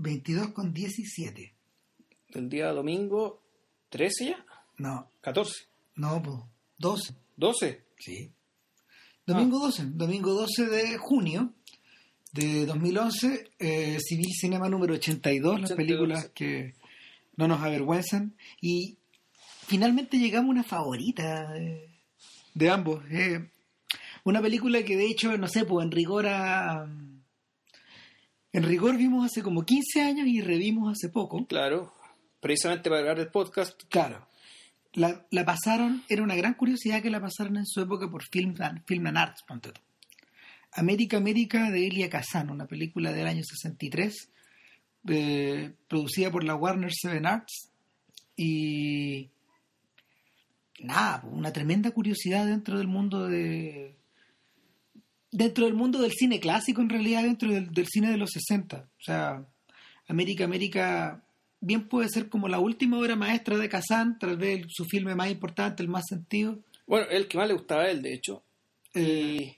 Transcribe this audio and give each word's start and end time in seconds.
22 0.00 0.48
con 0.52 0.72
17. 0.72 1.54
El 2.30 2.48
día 2.48 2.72
domingo, 2.72 3.42
¿13 3.90 4.10
ya? 4.20 4.44
No, 4.78 5.08
14. 5.20 5.64
no, 5.96 6.22
pues 6.22 6.36
12. 6.78 7.14
12. 7.36 7.84
Sí. 7.98 8.32
Domingo 9.26 9.58
12, 9.58 9.84
domingo 9.92 10.32
12 10.32 10.66
de 10.66 10.96
junio 10.96 11.52
de 12.32 12.66
2011, 12.66 13.50
eh, 13.58 13.98
Civil 14.00 14.32
Cinema 14.32 14.68
número 14.68 14.94
82, 14.94 15.60
las 15.60 15.70
82, 15.72 15.76
películas 15.76 16.22
sí. 16.24 16.30
que 16.34 16.74
no 17.36 17.46
nos 17.46 17.60
avergüenzan. 17.60 18.34
Y 18.60 18.96
finalmente 19.66 20.18
llegamos 20.18 20.48
a 20.48 20.52
una 20.52 20.64
favorita 20.64 21.52
de, 21.52 21.88
de 22.54 22.70
ambos. 22.70 23.04
eh, 23.10 23.50
una 24.24 24.42
película 24.42 24.82
que 24.84 24.96
de 24.96 25.06
hecho, 25.06 25.36
no 25.38 25.48
sé, 25.48 25.64
pues 25.64 25.84
en 25.84 25.92
rigor 25.92 26.26
a... 26.26 26.86
En 28.52 28.64
rigor 28.64 28.96
vimos 28.96 29.24
hace 29.24 29.42
como 29.42 29.64
15 29.64 30.02
años 30.02 30.26
y 30.26 30.40
revimos 30.40 30.92
hace 30.92 31.08
poco. 31.08 31.46
Claro. 31.46 31.92
Precisamente 32.40 32.90
para 32.90 33.02
grabar 33.02 33.20
el 33.20 33.28
podcast. 33.28 33.82
Claro. 33.88 34.26
La, 34.92 35.24
la 35.30 35.44
pasaron, 35.44 36.02
era 36.08 36.22
una 36.22 36.34
gran 36.34 36.54
curiosidad 36.54 37.00
que 37.00 37.10
la 37.10 37.20
pasaron 37.20 37.56
en 37.58 37.66
su 37.66 37.80
época 37.80 38.10
por 38.10 38.24
Film 38.24 38.54
and, 38.58 38.84
Film 38.86 39.06
and 39.06 39.18
Arts, 39.18 39.42
ponte 39.46 39.70
tú. 39.70 39.80
América 40.72 41.16
América 41.16 41.70
de 41.70 41.86
Elia 41.86 42.10
Kazan, 42.10 42.50
una 42.50 42.66
película 42.66 43.12
del 43.12 43.26
año 43.26 43.42
63, 43.42 44.30
eh, 45.08 45.72
producida 45.88 46.30
por 46.30 46.44
la 46.44 46.54
Warner 46.54 46.92
Seven 46.92 47.26
Arts. 47.26 47.70
Y 48.36 49.30
nada, 50.80 51.22
una 51.30 51.52
tremenda 51.52 51.90
curiosidad 51.90 52.46
dentro 52.46 52.78
del 52.78 52.88
mundo 52.88 53.26
de. 53.26 53.96
Dentro 55.32 55.64
del 55.64 55.74
mundo 55.74 56.00
del 56.00 56.12
cine 56.12 56.40
clásico, 56.40 56.80
en 56.82 56.88
realidad, 56.90 57.22
dentro 57.22 57.50
del, 57.52 57.70
del 57.72 57.86
cine 57.86 58.10
de 58.10 58.16
los 58.16 58.30
60. 58.30 58.76
O 58.78 59.02
sea, 59.02 59.44
América 60.08 60.44
América 60.44 61.22
bien 61.60 61.88
puede 61.88 62.08
ser 62.08 62.28
como 62.28 62.48
la 62.48 62.58
última 62.58 62.98
obra 62.98 63.16
maestra 63.16 63.56
de 63.58 63.68
Kazan, 63.68 64.18
tal 64.18 64.36
vez 64.36 64.64
su 64.68 64.84
filme 64.86 65.14
más 65.14 65.30
importante, 65.30 65.82
el 65.82 65.88
más 65.88 66.04
sentido. 66.08 66.58
Bueno, 66.86 67.06
el 67.10 67.28
que 67.28 67.38
más 67.38 67.46
le 67.46 67.54
gustaba 67.54 67.82
a 67.82 67.90
él, 67.90 68.02
de 68.02 68.14
hecho. 68.14 68.42
Eh, 68.94 69.56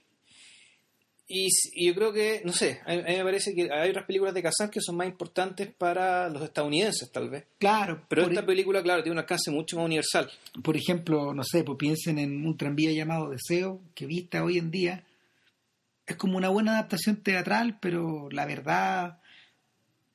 Y, 1.27 1.47
y 1.73 1.87
yo 1.87 1.95
creo 1.95 2.13
que, 2.13 2.41
no 2.45 2.51
sé, 2.51 2.81
a 2.85 2.93
mí, 2.93 2.99
a 2.99 3.03
mí 3.09 3.15
me 3.17 3.23
parece 3.23 3.55
que 3.55 3.71
hay 3.71 3.89
otras 3.89 4.05
películas 4.05 4.33
de 4.35 4.43
Kazan 4.43 4.69
que 4.69 4.81
son 4.81 4.97
más 4.97 5.07
importantes 5.07 5.73
para 5.73 6.29
los 6.29 6.43
estadounidenses, 6.43 7.09
tal 7.11 7.29
vez. 7.29 7.45
claro, 7.57 8.03
Pero 8.09 8.23
esta 8.27 8.45
película, 8.45 8.83
claro, 8.83 9.01
tiene 9.01 9.13
un 9.13 9.19
alcance 9.19 9.49
mucho 9.49 9.77
más 9.77 9.85
universal. 9.85 10.29
por 10.61 10.75
ejemplo, 10.77 11.33
no 11.33 11.43
sé, 11.43 11.63
pues 11.63 11.77
piensen 11.79 12.19
en 12.19 12.45
un 12.45 12.55
tranvía 12.57 12.91
llamado 12.91 13.29
Deseo, 13.31 13.81
que 13.95 14.05
vista 14.05 14.43
hoy 14.43 14.57
en 14.59 14.69
día 14.69 15.03
es 16.05 16.15
como 16.17 16.37
una 16.37 16.49
buena 16.49 16.73
adaptación 16.73 17.17
teatral, 17.17 17.77
pero 17.79 18.29
la 18.31 18.45
verdad, 18.45 19.19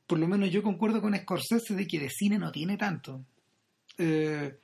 por 0.06 0.18
lo 0.18 0.28
menos 0.28 0.50
yo 0.50 0.62
concuerdo 0.62 1.00
con 1.00 1.16
Scorsese 1.16 1.74
de 1.74 1.86
que 1.86 1.98
de 1.98 2.10
cine 2.10 2.38
no 2.38 2.52
tiene 2.52 2.76
tanto. 2.76 3.24
Eh, 3.96 4.58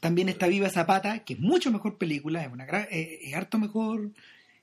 también 0.00 0.28
está 0.28 0.46
Viva 0.46 0.68
Zapata, 0.70 1.24
que 1.24 1.34
es 1.34 1.40
mucho 1.40 1.70
mejor 1.72 1.98
película, 1.98 2.42
es 2.42 2.52
una 2.52 2.66
gra- 2.66 2.88
eh, 2.90 3.32
harto 3.34 3.58
mejor, 3.58 4.10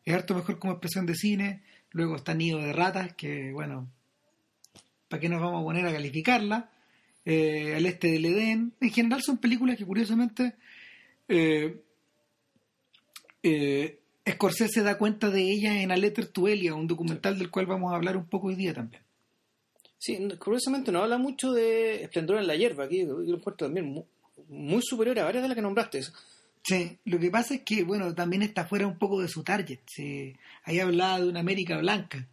es 0.05 0.13
harto 0.13 0.35
mejor 0.35 0.59
como 0.59 0.73
expresión 0.73 1.05
de 1.05 1.15
cine. 1.15 1.63
Luego 1.91 2.15
está 2.15 2.33
Nido 2.33 2.59
de 2.59 2.73
Ratas, 2.73 3.13
que 3.15 3.51
bueno, 3.51 3.89
¿para 5.09 5.19
qué 5.19 5.29
nos 5.29 5.41
vamos 5.41 5.61
a 5.61 5.65
poner 5.65 5.85
a 5.85 5.91
calificarla? 5.91 6.69
Eh, 7.25 7.73
Al 7.75 7.85
Este 7.85 8.11
del 8.11 8.25
Edén. 8.25 8.73
En 8.79 8.91
general 8.91 9.21
son 9.21 9.37
películas 9.37 9.77
que 9.77 9.85
curiosamente 9.85 10.55
eh, 11.27 11.81
eh, 13.43 13.99
Scorsese 14.29 14.81
da 14.83 14.97
cuenta 14.97 15.29
de 15.29 15.41
ellas 15.41 15.75
en 15.77 15.91
A 15.91 15.97
Letter 15.97 16.27
to 16.27 16.47
Elia, 16.47 16.73
un 16.75 16.87
documental 16.87 17.37
del 17.37 17.49
cual 17.51 17.65
vamos 17.65 17.91
a 17.93 17.95
hablar 17.95 18.17
un 18.17 18.25
poco 18.25 18.47
hoy 18.47 18.55
día 18.55 18.73
también. 18.73 19.01
Sí, 19.99 20.17
curiosamente 20.39 20.91
no 20.91 21.01
habla 21.01 21.17
mucho 21.17 21.51
de 21.53 22.03
Esplendor 22.03 22.37
en 22.39 22.47
la 22.47 22.55
hierba, 22.55 22.83
aquí 22.85 22.99
yo 22.99 23.17
lo 23.19 23.37
encuentro 23.37 23.67
también 23.67 23.85
mu- 23.87 24.05
muy, 24.49 24.81
superior 24.83 25.17
a 25.19 25.23
varias 25.25 25.43
de 25.43 25.47
las 25.49 25.55
que 25.55 25.61
nombraste. 25.61 26.01
Sí, 26.63 26.97
lo 27.05 27.17
que 27.19 27.29
pasa 27.31 27.55
es 27.55 27.61
que, 27.61 27.83
bueno, 27.83 28.13
también 28.13 28.41
está 28.43 28.65
fuera 28.65 28.85
un 28.85 28.97
poco 28.97 29.21
de 29.21 29.27
su 29.29 29.43
target. 29.43 29.79
Sí. 29.87 30.35
Ahí 30.65 30.79
hablaba 30.79 31.19
de 31.21 31.29
una 31.29 31.39
América 31.39 31.77
blanca. 31.77 32.27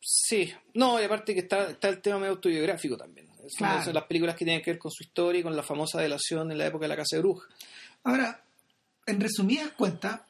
Sí, 0.00 0.52
no, 0.74 1.00
y 1.00 1.04
aparte 1.04 1.32
que 1.32 1.40
está, 1.40 1.70
está 1.70 1.88
el 1.88 2.00
tema 2.02 2.18
medio 2.18 2.32
autobiográfico 2.32 2.96
también. 2.96 3.26
Son, 3.48 3.66
Claro. 3.68 3.92
las 3.92 4.04
películas 4.04 4.36
que 4.36 4.44
tienen 4.44 4.62
que 4.62 4.72
ver 4.72 4.78
con 4.78 4.90
su 4.90 5.02
historia 5.02 5.40
y 5.40 5.42
con 5.42 5.56
la 5.56 5.62
famosa 5.62 6.00
delación 6.00 6.50
en 6.52 6.58
la 6.58 6.66
época 6.66 6.84
de 6.84 6.88
la 6.90 6.96
Casa 6.96 7.16
de 7.16 7.22
Bruja. 7.22 7.48
Ahora, 8.04 8.42
en 9.06 9.20
resumidas 9.20 9.70
cuentas, 9.72 10.20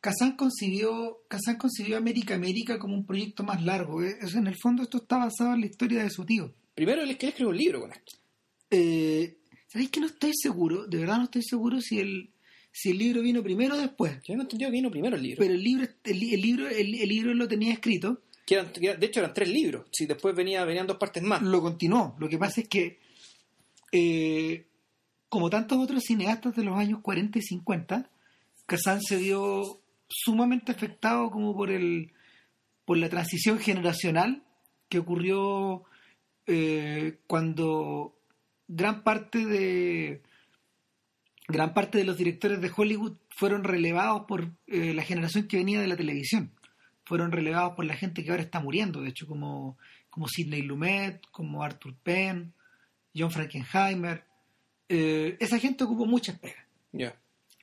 Kazan 0.00 0.36
concibió, 0.36 1.18
Kazan 1.28 1.56
concibió 1.56 1.96
América 1.96 2.34
América 2.34 2.78
como 2.78 2.94
un 2.94 3.04
proyecto 3.04 3.42
más 3.42 3.62
largo. 3.64 4.02
¿eh? 4.02 4.16
En 4.34 4.46
el 4.46 4.56
fondo 4.56 4.82
esto 4.82 4.98
está 4.98 5.18
basado 5.18 5.54
en 5.54 5.60
la 5.60 5.66
historia 5.66 6.02
de 6.04 6.10
su 6.10 6.24
tío. 6.24 6.52
Primero, 6.74 7.02
él, 7.02 7.16
que 7.18 7.26
él 7.26 7.30
escribió 7.30 7.50
un 7.50 7.56
libro 7.58 7.80
con 7.80 7.90
esto. 7.92 8.16
Eh, 8.70 9.38
¿Sabéis 9.66 9.90
que 9.90 10.00
no 10.00 10.06
estoy 10.06 10.32
seguro? 10.34 10.86
De 10.86 10.98
verdad 10.98 11.18
no 11.18 11.24
estoy 11.24 11.42
seguro 11.42 11.80
si 11.80 11.98
el, 11.98 12.30
si 12.72 12.90
el 12.90 12.98
libro 12.98 13.22
vino 13.22 13.42
primero 13.42 13.74
o 13.74 13.78
después. 13.78 14.18
Yo 14.26 14.36
no 14.36 14.42
entendido 14.42 14.70
que 14.70 14.76
vino 14.76 14.90
primero 14.90 15.16
el 15.16 15.22
libro. 15.22 15.38
Pero 15.40 15.54
el 15.54 15.62
libro, 15.62 15.86
el, 16.04 16.20
li- 16.20 16.34
el 16.34 16.40
libro, 16.40 16.68
el, 16.68 16.94
el 16.94 17.08
libro 17.08 17.34
lo 17.34 17.48
tenía 17.48 17.72
escrito, 17.72 18.22
Que 18.46 18.54
eran- 18.54 18.72
que 18.72 18.94
de 18.94 19.06
hecho, 19.06 19.18
eran 19.20 19.34
tres 19.34 19.48
libros. 19.48 19.88
Si 19.90 20.06
después 20.06 20.34
venía, 20.36 20.64
venían 20.64 20.86
dos 20.86 20.96
partes 20.98 21.22
más. 21.24 21.42
lo 21.42 21.60
continuó. 21.60 22.14
Lo 22.20 22.28
que 22.28 22.38
pasa 22.38 22.60
es 22.60 22.68
que, 22.68 22.98
eh, 23.92 24.64
como 25.28 25.50
tantos 25.50 25.78
otros 25.78 26.04
cineastas 26.04 26.54
de 26.54 26.64
los 26.64 26.78
años 26.78 27.00
40 27.02 27.38
y 27.38 27.42
50, 27.42 28.08
Kazan 28.66 29.00
se 29.02 29.16
vio 29.16 29.80
sumamente 30.08 30.72
afectado 30.72 31.30
como 31.30 31.54
por 31.54 31.70
el 31.70 32.12
por 32.84 32.96
la 32.96 33.08
transición 33.08 33.58
generacional 33.58 34.42
que 34.88 34.98
ocurrió 34.98 35.84
eh, 36.46 37.18
cuando 37.26 38.18
gran 38.66 39.02
parte 39.02 39.44
de 39.44 40.22
gran 41.46 41.74
parte 41.74 41.98
de 41.98 42.04
los 42.04 42.16
directores 42.16 42.60
de 42.60 42.72
Hollywood 42.74 43.16
fueron 43.28 43.64
relevados 43.64 44.22
por 44.26 44.50
eh, 44.66 44.94
la 44.94 45.02
generación 45.02 45.46
que 45.46 45.58
venía 45.58 45.80
de 45.80 45.88
la 45.88 45.96
televisión. 45.96 46.52
Fueron 47.04 47.32
relevados 47.32 47.74
por 47.74 47.84
la 47.84 47.94
gente 47.94 48.24
que 48.24 48.30
ahora 48.30 48.42
está 48.42 48.60
muriendo 48.60 49.02
de 49.02 49.10
hecho 49.10 49.26
como 49.26 49.78
como 50.10 50.28
Sidney 50.28 50.62
Lumet 50.62 51.20
como 51.30 51.62
Arthur 51.62 51.94
Penn 52.02 52.54
John 53.14 53.30
Frankenheimer. 53.30 54.24
Eh, 54.88 55.36
esa 55.40 55.58
gente 55.58 55.84
ocupó 55.84 56.06
muchas 56.06 56.38
pegas. 56.38 56.64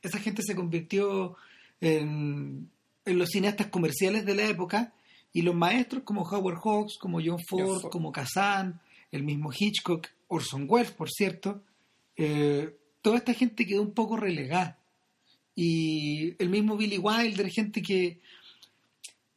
Esa 0.01 0.19
gente 0.19 0.43
se 0.43 0.55
convirtió 0.55 1.35
en, 1.81 2.69
en 3.05 3.17
los 3.19 3.29
cineastas 3.29 3.67
comerciales 3.67 4.25
de 4.25 4.35
la 4.35 4.47
época 4.47 4.93
y 5.33 5.41
los 5.41 5.55
maestros 5.55 6.03
como 6.03 6.21
Howard 6.23 6.59
Hawks, 6.63 6.97
como 6.99 7.19
John 7.23 7.39
Ford, 7.47 7.81
Ford. 7.81 7.91
como 7.91 8.11
Kazan, 8.11 8.79
el 9.11 9.23
mismo 9.23 9.51
Hitchcock, 9.57 10.07
Orson 10.27 10.65
Welles, 10.67 10.91
por 10.91 11.09
cierto, 11.09 11.61
eh, 12.17 12.75
toda 13.01 13.17
esta 13.17 13.33
gente 13.33 13.65
quedó 13.65 13.81
un 13.81 13.91
poco 13.93 14.17
relegada. 14.17 14.79
Y 15.55 16.35
el 16.41 16.49
mismo 16.49 16.75
Billy 16.77 16.97
Wilder, 16.97 17.49
gente 17.49 17.81
que 17.81 18.19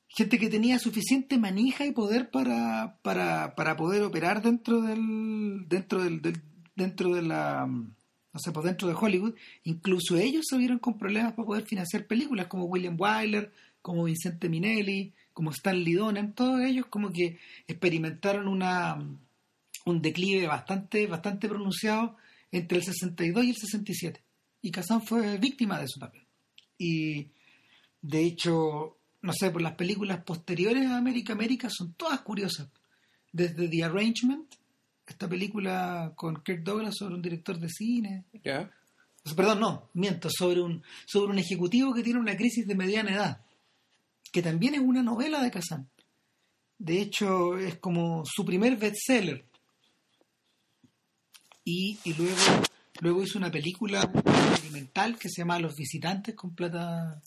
gente 0.09 0.38
que 0.38 0.49
tenía 0.49 0.78
suficiente 0.81 1.38
manija 1.38 1.87
y 1.87 1.93
poder 1.93 2.31
para, 2.31 2.99
para, 3.03 3.55
para 3.55 3.76
poder 3.76 4.03
operar 4.03 4.43
dentro 4.43 4.81
del 4.82 5.66
dentro 5.69 6.03
del, 6.03 6.20
del- 6.20 6.43
dentro 6.75 7.15
de 7.15 7.22
la 7.22 7.69
no 8.33 8.41
sé, 8.41 8.53
pues 8.53 8.66
dentro 8.66 8.89
de 8.89 8.94
Hollywood, 8.94 9.34
incluso 9.65 10.16
ellos 10.16 10.47
se 10.49 10.59
vieron 10.59 10.78
con 10.78 10.99
problemas 10.99 11.33
para 11.33 11.47
poder 11.47 11.65
financiar 11.65 12.06
películas 12.06 12.47
como 12.47 12.65
William 12.65 12.97
Wyler, 12.99 13.53
como 13.81 14.05
Vincente 14.05 14.49
Minelli, 14.49 15.12
como 15.33 15.50
Stanley 15.50 15.94
Donen, 15.94 16.33
todos 16.33 16.61
ellos 16.61 16.87
como 16.87 17.12
que 17.12 17.38
experimentaron 17.67 18.49
una 18.49 18.99
un 19.87 20.03
declive 20.03 20.47
bastante 20.47 21.06
bastante 21.06 21.49
pronunciado 21.49 22.17
entre 22.50 22.78
el 22.78 22.84
62 22.84 23.44
y 23.44 23.50
el 23.50 23.56
67. 23.56 24.22
Y 24.62 24.71
Kazan 24.71 25.03
fue 25.03 25.38
víctima 25.38 25.78
de 25.78 25.84
eso 25.84 26.00
también. 26.00 26.25
Y 26.77 27.28
de 28.03 28.25
hecho, 28.25 28.99
no 29.22 29.33
sé, 29.33 29.50
por 29.50 29.62
las 29.62 29.75
películas 29.75 30.22
posteriores 30.25 30.87
a 30.87 30.99
América 30.99 31.33
América 31.33 31.69
son 31.71 31.94
todas 31.94 32.20
curiosas. 32.20 32.69
Desde 33.32 33.69
The 33.69 33.85
Arrangement, 33.85 34.55
esta 35.08 35.28
película 35.28 36.12
con 36.14 36.43
Kirk 36.43 36.62
Douglas 36.62 36.96
sobre 36.96 37.14
un 37.14 37.22
director 37.22 37.58
de 37.58 37.69
cine. 37.69 38.25
Sea, 38.43 38.70
perdón, 39.34 39.60
no, 39.60 39.90
miento, 39.94 40.28
sobre 40.31 40.60
un, 40.60 40.82
sobre 41.06 41.32
un 41.32 41.38
ejecutivo 41.38 41.93
que 41.94 42.02
tiene 42.02 42.20
una 42.20 42.37
crisis 42.37 42.66
de 42.66 42.75
mediana 42.75 43.14
edad, 43.14 43.40
que 44.32 44.43
también 44.43 44.75
es 44.75 44.81
una 44.81 45.02
novela 45.02 45.43
de 45.43 45.50
Kazan. 45.50 45.88
De 46.78 47.00
hecho, 47.00 47.58
es 47.58 47.76
como 47.78 48.22
su 48.25 48.44
primer 48.44 48.76
bestseller. 48.76 49.44
Y, 51.64 51.99
y 52.04 52.14
luego, 52.14 52.37
luego 53.00 53.22
hizo 53.22 53.38
una 53.38 53.50
película 53.50 54.00
experimental 54.00 55.19
que 55.19 55.28
se 55.28 55.43
llama 55.43 55.58
Los 55.58 55.75
Visitantes 55.75 56.34
con 56.34 56.54
plata 56.54 57.20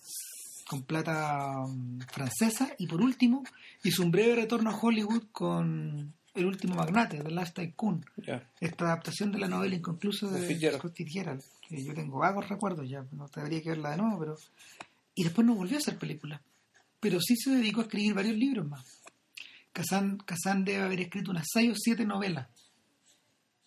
con 0.71 0.83
plata 0.83 1.65
mm, 1.67 1.99
francesa 2.09 2.73
y 2.77 2.87
por 2.87 3.01
último 3.01 3.43
hizo 3.83 4.03
un 4.03 4.09
breve 4.09 4.35
retorno 4.35 4.69
a 4.69 4.79
Hollywood 4.79 5.23
con 5.33 6.13
El 6.33 6.45
último 6.45 6.75
magnate, 6.75 7.21
The 7.21 7.31
Last 7.31 7.55
Tycoon 7.55 8.05
Ya. 8.25 8.49
esta 8.59 8.85
adaptación 8.85 9.31
de 9.31 9.39
la 9.39 9.47
novela 9.47 9.75
inconclusa 9.75 10.27
De. 10.29 10.71
Scott 10.77 10.95
Fitzgerald, 10.95 11.43
que 11.67 11.83
yo 11.83 11.93
tengo 11.93 12.19
vagos 12.19 12.47
recuerdos 12.47 12.87
ya, 12.89 13.05
no 13.11 13.27
tendría 13.27 13.61
que 13.61 13.69
verla 13.69 13.91
de 13.91 13.97
nuevo, 13.97 14.19
pero... 14.19 14.37
Y 15.13 15.23
después 15.25 15.45
no 15.45 15.55
volvió 15.55 15.75
a 15.75 15.79
hacer 15.79 15.97
película, 15.97 16.41
pero 17.01 17.19
sí 17.19 17.35
se 17.35 17.51
dedicó 17.51 17.81
a 17.81 17.83
escribir 17.83 18.13
varios 18.13 18.37
libros 18.37 18.65
más. 18.67 19.01
Kazan, 19.73 20.17
Kazan 20.19 20.63
debe 20.63 20.83
haber 20.83 21.01
escrito 21.01 21.31
unas 21.31 21.47
seis 21.51 21.71
o 21.71 21.75
siete 21.75 22.05
novelas, 22.05 22.47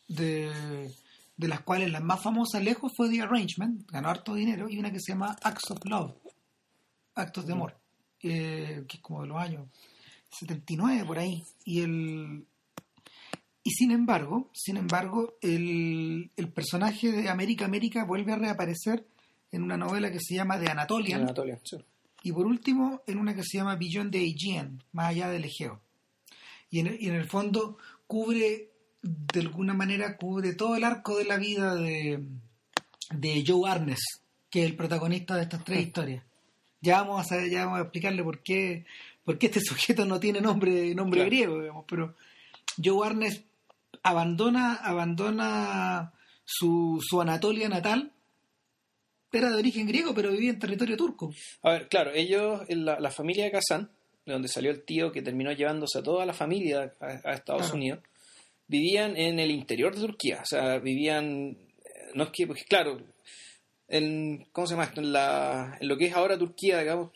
de, 0.09 0.91
de 1.37 1.49
las 1.49 1.61
cuales 1.61 1.91
la 1.91 2.01
más 2.01 2.23
famosa 2.23 2.61
lejos 2.61 2.93
fue 2.97 3.11
The 3.11 3.23
Arrangement, 3.23 3.91
ganó 3.91 4.09
harto 4.09 4.35
dinero, 4.35 4.69
y 4.71 4.79
una 4.79 4.91
que 4.91 5.01
se 5.01 5.13
llama 5.13 5.37
Acts 5.43 5.71
of 5.71 5.85
Love, 5.85 6.15
Actos 7.15 7.47
de 7.47 7.53
Amor, 7.53 7.77
eh, 8.23 8.85
que 8.89 8.97
es 8.97 9.03
como 9.03 9.23
de 9.23 9.29
los 9.29 9.39
años 9.39 9.69
79 10.31 11.05
por 11.05 11.19
ahí. 11.19 11.43
Y 11.65 11.83
el 11.83 12.47
y 13.67 13.71
sin 13.71 13.91
embargo, 13.91 14.51
sin 14.53 14.77
embargo, 14.77 15.35
el, 15.41 16.31
el 16.37 16.49
personaje 16.53 17.11
de 17.11 17.29
América 17.31 17.65
América 17.65 18.05
vuelve 18.05 18.33
a 18.33 18.37
reaparecer 18.37 19.07
en 19.51 19.63
una 19.63 19.77
novela 19.79 20.13
que 20.13 20.21
se 20.21 20.35
llama 20.35 20.61
The 20.61 20.71
Anatolian. 20.71 21.33
Sí. 21.65 21.79
Y 22.23 22.33
por 22.33 22.47
último, 22.47 23.03
en 23.07 23.19
una 23.19 23.35
que 23.35 23.43
se 23.43 23.59
llama 23.59 23.77
Beyond 23.77 24.13
the 24.13 24.19
Aegean, 24.19 24.83
más 24.93 25.09
allá 25.09 25.29
del 25.31 25.45
Egeo. 25.45 25.81
Y 26.71 26.81
en, 26.81 26.97
y 26.99 27.09
en 27.09 27.15
el 27.15 27.27
fondo 27.29 27.79
cubre, 28.07 28.71
de 29.03 29.41
alguna 29.41 29.75
manera, 29.75 30.17
cubre 30.17 30.55
todo 30.55 30.77
el 30.77 30.85
arco 30.85 31.17
de 31.17 31.25
la 31.25 31.37
vida 31.39 31.75
de, 31.75 32.23
de 33.15 33.45
Joe 33.47 33.71
Arnes, 33.71 34.01
que 34.51 34.61
es 34.61 34.67
el 34.71 34.77
protagonista 34.77 35.37
de 35.37 35.43
estas 35.43 35.65
tres 35.65 35.87
historias. 35.87 36.23
Ya 36.81 37.01
vamos 37.03 37.21
a 37.21 37.25
saber, 37.25 37.51
ya 37.51 37.65
vamos 37.65 37.79
a 37.79 37.83
explicarle 37.83 38.23
por 38.23 38.43
qué, 38.43 38.85
por 39.25 39.39
qué 39.39 39.47
este 39.47 39.61
sujeto 39.61 40.05
no 40.05 40.21
tiene 40.21 40.41
nombre, 40.41 40.95
nombre 40.95 41.21
Claro. 41.21 41.31
griego, 41.31 41.61
digamos, 41.61 41.85
pero 41.89 42.15
Joe 42.83 43.07
Arnes 43.07 43.43
abandona, 44.05 44.75
abandona 44.77 46.13
su, 46.45 47.01
su 47.03 47.21
Anatolia 47.21 47.69
natal. 47.69 48.13
Era 49.33 49.51
de 49.51 49.57
origen 49.57 49.89
griego, 49.89 50.15
pero 50.15 50.31
vivía 50.31 50.51
en 50.51 50.61
territorio 50.61 50.97
turco. 50.97 51.33
A 51.63 51.73
ver, 51.73 51.89
claro, 51.89 52.13
ellos, 52.15 52.61
la, 52.69 53.01
la 53.01 53.11
familia 53.11 53.45
de 53.45 53.51
Kazan, 53.51 53.91
de 54.25 54.33
donde 54.33 54.47
salió 54.47 54.71
el 54.71 54.85
tío 54.85 55.11
que 55.11 55.23
terminó 55.23 55.51
llevándose 55.51 55.99
a 55.99 56.03
toda 56.05 56.25
la 56.25 56.33
familia 56.33 56.93
a, 57.01 57.07
a 57.07 57.33
Estados 57.35 57.63
Claro. 57.63 57.75
Unidos, 57.75 57.99
vivían 58.69 59.17
en 59.17 59.41
el 59.41 59.51
interior 59.51 59.93
de 59.95 60.01
Turquía. 60.03 60.41
O 60.43 60.47
sea, 60.47 60.79
vivían. 60.79 61.59
No 62.15 62.25
es 62.25 62.31
que, 62.31 62.47
pues, 62.47 62.63
claro, 62.65 63.01
en. 63.89 64.47
¿Cómo 64.53 64.69
se 64.69 64.75
llama 64.75 64.85
esto? 64.85 65.01
En, 65.01 65.13
la, 65.13 65.79
en 65.81 65.89
lo 65.89 65.97
que 65.97 66.07
es 66.07 66.15
ahora 66.15 66.39
Turquía, 66.39 66.79
digamos. 66.79 67.11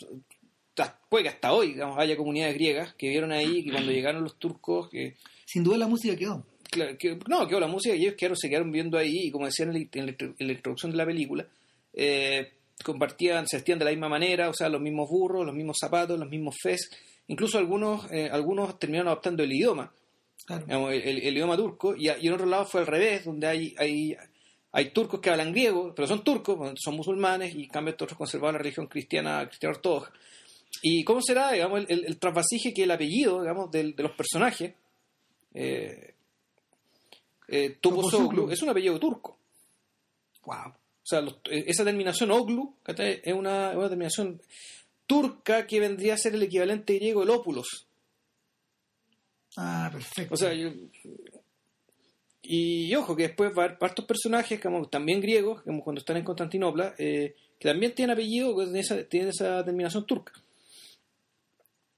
hasta- 0.77 0.99
Puede 1.09 1.23
que 1.23 1.29
hasta 1.31 1.53
hoy, 1.53 1.69
digamos, 1.75 1.99
haya 1.99 2.17
comunidades 2.17 2.55
griegas 2.55 2.95
que 2.95 3.09
vieron 3.11 3.31
ahí 3.31 3.63
que 3.65 3.71
cuando 3.71 3.93
llegaron 3.93 4.25
los 4.25 4.37
turcos, 4.41 4.89
que 4.91 5.15
Sin 5.47 5.63
duda 5.63 5.79
la 5.79 5.87
música 5.87 6.17
quedó. 6.17 6.45
Claro, 6.71 6.97
que, 6.99 7.19
no, 7.29 7.47
quedó 7.49 7.61
la 7.61 7.67
música 7.67 7.95
y 7.95 8.03
ellos 8.03 8.15
quedaron, 8.17 8.37
se 8.37 8.49
quedaron 8.49 8.71
viendo 8.73 8.97
ahí 8.99 9.27
y 9.27 9.31
como 9.31 9.47
decían 9.47 9.75
en 9.75 9.89
la, 10.07 10.15
en 10.39 10.47
la 10.47 10.53
introducción 10.53 10.91
de 10.93 10.99
la 10.99 11.07
película, 11.07 11.47
eh, 11.95 12.53
compartían, 12.85 13.47
se 13.49 13.57
vestían 13.57 13.79
de 13.79 13.85
la 13.87 13.91
misma 13.91 14.09
manera, 14.09 14.49
o 14.49 14.55
sea, 14.55 14.69
los 14.69 14.81
mismos 14.81 15.09
burros, 15.11 15.45
los 15.45 15.55
mismos 15.55 15.77
zapatos, 15.81 16.19
los 16.19 16.29
mismos 16.29 16.57
fes, 16.63 16.91
incluso 17.27 17.59
algunos, 17.59 18.11
eh, 18.13 18.29
algunos 18.31 18.79
terminaron 18.79 19.09
adoptando 19.09 19.43
el 19.43 19.53
idioma, 19.53 19.93
Claro. 20.47 20.65
digamos, 20.65 20.93
el, 20.93 21.03
el- 21.03 21.23
el 21.27 21.35
idioma 21.37 21.57
turco, 21.57 21.95
y, 21.97 22.09
en 22.09 22.33
otro 22.33 22.47
lado 22.47 22.65
fue 22.65 22.81
al 22.81 22.87
revés, 22.87 23.25
donde 23.25 23.47
hay, 23.49 23.75
hay, 23.79 24.17
hay 24.73 24.91
turcos 24.91 25.21
que 25.21 25.29
hablan 25.31 25.53
griego, 25.53 25.93
pero 25.95 26.07
son 26.09 26.23
turcos, 26.25 26.73
son 26.83 26.95
musulmanes, 26.97 27.55
y 27.55 27.65
en 27.65 27.69
cambio 27.69 27.91
estos 27.91 28.07
otros 28.07 28.19
conservaron 28.19 28.55
la 28.55 28.59
religión 28.59 28.87
cristiana, 28.87 29.47
cristiana 29.47 29.75
ortodoxa. 29.77 30.13
¿Y 30.83 31.03
cómo 31.05 31.21
será, 31.21 31.51
digamos, 31.53 31.81
el, 31.81 31.87
el, 31.91 32.05
el 32.07 32.19
trasvasije 32.19 32.73
que 32.73 32.85
el 32.85 32.91
apellido, 32.93 33.41
digamos, 33.41 33.71
del- 33.71 33.95
de 33.97 34.03
los 34.05 34.13
personajes, 34.13 34.73
eh, 35.55 36.15
eh, 37.49 37.79
es 38.51 38.63
un 38.63 38.69
apellido 38.69 38.99
turco. 38.99 39.39
Wow. 40.45 40.69
O 40.69 40.75
sea, 41.11 41.21
los- 41.23 41.39
eh, 41.51 41.65
esa 41.67 41.85
terminación 41.85 42.31
oglu 42.31 42.75
es 42.87 43.35
una, 43.35 43.71
una 43.71 43.89
terminación 43.89 44.41
turca 45.07 45.67
que 45.67 45.81
vendría 45.81 46.15
a 46.15 46.19
ser 46.19 46.35
el 46.35 46.43
equivalente 46.43 46.95
griego 46.97 47.21
del 47.21 47.31
ópulos. 47.31 47.87
Ah, 49.57 49.89
perfecto. 49.93 50.35
O 50.35 50.37
sea, 50.37 50.53
yo- 50.53 50.71
y, 52.43 52.95
ojo, 52.95 53.17
que 53.17 53.25
después 53.25 53.51
va 53.57 53.63
a 53.63 53.65
haber 53.67 53.79
partos 53.79 54.05
personajes, 54.05 54.61
como 54.61 54.89
también 54.89 55.21
griegos, 55.21 55.63
como 55.63 55.83
cuando 55.83 55.99
están 56.01 56.17
en 56.17 56.25
Constantinopla, 56.25 56.95
eh, 56.99 57.35
que 57.59 57.69
también 57.69 57.95
tienen 57.95 58.13
apellido, 58.15 58.55
tienen 58.55 58.77
esa, 58.77 59.05
tienen 59.05 59.31
esa 59.31 59.65
terminación 59.65 60.07
turca. 60.07 60.33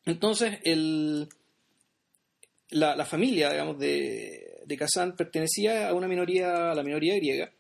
Entonces, 0.07 0.59
el, 0.65 1.29
la, 2.71 2.97
la 2.97 3.05
familia, 3.05 3.51
digamos, 3.51 3.79
de, 3.79 4.50
de 4.71 4.77
Kazan 4.77 5.17
pertenecía 5.17 5.89
a 5.89 5.95
una 5.95 6.07
minoría, 6.07 6.71
a 6.71 6.75
la 6.75 6.83
minoría 6.83 7.17
griega, 7.17 7.53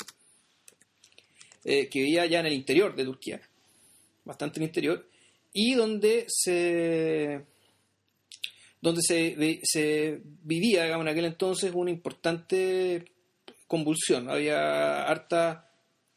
eh, 1.64 1.88
que 1.88 2.02
vivía 2.02 2.24
ya 2.26 2.40
en 2.40 2.46
el 2.46 2.52
interior 2.52 2.94
de 2.94 3.04
Turquía, 3.04 3.40
bastante 4.24 4.58
en 4.58 4.62
el 4.62 4.68
interior, 4.68 5.08
y 5.52 5.74
donde 5.74 6.24
se 6.28 7.44
donde 8.80 9.02
se, 9.02 9.60
se 9.62 10.22
vivía 10.24 10.86
en 10.86 11.08
aquel 11.08 11.26
entonces 11.26 11.72
una 11.74 11.90
importante 11.90 13.04
convulsión. 13.66 14.30
Había 14.30 15.02
harta, 15.02 15.70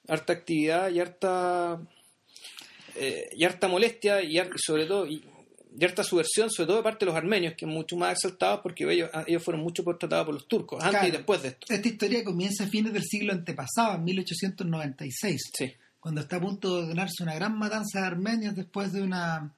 harta 0.07 0.33
actividad 0.33 0.89
y 0.89 0.99
harta, 1.01 1.81
eh, 2.95 3.29
y 3.33 3.43
harta 3.43 3.67
molestia 3.67 4.21
y 4.21 4.39
sobre 4.55 4.85
todo 4.85 5.07
y 5.77 5.85
harta 5.85 6.03
subversión, 6.03 6.49
sobre 6.49 6.67
todo 6.67 6.77
de 6.77 6.83
parte 6.83 7.05
de 7.05 7.11
los 7.11 7.15
armenios, 7.15 7.55
que 7.57 7.65
es 7.65 7.71
mucho 7.71 7.95
más 7.95 8.13
exaltados 8.13 8.59
porque 8.61 8.91
ellos, 8.91 9.09
ellos 9.27 9.43
fueron 9.43 9.63
mucho 9.63 9.83
por 9.83 9.97
tratados 9.97 10.25
por 10.25 10.35
los 10.35 10.47
turcos, 10.47 10.83
antes 10.83 11.07
y 11.07 11.11
después 11.11 11.41
de 11.41 11.49
esto. 11.49 11.73
Esta 11.73 11.87
historia 11.87 12.23
comienza 12.23 12.65
a 12.65 12.67
fines 12.67 12.93
del 12.93 13.03
siglo 13.03 13.33
antepasado, 13.33 13.95
en 13.95 14.03
1896, 14.03 15.41
Sí, 15.57 15.73
cuando 15.99 16.21
está 16.21 16.37
a 16.37 16.41
punto 16.41 16.75
de 16.75 16.83
ordenarse 16.83 17.23
una 17.23 17.33
gran 17.33 17.57
matanza 17.57 18.01
de 18.01 18.07
armenios 18.07 18.55
después 18.55 18.91
de 18.93 19.01
una 19.01 19.53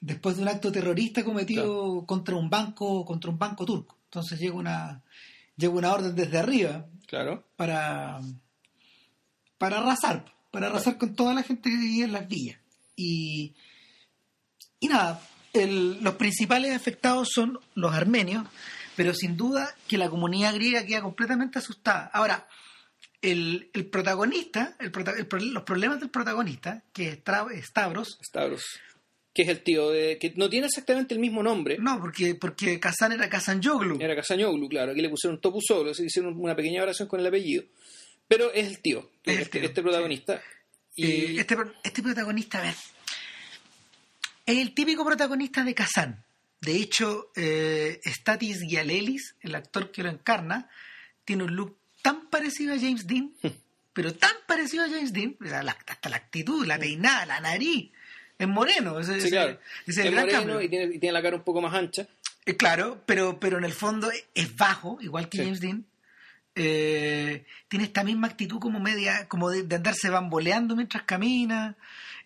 después 0.00 0.36
de 0.36 0.42
un 0.42 0.48
acto 0.48 0.70
terrorista 0.70 1.24
cometido 1.24 2.04
contra 2.06 2.36
un 2.36 2.48
banco 2.48 3.04
contra 3.04 3.30
un 3.30 3.38
banco 3.38 3.64
turco. 3.64 3.96
Entonces 4.04 4.38
llega 4.38 4.54
una 4.54 5.02
llega 5.56 5.72
una 5.72 5.92
orden 5.92 6.14
desde 6.14 6.38
arriba 6.38 6.86
claro. 7.06 7.44
para 7.56 8.20
para 9.58 9.78
arrasar, 9.78 10.24
para 10.50 10.68
arrasar 10.68 10.98
con 10.98 11.14
toda 11.14 11.34
la 11.34 11.42
gente 11.42 11.68
que 11.68 11.76
vivía 11.76 12.04
en 12.04 12.12
las 12.12 12.28
villas. 12.28 12.58
Y, 12.96 13.54
y 14.80 14.88
nada, 14.88 15.20
el- 15.58 16.02
los 16.02 16.14
principales 16.14 16.74
afectados 16.74 17.28
son 17.32 17.58
los 17.74 17.92
armenios, 17.94 18.46
pero 18.96 19.14
sin 19.14 19.36
duda 19.36 19.74
que 19.86 19.98
la 19.98 20.08
comunidad 20.10 20.54
griega 20.54 20.84
queda 20.86 21.02
completamente 21.02 21.58
asustada. 21.58 22.10
Ahora, 22.12 22.48
el, 23.22 23.70
el 23.72 23.86
protagonista, 23.86 24.76
el 24.80 24.90
prota- 24.92 25.14
el 25.16 25.52
los 25.52 25.62
problemas 25.64 26.00
del 26.00 26.10
protagonista, 26.10 26.82
que 26.92 27.08
es 27.08 27.24
Tra- 27.24 27.48
Stavros, 27.62 28.18
Stavros, 28.22 28.64
que 29.34 29.42
es 29.42 29.48
el 29.48 29.62
tío 29.62 29.90
de. 29.90 30.18
que 30.18 30.32
no 30.36 30.48
tiene 30.48 30.66
exactamente 30.66 31.14
el 31.14 31.20
mismo 31.20 31.42
nombre. 31.42 31.76
no, 31.78 32.00
porque, 32.00 32.34
porque 32.34 32.78
Kazan 32.80 33.12
era 33.12 33.28
Kazanjoglu. 33.28 33.98
Era 34.00 34.14
Casañoglu, 34.16 34.68
claro. 34.68 34.92
Aquí 34.92 35.00
le 35.00 35.08
pusieron 35.10 35.40
Topuzoglu, 35.40 35.94
se 35.94 36.04
hicieron 36.04 36.34
una 36.40 36.54
pequeña 36.56 36.82
oración 36.82 37.08
con 37.08 37.20
el 37.20 37.26
apellido. 37.26 37.64
Pero 38.26 38.52
es 38.52 38.66
el 38.66 38.80
tío, 38.80 39.10
Es 39.24 39.38
este, 39.40 39.58
tío, 39.60 39.68
este 39.68 39.82
protagonista. 39.82 40.40
Y 40.94 41.06
Eh, 41.06 41.40
este, 41.40 41.56
este 41.82 42.02
protagonista, 42.02 42.58
a 42.58 42.62
ver, 42.62 42.74
es 44.52 44.58
el 44.58 44.72
típico 44.72 45.04
protagonista 45.04 45.62
de 45.62 45.74
Kazan. 45.74 46.24
De 46.60 46.76
hecho, 46.76 47.30
eh, 47.36 48.00
Statis 48.04 48.62
Gialelis, 48.62 49.36
el 49.42 49.54
actor 49.54 49.90
que 49.90 50.02
lo 50.02 50.08
encarna, 50.08 50.68
tiene 51.24 51.44
un 51.44 51.54
look 51.54 51.76
tan 52.02 52.28
parecido 52.30 52.72
a 52.74 52.78
James 52.78 53.06
Dean, 53.06 53.32
pero 53.92 54.14
tan 54.14 54.32
parecido 54.46 54.84
a 54.84 54.88
James 54.88 55.12
Dean, 55.12 55.36
hasta 55.86 56.08
la 56.08 56.16
actitud, 56.16 56.66
la 56.66 56.78
peinada, 56.78 57.26
la 57.26 57.40
nariz, 57.40 57.90
es 58.38 58.48
moreno. 58.48 58.98
Ese, 58.98 59.20
sí, 59.20 59.28
claro. 59.28 59.60
es 59.86 59.98
el 59.98 60.06
es 60.06 60.12
gran 60.12 60.24
moreno 60.24 60.38
cambio. 60.38 60.62
y 60.62 60.68
tiene, 60.70 60.94
y 60.94 60.98
tiene 60.98 61.12
la 61.12 61.22
cara 61.22 61.36
un 61.36 61.44
poco 61.44 61.60
más 61.60 61.74
ancha. 61.74 62.08
Eh, 62.46 62.56
claro, 62.56 63.02
pero, 63.04 63.38
pero 63.38 63.58
en 63.58 63.64
el 63.64 63.74
fondo 63.74 64.10
es 64.34 64.56
bajo, 64.56 64.96
igual 65.02 65.28
que 65.28 65.36
Sí. 65.36 65.44
James 65.44 65.60
Dean. 65.60 65.84
Eh, 66.54 67.44
tiene 67.68 67.84
esta 67.84 68.02
misma 68.02 68.28
actitud 68.28 68.58
como 68.58 68.80
media, 68.80 69.28
como 69.28 69.50
de, 69.50 69.62
de 69.62 69.76
andarse 69.76 70.08
bamboleando 70.08 70.74
mientras 70.74 71.02
camina, 71.04 71.76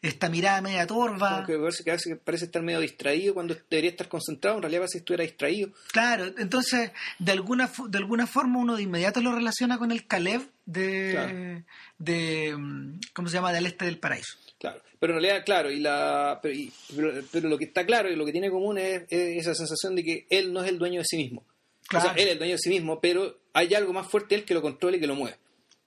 esta 0.03 0.29
mirada 0.29 0.61
media 0.61 0.87
torva. 0.87 1.45
Como 1.45 1.47
que 1.47 1.81
parece, 1.85 2.17
parece 2.17 2.45
estar 2.47 2.61
medio 2.63 2.81
distraído 2.81 3.35
cuando 3.35 3.57
debería 3.71 3.91
estar 3.91 4.09
concentrado. 4.09 4.57
En 4.57 4.63
realidad 4.63 4.81
parece 4.83 4.95
que 4.95 4.99
estuviera 4.99 5.23
distraído. 5.23 5.71
Claro, 5.93 6.27
entonces 6.39 6.91
de 7.21 7.33
alguna 7.33 7.71
de 7.89 7.99
alguna 7.99 8.27
forma 8.27 8.59
uno 8.59 8.77
de 8.77 8.83
inmediato 8.83 9.21
lo 9.21 9.33
relaciona 9.35 9.79
con 9.79 9.93
el 9.93 10.07
Caleb 10.07 10.43
de, 10.67 11.11
Claro. 11.13 11.65
de 11.99 12.57
mm, 12.57 13.01
¿cómo 13.15 13.29
se 13.29 13.35
llama? 13.35 13.53
del 13.53 13.67
este 13.67 13.85
del 13.85 13.99
paraíso. 13.99 14.37
Claro. 14.59 14.83
Pero 14.99 15.15
en 15.15 15.21
realidad, 15.21 15.45
claro, 15.45 15.71
y 15.71 15.81
la, 15.81 16.39
pero, 16.43 16.55
y- 16.55 16.73
pero, 16.95 17.13
pero 17.33 17.49
lo 17.49 17.59
que 17.59 17.65
está 17.65 17.85
claro 17.87 18.11
y 18.11 18.17
lo 18.17 18.25
que 18.25 18.31
tiene 18.33 18.47
en 18.49 18.53
común 18.53 18.79
es, 18.79 19.03
es 19.09 19.39
esa 19.39 19.55
sensación 19.55 19.97
de 19.97 20.05
que 20.05 20.27
él 20.31 20.53
no 20.53 20.63
es 20.63 20.69
el 20.69 20.79
dueño 20.79 21.01
de 21.01 21.05
sí 21.05 21.17
mismo. 21.17 21.45
Claro. 21.89 22.07
O 22.07 22.13
sea, 22.15 22.17
él 22.23 22.27
es 22.29 22.33
el 22.35 22.39
dueño 22.39 22.53
de 22.55 22.59
sí 22.59 22.71
mismo, 22.71 23.01
pero 23.01 23.39
hay 23.53 23.75
algo 23.75 23.93
más 23.93 24.07
fuerte 24.09 24.35
él 24.37 24.45
que 24.45 24.55
lo 24.55 24.63
controla 24.63 24.97
y 24.97 25.01
que 25.01 25.07
lo 25.09 25.17
mueve. 25.17 25.37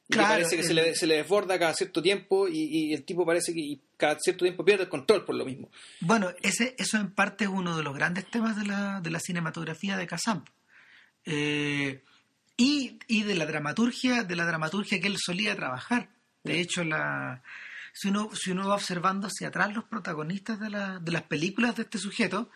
Y 0.07 0.11
que 0.13 0.17
Claro, 0.19 0.33
parece 0.35 0.55
que 0.57 0.63
se, 0.63 0.73
le, 0.75 0.93
se 0.95 1.07
le 1.07 1.15
desborda 1.15 1.57
cada 1.57 1.73
cierto 1.73 2.01
tiempo 2.01 2.47
y, 2.47 2.59
y 2.59 2.93
el 2.93 3.03
tipo 3.03 3.25
parece 3.25 3.53
que 3.53 3.79
cada 3.97 4.19
cierto 4.19 4.45
tiempo 4.45 4.63
pierde 4.63 4.83
el 4.83 4.89
control 4.89 5.25
por 5.25 5.33
lo 5.35 5.45
mismo. 5.45 5.69
Bueno, 5.99 6.31
ese, 6.43 6.75
eso 6.77 6.97
en 6.97 7.09
parte 7.11 7.45
es 7.45 7.49
uno 7.49 7.75
de 7.75 7.81
los 7.83 7.95
grandes 7.95 8.29
temas 8.29 8.55
de 8.55 8.65
la, 8.67 9.01
de 9.01 9.09
la 9.09 9.19
cinematografía 9.19 9.97
de 9.97 10.05
Kazan. 10.05 10.45
Eh, 11.25 12.03
y, 12.57 12.99
y 13.07 13.23
de 13.23 13.35
la 13.35 13.45
dramaturgia, 13.45 14.23
de 14.23 14.35
la 14.35 14.45
dramaturgia 14.45 15.01
que 15.01 15.07
él 15.07 15.17
solía 15.17 15.55
trabajar. 15.55 16.09
De 16.43 16.59
hecho, 16.61 16.83
la, 16.83 17.41
si 17.91 18.09
uno, 18.09 18.29
si 18.35 18.51
uno 18.51 18.67
va 18.67 18.75
observando 18.75 19.27
hacia 19.27 19.47
atrás 19.47 19.73
los 19.73 19.85
protagonistas 19.85 20.59
de, 20.59 20.69
la- 20.69 20.99
de 20.99 21.11
las 21.11 21.23
películas 21.23 21.75
de 21.75 21.81
este 21.83 21.97
sujeto, 21.97 22.51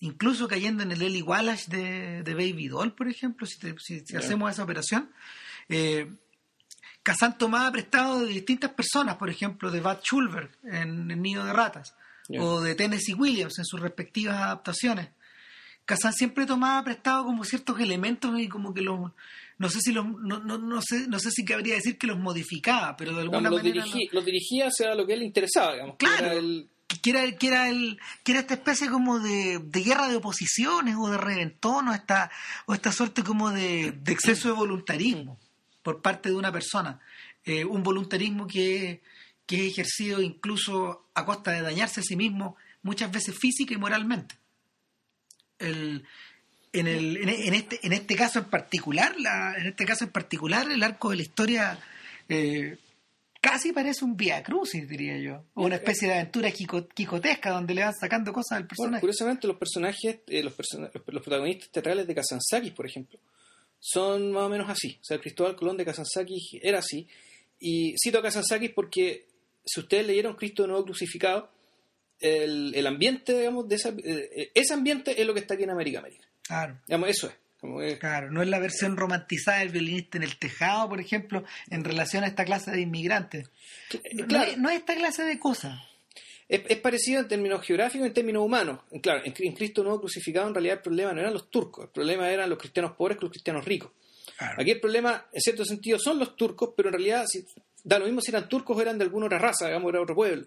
incluso 0.00 0.48
cayendo 0.48 0.82
en 0.82 0.92
el 0.92 1.02
Eli 1.02 1.20
Wallace 1.22 1.70
de, 1.70 2.22
de 2.22 2.34
Baby 2.34 2.68
Doll, 2.68 2.94
por 2.94 3.08
ejemplo, 3.08 3.46
si, 3.46 3.58
te- 3.58 3.74
si- 3.78 4.00
si 4.00 4.14
Ya. 4.14 4.20
hacemos 4.20 4.50
esa 4.50 4.64
operación. 4.64 5.10
Eh, 5.68 6.10
Kazan 7.04 7.38
tomaba 7.38 7.70
prestado 7.70 8.20
de 8.20 8.26
distintas 8.32 8.72
personas, 8.72 9.16
por 9.16 9.30
ejemplo, 9.30 9.70
de 9.70 9.80
Bud 9.80 9.98
Schulberg 10.02 10.50
en 10.64 11.10
El 11.12 11.22
Nido 11.22 11.44
de 11.44 11.52
Ratas, 11.52 11.94
o 12.40 12.60
de 12.60 12.74
Tennessee 12.74 13.14
Williams 13.14 13.58
en 13.58 13.64
sus 13.64 13.78
respectivas 13.80 14.36
adaptaciones. 14.40 15.10
Kazan 15.84 16.14
siempre 16.14 16.46
tomaba 16.46 16.82
prestado 16.82 17.24
como 17.24 17.44
ciertos 17.44 17.78
elementos 17.78 18.40
y 18.40 18.48
como 18.48 18.72
que 18.74 18.80
los 18.80 19.12
no 19.58 19.68
sé 19.68 19.80
si 19.82 19.92
los 19.92 20.04
no, 20.06 20.40
no, 20.40 20.56
no 20.58 20.80
sé 20.82 21.06
no 21.06 21.18
sé 21.20 21.30
si 21.30 21.44
cabría 21.44 21.74
decir 21.76 21.96
que 21.98 22.06
los 22.08 22.18
modificaba 22.18 22.96
pero 22.96 23.14
de 23.14 23.20
alguna 23.22 23.50
los, 23.50 23.62
manera 23.62 23.84
dirigí- 23.84 24.08
los 24.10 24.24
dirigía 24.24 24.66
hacia 24.68 24.94
lo 24.96 25.06
que 25.06 25.12
él 25.12 25.22
interesaba, 25.22 25.74
digamos. 25.74 25.96
que 25.98 26.06
Claro. 26.06 26.24
era 26.26 26.34
el- 26.34 26.68
que 26.88 27.00
que 27.00 27.10
era, 27.10 27.32
que 27.38 27.46
era 27.48 27.68
el 27.68 27.98
que 28.24 28.32
era 28.32 28.40
esta 28.40 28.54
especie 28.54 28.88
como 28.88 29.18
de, 29.20 29.58
de 29.62 29.82
guerra 29.82 30.08
de 30.08 30.16
oposiciones 30.16 30.96
o 30.98 31.08
de 31.10 31.18
reventón 31.18 31.88
o 31.88 31.94
esta 31.94 32.30
o 32.66 32.72
esta 32.74 32.90
suerte 32.90 33.22
como 33.22 33.50
de, 33.50 33.92
de 33.92 34.12
exceso 34.12 34.48
de 34.48 34.54
voluntarismo 34.54 35.38
por 35.84 36.02
parte 36.02 36.30
de 36.30 36.34
una 36.34 36.50
persona 36.50 36.98
Eh, 37.46 37.62
un 37.64 37.82
voluntarismo 37.82 38.46
que, 38.46 39.02
que 39.46 39.56
es 39.66 39.72
ejercido 39.72 40.22
incluso 40.22 41.06
a 41.14 41.26
costa 41.26 41.50
de 41.52 41.60
dañarse 41.60 42.00
a 42.00 42.02
sí 42.02 42.16
mismo 42.16 42.56
muchas 42.82 43.10
veces 43.12 43.34
física 43.38 43.74
y 43.74 43.76
moralmente 43.76 44.34
el, 45.58 46.04
en, 46.72 46.86
el, 46.86 47.16
en, 47.18 47.54
este, 47.54 47.78
en 47.86 47.92
este 47.92 48.16
caso 48.16 48.38
en 48.40 48.46
particular, 48.46 49.14
la, 49.20 49.54
en 49.58 49.66
este 49.66 49.84
caso 49.84 50.04
en 50.04 50.10
particular, 50.10 50.70
el 50.70 50.82
arco 50.82 51.10
de 51.10 51.16
la 51.16 51.22
historia 51.22 51.78
eh, 52.28 52.78
casi 53.40 53.72
parece 53.72 54.04
un 54.04 54.16
vía 54.16 54.42
crucis, 54.42 54.88
diría 54.88 55.18
yo. 55.18 55.44
O 55.54 55.64
una 55.66 55.76
especie 55.76 56.08
de 56.08 56.14
aventura 56.14 56.50
quicotesca 56.50 57.50
donde 57.50 57.74
le 57.74 57.84
van 57.84 57.94
sacando 57.94 58.32
cosas 58.32 58.56
al 58.56 58.62
Bueno, 58.64 58.68
personaje. 58.70 59.00
curiosamente, 59.00 59.46
los 59.46 59.56
personajes, 59.58 60.20
eh, 60.26 60.42
los, 60.42 60.54
persona- 60.54 60.90
los 60.94 61.22
protagonistas 61.22 61.68
teatrales 61.70 62.06
de 62.06 62.14
Kazantzakis, 62.14 62.72
por 62.72 62.86
ejemplo, 62.86 63.18
son 63.86 64.32
más 64.32 64.44
o 64.44 64.48
menos 64.48 64.70
así. 64.70 64.98
O 64.98 65.04
sea, 65.04 65.16
el 65.16 65.20
Cristóbal 65.20 65.56
Colón 65.56 65.76
de 65.76 65.84
Kazantzakis 65.84 66.58
era 66.62 66.78
así. 66.78 67.06
Y 67.60 67.94
cito 68.02 68.18
a 68.18 68.22
Kazantzakis 68.22 68.70
porque, 68.70 69.26
si 69.62 69.80
ustedes 69.80 70.06
leyeron 70.06 70.36
Cristo 70.36 70.62
de 70.62 70.68
Nuevo 70.68 70.86
Crucificado, 70.86 71.50
el, 72.18 72.74
el 72.74 72.86
ambiente, 72.86 73.38
digamos, 73.38 73.68
de 73.68 73.74
esa, 73.74 73.90
eh, 74.02 74.50
ese 74.54 74.72
ambiente 74.72 75.20
es 75.20 75.26
lo 75.26 75.34
que 75.34 75.40
está 75.40 75.52
aquí 75.52 75.64
en 75.64 75.70
América 75.70 75.98
América. 75.98 76.26
Claro, 76.46 76.80
Digamos, 76.86 77.10
eso 77.10 77.28
es. 77.28 77.34
Claro. 77.98 78.30
No 78.30 78.42
es 78.42 78.48
la 78.48 78.58
versión 78.58 78.96
romantizada 78.96 79.58
del 79.58 79.68
violinista 79.68 80.16
en 80.16 80.24
el 80.24 80.36
tejado, 80.36 80.88
por 80.88 81.00
ejemplo, 81.00 81.44
en 81.70 81.84
relación 81.84 82.24
a 82.24 82.26
esta 82.26 82.44
clase 82.44 82.70
de 82.70 82.80
inmigrantes. 82.80 83.50
No, 84.14 84.26
claro, 84.26 84.52
no 84.58 84.70
es 84.70 84.78
esta 84.78 84.94
clase 84.94 85.24
de 85.24 85.38
cosas. 85.38 85.78
Es, 86.48 86.62
es 86.68 86.78
parecido 86.78 87.20
en 87.20 87.28
términos 87.28 87.62
geográficos 87.64 88.04
y 88.06 88.08
en 88.08 88.14
términos 88.14 88.42
humanos. 88.44 88.80
Claro, 89.02 89.22
en, 89.24 89.34
en 89.36 89.52
Cristo 89.54 89.82
Nuevo 89.82 90.00
Crucificado, 90.00 90.48
en 90.48 90.54
realidad, 90.54 90.76
el 90.76 90.82
problema 90.82 91.12
no 91.12 91.20
eran 91.20 91.32
los 91.32 91.50
turcos, 91.50 91.84
el 91.84 91.90
problema 91.90 92.30
eran 92.30 92.48
los 92.50 92.58
cristianos 92.58 92.92
pobres 92.96 93.16
con 93.16 93.26
los 93.26 93.32
cristianos 93.32 93.64
ricos. 93.64 93.90
Aquí 94.58 94.70
el 94.72 94.80
problema, 94.80 95.26
en 95.32 95.40
cierto 95.40 95.64
sentido, 95.64 95.98
son 95.98 96.18
los 96.18 96.34
turcos, 96.36 96.70
pero 96.76 96.88
en 96.88 96.94
realidad 96.94 97.24
si, 97.26 97.44
da 97.84 97.98
lo 97.98 98.06
mismo 98.06 98.20
si 98.20 98.30
eran 98.30 98.48
turcos 98.48 98.76
o 98.76 98.80
eran 98.82 98.98
de 98.98 99.04
alguna 99.04 99.26
otra 99.26 99.38
raza, 99.38 99.66
digamos, 99.66 99.90
era 99.90 100.02
otro 100.02 100.14
pueblo. 100.14 100.46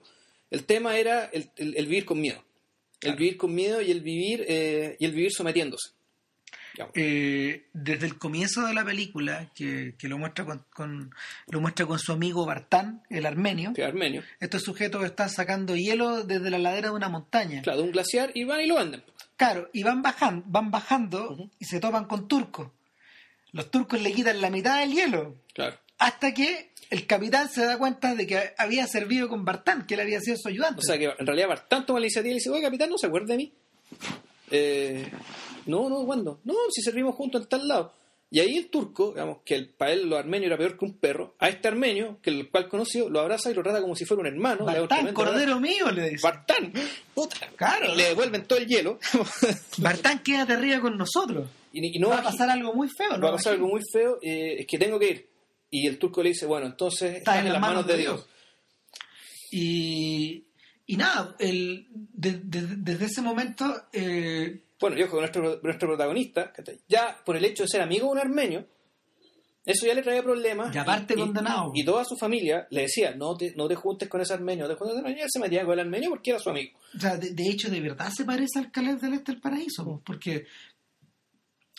El 0.51 0.65
tema 0.65 0.97
era 0.97 1.25
el, 1.25 1.49
el- 1.57 1.75
el 1.77 1.85
vivir 1.87 2.05
con 2.05 2.19
miedo. 2.19 2.43
El 3.01 3.15
vivir 3.15 3.37
con 3.37 3.53
miedo 3.53 3.81
y 3.81 3.91
el 3.91 4.01
vivir, 4.01 4.43
eh, 4.47 4.95
y 4.99 5.05
el 5.05 5.11
vivir 5.11 5.31
sometiéndose. 5.31 5.91
Eh, 6.93 7.65
desde 7.73 8.05
el 8.05 8.17
comienzo 8.17 8.65
de 8.67 8.73
la 8.73 8.83
película, 8.85 9.49
que, 9.55 9.95
que 9.97 10.07
lo 10.07 10.17
muestra 10.17 10.45
con, 10.45 10.63
con- 10.73 11.11
lo 11.49 11.61
muestra 11.61 11.85
con 11.85 11.97
su 11.99 12.11
amigo 12.11 12.45
Bartán, 12.45 13.01
el 13.09 13.25
armenio, 13.25 13.73
Que 13.73 13.83
armenio, 13.83 14.23
estos 14.39 14.61
sujetos 14.63 15.03
están 15.05 15.29
sacando 15.29 15.75
hielo 15.75 16.23
desde 16.23 16.49
la 16.49 16.57
ladera 16.59 16.89
de 16.89 16.95
una 16.95 17.09
montaña. 17.09 17.61
claro, 17.61 17.79
de 17.79 17.83
un 17.85 17.91
glaciar 17.91 18.31
y 18.35 18.43
van 18.43 18.61
y 18.61 18.67
lo 18.67 18.75
venden. 18.75 19.03
Claro, 19.35 19.69
y 19.73 19.83
van 19.83 20.01
bajando, 20.01 20.43
van 20.47 20.71
bajando 20.71 21.49
y 21.59 21.65
se 21.65 21.79
topan 21.79 22.05
con 22.05 22.27
turcos. 22.27 22.69
Los 23.51 23.69
turcos 23.71 24.01
le 24.01 24.11
quitan 24.11 24.41
la 24.41 24.49
mitad 24.49 24.79
del 24.79 24.91
hielo, 24.93 25.35
Claro. 25.53 25.77
hasta 25.99 26.33
que 26.33 26.71
el 26.89 27.05
capitán 27.05 27.49
se 27.49 27.65
da 27.65 27.77
cuenta 27.77 28.15
de 28.15 28.25
que 28.27 28.53
había 28.57 28.87
servido 28.87 29.27
con 29.29 29.43
Bartán, 29.45 29.85
que 29.85 29.93
él 29.95 29.99
había 30.01 30.19
sido 30.21 30.37
su 30.37 30.47
ayudante. 30.49 30.79
O 30.79 30.83
sea 30.83 30.97
que 30.97 31.05
en 31.17 31.25
realidad 31.25 31.47
Bartán 31.49 31.85
toma 31.85 31.99
la 31.99 32.05
iniciativa 32.05 32.29
y 32.29 32.33
le 32.33 32.39
dice, 32.39 32.49
oye 32.49 32.61
capitán, 32.61 32.89
¿no 32.89 32.97
se 32.97 33.07
acuerda 33.07 33.27
de 33.27 33.37
mí? 33.37 33.53
Eh, 34.51 35.05
no, 35.67 35.89
no, 35.89 36.05
¿cuándo? 36.05 36.39
No, 36.43 36.53
si 36.71 36.81
servimos 36.81 37.15
juntos 37.15 37.41
en 37.43 37.47
tal 37.49 37.67
lado. 37.67 37.93
Y 38.29 38.41
ahí 38.41 38.57
el 38.57 38.67
turco, 38.69 39.11
digamos, 39.13 39.37
que 39.45 39.55
el, 39.55 39.69
para 39.69 39.93
él 39.93 40.09
lo 40.09 40.17
armenio 40.17 40.47
era 40.47 40.57
peor 40.57 40.77
que 40.77 40.83
un 40.83 40.97
perro, 40.97 41.35
a 41.39 41.47
este 41.47 41.69
armenio, 41.69 42.19
que 42.21 42.29
el 42.29 42.49
cual 42.51 42.67
conoció, 42.67 43.07
lo 43.09 43.21
abraza 43.21 43.49
y 43.49 43.53
lo 43.53 43.63
trata 43.63 43.79
como 43.81 43.95
si 43.95 44.03
fuera 44.03 44.19
un 44.21 44.27
hermano. 44.27 44.65
Bartán, 44.65 45.13
cordero 45.13 45.61
mío, 45.61 45.89
le 45.91 46.09
dice. 46.09 46.23
Bartán, 46.27 46.73
puta, 47.13 47.37
Claro. 47.55 47.95
le 47.95 48.03
devuelven 48.09 48.43
todo 48.45 48.59
el 48.59 48.67
hielo. 48.67 48.99
Bartán, 49.77 50.19
quédate 50.23 50.53
arriba 50.53 50.81
con 50.81 50.97
nosotros. 50.97 51.49
y, 51.71 51.95
y 51.95 51.99
no 51.99 52.09
va 52.09 52.17
a 52.19 52.23
pasar 52.23 52.49
algo 52.49 52.73
muy 52.73 52.89
feo, 52.89 53.11
¿no? 53.15 53.23
va 53.23 53.29
a 53.29 53.33
pasar 53.37 53.53
algo 53.53 53.67
muy 53.69 53.81
feo, 53.93 54.19
eh, 54.21 54.57
es 54.59 54.67
que 54.67 54.77
tengo 54.77 54.99
que 54.99 55.09
ir. 55.09 55.29
Y 55.71 55.87
el 55.87 55.97
turco 55.97 56.21
le 56.21 56.29
dice, 56.29 56.45
bueno, 56.45 56.65
entonces 56.65 57.15
estás 57.17 57.37
en 57.45 57.53
las 57.53 57.61
manos 57.61 57.87
de 57.87 57.95
Dios. 57.97 58.25
Y, 59.51 60.43
y 60.85 60.97
nada, 60.97 61.35
el, 61.39 61.87
de- 61.91 62.39
de- 62.43 62.75
desde 62.77 63.05
ese 63.05 63.21
momento, 63.21 63.83
eh, 63.93 64.63
Bueno, 64.79 64.97
y 64.97 65.03
ojo, 65.03 65.19
nuestro, 65.19 65.59
nuestro 65.63 65.87
protagonista, 65.89 66.53
ya 66.87 67.17
por 67.25 67.35
el 67.35 67.45
hecho 67.45 67.63
de 67.63 67.69
ser 67.69 67.81
amigo 67.81 68.05
de 68.07 68.11
un 68.11 68.19
armenio, 68.19 68.67
eso 69.65 69.85
ya 69.85 69.93
le 69.95 70.01
traía 70.03 70.23
problemas. 70.23 70.73
Y 70.73 70.77
aparte 70.77 71.15
condenado. 71.15 71.71
Y 71.73 71.83
toda 71.83 72.05
su 72.05 72.15
familia 72.15 72.67
le 72.69 72.81
decía, 72.83 73.13
no 73.15 73.35
te, 73.35 73.53
no 73.55 73.67
te 73.67 73.75
juntes 73.75 74.07
con 74.07 74.21
ese 74.21 74.33
armenio, 74.33 74.65
no 74.65 74.69
te 74.73 74.77
juntes 74.77 74.93
con 74.93 74.99
ese 74.99 74.99
armenio. 75.07 75.19
Y 75.19 75.23
él 75.23 75.29
se 75.31 75.39
metía 75.39 75.65
con 75.65 75.73
el 75.73 75.79
armenio 75.81 76.09
porque 76.11 76.29
era 76.31 76.39
su 76.39 76.49
amigo. 76.49 76.77
o 76.95 76.99
sea, 76.99 77.17
de, 77.17 77.31
de 77.31 77.43
hecho, 77.49 77.69
de 77.69 77.81
verdad 77.81 78.09
se 78.15 78.23
parece 78.23 78.59
al 78.59 78.71
Caleb 78.71 78.99
del 79.01 79.13
Este 79.15 79.31
del 79.33 79.41
Paraíso, 79.41 79.83
po, 79.83 80.01
porque 80.05 80.45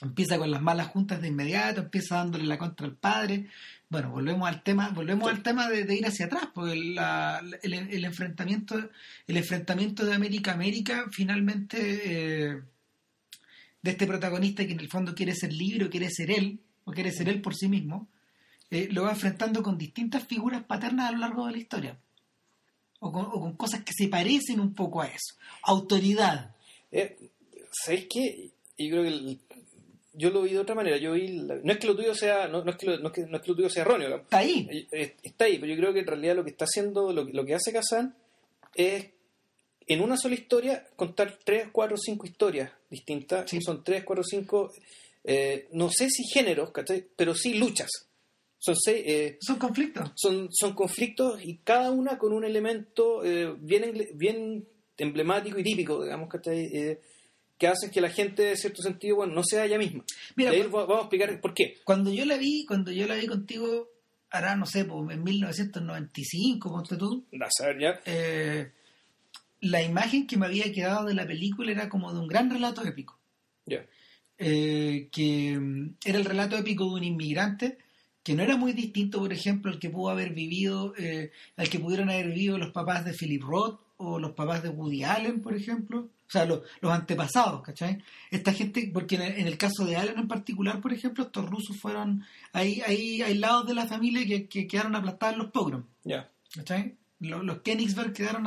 empieza 0.02 0.38
con 0.38 0.50
las 0.50 0.60
malas 0.62 0.88
juntas 0.88 1.20
de 1.20 1.28
inmediato, 1.28 1.80
empieza 1.80 2.16
dándole 2.16 2.44
la 2.44 2.58
contra 2.58 2.86
al 2.86 2.96
padre. 2.96 3.46
Bueno, 3.88 4.10
volvemos 4.10 4.46
al 4.48 4.62
tema, 4.62 4.90
volvemos 4.90 5.28
Sí. 5.30 5.36
al 5.36 5.42
tema 5.42 5.68
de, 5.70 5.84
de 5.84 5.94
ir 5.96 6.06
hacia 6.06 6.26
atrás, 6.26 6.48
porque 6.54 6.76
la- 6.76 7.42
el, 7.62 7.72
el 7.74 8.04
enfrentamiento, 8.04 8.76
el 9.26 9.36
enfrentamiento 9.36 10.04
de 10.04 10.14
América 10.14 10.52
América, 10.52 11.06
finalmente, 11.10 11.78
eh, 12.50 12.60
de 13.82 13.90
este 13.92 14.06
protagonista 14.06 14.66
que 14.66 14.72
en 14.72 14.80
el 14.80 14.88
fondo 14.90 15.14
quiere 15.14 15.34
ser 15.34 15.52
libre 15.52 15.86
o 15.86 15.90
quiere 15.90 16.10
ser 16.10 16.30
él, 16.30 16.60
o 16.84 16.92
quiere 16.92 17.12
ser 17.12 17.28
él 17.28 17.40
por 17.40 17.54
sí 17.54 17.68
mismo, 17.68 18.08
eh, 18.70 18.88
lo 18.90 19.04
va 19.04 19.10
enfrentando 19.12 19.62
con 19.62 19.78
distintas 19.78 20.26
figuras 20.26 20.64
paternas 20.64 21.08
a 21.08 21.12
lo 21.12 21.18
largo 21.18 21.46
de 21.46 21.52
la 21.52 21.58
historia. 21.58 21.98
O 23.00 23.12
con, 23.12 23.26
o 23.26 23.40
con 23.40 23.56
cosas 23.56 23.84
que 23.84 23.92
se 23.96 24.08
parecen 24.08 24.58
un 24.60 24.74
poco 24.74 25.00
a 25.00 25.06
eso. 25.06 25.34
Autoridad. 25.62 26.54
Eh, 26.90 27.16
¿Sabéis 27.70 28.06
qué? 28.10 28.50
Yo 28.76 28.90
creo 28.90 29.02
que 29.02 29.08
el- 29.08 29.38
yo 30.14 30.30
lo 30.30 30.42
vi 30.42 30.50
de 30.50 30.58
otra 30.58 30.74
manera. 30.74 30.96
Yo 30.96 31.12
vi 31.12 31.28
la- 31.28 31.60
no 31.62 31.72
es 31.72 31.78
que 31.78 31.86
lo 31.86 31.94
tuyo 31.94 32.12
sea, 32.14 32.48
no, 32.48 32.64
no 32.64 32.70
es 32.72 32.76
que 32.76 32.86
lo, 32.86 32.98
no 32.98 33.08
es 33.08 33.12
que- 33.14 33.26
no 33.26 33.36
es 33.36 33.42
que 33.42 33.50
lo 33.50 33.56
tuyo 33.56 33.70
sea 33.70 33.82
erróneo. 33.82 34.16
Está 34.16 34.38
ahí. 34.38 34.66
Eh, 34.70 34.88
eh, 34.90 35.16
Está 35.22 35.44
ahí, 35.44 35.58
pero 35.58 35.72
yo 35.72 35.78
creo 35.78 35.92
que 35.92 36.00
en 36.00 36.06
realidad 36.06 36.34
lo 36.34 36.44
que 36.44 36.50
está 36.50 36.64
haciendo, 36.64 37.12
lo, 37.12 37.24
que- 37.26 37.32
lo 37.32 37.44
que 37.46 37.54
hace 37.54 37.72
Kazan 37.72 38.16
es 38.74 39.06
en 39.88 40.00
una 40.00 40.16
sola 40.16 40.34
historia 40.34 40.86
contar 40.96 41.38
tres, 41.44 41.68
cuatro, 41.72 41.96
cinco 41.96 42.26
historias 42.26 42.70
distintas. 42.90 43.48
Sí. 43.50 43.60
Son 43.62 43.82
tres, 43.82 44.04
cuatro, 44.04 44.22
cinco, 44.24 44.72
eh, 45.24 45.68
no 45.72 45.90
sé 45.90 46.08
si 46.10 46.24
géneros, 46.24 46.70
¿cachai? 46.72 47.04
pero 47.16 47.34
sí 47.34 47.54
luchas. 47.54 47.90
Son 48.60 48.74
seis, 48.76 49.04
eh, 49.06 49.38
Son 49.40 49.56
conflictos. 49.56 50.10
son, 50.16 50.48
son 50.52 50.74
conflictos 50.74 51.40
y 51.44 51.58
cada 51.58 51.90
una 51.92 52.18
con 52.18 52.32
un 52.32 52.44
elemento 52.44 53.24
eh, 53.24 53.54
bien, 53.58 53.92
bien 54.14 54.66
emblemático 54.96 55.58
y 55.60 55.62
típico, 55.62 56.02
digamos, 56.02 56.28
¿cachai? 56.28 56.64
Eh, 56.72 57.00
que 57.56 57.66
hacen 57.68 57.90
que 57.90 58.00
la 58.00 58.10
gente, 58.10 58.50
en 58.50 58.56
cierto 58.56 58.82
sentido, 58.82 59.16
bueno, 59.16 59.32
no 59.34 59.42
sea 59.44 59.64
ella 59.64 59.78
misma. 59.78 60.04
Mira, 60.36 60.50
ahí 60.50 60.62
va- 60.62 60.86
vamos 60.86 60.98
a 60.98 61.00
explicar 61.02 61.40
por 61.40 61.54
qué. 61.54 61.76
Cuando 61.84 62.12
yo 62.12 62.24
la 62.24 62.36
vi, 62.36 62.64
cuando 62.66 62.90
yo 62.92 63.06
la 63.06 63.14
vi 63.16 63.26
contigo, 63.26 63.88
hará, 64.30 64.54
no 64.56 64.64
sé, 64.66 64.84
pues, 64.84 65.16
en 65.16 65.22
1995, 65.24 66.70
ponte 66.70 66.96
tú, 66.96 67.24
A 67.40 67.48
saber 67.50 67.80
ya. 67.80 68.00
eh, 68.06 68.72
la 69.60 69.82
imagen 69.82 70.26
que 70.26 70.36
me 70.36 70.46
había 70.46 70.72
quedado 70.72 71.06
de 71.06 71.14
la 71.14 71.26
película 71.26 71.72
era 71.72 71.88
como 71.88 72.12
de 72.12 72.20
un 72.20 72.28
gran 72.28 72.50
relato 72.50 72.84
épico. 72.84 73.18
Ya. 73.66 73.84
eh, 74.38 75.08
que 75.12 75.58
mm, 75.58 75.96
era 76.04 76.18
el 76.18 76.24
relato 76.24 76.56
épico 76.56 76.84
de 76.84 76.94
un 76.94 77.04
inmigrante 77.04 77.78
que 78.22 78.34
no 78.34 78.42
era 78.42 78.56
muy 78.56 78.72
distinto, 78.72 79.18
por 79.20 79.32
ejemplo, 79.32 79.70
al 79.70 79.78
que 79.78 79.90
pudo 79.90 80.10
haber 80.10 80.32
vivido, 80.34 80.94
eh, 80.96 81.32
al 81.56 81.68
que 81.68 81.78
pudieron 81.78 82.10
haber 82.10 82.28
vivido 82.28 82.58
los 82.58 82.72
papás 82.72 83.04
de 83.04 83.14
Philip 83.14 83.42
Roth 83.42 83.80
o 83.96 84.18
los 84.18 84.32
papás 84.32 84.62
de 84.62 84.68
Woody 84.68 85.02
Allen, 85.02 85.40
por 85.40 85.54
ejemplo. 85.54 86.00
O 86.26 86.30
sea, 86.30 86.44
los, 86.44 86.60
los 86.80 86.92
antepasados, 86.92 87.62
¿cachai? 87.62 88.02
Esta 88.30 88.52
gente, 88.52 88.90
porque 88.92 89.16
en 89.16 89.22
el, 89.22 89.32
en 89.40 89.46
el 89.46 89.56
caso 89.56 89.84
de 89.86 89.96
Allen 89.96 90.18
en 90.18 90.28
particular, 90.28 90.80
por 90.80 90.92
ejemplo, 90.92 91.24
estos 91.24 91.48
rusos 91.48 91.76
fueron 91.80 92.22
ahí, 92.52 92.82
ahí 92.86 93.22
aislados 93.22 93.66
de 93.66 93.74
la 93.74 93.86
familia 93.86 94.26
que, 94.26 94.46
que 94.46 94.66
quedaron 94.66 94.94
aplastados 94.94 95.34
en 95.34 95.38
los 95.40 95.50
pogroms. 95.50 95.86
Ya. 96.04 96.30
¿cachai? 96.54 96.96
Los, 97.20 97.44
los 97.44 97.62
Königsberg 97.62 98.12
quedaron, 98.12 98.44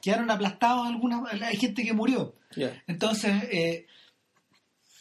quedaron 0.00 0.30
aplastados, 0.30 0.86
algunas, 0.86 1.32
hay 1.42 1.56
gente 1.56 1.82
que 1.82 1.92
murió. 1.92 2.34
Entonces, 2.86 3.42
eh, 3.50 3.86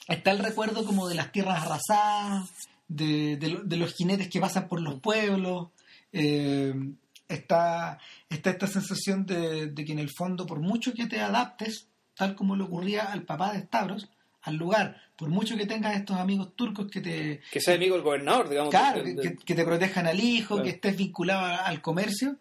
está 0.07 0.31
el 0.31 0.39
recuerdo 0.39 0.85
como 0.85 1.07
de 1.07 1.15
las 1.15 1.31
tierras 1.31 1.63
arrasadas, 1.63 2.49
de, 2.87 3.37
de 3.37 3.59
de 3.63 3.77
los 3.77 3.93
jinetes 3.93 4.29
que 4.29 4.39
pasan 4.39 4.67
por 4.67 4.81
los 4.81 4.99
pueblos, 4.99 5.69
eh, 6.11 6.73
está, 7.27 7.99
está 8.29 8.49
esta 8.51 8.67
sensación 8.67 9.25
de, 9.25 9.67
de 9.67 9.85
que 9.85 9.91
en 9.93 9.99
el 9.99 10.09
fondo, 10.09 10.45
por 10.45 10.59
mucho 10.59 10.93
que 10.93 11.07
te 11.07 11.19
adaptes, 11.19 11.87
tal 12.15 12.35
como 12.35 12.55
le 12.55 12.63
ocurría 12.63 13.03
al 13.05 13.23
papá 13.23 13.53
de 13.53 13.61
Stavros, 13.61 14.09
al 14.43 14.55
lugar, 14.57 14.97
por 15.15 15.29
mucho 15.29 15.55
que 15.55 15.65
tengas 15.65 15.95
estos 15.95 16.17
amigos 16.17 16.53
turcos 16.55 16.87
que 16.91 16.99
te... 16.99 17.41
Que 17.51 17.61
sea 17.61 17.75
amigo 17.75 17.95
del 17.95 18.03
gobernador, 18.03 18.49
digamos. 18.49 18.71
Claro, 18.71 19.01
que, 19.03 19.55
te 19.55 19.63
protejan 19.63 20.05
al 20.05 20.19
hijo, 20.19 20.55
Claro. 20.55 20.63
que 20.63 20.69
estés 20.71 20.97
vinculado 20.97 21.61
al 21.63 21.81
comercio, 21.81 22.35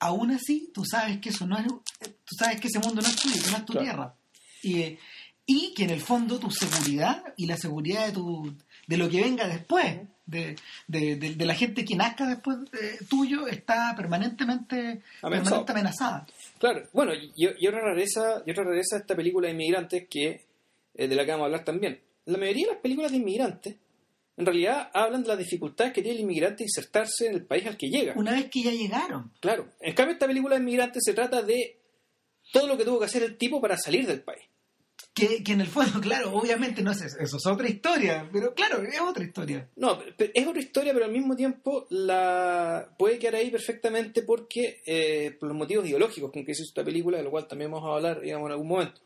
aún 0.00 0.30
así 0.30 0.70
tú 0.72 0.84
sabes 0.84 1.18
que 1.18 1.30
eso 1.30 1.46
no 1.46 1.58
es, 1.58 1.66
tú 1.66 2.34
sabes 2.38 2.60
que 2.60 2.68
ese 2.68 2.78
mundo 2.78 3.02
no 3.02 3.08
es 3.08 3.16
tuyo, 3.16 3.42
que 3.42 3.50
no 3.50 3.56
es 3.56 3.64
tu 3.64 3.72
Claro. 3.72 3.84
tierra. 3.86 4.14
Y, 4.62 4.80
eh, 4.80 4.98
y 5.46 5.72
que 5.74 5.84
en 5.84 5.90
el 5.90 6.00
fondo 6.00 6.38
tu 6.38 6.50
seguridad 6.50 7.22
y 7.36 7.46
la 7.46 7.56
seguridad 7.56 8.06
de 8.06 8.12
tu 8.12 8.54
de 8.86 8.96
lo 8.96 9.08
que 9.10 9.20
venga 9.20 9.46
después, 9.46 10.00
de, 10.24 10.56
de, 10.86 11.16
de- 11.16 11.34
de 11.34 11.46
la 11.46 11.54
gente 11.54 11.84
que 11.84 11.94
nazca 11.96 12.26
después 12.26 12.58
de- 12.70 12.98
tuyo, 13.08 13.46
está 13.46 13.94
permanentemente, 13.96 15.02
amenazada. 15.22 16.26
Claro, 16.58 16.88
bueno, 16.92 17.12
y, 17.14 17.32
y 17.36 17.66
otra 17.66 17.80
rareza, 17.80 18.42
y 18.46 18.50
otra 18.50 18.64
rareza 18.64 18.96
de 18.96 19.00
esta 19.02 19.14
película 19.16 19.46
de 19.48 19.54
inmigrantes 19.54 20.06
que 20.08 20.44
eh, 20.94 21.06
de 21.08 21.14
la 21.14 21.24
que 21.24 21.30
vamos 21.30 21.44
a 21.44 21.46
hablar 21.46 21.64
también. 21.64 22.00
La 22.26 22.38
mayoría 22.38 22.66
de 22.66 22.72
las 22.72 22.82
películas 22.82 23.10
de 23.10 23.16
inmigrantes 23.18 23.76
en 24.38 24.46
realidad 24.46 24.90
hablan 24.94 25.22
de 25.22 25.28
las 25.28 25.38
dificultades 25.38 25.92
que 25.92 26.00
tiene 26.00 26.16
el 26.18 26.22
inmigrante 26.22 26.62
insertarse 26.62 27.26
en 27.26 27.34
el 27.34 27.44
país 27.44 27.66
al 27.66 27.76
que 27.76 27.88
llega. 27.90 28.14
Una 28.16 28.32
vez 28.32 28.48
que 28.50 28.62
ya 28.62 28.70
llegaron. 28.70 29.32
Claro. 29.40 29.68
En 29.80 29.94
cambio, 29.94 30.14
esta 30.14 30.26
película 30.26 30.54
de 30.54 30.62
inmigrantes 30.62 31.02
se 31.04 31.12
trata 31.12 31.42
de 31.42 31.80
todo 32.52 32.66
lo 32.66 32.78
que 32.78 32.84
tuvo 32.84 32.98
que 33.00 33.04
hacer 33.06 33.22
el 33.24 33.36
tipo 33.36 33.60
para 33.60 33.76
salir 33.76 34.06
del 34.06 34.22
país. 34.22 34.44
Que, 35.12 35.42
que 35.42 35.52
en 35.52 35.60
el 35.60 35.66
fondo, 35.66 36.00
claro, 36.00 36.32
obviamente 36.32 36.80
no 36.80 36.92
es 36.92 37.02
eso, 37.02 37.16
eso 37.18 37.36
es 37.38 37.46
otra 37.46 37.68
historia, 37.68 38.28
pero 38.32 38.54
claro, 38.54 38.80
es 38.84 39.00
otra 39.00 39.24
historia. 39.24 39.68
No, 39.74 39.98
pe- 40.16 40.30
es 40.32 40.46
otra 40.46 40.60
historia, 40.62 40.92
pero 40.92 41.06
al 41.06 41.10
mismo 41.12 41.34
tiempo 41.34 41.88
la 41.90 42.94
puede 42.96 43.18
quedar 43.18 43.34
ahí 43.36 43.50
perfectamente 43.50 44.22
porque 44.22 44.80
eh, 44.86 45.36
por 45.40 45.48
los 45.48 45.58
motivos 45.58 45.84
ideológicos 45.86 46.30
con 46.30 46.44
que 46.44 46.54
se 46.54 46.62
hizo 46.62 46.70
esta 46.70 46.84
película, 46.84 47.18
de 47.18 47.24
lo 47.24 47.30
cual 47.32 47.48
también 47.48 47.70
vamos 47.72 47.90
a 47.90 47.96
hablar 47.96 48.20
digamos, 48.20 48.46
en 48.46 48.52
algún 48.52 48.68
momento. 48.68 49.00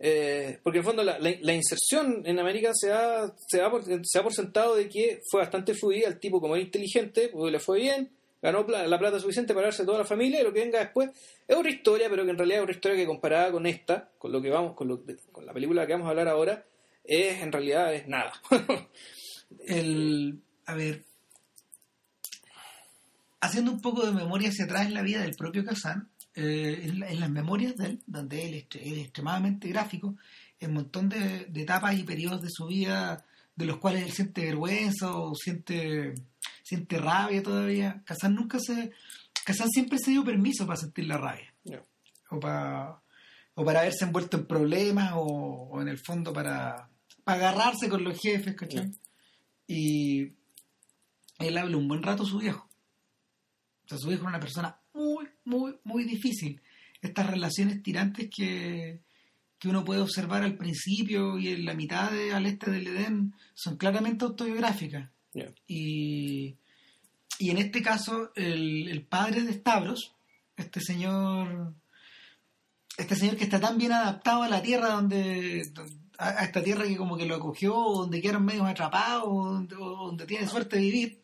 Eh, 0.00 0.60
porque 0.62 0.78
en 0.78 0.84
fondo 0.84 1.02
la, 1.02 1.18
inserción 1.52 2.22
en 2.24 2.38
América 2.38 2.70
se 2.72 2.88
da, 2.88 3.34
se, 3.48 3.58
da 3.58 3.70
por, 3.70 4.32
sentado 4.32 4.76
de 4.76 4.88
que 4.88 5.20
fue 5.28 5.40
bastante 5.40 5.74
fluida, 5.74 6.06
el 6.08 6.20
tipo 6.20 6.40
como 6.40 6.54
era 6.54 6.64
inteligente, 6.64 7.28
pues 7.32 7.50
le 7.52 7.58
fue 7.58 7.80
bien, 7.80 8.10
ganó 8.40 8.64
la 8.68 8.98
plata 8.98 9.18
suficiente 9.18 9.54
para 9.54 9.66
darse 9.66 9.84
toda 9.84 9.98
la 9.98 10.04
familia 10.04 10.40
y 10.40 10.44
lo 10.44 10.52
que 10.52 10.60
venga 10.60 10.78
después 10.78 11.10
es 11.48 11.56
otra 11.56 11.70
historia, 11.70 12.08
pero 12.08 12.24
que 12.24 12.30
en 12.30 12.38
realidad 12.38 12.58
es 12.58 12.62
otra 12.62 12.74
historia 12.74 12.96
que 12.96 13.06
comparada 13.06 13.50
con 13.50 13.66
esta, 13.66 14.10
con 14.18 14.30
lo 14.30 14.40
que 14.40 14.50
vamos, 14.50 14.74
con, 14.74 14.86
lo- 14.86 15.02
con 15.32 15.44
la 15.44 15.52
película 15.52 15.86
que 15.86 15.94
vamos 15.94 16.06
a 16.06 16.10
hablar 16.10 16.28
ahora, 16.28 16.64
es 17.02 17.42
en 17.42 17.50
realidad 17.50 17.92
es 17.92 18.06
nada. 18.06 18.32
el 19.66 20.40
a 20.66 20.74
ver 20.74 21.02
haciendo 23.40 23.72
un 23.72 23.80
poco 23.80 24.04
de 24.04 24.12
memoria 24.12 24.48
hacia 24.50 24.64
atrás 24.64 24.86
en 24.86 24.94
la 24.94 25.02
vida 25.02 25.22
del 25.22 25.34
propio 25.34 25.64
Kazan 25.64 26.08
eh, 26.40 26.80
en, 26.84 27.00
la- 27.00 27.08
en 27.10 27.18
las 27.20 27.30
memorias 27.30 27.74
de 27.76 27.86
él 27.86 28.02
donde 28.06 28.46
él, 28.46 28.54
es- 28.54 28.66
él 28.82 28.92
es 28.98 29.04
extremadamente 29.06 29.68
gráfico 29.68 30.14
en 30.60 30.70
un 30.70 30.74
montón 30.76 31.08
de, 31.08 31.46
de 31.46 31.62
etapas 31.62 31.96
y 31.98 32.04
periodos 32.04 32.40
de 32.42 32.48
su 32.50 32.66
vida 32.66 33.24
de 33.56 33.64
los 33.66 33.78
cuales 33.78 34.04
él 34.04 34.12
siente 34.12 34.44
vergüenza 34.44 35.12
o 35.16 35.34
siente 35.34 36.14
siente 36.62 36.98
rabia 36.98 37.42
todavía 37.42 38.02
Kazan 38.04 38.34
nunca 38.34 38.58
se 38.60 38.92
Kazan 39.44 39.68
siempre 39.70 39.98
se 39.98 40.10
dio 40.12 40.24
permiso 40.24 40.66
para 40.66 40.78
sentir 40.78 41.06
la 41.06 41.18
rabia 41.18 41.52
o 42.30 42.38
para 42.38 43.00
o 43.54 43.64
para 43.64 43.80
haberse 43.80 44.04
envuelto 44.04 44.36
en 44.36 44.46
problemas 44.46 45.12
o, 45.16 45.22
o 45.72 45.82
en 45.82 45.88
el 45.88 45.98
fondo 45.98 46.32
para, 46.32 46.88
para 47.24 47.38
agarrarse 47.48 47.88
con 47.88 48.04
los 48.04 48.16
jefes, 48.20 48.54
¿cachai? 48.54 48.92
Y 49.66 50.32
él 51.40 51.58
habla 51.58 51.76
un 51.76 51.88
buen 51.88 52.02
rato 52.02 52.22
a 52.22 52.26
su 52.26 52.38
viejo. 52.38 52.68
O 53.84 53.88
sea, 53.88 53.98
su 53.98 54.08
viejo 54.08 54.22
era 54.22 54.30
una 54.30 54.40
persona 54.40 54.78
muy, 54.98 55.28
muy, 55.44 55.78
muy 55.84 56.04
difícil. 56.04 56.60
Estas 57.00 57.30
relaciones 57.30 57.82
tirantes 57.82 58.28
que, 58.34 59.00
que 59.58 59.68
uno 59.68 59.84
puede 59.84 60.00
observar 60.00 60.42
al 60.42 60.56
principio 60.56 61.38
y 61.38 61.48
en 61.48 61.64
la 61.64 61.74
mitad 61.74 62.10
de, 62.10 62.32
al 62.32 62.46
este 62.46 62.70
del 62.70 62.88
Edén 62.88 63.34
son 63.54 63.76
claramente 63.76 64.24
autobiográficas. 64.24 65.08
Ya. 65.32 65.52
Y, 65.68 66.56
y 67.38 67.50
en 67.50 67.58
este 67.58 67.80
caso, 67.82 68.32
el, 68.34 68.88
el 68.88 69.02
padre 69.02 69.42
de 69.42 69.52
Stavros, 69.52 70.14
este 70.56 70.80
señor, 70.80 71.74
este 72.96 73.14
señor 73.14 73.36
que 73.36 73.44
está 73.44 73.60
tan 73.60 73.78
bien 73.78 73.92
adaptado 73.92 74.42
a 74.42 74.48
la 74.48 74.60
tierra 74.60 74.88
donde, 74.88 75.62
a, 76.18 76.40
a 76.40 76.44
esta 76.44 76.64
tierra 76.64 76.84
que 76.84 76.96
como 76.96 77.16
que 77.16 77.26
lo 77.26 77.36
acogió, 77.36 77.72
donde 77.72 78.20
quedaron 78.20 78.44
medios 78.44 78.66
atrapados, 78.66 79.28
donde, 79.28 79.76
donde 79.76 80.26
tiene 80.26 80.48
suerte 80.48 80.76
de 80.76 80.82
vivir, 80.82 81.22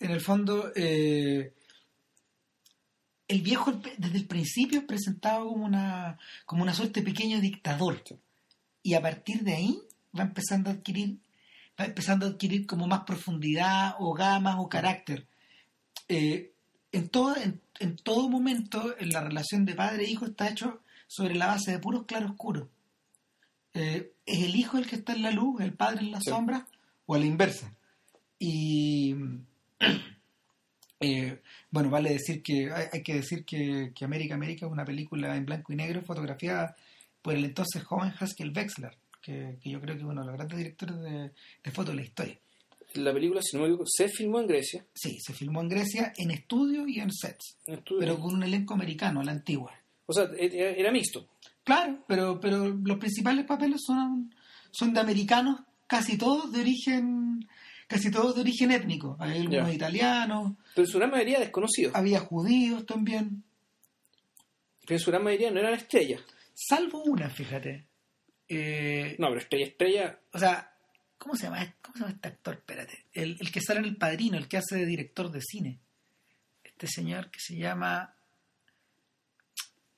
en 0.00 0.10
el 0.10 0.20
fondo, 0.20 0.72
eh, 0.74 1.54
el 3.30 3.42
viejo 3.42 3.72
desde 3.96 4.18
el 4.18 4.26
principio 4.26 4.80
es 4.80 4.84
presentado 4.84 5.48
como 5.48 5.64
una, 5.64 6.18
como 6.46 6.62
una 6.64 6.74
suerte 6.74 7.00
de 7.00 7.06
pequeño 7.06 7.40
dictador. 7.40 8.02
Y 8.82 8.94
a 8.94 9.00
partir 9.00 9.42
de 9.44 9.54
ahí 9.54 9.78
va 10.18 10.24
empezando 10.24 10.68
a 10.68 10.72
adquirir, 10.72 11.18
va 11.80 11.84
empezando 11.84 12.26
a 12.26 12.30
adquirir 12.30 12.66
como 12.66 12.88
más 12.88 13.04
profundidad 13.04 13.94
o 14.00 14.14
gamas 14.14 14.56
o 14.58 14.68
carácter. 14.68 15.26
Eh, 16.08 16.50
en, 16.90 17.08
todo, 17.08 17.36
en, 17.36 17.60
en 17.78 17.94
todo 17.96 18.28
momento, 18.28 18.96
en 18.98 19.10
la 19.10 19.20
relación 19.20 19.64
de 19.64 19.74
padre 19.76 20.06
e 20.06 20.10
hijo 20.10 20.26
está 20.26 20.48
hecho 20.48 20.80
sobre 21.06 21.36
la 21.36 21.46
base 21.46 21.70
de 21.70 21.78
puros 21.78 22.06
claroscuros. 22.06 22.66
Eh, 23.74 24.12
es 24.26 24.42
el 24.42 24.56
hijo 24.56 24.76
el 24.76 24.88
que 24.88 24.96
está 24.96 25.12
en 25.12 25.22
la 25.22 25.30
luz, 25.30 25.60
el 25.60 25.72
padre 25.74 26.00
en 26.00 26.10
la 26.10 26.20
Sí. 26.20 26.30
sombra, 26.30 26.66
o 27.06 27.14
a 27.14 27.18
la 27.20 27.26
inversa. 27.26 27.72
Y 28.40 29.14
eh, 31.00 31.40
bueno, 31.70 31.90
vale 31.90 32.10
decir 32.10 32.42
que 32.42 32.70
hay, 32.70 32.86
hay 32.92 33.02
que 33.02 33.14
decir 33.14 33.44
que, 33.44 33.92
que 33.94 34.04
América 34.04 34.34
América 34.34 34.66
es 34.66 34.72
una 34.72 34.84
película 34.84 35.34
en 35.34 35.46
blanco 35.46 35.72
y 35.72 35.76
negro 35.76 36.02
fotografiada 36.02 36.76
por 37.22 37.34
el 37.34 37.44
entonces 37.44 37.82
joven 37.82 38.12
Haskell 38.18 38.52
Wexler, 38.54 38.96
que, 39.20 39.58
que 39.62 39.70
yo 39.70 39.80
creo 39.80 39.94
que 39.94 40.02
es 40.02 40.08
uno 40.08 40.20
de 40.20 40.26
los 40.26 40.36
grandes 40.36 40.58
directores 40.58 41.00
de, 41.00 41.32
de 41.64 41.70
foto 41.70 41.90
de 41.90 41.96
la 41.96 42.02
historia. 42.02 42.38
La 42.94 43.12
película, 43.12 43.40
si 43.42 43.56
no 43.56 43.62
me 43.62 43.68
equivoco, 43.68 43.88
se 43.88 44.08
filmó 44.08 44.40
en 44.40 44.48
Grecia. 44.48 44.84
Sí, 44.92 45.18
se 45.20 45.32
filmó 45.32 45.60
en 45.60 45.68
Grecia 45.68 46.12
en 46.16 46.32
estudio 46.32 46.86
y 46.88 46.98
en 46.98 47.12
sets, 47.12 47.56
en 47.66 47.82
pero 47.98 48.18
con 48.18 48.34
un 48.34 48.42
elenco 48.42 48.74
americano, 48.74 49.20
a 49.20 49.24
la 49.24 49.32
antigua. 49.32 49.72
O 50.06 50.12
sea, 50.12 50.28
era, 50.36 50.70
era 50.70 50.90
mixto. 50.90 51.28
Claro, 51.62 52.04
pero, 52.08 52.40
pero 52.40 52.68
los 52.68 52.98
principales 52.98 53.46
papeles 53.46 53.80
son, 53.86 54.34
son 54.72 54.92
de 54.92 55.00
americanos, 55.00 55.60
casi 55.86 56.18
todos 56.18 56.50
de 56.50 56.60
origen, 56.62 57.46
casi 57.90 58.08
todos 58.10 58.36
de 58.36 58.42
origen 58.42 58.70
étnico. 58.70 59.16
Hay 59.18 59.40
algunos 59.40 59.74
italianos, 59.74 60.52
Pero 60.76 60.86
en 60.86 60.90
su 60.92 60.98
gran 60.98 61.10
mayoría 61.10 61.40
desconocidos. 61.40 61.92
había 61.96 62.20
judíos 62.20 62.86
también, 62.86 63.42
Pero 64.86 64.94
en 64.94 65.00
su 65.00 65.10
gran 65.10 65.24
mayoría 65.24 65.50
no 65.50 65.58
eran 65.58 65.74
estrellas. 65.74 66.22
salvo 66.54 67.02
una, 67.02 67.28
fíjate. 67.28 67.86
Eh, 68.48 69.16
No, 69.18 69.26
pero 69.28 69.40
estrella, 69.40 69.66
estrella. 69.66 70.20
O 70.32 70.38
sea, 70.38 70.72
¿cómo 71.18 71.34
se 71.34 71.44
llama, 71.46 71.74
cómo 71.82 71.94
se 71.94 72.00
llama 72.02 72.12
este 72.14 72.28
actor? 72.28 72.54
Espérate. 72.54 73.06
El, 73.12 73.36
el 73.40 73.50
que 73.50 73.60
sale 73.60 73.80
en 73.80 73.86
El 73.86 73.96
Padrino, 73.96 74.38
el 74.38 74.46
que 74.46 74.58
hace 74.58 74.76
de 74.76 74.86
director 74.86 75.28
de 75.32 75.40
cine. 75.42 75.80
Este 76.62 76.86
señor 76.86 77.28
que 77.30 77.40
se 77.40 77.56
llama 77.56 78.14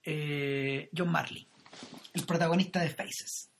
eh, 0.04 0.88
John 0.96 1.10
Marley, 1.10 1.46
el 2.14 2.24
protagonista 2.24 2.80
de 2.80 2.88
Faces. 2.90 3.50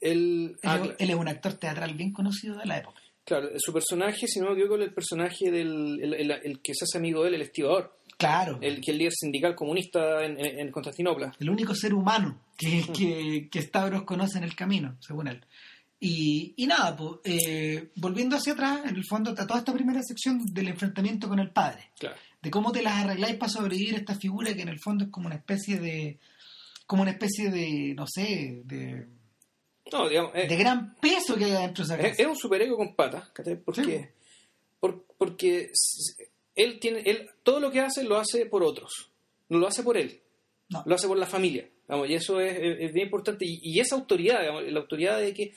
El, 0.00 0.56
Él, 0.62 0.68
ah, 0.70 0.82
él 0.98 1.10
es 1.10 1.16
un 1.16 1.28
actor 1.28 1.54
teatral 1.54 1.94
bien 1.94 2.12
conocido 2.12 2.56
de 2.56 2.66
la 2.66 2.78
época. 2.78 2.99
Claro, 3.38 3.48
su 3.58 3.72
personaje, 3.72 4.26
si 4.26 4.40
no 4.40 4.46
me 4.46 4.52
equivoco, 4.52 4.74
el 4.76 4.92
personaje 4.92 5.50
del 5.50 5.98
el, 6.02 6.14
el- 6.14 6.30
el 6.30 6.60
que 6.60 6.74
se 6.74 6.84
hace 6.84 6.98
amigo 6.98 7.22
de 7.22 7.28
él, 7.28 7.34
el 7.36 7.42
estibador. 7.42 7.96
Claro, 8.18 8.58
El 8.60 8.74
que 8.82 8.82
es 8.82 8.88
el 8.90 8.98
líder 8.98 9.12
sindical 9.14 9.54
comunista 9.54 10.22
en, 10.24 10.38
en- 10.38 10.58
en 10.60 10.70
Constantinopla. 10.70 11.32
el 11.40 11.48
único 11.48 11.74
ser 11.74 11.94
humano 11.94 12.42
que, 12.58 12.84
que, 12.94 13.48
que 13.50 13.62
Stavros 13.62 14.02
conoce 14.02 14.36
en 14.36 14.44
el 14.44 14.54
camino, 14.54 14.96
según 15.00 15.28
él. 15.28 15.40
Y, 15.98 16.54
y 16.56 16.66
nada, 16.66 16.96
pues, 16.96 17.20
eh, 17.24 17.90
volviendo 17.96 18.36
hacia 18.36 18.52
atrás, 18.54 18.80
en 18.86 18.96
el 18.96 19.04
fondo 19.04 19.30
está 19.30 19.46
toda 19.46 19.60
esta 19.60 19.72
primera 19.72 20.02
sección 20.02 20.40
del 20.52 20.68
enfrentamiento 20.68 21.28
con 21.28 21.38
el 21.38 21.50
padre. 21.50 21.90
Claro. 21.98 22.16
de 22.42 22.50
cómo 22.50 22.72
te 22.72 22.82
las 22.82 23.04
arregláis 23.04 23.36
para 23.36 23.52
sobrevivir 23.52 23.94
a 23.94 23.98
esta 23.98 24.14
figura 24.14 24.54
que 24.54 24.62
en 24.62 24.68
el 24.70 24.80
fondo 24.80 25.04
es 25.04 25.10
como 25.10 25.26
una 25.26 25.36
especie 25.36 25.78
de 25.78 26.18
como 26.86 27.02
una 27.02 27.10
especie 27.12 27.50
de 27.50 27.94
no 27.94 28.04
sé 28.06 28.62
de, 28.64 29.06
No, 29.92 30.08
digamos, 30.08 30.32
eh, 30.34 30.46
de 30.48 30.56
gran 30.56 30.94
peso 30.96 31.36
que 31.36 31.44
hay 31.46 31.52
adentro 31.52 31.84
de 31.86 31.94
esa 31.94 32.02
es, 32.02 32.10
casa 32.10 32.22
es 32.22 32.28
un 32.28 32.36
superego 32.36 32.76
con 32.76 32.94
patas. 32.94 33.28
por- 34.78 35.04
porque 35.18 35.70
él 36.56 36.78
tiene, 36.80 37.02
él, 37.04 37.28
todo 37.42 37.60
lo 37.60 37.70
que 37.70 37.80
hace 37.80 38.04
lo 38.04 38.16
hace 38.16 38.46
por 38.46 38.62
otros. 38.62 39.10
No 39.48 39.58
lo 39.58 39.66
hace 39.66 39.82
por 39.82 39.96
él. 39.96 40.20
No. 40.68 40.82
Lo 40.86 40.94
hace 40.94 41.08
por 41.08 41.18
la 41.18 41.26
familia. 41.26 41.68
Vamos, 41.88 42.08
y 42.08 42.14
eso 42.14 42.40
es, 42.40 42.56
es- 42.56 42.76
es 42.80 42.92
bien 42.92 43.06
importante. 43.06 43.44
Y, 43.44 43.58
y 43.62 43.80
esa 43.80 43.96
autoridad, 43.96 44.40
digamos, 44.40 44.62
la 44.70 44.80
autoridad 44.80 45.18
de 45.20 45.34
que 45.34 45.52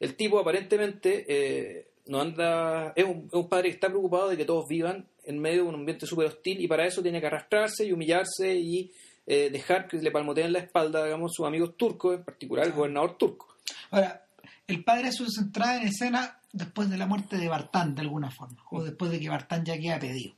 el 0.00 0.14
tipo 0.16 0.38
aparentemente 0.38 1.24
eh, 1.28 1.86
no 2.06 2.20
anda. 2.20 2.92
Es 2.96 3.04
un, 3.04 3.26
es 3.28 3.32
un 3.34 3.48
padre 3.48 3.68
que 3.68 3.74
está 3.74 3.88
preocupado 3.88 4.28
de 4.28 4.36
que 4.36 4.44
todos 4.44 4.66
vivan 4.68 5.06
en 5.24 5.38
medio 5.38 5.62
de 5.62 5.68
un 5.68 5.74
ambiente 5.76 6.06
súper 6.06 6.26
hostil 6.26 6.60
y 6.60 6.66
para 6.68 6.86
eso 6.86 7.02
tiene 7.02 7.20
que 7.20 7.26
arrastrarse 7.26 7.84
y 7.86 7.92
humillarse 7.92 8.54
y 8.54 8.90
eh, 9.26 9.50
dejar 9.50 9.86
que 9.86 9.98
le 9.98 10.10
palmoteen 10.10 10.52
la 10.52 10.60
espalda, 10.60 11.04
digamos, 11.04 11.32
sus 11.34 11.46
amigos 11.46 11.76
turcos, 11.76 12.14
en 12.16 12.24
particular 12.24 12.66
el 12.66 12.72
gobernador 12.72 13.16
turco. 13.18 13.47
Ahora 13.90 14.26
el 14.66 14.84
padre 14.84 15.08
hace 15.08 15.24
su 15.26 15.40
entrada 15.40 15.80
en 15.80 15.88
escena 15.88 16.40
después 16.52 16.90
de 16.90 16.98
la 16.98 17.06
muerte 17.06 17.36
de 17.36 17.48
Bartán 17.48 17.94
de 17.94 18.02
alguna 18.02 18.30
forma 18.30 18.62
o 18.70 18.84
después 18.84 19.10
de 19.10 19.20
que 19.20 19.28
Bartán 19.28 19.64
ya 19.64 19.78
queda 19.78 19.98
pedido 19.98 20.34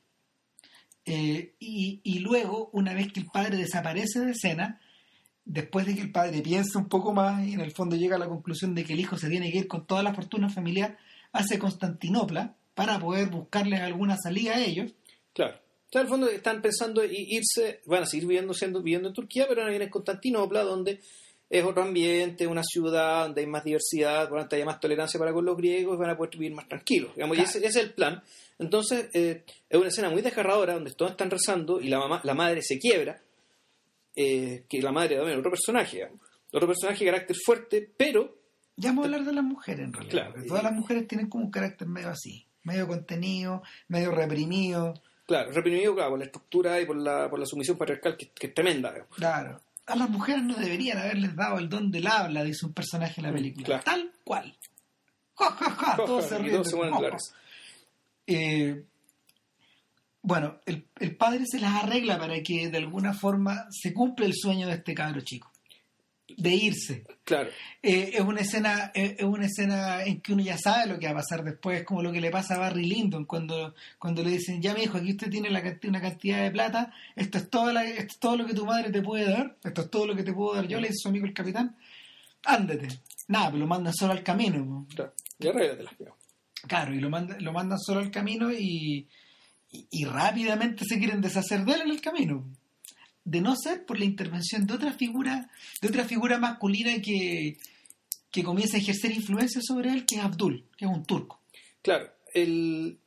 Eh, 1.07 1.55
y, 1.59 2.01
y 2.05 2.19
luego 2.19 2.71
una 2.73 2.93
vez 2.95 3.13
que 3.13 3.21
el 3.21 3.27
padre 3.27 3.57
desaparece 3.57 4.21
de 4.21 4.33
escena 4.33 4.81
después 5.45 5.87
de 5.87 5.95
que 5.95 6.03
el 6.03 6.13
padre 6.13 6.43
piensa 6.43 6.79
un 6.79 6.89
poco 6.89 7.13
más 7.13 7.45
y 7.47 7.55
en 7.55 7.61
el 7.61 7.73
fondo 7.73 7.97
llega 7.97 8.17
a 8.17 8.19
la 8.19 8.29
conclusión 8.29 8.75
de 8.75 8.85
que 8.85 8.93
el 8.93 9.01
hijo 9.01 9.17
se 9.17 9.29
tiene 9.29 9.51
que 9.51 9.59
ir 9.59 9.67
con 9.67 9.87
toda 9.87 10.03
la 10.03 10.15
fortuna 10.15 10.49
familiar 10.49 10.99
hacia 11.33 11.59
Constantinopla 11.59 12.55
para 12.75 12.99
poder 13.01 13.31
buscarles 13.31 13.81
alguna 13.81 14.17
salida 14.17 14.55
a 14.55 14.61
ellos. 14.61 14.93
Claro. 15.33 15.57
O 15.57 15.93
sea, 15.93 16.03
el 16.03 16.09
fondo 16.09 16.29
están 16.29 16.63
pensando 16.63 17.03
en 17.03 17.11
irse, 17.13 17.81
van 17.87 18.05
a 18.05 18.07
seguir 18.07 18.29
viviendo, 18.29 18.55
viviendo 18.83 19.09
en 19.09 19.15
Turquía, 19.15 19.47
pero 19.49 19.63
van 19.63 19.73
a 19.73 19.75
ir 19.75 19.83
en 19.83 19.91
Constantinopla, 19.91 20.63
donde 20.63 21.01
es 21.51 21.65
otro 21.65 21.83
ambiente, 21.83 22.47
una 22.47 22.63
ciudad 22.63 23.25
donde 23.25 23.41
hay 23.41 23.47
más 23.49 23.65
diversidad, 23.65 24.29
donde 24.29 24.57
hay 24.57 24.65
más 24.65 24.79
tolerancia 24.79 25.19
para 25.19 25.33
con 25.33 25.45
los 25.45 25.57
griegos, 25.57 25.99
van 25.99 26.11
a 26.11 26.17
poder 26.17 26.37
vivir 26.39 26.55
más 26.55 26.69
tranquilos. 26.69 27.13
Digamos, 27.17 27.37
y 27.37 27.41
ese, 27.41 27.59
ese 27.59 27.67
es 27.67 27.77
el 27.77 27.93
plan. 27.93 28.23
Entonces, 28.61 29.11
eh, 29.13 29.43
es 29.69 29.79
una 29.79 29.89
escena 29.89 30.11
muy 30.11 30.23
desgarradora 30.23 30.75
donde 30.75 30.93
todos 30.93 31.11
están 31.11 31.29
rezando 31.29 31.81
y 31.81 31.89
la, 31.89 31.99
mamá, 31.99 32.21
la 32.23 32.35
madre 32.35 32.63
se 32.63 32.79
quiebra, 32.79 33.21
eh, 34.15 34.65
que 34.69 34.81
la 34.81 34.93
madre 34.93 35.17
también, 35.17 35.41
otro 35.41 35.51
personaje, 35.51 35.97
digamos. 35.97 36.21
otro 36.53 36.69
personaje 36.69 37.05
de 37.05 37.11
carácter 37.11 37.37
fuerte, 37.45 37.91
pero... 37.97 38.39
Ya 38.77 38.91
vamos 38.91 39.05
a 39.05 39.07
hablar 39.07 39.25
de 39.25 39.33
las 39.33 39.45
mujeres 39.45 39.87
en 39.87 39.93
realidad. 39.93 40.31
Claro. 40.31 40.47
todas 40.47 40.63
las 40.63 40.73
mujeres 40.73 41.09
tienen 41.09 41.29
como 41.29 41.47
un 41.47 41.51
carácter 41.51 41.89
medio 41.89 42.11
así, 42.11 42.47
medio 42.63 42.87
contenido, 42.87 43.63
medio 43.89 44.13
reprimido. 44.13 44.95
Claro, 45.27 45.51
reprimido 45.51 45.95
claro, 45.95 46.11
por 46.11 46.19
la 46.21 46.25
estructura 46.27 46.81
y 46.81 46.87
por 46.87 46.97
la, 46.97 47.29
por 47.29 47.41
la 47.41 47.47
sumisión 47.47 47.77
patriarcal 47.77 48.17
que, 48.17 48.31
que 48.31 48.47
es 48.47 48.55
tremenda. 48.55 48.93
digamos. 48.93 49.17
Claro. 49.17 49.61
A 49.91 49.97
las 49.97 50.09
mujeres 50.09 50.43
no 50.43 50.55
deberían 50.55 50.99
haberles 50.99 51.35
dado 51.35 51.59
el 51.59 51.69
don 51.69 51.91
del 51.91 52.07
habla, 52.07 52.45
dice 52.45 52.67
un 52.67 52.73
personaje 52.73 53.21
en 53.21 53.27
la 53.27 53.33
película. 53.33 53.67
Claro. 53.67 53.83
Tal 53.85 54.13
cual. 54.25 54.57
Ja, 55.35 55.51
ja, 55.51 55.71
ja, 55.71 55.97
todos 55.97 56.27
se 56.27 56.39
ríen. 56.39 56.63
todos. 56.63 57.35
Eh, 58.27 58.85
bueno, 60.23 60.61
el, 60.67 60.87
el 60.99 61.17
padre 61.17 61.45
se 61.47 61.59
las 61.59 61.83
arregla 61.83 62.19
para 62.19 62.43
que 62.43 62.69
de 62.69 62.79
alguna 62.79 63.15
forma 63.15 63.67
se 63.71 63.93
cumpla 63.95 64.27
el 64.27 64.35
sueño 64.35 64.67
de 64.67 64.75
este 64.75 64.95
cabro 64.95 65.23
chico, 65.23 65.50
de 66.37 66.51
irse. 66.55 67.05
Claro. 67.25 67.51
Eh, 67.83 68.11
es 68.15 68.21
una 68.21 68.41
escena 68.41 68.91
eh, 68.95 69.17
es 69.19 69.25
una 69.25 69.47
escena 69.47 70.03
en 70.05 70.21
que 70.21 70.33
uno 70.33 70.43
ya 70.43 70.57
sabe 70.59 70.87
lo 70.87 70.99
que 70.99 71.07
va 71.07 71.13
a 71.13 71.17
pasar 71.23 71.43
después, 71.45 71.85
como 71.85 72.03
lo 72.03 72.13
que 72.13 72.21
le 72.21 72.31
pasa 72.31 72.55
a 72.57 72.59
Barry 72.59 72.87
Lyndon 72.87 73.25
cuando, 73.25 73.75
cuando 73.99 74.23
le 74.23 74.31
dicen, 74.31 74.61
ya 74.61 74.75
mi 74.75 74.83
hijo, 74.83 74.99
aquí 74.99 75.11
usted 75.13 75.31
tiene 75.31 75.51
la, 75.51 75.63
una 75.85 76.01
cantidad 76.01 76.43
de 76.43 76.51
plata, 76.51 76.93
esto 77.17 77.39
es, 77.39 77.49
todo 77.51 77.73
la- 77.73 77.85
esto 77.85 78.03
es 78.13 78.19
todo 78.19 78.37
lo 78.37 78.47
que 78.47 78.55
tu 78.55 78.67
madre 78.67 78.91
te 78.91 79.03
puede 79.03 79.31
dar, 79.31 79.57
esto 79.65 79.83
es 79.83 79.91
todo 79.91 80.07
lo 80.07 80.15
que 80.17 80.23
te 80.23 80.33
puedo 80.33 80.55
dar 80.55 80.67
yo, 80.67 80.81
le 80.81 80.89
dice 80.89 80.99
su 81.03 81.09
amigo 81.09 81.27
el 81.27 81.35
capitán, 81.35 81.77
ándate. 82.45 82.89
Nada, 83.29 83.51
pues 83.51 83.61
lo 83.61 83.67
mandan 83.67 83.95
solo 83.95 84.13
al 84.13 84.23
camino. 84.23 84.87
claro. 84.95 85.13
Y. 85.39 86.15
Claro, 86.67 86.93
lo, 86.95 87.09
manda, 87.11 87.37
lo 87.41 87.53
mandan 87.53 87.79
solo 87.79 88.01
al 88.01 88.11
camino 88.11 88.51
y, 88.53 89.07
y, 89.71 89.87
y 89.91 90.05
rápidamente 90.05 90.85
se 90.85 90.99
quieren 90.99 91.21
deshacer 91.21 91.65
de 91.65 91.73
él 91.73 91.81
en 91.83 91.91
el 91.91 92.01
camino. 92.01 92.45
De 93.25 93.41
no 93.41 93.55
ser 93.57 93.85
por 93.85 93.99
la 93.99 94.05
intervención 94.07 94.67
de 94.67 94.75
otra 94.75 94.93
figura, 94.93 95.51
de 95.81 95.89
otra 95.89 96.05
figura 96.05 96.39
masculina 96.39 96.93
que, 97.03 97.59
que 98.31 98.43
comienza 98.43 98.77
a 98.77 98.81
ejercer 98.81 99.13
influencia 99.13 99.61
sobre 99.63 99.93
él, 99.93 100.07
que 100.07 100.17
es 100.17 100.23
Abdul, 100.23 100.65
que 100.77 100.85
es 100.87 100.91
un 100.91 101.05
turco. 101.05 101.41
Claro, 101.83 102.11
el... 102.35 102.99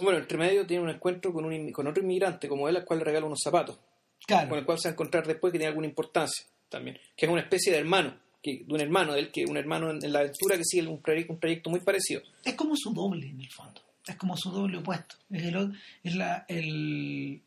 Bueno, 0.00 0.18
entre 0.18 0.38
medio 0.38 0.66
tiene 0.66 0.82
un 0.82 0.88
encuentro 0.90 1.32
con, 1.32 1.44
un, 1.44 1.72
con 1.72 1.86
otro 1.86 2.02
inmigrante 2.02 2.48
como 2.48 2.68
él, 2.68 2.76
al 2.76 2.84
cual 2.84 3.00
le 3.00 3.04
regala 3.04 3.26
unos 3.26 3.40
zapatos, 3.42 3.76
con 3.76 3.84
Claro, 4.26 4.56
el 4.56 4.64
cual 4.64 4.78
se 4.78 4.88
va 4.88 4.92
a 4.92 4.94
encontrar 4.94 5.26
después 5.26 5.52
que 5.52 5.58
tiene 5.58 5.68
alguna 5.68 5.86
importancia 5.88 6.46
también, 6.70 6.98
que 7.16 7.26
es 7.26 7.32
una 7.32 7.42
especie 7.42 7.72
de 7.72 7.78
hermano, 7.78 8.16
que, 8.42 8.64
de 8.66 8.72
un 8.72 8.80
hermano 8.80 9.12
de 9.12 9.20
él, 9.20 9.30
que 9.30 9.44
un 9.44 9.56
hermano 9.58 9.90
en, 9.90 10.02
en 10.02 10.12
la 10.12 10.20
aventura 10.20 10.56
que 10.56 10.64
sigue 10.64 10.86
un, 10.86 11.02
proye- 11.02 11.26
un 11.28 11.38
trayecto 11.38 11.68
muy 11.68 11.80
parecido. 11.80 12.22
es 12.44 12.54
como 12.54 12.74
su 12.76 12.94
doble 12.94 13.26
en 13.28 13.40
el 13.40 13.50
fondo, 13.50 13.82
es 14.06 14.16
como 14.16 14.36
su 14.38 14.50
doble 14.50 14.78
opuesto. 14.78 15.16
Es, 15.30 15.42
el, 15.42 15.78
es 16.02 16.14
la, 16.14 16.46
el, 16.48 17.42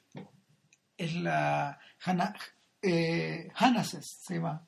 es 0.98 1.14
la 1.16 1.80
Hana, 2.04 2.36
eh, 2.82 3.50
Hanases, 3.56 4.20
se 4.26 4.36
llama. 4.36 4.66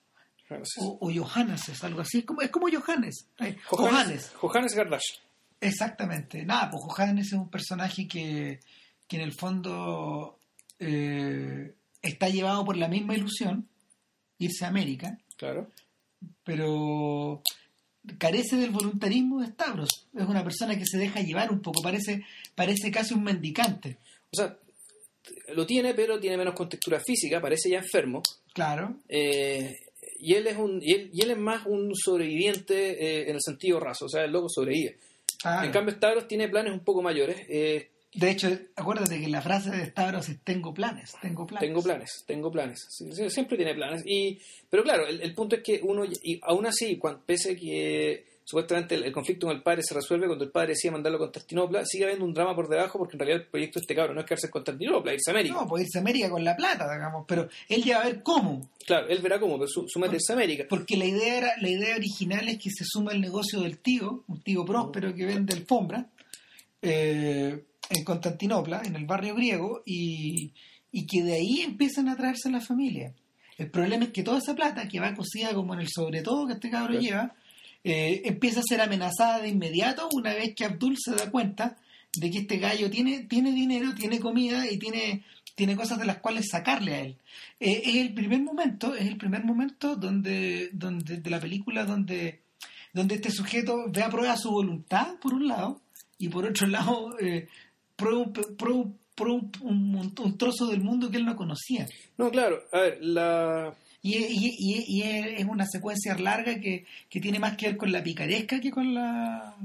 o, 0.79 0.97
o 1.01 1.11
Johannes, 1.13 1.83
algo 1.83 2.01
así. 2.01 2.19
Es 2.19 2.25
como, 2.25 2.41
es 2.41 2.49
como 2.49 2.67
Johannes. 2.71 3.27
eh, 3.39 3.57
Johannes. 3.67 4.31
Johannes 4.35 4.73
Gardash. 4.75 5.19
Exactamente. 5.59 6.45
Nada, 6.45 6.69
pues 6.69 6.83
Johannes 6.85 7.27
es 7.27 7.33
un 7.33 7.49
personaje 7.49 8.07
que, 8.07 8.59
que 9.07 9.15
en 9.17 9.21
el 9.23 9.33
fondo 9.33 10.39
eh, 10.79 11.73
está 12.01 12.29
llevado 12.29 12.63
por 12.65 12.77
la 12.77 12.87
misma 12.87 13.15
ilusión, 13.15 13.67
irse 14.37 14.65
a 14.65 14.67
América, 14.67 15.17
Claro. 15.37 15.69
pero 16.43 17.41
carece 18.17 18.57
del 18.57 18.71
voluntarismo 18.71 19.41
de 19.41 19.47
Stavros. 19.47 19.89
Es 20.13 20.25
una 20.27 20.43
persona 20.43 20.77
que 20.77 20.85
se 20.85 20.97
deja 20.97 21.21
llevar 21.21 21.51
un 21.51 21.61
poco, 21.61 21.81
parece, 21.81 22.23
parece 22.53 22.91
casi 22.91 23.13
un 23.13 23.23
mendicante. 23.23 23.97
O 24.31 24.37
sea, 24.37 24.57
lo 25.53 25.65
tiene, 25.65 25.93
pero 25.93 26.19
tiene 26.19 26.37
menos 26.37 26.53
contextura 26.53 26.99
física, 26.99 27.41
parece 27.41 27.69
ya 27.69 27.77
enfermo. 27.79 28.21
Claro. 28.53 28.97
Eh, 29.07 29.75
y 30.19 30.33
él 30.33 30.47
es 30.47 30.57
un 30.57 30.79
y 30.81 30.93
él, 30.93 31.09
y 31.13 31.21
él 31.21 31.31
es 31.31 31.37
más 31.37 31.65
un 31.65 31.93
sobreviviente 31.95 32.75
eh, 32.91 33.29
en 33.29 33.35
el 33.35 33.41
sentido 33.41 33.79
raso, 33.79 34.05
o 34.05 34.09
sea, 34.09 34.23
el 34.23 34.31
loco 34.31 34.47
sobrevive. 34.49 34.97
claro. 35.41 35.65
En 35.65 35.71
cambio, 35.71 35.95
Stavros 35.95 36.27
tiene 36.27 36.49
planes 36.49 36.73
un 36.73 36.83
poco 36.83 37.01
mayores. 37.01 37.37
eh, 37.49 37.89
de 38.15 38.31
hecho, 38.31 38.47
acuérdate 38.77 39.19
que 39.19 39.27
la 39.27 39.41
frase 39.41 39.71
de 39.71 39.87
Stavros 39.87 40.29
es 40.29 40.39
tengo 40.41 40.73
planes, 40.73 41.15
tengo 41.21 41.45
planes. 41.45 41.67
tengo 41.67 41.83
planes, 41.83 42.23
tengo 42.25 42.49
planes. 42.49 42.87
Siempre 43.27 43.57
tiene 43.57 43.73
planes. 43.73 44.03
Y, 44.05 44.39
pero 44.69 44.83
claro, 44.83 45.05
el, 45.05 45.21
el 45.21 45.33
punto 45.33 45.57
es 45.57 45.61
que 45.61 45.81
uno, 45.83 46.05
y 46.05 46.39
aún 46.43 46.65
así, 46.65 46.97
cuando, 46.97 47.21
pese 47.25 47.51
a 47.51 47.55
que 47.57 48.34
supuestamente 48.45 48.95
el, 48.95 49.03
el 49.03 49.11
conflicto 49.11 49.47
con 49.47 49.55
el 49.55 49.61
padre 49.63 49.81
se 49.83 49.93
resuelve 49.93 50.27
cuando 50.27 50.45
el 50.45 50.51
padre 50.51 50.69
decide 50.69 50.91
mandarlo 50.91 51.17
a 51.17 51.21
Constantinopla, 51.21 51.83
sigue 51.85 52.05
habiendo 52.05 52.23
un 52.23 52.33
drama 52.33 52.55
por 52.55 52.69
debajo 52.69 52.97
porque 52.99 53.15
en 53.15 53.19
realidad 53.19 53.41
el 53.41 53.47
proyecto 53.47 53.79
de 53.79 53.83
este 53.83 53.95
cabro 53.95 54.13
no 54.13 54.21
es 54.21 54.25
quedarse 54.25 54.47
en 54.47 54.51
Constantinopla, 54.51 55.13
irse 55.13 55.31
a 55.31 55.33
América. 55.33 55.55
No, 55.55 55.67
puede 55.67 55.83
irse 55.83 55.97
a 55.97 56.01
América 56.01 56.29
con 56.29 56.43
la 56.45 56.55
plata, 56.55 56.85
digamos, 56.93 57.25
pero 57.27 57.49
él 57.67 57.83
ya 57.83 57.97
va 57.97 58.03
a 58.03 58.07
ver 58.07 58.23
cómo. 58.23 58.69
Claro, 58.85 59.07
él 59.09 59.19
verá 59.21 59.39
cómo, 59.39 59.57
pero 59.57 59.67
su, 59.67 59.85
su 59.89 59.99
meta 59.99 60.15
es 60.15 60.29
a 60.29 60.33
América. 60.33 60.65
Porque 60.69 60.95
la 60.95 61.05
idea 61.05 61.37
era, 61.37 61.51
la 61.59 61.69
idea 61.69 61.95
original 61.95 62.47
es 62.47 62.59
que 62.59 62.69
se 62.69 62.85
suma 62.85 63.11
el 63.11 63.19
negocio 63.19 63.59
del 63.61 63.79
tío, 63.79 64.23
un 64.27 64.41
tío 64.41 64.63
próspero 64.63 65.13
que 65.15 65.25
vende 65.25 65.55
alfombra, 65.55 66.07
eh, 66.81 67.63
en 67.89 68.03
Constantinopla, 68.03 68.81
en 68.85 68.95
el 68.95 69.05
barrio 69.05 69.35
griego, 69.35 69.81
y, 69.85 70.53
y 70.91 71.05
que 71.07 71.23
de 71.23 71.33
ahí 71.33 71.61
empiezan 71.61 72.09
a 72.09 72.15
traerse 72.15 72.49
la 72.51 72.61
familia. 72.61 73.13
El 73.57 73.69
problema 73.71 74.05
es 74.05 74.09
que 74.11 74.23
toda 74.23 74.39
esa 74.39 74.53
plata, 74.55 74.87
que 74.87 74.99
va 74.99 75.13
cosida 75.15 75.53
como 75.53 75.73
en 75.73 75.79
el 75.79 75.87
sobre 75.89 76.21
todo 76.21 76.45
que 76.47 76.53
este 76.53 76.69
cabro 76.69 76.89
Claro. 76.99 77.01
lleva, 77.01 77.35
eh, 77.85 78.23
empieza 78.25 78.59
a 78.59 78.63
ser 78.67 78.81
amenazada 78.81 79.39
de 79.39 79.47
inmediato 79.49 80.09
una 80.11 80.33
vez 80.33 80.53
que 80.55 80.65
Abdul 80.65 80.97
se 80.97 81.15
da 81.15 81.31
cuenta 81.31 81.77
de 82.17 82.29
que 82.31 82.39
este 82.39 82.57
gallo 82.57 82.89
tiene, 82.89 83.23
tiene 83.25 83.51
dinero, 83.53 83.93
tiene 83.95 84.19
comida 84.19 84.69
y 84.69 84.77
tiene, 84.77 85.23
tiene 85.55 85.75
cosas 85.77 85.99
de 85.99 86.05
las 86.05 86.17
cuales 86.17 86.47
sacarle 86.49 86.93
a 86.95 87.01
él. 87.01 87.15
Eh, 87.59 87.81
es 87.85 87.95
el 87.95 88.13
primer 88.13 88.41
momento, 88.41 88.93
es 88.95 89.05
el 89.07 89.17
primer 89.17 89.43
momento 89.45 89.95
donde, 89.95 90.69
donde 90.73 91.17
de 91.17 91.29
la 91.29 91.39
película 91.39 91.85
donde, 91.85 92.41
donde 92.93 93.15
este 93.15 93.31
sujeto 93.31 93.85
ve 93.89 94.01
a 94.03 94.09
prueba 94.09 94.35
su 94.37 94.49
voluntad, 94.51 95.15
por 95.21 95.33
un 95.33 95.47
lado, 95.47 95.81
y 96.17 96.29
por 96.29 96.45
otro 96.45 96.67
lado, 96.75 97.17
eh, 97.19 97.47
prueba, 97.95 98.25
prueba 98.57 98.79
un, 99.33 99.51
un- 99.61 100.13
un 100.23 100.37
trozo 100.37 100.67
del 100.67 100.81
mundo 100.81 101.09
que 101.11 101.17
él 101.17 101.25
no 101.25 101.35
conocía. 101.35 101.85
No, 102.17 102.29
claro, 102.31 102.63
a 102.71 102.79
ver, 102.79 102.97
la, 103.01 103.73
Y, 104.07 104.17
y- 104.17 104.55
y- 104.59 104.85
y 104.99 105.01
es 105.03 105.45
una 105.45 105.65
secuencia 105.65 106.15
larga 106.17 106.59
que, 106.59 106.85
que 107.09 107.19
tiene 107.19 107.39
más 107.39 107.57
que 107.57 107.67
ver 107.67 107.77
con 107.77 107.91
la 107.91 108.03
picaresca 108.03 108.59
que 108.61 108.69
con 108.69 108.93
la 108.93 109.55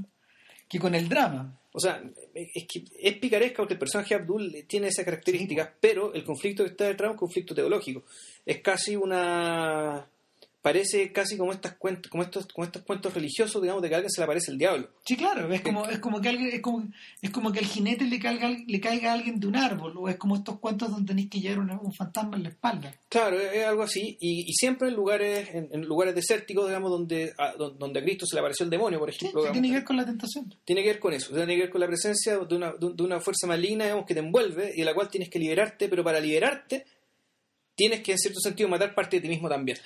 que 0.67 0.79
con 0.79 0.95
el 0.95 1.07
drama. 1.09 1.59
O 1.73 1.79
sea, 1.79 2.01
es 2.33 2.65
que 2.67 2.83
es 2.99 3.17
picaresca 3.17 3.57
porque 3.57 3.73
el 3.73 3.79
personaje 3.79 4.15
Abdul 4.15 4.65
tiene 4.67 4.87
esas 4.87 5.05
características, 5.05 5.69
pero 5.79 6.13
el 6.13 6.23
conflicto 6.23 6.63
que 6.63 6.71
está 6.71 6.85
detrás 6.85 7.09
es 7.09 7.11
un 7.13 7.17
conflicto 7.19 7.53
teológico. 7.53 8.03
Es 8.45 8.61
casi 8.61 8.95
una. 8.95 10.05
Parece 10.61 11.11
casi 11.11 11.37
como 11.37 11.51
estas 11.53 11.73
cuentos, 11.73 12.11
como 12.11 12.21
estos, 12.21 12.45
como 12.45 12.65
estos 12.65 12.83
cuentos 12.83 13.11
religiosos, 13.15 13.59
digamos, 13.63 13.81
de 13.81 13.89
que 13.89 13.95
a 13.95 13.97
alguien 13.97 14.11
se 14.11 14.21
le 14.21 14.25
aparece 14.25 14.51
el 14.51 14.59
diablo. 14.59 14.89
Sí, 15.03 15.17
claro, 15.17 15.51
es 15.51 15.61
como, 15.61 15.87
es 15.89 15.97
como 15.97 16.21
que 16.21 16.29
alguien, 16.29 16.49
es 16.53 16.61
como, 16.61 16.87
es 17.19 17.29
como 17.31 17.51
que 17.51 17.57
al 17.57 17.65
jinete 17.65 18.05
le 18.05 18.19
caiga, 18.19 18.47
le 18.47 18.79
caiga 18.79 19.09
a 19.09 19.13
alguien 19.13 19.39
de 19.39 19.47
un 19.47 19.55
árbol, 19.55 19.95
o 19.97 20.07
es 20.07 20.17
como 20.17 20.35
estos 20.35 20.59
cuentos 20.59 20.91
donde 20.91 21.07
tenéis 21.07 21.31
que 21.31 21.39
llevar 21.39 21.59
un 21.61 21.93
fantasma 21.93 22.37
en 22.37 22.43
la 22.43 22.49
espalda. 22.49 22.93
Claro, 23.09 23.39
es, 23.39 23.65
algo 23.65 23.81
así, 23.81 24.17
y, 24.19 24.41
y 24.47 24.53
siempre 24.53 24.89
en 24.89 24.93
lugares, 24.93 25.49
en, 25.55 25.69
en 25.71 25.81
lugares 25.81 26.13
desérticos, 26.13 26.67
digamos, 26.67 26.91
donde 26.91 27.33
a, 27.39 27.53
don- 27.53 27.79
donde 27.79 27.99
a 27.99 28.03
Cristo 28.03 28.27
se 28.27 28.35
le 28.35 28.41
apareció 28.41 28.63
el 28.63 28.69
demonio, 28.69 28.99
por 28.99 29.09
ejemplo. 29.09 29.41
sí, 29.41 29.47
digamos. 29.47 29.53
tiene 29.53 29.67
que 29.69 29.73
ver 29.73 29.83
con 29.83 29.97
la 29.97 30.05
tentación. 30.05 30.55
tiene 30.63 30.83
que 30.83 30.87
ver 30.89 30.99
con 30.99 31.13
eso, 31.13 31.33
tiene 31.33 31.55
que 31.55 31.61
ver 31.61 31.69
con 31.71 31.81
la 31.81 31.87
presencia 31.87 32.37
de 32.37 32.55
una, 32.55 32.73
de 32.73 33.03
una 33.03 33.19
fuerza 33.19 33.47
maligna 33.47 33.85
digamos, 33.85 34.05
que 34.05 34.13
te 34.13 34.19
envuelve 34.19 34.71
y 34.75 34.79
de 34.81 34.85
la 34.85 34.93
cual 34.93 35.09
tienes 35.09 35.29
que 35.31 35.39
liberarte, 35.39 35.89
pero 35.89 36.03
para 36.03 36.19
liberarte 36.19 36.85
tienes 37.75 38.01
que 38.01 38.11
en 38.11 38.19
cierto 38.19 38.39
sentido 38.39 38.69
matar 38.69 38.93
parte 38.93 39.17
de 39.17 39.21
ti 39.21 39.27
mismo 39.29 39.49
también. 39.49 39.77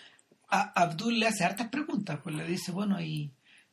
A 0.49 0.81
Abdul 0.81 1.19
le 1.19 1.27
hace 1.27 1.43
hartas 1.43 1.69
preguntas, 1.69 2.19
pues 2.23 2.35
le 2.35 2.45
dice, 2.45 2.71
bueno, 2.71 3.01
y 3.01 3.31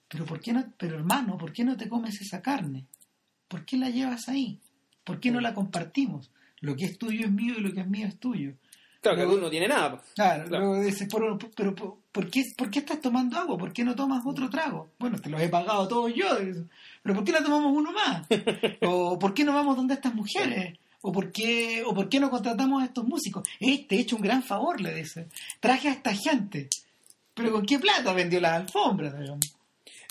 pero 0.09 0.25
por 0.25 0.41
qué 0.41 0.53
no, 0.53 0.65
pero 0.77 0.97
hermano, 0.97 1.37
¿por 1.39 1.53
qué 1.53 1.65
no 1.65 1.77
te 1.77 1.89
comes 1.89 2.21
esa 2.21 2.43
carne? 2.43 2.87
¿Por 3.49 3.65
qué 3.65 3.77
la 3.77 3.89
llevas 3.91 4.29
ahí? 4.29 4.61
¿Por 5.05 5.21
qué 5.21 5.31
no 5.31 5.41
la 5.41 5.55
compartimos? 5.55 6.31
Lo 6.61 6.77
que 6.77 6.85
es 6.85 6.99
tuyo 6.99 7.27
es 7.27 7.33
mío 7.33 7.55
y 7.59 7.61
lo 7.63 7.73
que 7.73 7.81
es 7.81 7.89
mío 7.89 8.07
es 8.07 8.19
tuyo. 8.19 8.53
Claro, 9.01 9.17
que 9.19 9.25
tú 9.35 9.41
no 9.41 9.51
tiene 9.51 9.67
nada. 9.69 9.91
pues. 9.97 10.03
Claro, 10.15 10.45
Claro. 10.49 10.65
luego 10.67 10.85
dice, 10.85 11.09
pero, 11.11 11.37
pero, 11.39 11.75
pero, 11.75 11.99
¿por, 12.13 12.31
qué, 12.31 12.43
¿por 12.57 12.71
qué 12.71 12.79
estás 12.79 13.01
tomando 13.01 13.37
agua? 13.37 13.59
¿Por 13.59 13.73
qué 13.73 13.83
no 13.85 13.97
tomas 13.97 14.23
otro 14.25 14.49
trago? 14.49 14.93
Bueno, 14.99 15.19
te 15.19 15.29
los 15.29 15.41
he 15.41 15.49
pagado 15.49 15.89
todos 15.89 16.15
yo. 16.15 16.27
Pero 17.03 17.15
¿por 17.17 17.25
qué 17.25 17.33
no 17.33 17.43
tomamos 17.43 17.73
uno 17.77 17.91
más? 17.93 18.27
¿O 18.83 19.19
por 19.19 19.35
qué 19.35 19.43
no 19.45 19.53
vamos 19.55 19.77
donde 19.77 19.95
estas 19.95 20.15
mujeres? 20.15 20.79
¿O 21.03 21.13
por 21.13 21.33
qué, 21.33 21.83
o 21.85 21.93
por 21.95 22.09
qué 22.09 22.21
no 22.21 22.31
contratamos 22.31 22.83
a 22.83 22.87
estos 22.87 23.05
músicos? 23.05 23.47
Este 23.61 23.97
hecho 23.97 24.17
un 24.17 24.23
gran 24.23 24.43
favor, 24.43 24.81
le 24.81 24.95
dice. 24.95 25.27
Traje 25.61 25.89
a 25.89 25.93
esta 25.93 26.15
gente. 26.15 26.69
Pero 27.35 27.51
¿con 27.53 27.67
qué 27.67 27.79
plata 27.79 28.13
vendió 28.13 28.41
las 28.41 28.53
alfombras? 28.53 29.15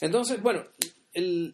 Entonces, 0.01 0.41
bueno, 0.41 0.63
el, 1.13 1.53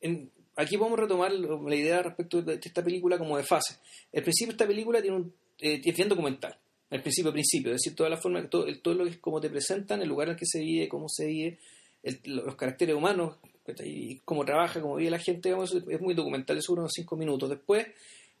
en- 0.00 0.30
aquí 0.56 0.78
podemos 0.78 0.98
retomar 0.98 1.32
la 1.32 1.74
idea 1.74 2.02
respecto 2.02 2.40
de 2.42 2.54
esta 2.62 2.82
película 2.82 3.18
como 3.18 3.36
de 3.36 3.42
fase. 3.44 3.76
El 4.12 4.22
principio 4.22 4.52
de 4.52 4.54
esta 4.54 4.66
película 4.66 5.02
tiene 5.02 5.16
un, 5.16 5.34
eh, 5.58 5.80
es 5.84 5.96
bien 5.96 6.08
documental. 6.08 6.56
El 6.88 7.02
principio, 7.02 7.32
principio, 7.32 7.72
es 7.72 7.82
decir, 7.82 7.96
toda 7.96 8.08
la 8.08 8.16
forma, 8.16 8.48
todo, 8.48 8.64
todo 8.80 8.94
lo 8.94 9.04
que 9.04 9.10
es 9.10 9.18
como 9.18 9.40
te 9.40 9.50
presentan, 9.50 10.00
el 10.02 10.08
lugar 10.08 10.28
en 10.28 10.34
el 10.34 10.38
que 10.38 10.46
se 10.46 10.60
vive, 10.60 10.88
cómo 10.88 11.08
se 11.08 11.26
vive, 11.26 11.58
el- 12.02 12.20
los 12.24 12.54
caracteres 12.54 12.94
humanos, 12.94 13.36
y 13.84 14.18
cómo 14.20 14.44
trabaja, 14.44 14.80
cómo 14.80 14.94
vive 14.94 15.10
la 15.10 15.18
gente, 15.18 15.48
digamos, 15.48 15.74
es 15.74 16.00
muy 16.00 16.14
documental, 16.14 16.56
dura 16.64 16.82
unos 16.82 16.92
cinco 16.94 17.16
minutos. 17.16 17.50
Después, 17.50 17.84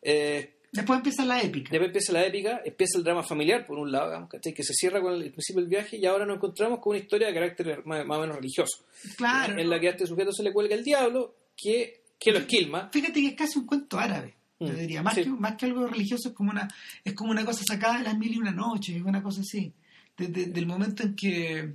eh, 0.02 0.52
Después 0.72 0.98
empieza 0.98 1.24
la 1.24 1.40
épica. 1.40 1.70
Después 1.70 1.86
empieza 1.88 2.12
la 2.12 2.26
épica, 2.26 2.60
empieza 2.62 2.98
el 2.98 3.04
drama 3.04 3.22
familiar, 3.22 3.64
por 3.64 3.78
un 3.78 3.90
lado, 3.90 4.08
digamos, 4.08 4.28
¿cachai? 4.28 4.52
que 4.52 4.62
se 4.62 4.74
cierra 4.74 5.00
con 5.00 5.14
el, 5.14 5.22
el 5.22 5.30
principio 5.32 5.62
del 5.62 5.70
viaje 5.70 5.96
y 5.96 6.04
ahora 6.04 6.26
nos 6.26 6.36
encontramos 6.36 6.80
con 6.80 6.90
una 6.90 6.98
historia 6.98 7.28
de 7.28 7.34
carácter 7.34 7.82
más, 7.86 8.04
más 8.04 8.18
o 8.18 8.20
menos 8.20 8.36
religioso, 8.36 8.84
Claro. 9.16 9.58
en 9.58 9.70
la 9.70 9.80
que 9.80 9.88
a 9.88 9.90
este 9.92 10.06
sujeto 10.06 10.32
se 10.32 10.42
le 10.42 10.52
cuelga 10.52 10.74
el 10.74 10.84
diablo, 10.84 11.34
que, 11.56 12.02
que 12.18 12.30
lo 12.30 12.38
esquilma. 12.40 12.90
Fíjate 12.92 13.20
que 13.22 13.28
es 13.28 13.34
casi 13.34 13.58
un 13.58 13.66
cuento 13.66 13.98
árabe. 13.98 14.34
Yo 14.60 14.68
Mm, 14.68 14.76
diría, 14.76 15.02
más, 15.02 15.14
sí. 15.14 15.22
que, 15.24 15.28
más 15.30 15.56
que 15.56 15.66
algo 15.66 15.86
religioso, 15.86 16.28
es 16.30 16.34
como 16.34 16.50
una 16.50 16.68
es 17.04 17.14
como 17.14 17.30
una 17.30 17.44
cosa 17.46 17.62
sacada 17.66 17.98
de 17.98 18.04
las 18.04 18.18
mil 18.18 18.34
y 18.34 18.38
una 18.38 18.52
noches, 18.52 18.96
es 18.96 19.02
una 19.02 19.22
cosa 19.22 19.40
así. 19.42 19.72
Desde 20.16 20.46
del 20.46 20.66
momento 20.66 21.02
en 21.04 21.14
que 21.14 21.74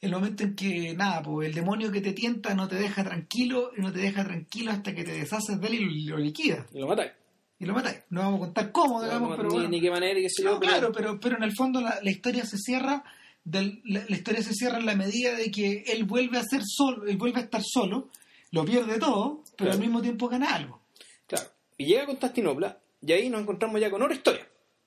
el 0.00 0.10
momento 0.10 0.42
en 0.44 0.54
que 0.56 0.92
nada, 0.94 1.22
pues 1.22 1.48
el 1.48 1.54
demonio 1.54 1.90
que 1.92 2.00
te 2.00 2.12
tienta 2.12 2.54
no 2.54 2.66
te 2.68 2.76
deja 2.76 3.02
tranquilo 3.04 3.70
y 3.76 3.80
no 3.80 3.92
te 3.92 3.98
deja 4.00 4.24
tranquilo 4.24 4.70
hasta 4.72 4.94
que 4.94 5.02
te 5.04 5.12
deshaces 5.12 5.60
de 5.60 5.66
él 5.68 5.74
y 5.74 6.04
lo, 6.04 6.16
lo 6.16 6.22
liquidas 6.24 6.66
Y 6.72 6.78
lo 6.80 6.86
matáis. 6.88 7.12
Y 7.58 7.64
lo 7.66 7.74
matáis. 7.74 7.98
No 8.10 8.20
vamos 8.22 8.36
a 8.36 8.44
contar 8.46 8.72
cómo, 8.72 9.02
digamos, 9.02 9.30
No, 9.30 9.36
pero 9.36 9.48
ni, 9.48 9.54
bueno. 9.54 9.68
ni 9.70 9.80
qué 9.80 9.90
manera, 9.90 10.20
qué 10.20 10.28
sé 10.30 10.42
yo. 10.42 10.52
No, 10.54 10.60
pero- 10.60 10.70
claro, 10.72 10.92
pero, 10.92 11.20
pero 11.20 11.36
en 11.36 11.42
el 11.44 11.52
fondo 11.54 11.80
la, 11.80 11.98
la 12.02 12.10
historia 12.10 12.44
se 12.44 12.58
cierra 12.58 13.04
del- 13.44 13.80
la, 13.84 14.02
la 14.08 14.16
historia 14.16 14.42
se 14.42 14.52
cierra 14.54 14.78
en 14.78 14.86
la 14.86 14.94
medida 14.94 15.34
de 15.36 15.50
que 15.50 15.84
él 15.86 16.04
vuelve 16.04 16.38
a 16.38 16.42
ser 16.44 16.62
solo, 16.64 17.06
él 17.06 17.16
vuelve 17.16 17.40
a 17.40 17.44
estar 17.44 17.62
solo, 17.64 18.08
lo 18.50 18.64
pierde 18.64 18.98
todo, 18.98 19.42
pero 19.56 19.70
Claro. 19.70 19.72
al 19.72 19.78
mismo 19.80 20.00
tiempo 20.02 20.28
gana 20.28 20.54
algo. 20.54 20.80
Claro. 21.26 21.48
Y 21.76 21.86
llega 21.86 22.02
a 22.04 22.06
Constantinopla 22.06 22.78
y 23.06 23.12
ahí 23.12 23.28
nos 23.28 23.40
encontramos 23.42 23.80
ya 23.80 23.90
con 23.90 24.02
otra 24.02 24.14
historia. 24.14 24.46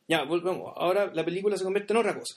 Ya, 0.10 0.24
volvemos. 0.24 0.74
Ahora 0.78 1.12
la 1.14 1.26
película 1.26 1.58
se 1.58 1.64
convierte 1.66 1.92
en 1.94 1.98
otra 2.00 2.18
cosa. 2.18 2.36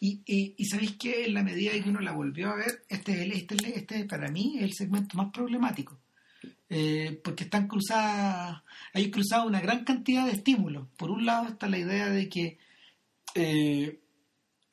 Y, 0.00 0.18
y, 0.26 0.54
y 0.56 0.64
sabéis 0.64 0.96
que 0.96 1.24
en 1.26 1.34
la 1.34 1.44
medida 1.44 1.70
que 1.72 1.88
uno 1.88 2.00
la 2.00 2.10
volvió 2.10 2.50
a 2.50 2.56
ver, 2.56 2.82
este, 2.88 3.12
es 3.12 3.18
el- 3.20 3.32
este, 3.32 3.78
este 3.78 4.04
para 4.06 4.28
mí 4.28 4.54
es 4.56 4.64
el 4.64 4.72
segmento 4.72 5.16
más 5.16 5.32
problemático. 5.32 5.96
Eh, 6.74 7.20
porque 7.22 7.44
están 7.44 7.68
cruzadas, 7.68 8.62
hay 8.94 9.10
cruzado 9.10 9.46
una 9.46 9.60
gran 9.60 9.84
cantidad 9.84 10.24
de 10.24 10.32
estímulos. 10.32 10.88
Por 10.96 11.10
un 11.10 11.26
lado 11.26 11.48
está 11.48 11.68
la 11.68 11.78
idea 11.78 12.08
de 12.08 12.28
que 12.30 12.58
eh, 13.34 14.00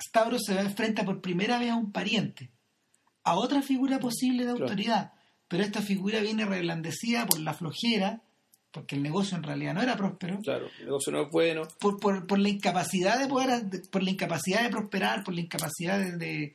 Stavros 0.02 0.44
se 0.46 0.58
enfrenta 0.60 1.04
por 1.04 1.20
primera 1.22 1.60
vez 1.60 1.72
a 1.72 1.76
un 1.76 1.92
pariente, 1.92 2.50
a 3.24 3.36
otra 3.36 3.62
figura 3.62 4.00
posible 4.00 4.46
de 4.46 4.52
Claro. 4.54 4.64
autoridad, 4.66 5.14
pero 5.50 5.64
esta 5.64 5.82
figura 5.82 6.22
viene 6.22 6.46
reblandecida 6.46 7.26
por 7.26 7.40
la 7.42 7.54
flojera, 7.54 8.22
porque 8.72 8.96
el 8.96 9.04
negocio 9.04 9.36
en 9.36 9.44
realidad 9.44 9.74
no 9.74 9.82
era 9.82 9.98
próspero, 9.98 10.40
Claro, 10.42 10.70
el 10.80 10.86
negocio 10.86 11.12
no 11.12 11.24
es 11.24 11.32
bueno. 11.32 11.64
por, 11.82 12.00
por, 12.00 12.26
por 12.28 12.40
la 12.40 12.48
incapacidad 12.50 13.20
de 13.20 13.28
poder 13.28 13.64
de- 13.66 13.80
por 13.90 14.04
la 14.04 14.12
incapacidad 14.12 14.64
de 14.64 14.70
prosperar 14.70 15.24
por 15.26 15.34
la 15.34 15.42
incapacidad 15.42 16.00
de, 16.00 16.16
de, 16.18 16.54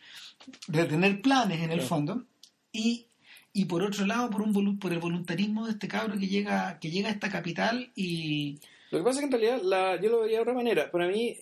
de 0.69 0.85
tener 0.87 1.21
planes 1.21 1.61
en 1.61 1.71
el 1.73 1.83
fondo 1.83 2.25
y, 2.73 3.09
y 3.55 3.65
por 3.65 3.83
otro 3.83 4.05
lado 4.05 4.29
por 4.29 4.43
un 4.43 4.79
por 4.79 4.93
el 4.93 4.99
voluntarismo 4.99 5.65
de 5.65 5.73
este 5.73 5.89
cabro 5.89 6.19
que 6.19 6.27
llega 6.29 6.79
que 6.81 6.91
llega 6.91 7.09
a 7.09 7.13
esta 7.13 7.31
capital 7.31 7.91
y 7.95 8.59
Lo 8.91 8.99
que 8.99 9.05
pasa 9.05 9.21
es 9.21 9.21
que 9.21 9.25
en 9.37 9.41
realidad 9.43 9.63
la, 9.63 9.99
yo 10.01 10.11
lo 10.11 10.21
vería 10.21 10.37
de 10.39 10.43
otra 10.43 10.55
manera. 10.55 10.91
Para 10.91 11.09
mí, 11.09 11.37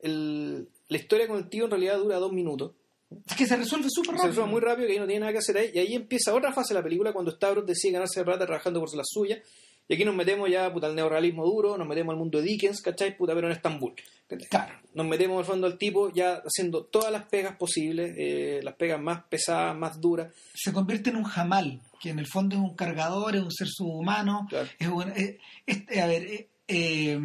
el- 0.00 0.68
la 0.88 0.96
historia 0.96 1.26
con 1.28 1.38
el 1.38 1.48
tío 1.48 1.64
en 1.66 1.70
realidad 1.70 1.98
dura 1.98 2.16
dos 2.16 2.32
minutos. 2.32 2.72
es 3.26 3.36
que 3.36 3.46
se 3.46 3.56
resuelve 3.56 3.88
súper 3.90 4.10
Se 4.10 4.12
rápido 4.16 4.28
resuelve 4.30 4.50
muy 4.52 4.60
rápido, 4.60 4.86
que 4.86 4.92
ahí 4.94 4.98
no 4.98 5.06
tiene 5.06 5.20
nada 5.20 5.32
que 5.32 5.38
hacer 5.38 5.56
ahí. 5.56 5.70
Y 5.74 5.78
ahí 5.78 5.94
empieza 5.94 6.34
otra 6.34 6.52
fase 6.52 6.74
de 6.74 6.80
la 6.80 6.84
película 6.84 7.12
cuando 7.12 7.30
Stavros 7.30 7.64
decide 7.64 7.92
ganarse 7.92 8.20
la 8.20 8.26
plata 8.26 8.44
trabajando 8.46 8.80
por 8.80 8.94
la 8.94 9.02
suya. 9.04 9.40
Y 9.88 9.94
aquí 9.94 10.04
nos 10.04 10.14
metemos 10.14 10.50
ya 10.50 10.70
puta, 10.72 10.86
al 10.88 10.94
neorrealismo 10.94 11.44
duro, 11.46 11.78
nos 11.78 11.88
metemos 11.88 12.12
al 12.12 12.18
mundo 12.18 12.38
de 12.38 12.44
Dickens, 12.44 12.82
¿cachai? 12.82 13.16
Puta, 13.16 13.34
pero 13.34 13.46
en 13.46 13.54
Estambul. 13.54 13.94
Claro 14.50 14.74
Nos 14.94 15.06
metemos 15.06 15.38
al 15.38 15.44
fondo 15.44 15.66
al 15.66 15.78
tipo 15.78 16.10
ya 16.12 16.42
haciendo 16.44 16.84
todas 16.84 17.10
las 17.12 17.24
pegas 17.24 17.56
posibles, 17.56 18.14
eh, 18.18 18.60
las 18.62 18.74
pegas 18.74 19.00
más 19.00 19.22
pesadas, 19.24 19.76
más 19.76 20.00
duras. 20.00 20.32
se 20.54 20.72
convierte 20.72 21.10
en 21.10 21.16
un 21.16 21.24
jamal 21.24 21.80
que 22.00 22.10
en 22.10 22.18
el 22.18 22.26
fondo 22.26 22.54
es 22.56 22.62
un 22.62 22.74
cargador 22.76 23.34
es 23.36 23.42
un 23.42 23.50
ser 23.52 23.68
subhumano 23.68 24.46
Claro. 24.48 24.68
es 24.78 24.88
un 24.88 25.08
es- 25.16 25.36
es- 25.66 25.98
a 25.98 26.06
ver 26.06 26.22
eh, 26.24 26.48
eh, 26.70 27.18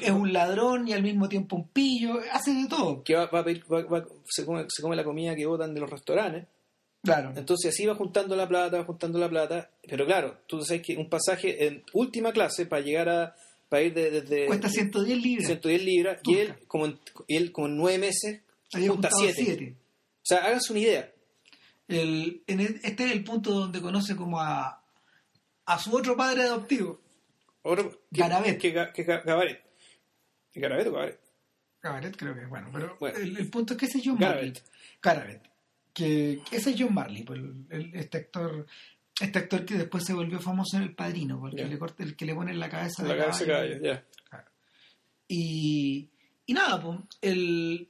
es, 0.00 0.10
un 0.10 0.32
ladrón 0.32 0.86
y 0.86 0.92
al 0.92 1.02
mismo 1.02 1.28
tiempo 1.28 1.56
un 1.56 1.68
pillo 1.68 2.20
hace 2.32 2.52
de 2.54 2.68
todo 2.68 3.02
Que 3.02 3.14
va, 3.16 3.26
va 3.26 3.40
a 3.40 3.44
pedir- 3.44 3.64
va- 3.72 3.82
va- 3.84 4.06
se, 4.28 4.44
come, 4.46 4.64
se 4.68 4.80
come 4.82 4.94
la 4.94 5.02
comida 5.04 5.34
que 5.34 5.44
botan 5.46 5.74
de 5.74 5.80
los 5.80 5.90
restaurantes. 5.90 6.46
claro 7.02 7.32
Entonces 7.36 7.74
así 7.74 7.84
va 7.84 7.94
juntando 7.96 8.36
la 8.36 8.46
plata, 8.48 8.78
va 8.78 8.84
juntando 8.84 9.18
la 9.18 9.28
plata. 9.28 9.70
Pero 9.88 10.06
claro, 10.06 10.38
tú 10.46 10.62
sabes 10.62 10.82
que 10.82 10.96
un 10.96 11.08
pasaje 11.08 11.66
en 11.66 11.82
última 11.94 12.32
clase 12.32 12.66
para 12.66 12.82
llegar 12.82 13.08
a. 13.08 13.34
para 13.68 13.82
ir 13.82 13.94
de- 13.94 14.10
desde. 14.10 14.46
cuesta 14.46 14.68
110 14.68 15.18
libras 15.22 15.46
110 15.46 15.82
libras 15.84 16.18
y 16.24 16.34
él, 16.36 16.54
como 16.66 16.86
en, 16.86 16.98
él 17.28 17.52
como 17.52 17.66
en 17.68 17.76
nueve 17.76 17.98
meses, 17.98 18.42
había 18.72 18.90
junta 18.90 19.08
juntado 19.10 19.32
7. 19.34 19.44
7 19.44 19.74
O 19.76 20.20
sea, 20.22 20.38
háganse 20.44 20.72
una 20.72 20.80
idea. 20.80 21.12
El- 21.88 22.42
en 22.46 22.60
el- 22.60 22.80
este 22.82 23.04
es 23.06 23.12
el 23.12 23.22
punto 23.24 23.52
donde 23.52 23.80
conoce 23.80 24.16
como 24.16 24.40
a, 24.40 24.82
a 25.66 25.78
su 25.78 25.94
otro 25.96 26.16
padre 26.16 26.42
adoptivo, 26.42 27.00
que, 27.62 27.90
Garabet. 28.10 28.58
Que, 28.60 28.72
que, 28.72 28.92
que 28.94 29.02
Gabaret. 29.04 29.62
¿Garabet 30.54 30.86
o 30.86 30.92
Gabaret? 30.92 31.20
Gabaret 31.82 32.16
creo 32.16 32.34
que, 32.34 32.46
bueno, 32.46 32.68
pero 32.72 32.96
Bueno. 32.98 33.18
el, 33.18 33.36
el 33.36 33.50
punto 33.50 33.74
es 33.74 33.78
que 33.78 33.86
ese 33.86 33.98
es 33.98 34.04
John 34.06 34.16
Garabet. 34.18 34.54
Marley. 34.54 34.62
Garabet. 35.02 35.42
Que, 35.92 36.40
que 36.48 36.56
ese 36.56 36.70
es 36.70 36.76
John 36.78 36.94
Marley, 36.94 37.22
pues, 37.24 37.38
el- 37.40 37.66
el- 37.70 37.94
este 37.94 38.18
actor 38.18 38.66
este 39.20 39.38
actor 39.38 39.64
que 39.64 39.74
después 39.74 40.04
se 40.04 40.12
volvió 40.12 40.38
famoso 40.40 40.76
en 40.76 40.82
El 40.84 40.94
Padrino, 40.94 41.38
porque 41.40 41.64
le 41.64 41.78
corta, 41.78 42.02
el 42.02 42.16
que 42.16 42.26
le 42.26 42.34
pone 42.34 42.52
en 42.52 42.58
la 42.60 42.68
cabeza 42.68 43.02
La 43.02 43.14
de 43.14 43.18
cabeza 43.20 43.46
caballo. 43.46 43.80
caballo. 43.80 44.02
Claro. 44.28 44.48
Y, 45.28 46.10
y 46.46 46.52
nada, 46.52 46.80
pues, 46.82 46.98
el... 47.22 47.88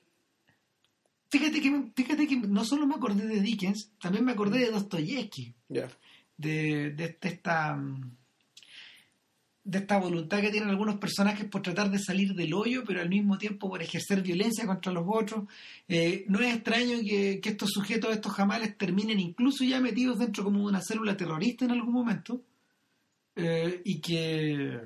Fíjate 1.28 1.60
que, 1.60 1.90
fíjate 1.94 2.28
que 2.28 2.36
no 2.36 2.64
solo 2.64 2.86
me 2.86 2.94
acordé 2.94 3.26
de 3.26 3.40
Dickens, 3.40 3.90
también 4.00 4.24
me 4.24 4.32
acordé 4.32 4.60
de 4.60 4.70
Dostoyevsky. 4.70 5.54
Ya. 5.68 5.88
de, 6.36 6.92
de, 6.92 7.18
de 7.20 7.28
esta 7.28 7.74
mm, 7.74 8.16
de 9.66 9.78
esta 9.78 9.98
voluntad 9.98 10.40
que 10.40 10.50
tienen 10.50 10.70
algunos 10.70 10.98
personajes 10.98 11.44
por 11.46 11.60
tratar 11.60 11.90
de 11.90 11.98
salir 11.98 12.34
del 12.34 12.54
hoyo, 12.54 12.84
pero 12.86 13.00
al 13.00 13.08
mismo 13.08 13.36
tiempo 13.36 13.68
por 13.68 13.82
ejercer 13.82 14.22
violencia 14.22 14.64
contra 14.64 14.92
los 14.92 15.04
otros. 15.08 15.44
Eh, 15.88 16.24
no 16.28 16.38
es 16.40 16.54
extraño 16.54 16.98
que, 17.00 17.40
estos 17.42 17.70
sujetos, 17.72 18.14
estos 18.14 18.32
jamales, 18.32 18.78
terminen 18.78 19.18
incluso 19.18 19.64
ya 19.64 19.80
metidos 19.80 20.20
dentro 20.20 20.44
como 20.44 20.60
de 20.60 20.66
una 20.66 20.80
célula 20.80 21.16
terrorista 21.16 21.64
en 21.64 21.72
algún 21.72 21.92
momento 21.92 22.40
eh, 23.34 23.80
y 23.84 24.00
que 24.00 24.80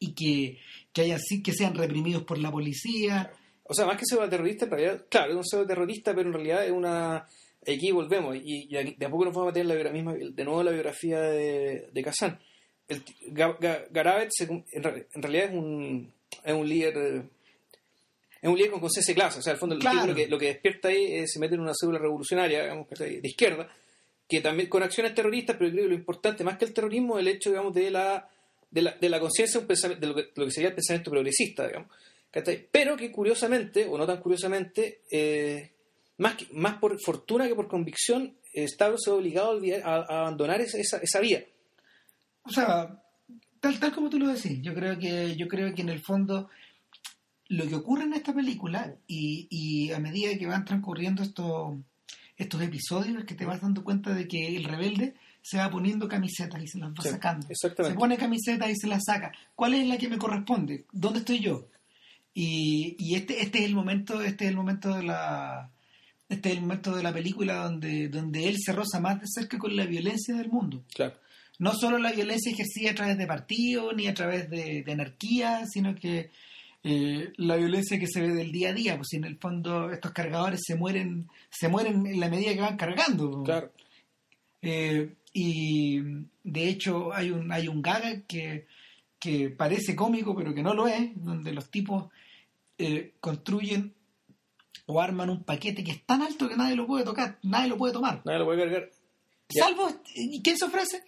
y 0.00 0.14
que, 0.14 0.58
que, 0.92 1.16
que 1.44 1.52
sean 1.52 1.74
reprimidos 1.74 2.22
por 2.22 2.38
la 2.38 2.50
policía. 2.50 3.30
O 3.64 3.74
sea, 3.74 3.84
más 3.84 3.98
que 3.98 4.06
pseudo 4.06 4.26
terrorista, 4.28 4.64
en 4.64 4.70
realidad, 4.70 5.04
claro, 5.10 5.32
es 5.32 5.36
un 5.36 5.44
pseudo 5.44 5.66
terrorista, 5.66 6.14
pero 6.14 6.28
en 6.28 6.34
realidad 6.34 6.64
es 6.64 6.70
una. 6.70 7.26
Aquí 7.60 7.90
volvemos, 7.90 8.36
y, 8.36 8.68
y 8.70 8.94
de 8.94 9.06
a 9.06 9.10
poco 9.10 9.26
nos 9.26 9.34
vamos 9.34 9.52
a 9.52 9.52
meter 9.52 9.66
la 9.66 9.92
misma, 9.92 10.14
de 10.14 10.44
nuevo 10.44 10.62
la 10.62 10.70
biografía 10.70 11.20
de, 11.20 11.90
de. 11.92 12.02
El, 12.88 13.02
Garabet 13.90 14.30
en, 14.40 14.82
re- 14.82 15.06
en 15.14 15.22
realidad 15.22 15.44
es 15.46 15.52
un, 15.54 16.12
es 16.44 16.54
un 16.54 16.68
líder. 16.68 16.96
eh, 16.96 17.22
Es 18.40 18.48
un 18.48 18.56
líder 18.56 18.70
con 18.70 18.80
conciencia 18.80 19.12
de 19.12 19.16
clase, 19.20 19.38
o 19.40 19.42
sea, 19.42 19.52
al 19.52 19.58
fondo 19.58 19.74
el 19.74 19.80
Claro. 19.80 19.96
tipo 19.98 20.08
lo 20.08 20.14
que, 20.14 20.26
lo 20.28 20.38
que 20.38 20.46
despierta 20.46 20.88
ahí 20.88 21.12
es, 21.14 21.32
se 21.32 21.38
mete 21.40 21.54
en 21.56 21.60
una 21.60 21.72
célula 21.78 21.98
revolucionaria, 21.98 22.62
digamos, 22.62 22.88
de 22.90 23.20
izquierda, 23.24 23.68
que 24.28 24.40
también 24.40 24.68
con 24.68 24.82
acciones 24.82 25.14
terroristas, 25.14 25.56
pero 25.58 25.70
creo 25.70 25.84
que 25.84 25.88
lo 25.90 25.94
importante, 25.94 26.44
más 26.44 26.56
que 26.58 26.64
el 26.66 26.72
terrorismo, 26.74 27.18
es 27.18 27.22
el 27.26 27.28
hecho, 27.34 27.50
digamos, 27.50 27.74
de 27.74 27.90
la, 27.90 28.28
de 28.70 28.82
la, 28.82 28.92
de 28.92 29.08
la 29.08 29.18
conciencia, 29.20 29.60
de 29.60 30.06
lo 30.06 30.14
que, 30.14 30.28
lo 30.34 30.44
que 30.44 30.50
sería 30.50 30.68
el 30.70 30.74
pensamiento 30.74 31.10
progresista, 31.10 31.66
digamos. 31.66 31.88
Pero 32.70 32.96
que 32.96 33.10
curiosamente, 33.10 33.86
o 33.86 33.98
no 33.98 34.06
tan 34.06 34.20
curiosamente, 34.20 35.00
eh, 35.10 35.70
más, 36.18 36.36
que- 36.36 36.46
más 36.52 36.78
por 36.78 36.98
fortuna 37.00 37.48
que 37.48 37.54
por 37.54 37.68
convicción, 37.68 38.36
eh, 38.54 38.68
Stavros 38.68 39.00
se 39.02 39.10
ve 39.10 39.16
obligado 39.16 39.60
a 39.84 40.20
abandonar 40.20 40.60
esa, 40.60 40.78
esa, 40.78 40.98
esa 40.98 41.20
vía. 41.20 41.44
O 42.48 42.52
sea, 42.52 43.02
tal, 43.60 43.78
tal 43.78 43.92
como 43.92 44.08
tú 44.10 44.18
lo 44.18 44.28
decís, 44.28 44.60
yo 44.62 44.74
creo 44.74 44.98
que, 44.98 45.36
yo 45.36 45.46
creo 45.48 45.74
que 45.74 45.82
en 45.82 45.88
el 45.90 46.00
fondo 46.00 46.48
lo 47.48 47.66
que 47.66 47.74
ocurre 47.76 48.04
en 48.04 48.14
esta 48.14 48.34
película 48.34 48.94
y, 49.06 49.46
y 49.50 49.92
a 49.92 49.98
medida 49.98 50.36
que 50.38 50.46
van 50.46 50.64
transcurriendo 50.64 51.22
estos, 51.22 51.78
estos 52.36 52.60
episodios 52.62 53.18
es 53.18 53.24
que 53.24 53.34
te 53.34 53.46
vas 53.46 53.60
dando 53.60 53.82
cuenta 53.84 54.12
de 54.14 54.28
que 54.28 54.56
el 54.56 54.64
rebelde 54.64 55.14
se 55.42 55.56
va 55.58 55.70
poniendo 55.70 56.08
camisetas 56.08 56.62
y 56.62 56.66
se 56.68 56.78
las 56.78 56.90
va 56.90 57.02
Sí, 57.02 57.08
sacando. 57.10 57.46
exactamente. 57.48 57.94
Se 57.94 57.98
pone 57.98 58.16
camisetas 58.18 58.70
y 58.70 58.76
se 58.76 58.86
las 58.86 59.04
saca. 59.04 59.32
¿Cuál 59.54 59.74
es 59.74 59.86
la 59.86 59.96
que 59.96 60.08
me 60.08 60.18
corresponde? 60.18 60.84
¿Dónde 60.92 61.20
estoy 61.20 61.40
yo? 61.40 61.66
Y, 62.34 62.96
y 62.98 63.14
este, 63.14 63.42
este 63.42 63.60
es 63.60 63.64
el 63.64 63.74
momento, 63.74 64.20
este 64.20 64.44
es 64.44 64.50
el 64.50 64.56
momento 64.56 64.94
de 64.94 65.02
la 65.04 65.70
este 66.28 66.50
es 66.50 66.56
el 66.56 66.60
momento 66.60 66.94
de 66.94 67.02
la 67.02 67.12
película 67.14 67.64
donde, 67.64 68.08
donde 68.08 68.46
él 68.48 68.56
se 68.58 68.74
roza 68.74 69.00
más 69.00 69.18
de 69.18 69.26
cerca 69.26 69.56
con 69.58 69.74
la 69.74 69.86
violencia 69.86 70.34
del 70.36 70.48
mundo. 70.50 70.84
Claro. 70.94 71.14
No 71.58 71.72
solo 71.74 71.98
la 71.98 72.12
violencia 72.12 72.52
ejercida 72.52 72.92
a 72.92 72.94
través 72.94 73.18
de 73.18 73.26
partidos 73.26 73.94
ni 73.94 74.06
a 74.06 74.14
través 74.14 74.48
de, 74.48 74.82
de 74.82 74.92
anarquía, 74.92 75.64
sino 75.66 75.94
que 75.94 76.30
eh, 76.84 77.32
la 77.36 77.56
violencia 77.56 77.98
que 77.98 78.06
se 78.06 78.20
ve 78.20 78.28
del 78.28 78.52
día 78.52 78.70
a 78.70 78.72
día, 78.72 78.96
pues 78.96 79.08
si 79.10 79.16
en 79.16 79.24
el 79.24 79.36
fondo 79.36 79.90
estos 79.90 80.12
cargadores 80.12 80.60
se 80.64 80.76
mueren, 80.76 81.28
se 81.50 81.68
mueren 81.68 82.06
en 82.06 82.20
la 82.20 82.28
medida 82.28 82.54
que 82.54 82.60
van 82.60 82.76
cargando. 82.76 83.42
Claro. 83.42 83.72
Eh, 84.62 85.14
y 85.32 86.00
de 86.44 86.68
hecho 86.68 87.12
hay 87.12 87.30
un, 87.30 87.50
hay 87.52 87.68
un 87.68 87.82
gag 87.82 88.24
que, 88.26 88.66
que 89.18 89.50
parece 89.50 89.96
cómico, 89.96 90.34
pero 90.36 90.54
que 90.54 90.62
no 90.62 90.74
lo 90.74 90.86
es, 90.86 91.10
donde 91.16 91.52
los 91.52 91.70
tipos 91.70 92.06
eh, 92.78 93.12
construyen 93.20 93.92
o 94.86 95.00
arman 95.00 95.30
un 95.30 95.42
paquete 95.42 95.84
que 95.84 95.90
es 95.90 96.04
tan 96.04 96.22
alto 96.22 96.48
que 96.48 96.56
nadie 96.56 96.76
lo 96.76 96.86
puede 96.86 97.04
tocar, 97.04 97.38
nadie 97.42 97.68
lo 97.68 97.76
puede 97.76 97.92
tomar. 97.92 98.22
Nadie 98.24 98.38
lo 98.38 98.46
puede 98.46 98.62
cargar. 98.62 98.90
Ya. 99.50 99.64
Salvo, 99.64 99.88
¿y 100.14 100.42
quién 100.42 100.58
se 100.58 100.66
ofrece? 100.66 101.02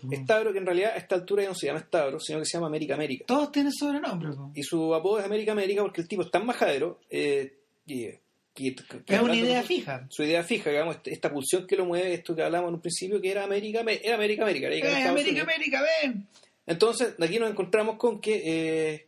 Po. 0.00 0.08
Stavros, 0.22 0.52
que 0.52 0.58
en 0.58 0.66
realidad 0.66 0.92
a 0.94 0.96
esta 0.98 1.14
altura 1.14 1.42
ya 1.44 1.48
no 1.48 1.54
se 1.54 1.66
llama 1.66 1.80
Stavros, 1.80 2.22
sino 2.26 2.38
que 2.40 2.44
se 2.44 2.58
llama 2.58 2.66
América 2.66 2.94
América. 2.94 3.24
Todos 3.26 3.50
tienen 3.52 3.72
sobrenombre. 3.72 4.30
po. 4.34 4.50
Y 4.54 4.62
su 4.62 4.94
apodo 4.94 5.18
es 5.20 5.24
América 5.24 5.52
América 5.52 5.80
porque 5.82 6.02
el 6.02 6.08
tipo 6.08 6.22
es 6.22 6.30
tan 6.30 6.44
majadero. 6.44 7.00
eh, 7.08 7.54
y- 7.86 8.08
que 8.52 8.74
Es 9.06 9.20
una 9.22 9.34
idea 9.34 9.62
fija. 9.62 10.06
Su 10.10 10.22
idea 10.24 10.42
fija, 10.42 10.68
digamos, 10.70 10.96
este- 10.96 11.12
esta 11.12 11.32
pulsión 11.32 11.66
que 11.66 11.76
lo 11.76 11.86
mueve, 11.86 12.12
esto 12.12 12.34
que 12.36 12.42
hablamos 12.42 12.68
en 12.68 12.74
un 12.74 12.80
principio, 12.80 13.20
que 13.20 13.30
era 13.30 13.44
América, 13.44 13.80
era 13.80 14.14
América 14.16 14.42
América. 14.42 14.66
era 14.66 14.76
Eh, 14.78 15.04
América. 15.08 15.42
América, 15.42 15.82
ven. 16.02 16.26
Entonces, 16.66 17.14
aquí 17.18 17.38
nos 17.38 17.50
encontramos 17.50 17.96
con 17.96 18.20
que, 18.20 18.42
eh, 18.44 19.06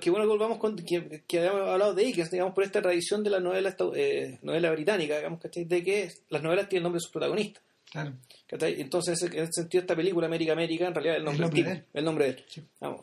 que 0.00 0.10
bueno 0.10 0.24
que 0.24 0.28
volvamos 0.28 0.58
con, 0.58 0.76
que, 0.76 1.22
que 1.26 1.38
habíamos 1.38 1.62
hablado 1.68 1.94
de 1.94 2.04
Dickens, 2.04 2.30
digamos, 2.30 2.52
por 2.54 2.64
esta 2.64 2.82
tradición 2.82 3.24
de 3.24 3.30
la 3.30 3.40
novela, 3.40 3.70
esta- 3.70 3.88
eh, 3.94 4.38
novela 4.42 4.70
británica, 4.72 5.16
digamos, 5.16 5.40
¿cachai? 5.40 5.64
De 5.64 5.82
que 5.82 6.10
las 6.28 6.42
novelas 6.42 6.68
tienen 6.68 6.82
nombre 6.82 6.98
de 6.98 7.02
sus 7.02 7.12
protagonistas. 7.12 7.62
Claro. 7.90 8.14
Entonces, 8.48 9.22
en 9.22 9.34
ese 9.34 9.52
sentido, 9.52 9.82
esta 9.82 9.96
película, 9.96 10.26
América 10.26 10.52
América, 10.52 10.86
en 10.86 10.94
realidad 10.94 11.16
es 11.16 11.20
el 11.20 11.24
nombre, 11.24 11.62
de 11.62 11.84
el 11.94 12.04
nombre 12.04 12.24
de 12.24 12.30
él. 12.32 12.44
Sí. 12.48 12.62
Vamos. 12.80 13.00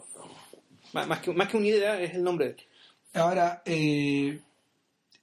Más, 0.94 1.20
que, 1.20 1.34
más 1.34 1.48
que 1.48 1.58
una 1.58 1.68
idea, 1.68 2.00
es 2.02 2.14
el 2.14 2.24
nombre 2.24 2.46
de 2.46 2.52
él. 2.52 2.58
Ahora, 3.14 3.62
eh, 3.66 4.40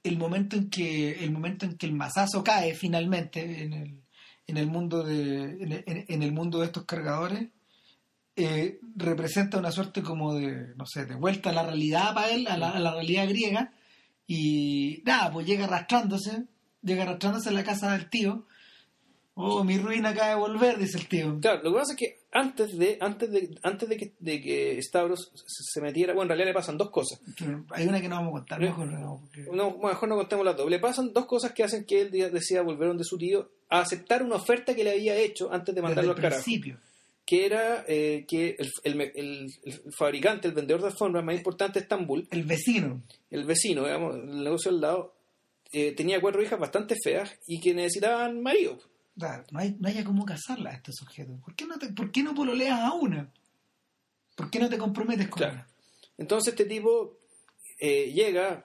el 0.03 0.19
momento 0.19 0.57
en 0.57 0.71
que 0.71 1.25
el 1.25 1.31
momento 1.31 1.67
en 1.67 1.77
que 1.77 1.87
el 1.87 1.93
mazazo 1.93 2.43
cae 2.43 2.75
finalmente 2.75 3.63
en 3.63 3.73
el, 3.73 4.01
en 4.47 4.57
el 4.57 4.67
mundo 4.67 5.03
de 5.03 5.63
en 5.63 5.73
el, 5.73 5.85
en 5.87 6.23
el 6.23 6.33
mundo 6.33 6.61
de 6.61 6.67
estos 6.67 6.85
cargadores 6.85 7.49
eh, 8.37 8.81
representa 8.97 9.59
una 9.59 9.73
suerte 9.73 10.03
como 10.03 10.35
de 10.35 10.75
no 10.77 10.87
sé 10.87 11.05
de 11.05 11.17
vuelta 11.17 11.51
a 11.51 11.53
la 11.53 11.65
realidad 11.65 12.15
para 12.15 12.31
él 12.31 12.47
a 12.49 12.57
la, 12.57 12.71
a 12.71 12.79
la 12.79 12.95
realidad 12.95 13.29
griega 13.29 13.73
y 14.27 15.03
nada 15.05 15.31
pues 15.33 15.47
llega 15.47 15.65
arrastrándose 15.65 16.45
llega 16.83 17.03
arrastrándose 17.03 17.51
a 17.51 17.53
la 17.53 17.65
casa 17.65 17.93
del 17.93 18.09
tío 18.09 18.47
oh 19.35 19.65
mi 19.65 19.79
ruina 19.79 20.11
acaba 20.11 20.29
de 20.31 20.35
volver 20.35 20.79
dice 20.79 20.99
el 20.99 21.09
tío 21.09 21.39
Claro, 21.41 21.63
lo 21.63 21.73
que 21.73 21.79
pasa 21.79 21.93
es 21.93 21.99
que 21.99 22.19
antes 22.33 22.77
de 22.79 22.99
antes 23.01 23.31
de 23.31 23.59
antes 23.63 23.89
de 23.89 23.97
que, 23.97 24.13
de 24.19 24.41
que 24.41 24.83
Stavros 24.83 25.33
se 25.35 25.81
metiera, 25.81 26.13
bueno, 26.13 26.25
en 26.25 26.29
realidad 26.39 26.49
le 26.49 26.55
pasan 26.55 26.79
dos 26.79 26.91
cosas. 26.91 27.21
Pero 27.39 27.65
hay 27.71 27.87
una 27.89 28.01
que 28.01 28.09
no 28.09 28.17
vamos 28.17 28.31
a 28.31 28.33
contar 28.39 28.61
mejor 28.61 28.87
no, 28.87 29.21
porque- 29.21 29.43
No, 29.51 29.71
bueno, 29.73 29.89
mejor 29.89 30.09
no 30.09 30.17
contemos 30.17 30.45
las 30.45 30.57
dos. 30.57 30.71
Le 30.71 30.79
pasan 30.79 31.13
dos 31.13 31.27
cosas 31.27 31.53
que 31.53 31.65
hacen 31.65 31.85
que 31.85 32.03
él 32.03 32.11
de- 32.11 32.31
decida 32.31 32.63
volver 32.63 32.89
donde 32.89 33.03
su 33.05 33.19
tío 33.19 33.51
a 33.69 33.81
aceptar 33.81 34.23
una 34.23 34.37
oferta 34.37 34.75
que 34.75 34.85
le 34.85 34.93
había 34.93 35.17
hecho 35.17 35.53
antes 35.53 35.75
de 35.75 35.83
mandarlo 35.83 36.11
al 36.13 36.17
carajo. 36.21 36.43
principio 36.43 36.79
Que 37.27 37.47
era 37.47 37.85
eh, 37.89 38.25
que 38.29 38.57
el, 38.59 38.71
el- 38.85 39.01
el- 39.15 39.53
el 39.65 39.93
fabricante, 39.97 40.47
el 40.49 40.55
vendedor 40.55 40.83
de 40.83 40.89
alfombras 40.89 41.25
más 41.25 41.35
importante 41.37 41.79
de 41.79 41.83
Estambul, 41.85 42.27
el 42.31 42.45
vecino 42.45 43.03
el 43.31 43.45
vecino, 43.45 43.85
digamos, 43.85 44.17
el 44.17 44.43
negocio 44.45 44.71
al 44.71 44.81
lado, 44.81 45.15
eh, 45.73 45.93
tenía 45.97 46.21
cuatro 46.21 46.43
hijas 46.43 46.59
bastante 46.59 46.95
feas 47.03 47.33
y 47.47 47.61
que 47.61 47.73
necesitaban 47.75 48.41
marido. 48.43 48.79
No, 49.51 49.59
hay, 49.61 49.77
no 49.79 49.89
haya 49.89 50.05
cómo 50.05 50.25
casarla 50.25 50.71
a 50.71 50.75
este 50.75 50.93
sujeto. 50.93 51.39
¿Por 51.45 51.55
qué 51.55 51.67
no, 51.67 51.79
te, 51.79 51.93
¿Por 51.93 52.11
qué 52.11 52.23
no 52.23 52.35
pololeas 52.35 52.81
a 52.81 52.93
una? 52.95 53.31
¿Por 54.37 54.51
qué 54.51 54.59
no 54.59 54.69
te 54.69 54.79
comprometes 54.79 55.29
con 55.29 55.39
Claro. 55.39 55.55
una? 55.55 55.67
Entonces 56.19 56.53
este 56.55 56.65
tipo 56.65 57.19
eh, 57.79 58.13
llega 58.13 58.65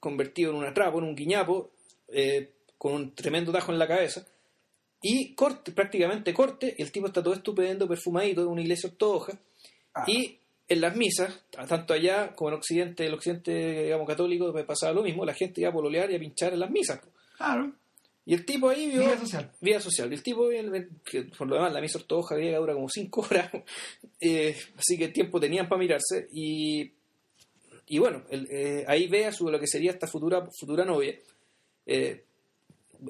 convertido 0.00 0.50
en 0.52 0.58
un 0.58 0.64
atrapo, 0.64 0.98
en 0.98 1.04
un 1.04 1.14
guiñapo, 1.16 1.70
eh, 2.08 2.52
con 2.76 2.92
un 2.92 3.14
tremendo 3.14 3.50
tajo 3.52 3.72
en 3.72 3.78
la 3.78 3.88
cabeza, 3.88 4.24
y 5.02 5.34
corte, 5.34 5.72
prácticamente 5.72 6.32
corte, 6.34 6.74
y 6.76 6.82
el 6.82 6.90
tipo 6.92 7.06
está 7.06 7.22
todo 7.22 7.34
estupendo, 7.34 7.86
perfumadito, 7.88 8.40
de 8.42 8.46
una 8.48 8.62
iglesia 8.62 8.88
ortodoxa, 8.90 9.38
Ah, 9.94 10.04
y 10.06 10.38
en 10.68 10.80
las 10.80 10.94
misas, 10.96 11.44
tanto 11.50 11.94
allá 11.94 12.34
como 12.36 12.50
en 12.50 12.56
Occidente, 12.56 13.06
el 13.06 13.14
Occidente, 13.14 13.84
digamos, 13.84 14.06
católico, 14.06 14.52
pues, 14.52 14.64
pasaba 14.66 14.92
lo 14.92 15.02
mismo, 15.02 15.24
la 15.24 15.34
gente 15.34 15.60
iba 15.62 15.70
a 15.70 15.72
pololear 15.72 16.10
y 16.10 16.14
a 16.16 16.18
pinchar 16.20 16.52
en 16.52 16.60
las 16.60 16.70
misas. 16.70 17.00
Claro, 17.36 17.72
Y 18.30 18.34
el 18.34 18.44
tipo 18.44 18.68
ahí 18.68 18.90
vio... 18.90 19.00
vida 19.00 19.18
social. 19.18 19.52
Vida 19.58 19.80
social. 19.80 20.10
Y 20.10 20.14
el 20.16 20.22
tipo, 20.22 20.50
que 21.02 21.22
por 21.22 21.48
lo 21.48 21.54
demás, 21.56 21.72
la 21.72 21.80
misa 21.80 21.96
ortodoxa 21.98 22.34
griega 22.36 22.58
dura 22.58 22.74
como 22.74 22.86
cinco 22.90 23.22
horas, 23.30 23.50
eh, 24.20 24.54
así 24.76 24.98
que 24.98 25.08
tiempo 25.08 25.40
tenían 25.40 25.66
para 25.66 25.78
mirarse. 25.80 26.28
Y, 26.30 26.92
y 27.86 27.98
bueno, 27.98 28.24
el- 28.28 28.46
eh, 28.50 28.84
ahí 28.86 29.08
ve 29.08 29.24
a 29.24 29.32
su, 29.32 29.48
lo 29.50 29.58
que 29.58 29.66
sería 29.66 29.92
esta 29.92 30.06
futura, 30.06 30.46
futura 30.60 30.84
novia. 30.84 31.14
Eh, 31.86 32.24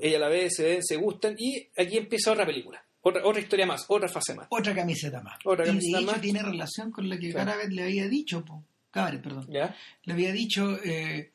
ella 0.00 0.20
la 0.20 0.28
ve, 0.28 0.48
se 0.50 0.62
ven, 0.62 0.85
se 0.85 0.94
gustan, 0.94 1.35
y 1.37 1.66
aquí 1.76 1.96
empieza 1.96 2.31
otra 2.31 2.46
película. 2.46 2.85
Otra, 3.00 3.26
otra 3.26 3.40
historia 3.40 3.66
más, 3.66 3.87
otra 3.88 4.09
fase 4.09 4.35
más. 4.37 4.46
Otra 4.50 4.72
camiseta 4.72 5.20
más. 5.20 5.38
Otra 5.44 5.64
y 5.64 5.68
camiseta 5.68 5.96
de 5.98 6.02
hecho 6.04 6.12
más. 6.12 6.20
tiene 6.20 6.42
relación 6.44 6.92
con 6.92 7.09
la 7.09 7.18
que 7.18 7.31
Claro. 7.33 7.50
Garabet 7.50 7.72
le 7.72 7.83
había 7.83 8.07
dicho, 8.07 8.44
po. 8.44 8.62
Perdón. 8.92 9.48
¿Ya? 9.50 9.74
Le 10.04 10.12
había 10.12 10.31
dicho, 10.33 10.78
eh, 10.85 11.33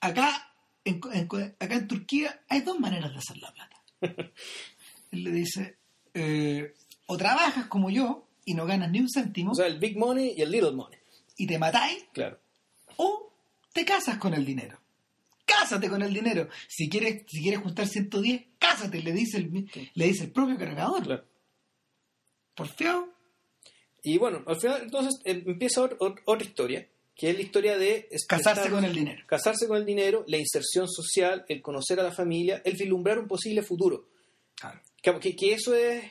acá, 0.00 0.49
en, 0.84 1.00
en- 1.12 1.54
acá 1.58 1.74
en 1.74 1.88
Turquía 1.88 2.42
hay 2.48 2.60
dos 2.62 2.78
maneras 2.80 3.10
de 3.12 3.18
hacer 3.18 3.36
la 3.38 3.52
plata. 3.52 3.82
Él 5.10 5.24
le 5.24 5.30
dice, 5.32 5.76
eh, 6.14 6.74
o 7.06 7.16
trabajas 7.16 7.66
como 7.66 7.90
yo 7.90 8.26
y 8.44 8.54
no 8.54 8.66
ganas 8.66 8.90
ni 8.90 9.00
un 9.00 9.08
céntimo 9.08 9.52
O 9.52 9.54
sea, 9.54 9.66
el 9.66 9.78
big 9.78 9.96
money 9.98 10.34
y 10.36 10.42
el 10.42 10.50
little 10.50 10.72
money. 10.72 10.98
y 11.36 11.46
te 11.46 11.58
matáis, 11.58 12.04
Claro. 12.12 12.40
o 12.96 13.32
te 13.72 13.84
casas 13.84 14.18
con 14.18 14.34
el 14.34 14.44
dinero. 14.44 14.80
Cásate 15.44 15.88
con 15.88 16.00
el 16.02 16.14
dinero. 16.14 16.48
Si 16.68 16.88
quieres, 16.88 17.24
si 17.28 17.42
quieres 17.42 17.60
juntar 17.60 17.86
110, 17.88 18.42
cásate, 18.58 19.02
le 19.02 19.12
dice 19.12 19.38
el, 19.38 19.68
le 19.94 20.06
dice 20.06 20.24
el 20.24 20.30
propio 20.32 20.56
cargador. 20.56 21.02
claro. 21.02 21.24
Porfiado. 22.54 23.08
Y 24.02 24.16
bueno, 24.18 24.42
al 24.46 24.60
final, 24.60 24.82
entonces 24.82 25.20
em- 25.24 25.42
empieza 25.46 25.82
ot- 25.82 25.98
ot- 25.98 26.22
otra 26.24 26.46
historia, 26.46 26.88
que 27.20 27.28
es 27.28 27.36
la 27.36 27.42
historia 27.42 27.76
de... 27.76 28.08
Casarse 28.26 28.70
con 28.70 28.82
el 28.82 28.94
dinero. 28.94 29.22
casarse 29.26 29.68
con 29.68 29.76
el 29.76 29.84
dinero, 29.84 30.24
la 30.26 30.38
inserción 30.38 30.88
social, 30.88 31.44
el 31.48 31.60
conocer 31.60 32.00
a 32.00 32.02
la 32.02 32.12
familia, 32.12 32.62
el 32.64 32.72
vislumbrar 32.78 33.18
un 33.18 33.28
posible 33.28 33.62
futuro. 33.62 34.06
Claro. 34.54 34.80
Que, 35.02 35.18
que- 35.20 35.36
que 35.36 35.52
eso 35.52 35.74
es... 35.74 36.02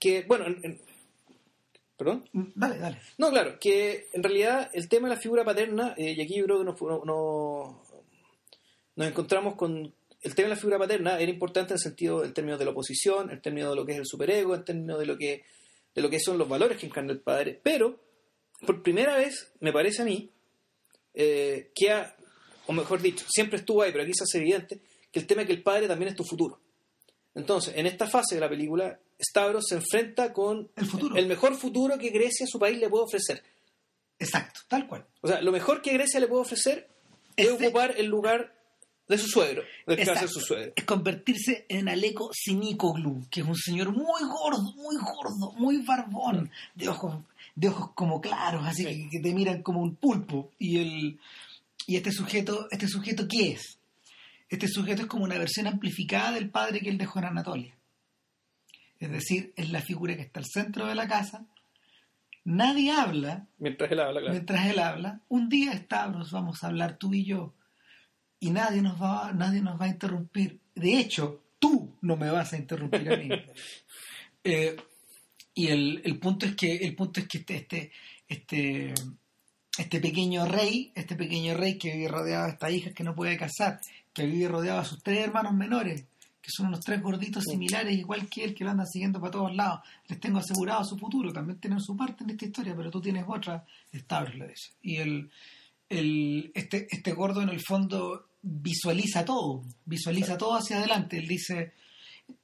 que 0.00 0.22
bueno, 0.22 0.46
en- 0.46 0.58
en- 0.64 0.80
¿Perdón? 1.96 2.28
Dale, 2.32 2.76
dale. 2.78 2.98
No, 3.18 3.30
claro, 3.30 3.56
que 3.60 4.08
en 4.12 4.24
realidad 4.24 4.68
el 4.74 4.88
tema 4.88 5.08
de 5.08 5.14
la 5.14 5.20
figura 5.20 5.44
paterna, 5.44 5.94
eh, 5.96 6.12
y 6.16 6.20
aquí 6.20 6.34
yo 6.38 6.44
creo 6.46 6.58
que 6.58 6.64
nos, 6.64 6.82
no- 6.82 7.04
no- 7.04 7.82
nos 8.96 9.06
encontramos 9.08 9.54
con... 9.54 9.94
El 10.22 10.34
tema 10.34 10.48
de 10.48 10.54
la 10.56 10.60
figura 10.60 10.78
paterna 10.78 11.20
era 11.20 11.30
importante 11.30 11.72
en 11.72 11.76
el 11.76 11.80
sentido, 11.80 12.24
en 12.24 12.34
términos 12.34 12.58
de 12.58 12.64
la 12.64 12.72
oposición, 12.72 13.30
en 13.30 13.40
términos 13.40 13.70
de 13.70 13.76
lo 13.76 13.86
que 13.86 13.92
es 13.92 13.98
el 13.98 14.06
superego, 14.06 14.56
en 14.56 14.64
términos 14.64 14.98
de 14.98 15.06
lo 15.06 15.16
que, 15.16 15.44
de 15.94 16.02
lo 16.02 16.10
que 16.10 16.18
son 16.18 16.36
los 16.36 16.48
valores 16.48 16.78
que 16.78 16.86
encarna 16.86 17.12
el 17.12 17.20
padre. 17.20 17.60
Pero, 17.62 18.00
por 18.64 18.82
primera 18.82 19.16
vez, 19.16 19.52
me 19.60 19.72
parece 19.72 20.02
a 20.02 20.04
mí, 20.04 20.30
eh, 21.14 21.70
que 21.74 21.90
ha, 21.92 22.16
o 22.66 22.72
mejor 22.72 23.00
dicho, 23.02 23.24
siempre 23.28 23.58
estuvo 23.58 23.82
ahí, 23.82 23.92
pero 23.92 24.04
aquí 24.04 24.12
se 24.14 24.24
hace 24.24 24.38
evidente, 24.38 24.80
que 25.10 25.20
el 25.20 25.26
tema 25.26 25.42
es 25.42 25.46
que 25.48 25.54
el 25.54 25.62
padre 25.62 25.86
también 25.88 26.10
es 26.10 26.16
tu 26.16 26.24
futuro. 26.24 26.60
Entonces, 27.34 27.74
en 27.76 27.86
esta 27.86 28.06
fase 28.08 28.36
de 28.36 28.40
la 28.40 28.48
película, 28.48 28.98
Stavros 29.20 29.64
se 29.68 29.76
enfrenta 29.76 30.32
con 30.32 30.68
El 30.76 30.86
futuro. 30.86 31.16
el 31.16 31.26
mejor 31.26 31.54
futuro 31.56 31.98
que 31.98 32.10
Grecia, 32.10 32.46
su 32.48 32.58
país, 32.58 32.78
le 32.78 32.88
puede 32.88 33.04
ofrecer. 33.04 33.42
Exacto, 34.18 34.60
tal 34.68 34.86
cual. 34.86 35.06
O 35.20 35.28
sea, 35.28 35.40
lo 35.40 35.50
mejor 35.52 35.82
que 35.82 35.92
Grecia 35.92 36.20
le 36.20 36.28
puede 36.28 36.42
ofrecer 36.42 36.88
es 37.36 37.46
Ese- 37.48 37.52
ocupar 37.66 37.94
el 37.96 38.06
lugar 38.06 38.54
de 39.08 39.18
su 39.18 39.26
suegro, 39.26 39.62
de 39.86 39.94
Exacto. 39.94 40.28
su 40.28 40.40
suegro. 40.40 40.72
Es 40.76 40.84
convertirse 40.84 41.66
en 41.68 41.88
Aleco 41.88 42.30
Sinicoglu, 42.32 43.26
que 43.30 43.40
es 43.40 43.46
un 43.46 43.56
señor 43.56 43.90
muy 43.92 44.22
gordo, 44.22 44.62
muy 44.76 44.96
gordo, 44.96 45.52
muy 45.58 45.78
barbón, 45.84 46.50
de 46.74 46.88
ojos, 46.88 47.16
de 47.54 47.68
ojos 47.68 47.90
como 47.94 48.20
claros, 48.20 48.66
así 48.66 48.84
Sí. 48.84 49.04
que, 49.04 49.08
que 49.10 49.20
te 49.20 49.34
miran 49.34 49.62
como 49.62 49.80
un 49.80 49.96
pulpo. 49.96 50.50
Y 50.58 50.78
el 50.78 51.20
y 51.86 51.96
este 51.96 52.10
sujeto, 52.12 52.66
este 52.70 52.88
sujeto 52.88 53.26
¿qué 53.28 53.52
es? 53.52 53.78
Este 54.48 54.68
sujeto 54.68 55.02
es 55.02 55.08
como 55.08 55.24
una 55.24 55.38
versión 55.38 55.66
amplificada 55.66 56.32
del 56.32 56.50
padre 56.50 56.80
que 56.80 56.88
él 56.90 56.98
dejó 56.98 57.18
en 57.18 57.26
Anatolia. 57.26 57.74
Es 59.00 59.10
decir, 59.10 59.52
es 59.56 59.70
la 59.70 59.80
figura 59.82 60.16
que 60.16 60.22
está 60.22 60.40
al 60.40 60.46
centro 60.46 60.86
de 60.86 60.94
la 60.94 61.06
casa. 61.08 61.44
Nadie 62.44 62.90
habla, 62.92 63.46
Mientras 63.58 63.90
él 63.90 64.00
habla, 64.00 64.20
claro. 64.20 64.32
mientras 64.34 64.66
él 64.66 64.78
habla, 64.78 65.20
un 65.28 65.48
día 65.48 65.72
Stavros 65.76 66.30
vamos 66.30 66.62
a 66.62 66.66
hablar 66.68 66.96
tú 66.98 67.14
y 67.14 67.24
yo 67.24 67.54
y 68.38 68.50
nadie 68.50 68.82
nos 68.82 69.00
va 69.00 69.32
nadie 69.32 69.62
nos 69.62 69.80
va 69.80 69.86
a 69.86 69.88
interrumpir. 69.88 70.60
De 70.74 70.98
hecho, 70.98 71.42
tú 71.58 71.96
no 72.02 72.16
me 72.16 72.30
vas 72.30 72.52
a 72.52 72.56
interrumpir 72.58 73.12
a 73.12 73.16
mí. 73.16 73.28
Eh, 74.46 74.76
y 75.54 75.68
el, 75.68 76.02
el 76.04 76.18
punto 76.18 76.46
es 76.46 76.56
que 76.56 76.76
el 76.76 76.94
punto 76.94 77.20
es 77.20 77.28
que 77.28 77.38
este 77.38 77.56
este 77.56 77.92
este 78.28 78.94
este 79.76 80.00
pequeño 80.00 80.46
rey, 80.46 80.92
este 80.94 81.16
pequeño 81.16 81.54
rey 81.54 81.78
que 81.78 81.92
vive 81.92 82.08
rodeado 82.08 82.46
de 82.46 82.52
estas 82.52 82.72
hijas 82.72 82.92
que 82.92 83.04
no 83.04 83.14
puede 83.14 83.36
casar, 83.36 83.80
que 84.12 84.26
vive 84.26 84.48
rodeado 84.48 84.80
de 84.80 84.86
sus 84.86 85.02
tres 85.02 85.18
hermanos 85.18 85.52
menores, 85.54 86.04
que 86.40 86.50
son 86.50 86.66
unos 86.66 86.80
tres 86.80 87.02
gorditos 87.02 87.44
similares, 87.44 87.96
igual 87.96 88.28
que 88.28 88.44
él, 88.44 88.54
que 88.54 88.64
lo 88.64 88.70
andan 88.70 88.86
siguiendo 88.86 89.18
para 89.20 89.32
todos 89.32 89.54
lados. 89.54 89.80
Les 90.06 90.20
tengo 90.20 90.38
asegurado 90.38 90.84
su 90.84 90.96
futuro, 90.96 91.32
también 91.32 91.58
tienen 91.58 91.80
su 91.80 91.96
parte 91.96 92.22
en 92.22 92.30
esta 92.30 92.44
historia, 92.44 92.76
pero 92.76 92.90
tú 92.90 93.00
tienes 93.00 93.24
otra, 93.26 93.64
Stavros 93.92 94.34
le 94.36 94.48
dice. 94.48 94.72
Y 94.82 94.96
el, 94.96 95.30
el, 95.88 96.52
este, 96.54 96.86
este 96.90 97.12
gordo 97.12 97.42
en 97.42 97.48
el 97.48 97.60
fondo 97.60 98.28
visualiza 98.42 99.24
todo, 99.24 99.62
visualiza 99.86 100.36
todo 100.36 100.56
hacia 100.56 100.78
adelante. 100.78 101.16
Él 101.16 101.26
dice, 101.26 101.72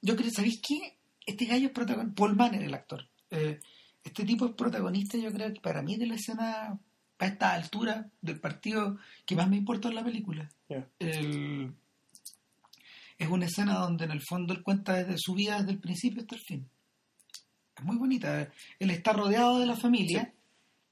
yo 0.01 0.15
creo, 0.15 0.31
¿sabéis 0.31 0.59
qué? 0.61 0.97
Este 1.31 1.45
gallo 1.45 1.67
es 1.67 1.71
protagonista, 1.71 2.15
Paul 2.15 2.35
Mann 2.35 2.55
el 2.55 2.73
actor. 2.73 3.07
Eh, 3.29 3.57
este 4.03 4.25
tipo 4.25 4.47
es 4.47 4.51
protagonista, 4.51 5.17
yo 5.17 5.31
creo 5.31 5.53
que 5.53 5.61
para 5.61 5.81
mí 5.81 5.95
de 5.95 6.05
la 6.05 6.15
escena 6.15 6.77
a 7.19 7.25
esta 7.25 7.53
altura 7.53 8.09
del 8.21 8.37
partido 8.41 8.97
que 9.25 9.37
más 9.37 9.47
me 9.47 9.55
importa 9.55 9.87
en 9.87 9.95
la 9.95 10.03
película. 10.03 10.49
El, 10.99 11.73
es 13.17 13.27
una 13.29 13.45
escena 13.45 13.75
donde 13.75 14.03
en 14.03 14.11
el 14.11 14.21
fondo 14.21 14.53
él 14.53 14.61
cuenta 14.61 14.93
desde 14.93 15.15
su 15.17 15.33
vida 15.33 15.59
desde 15.59 15.71
el 15.71 15.79
principio 15.79 16.21
hasta 16.21 16.35
el 16.35 16.41
fin. 16.41 16.69
Es 17.77 17.83
muy 17.85 17.95
bonita. 17.95 18.51
Él 18.77 18.89
está 18.89 19.13
rodeado 19.13 19.59
de 19.59 19.67
la 19.67 19.77
familia, 19.77 20.33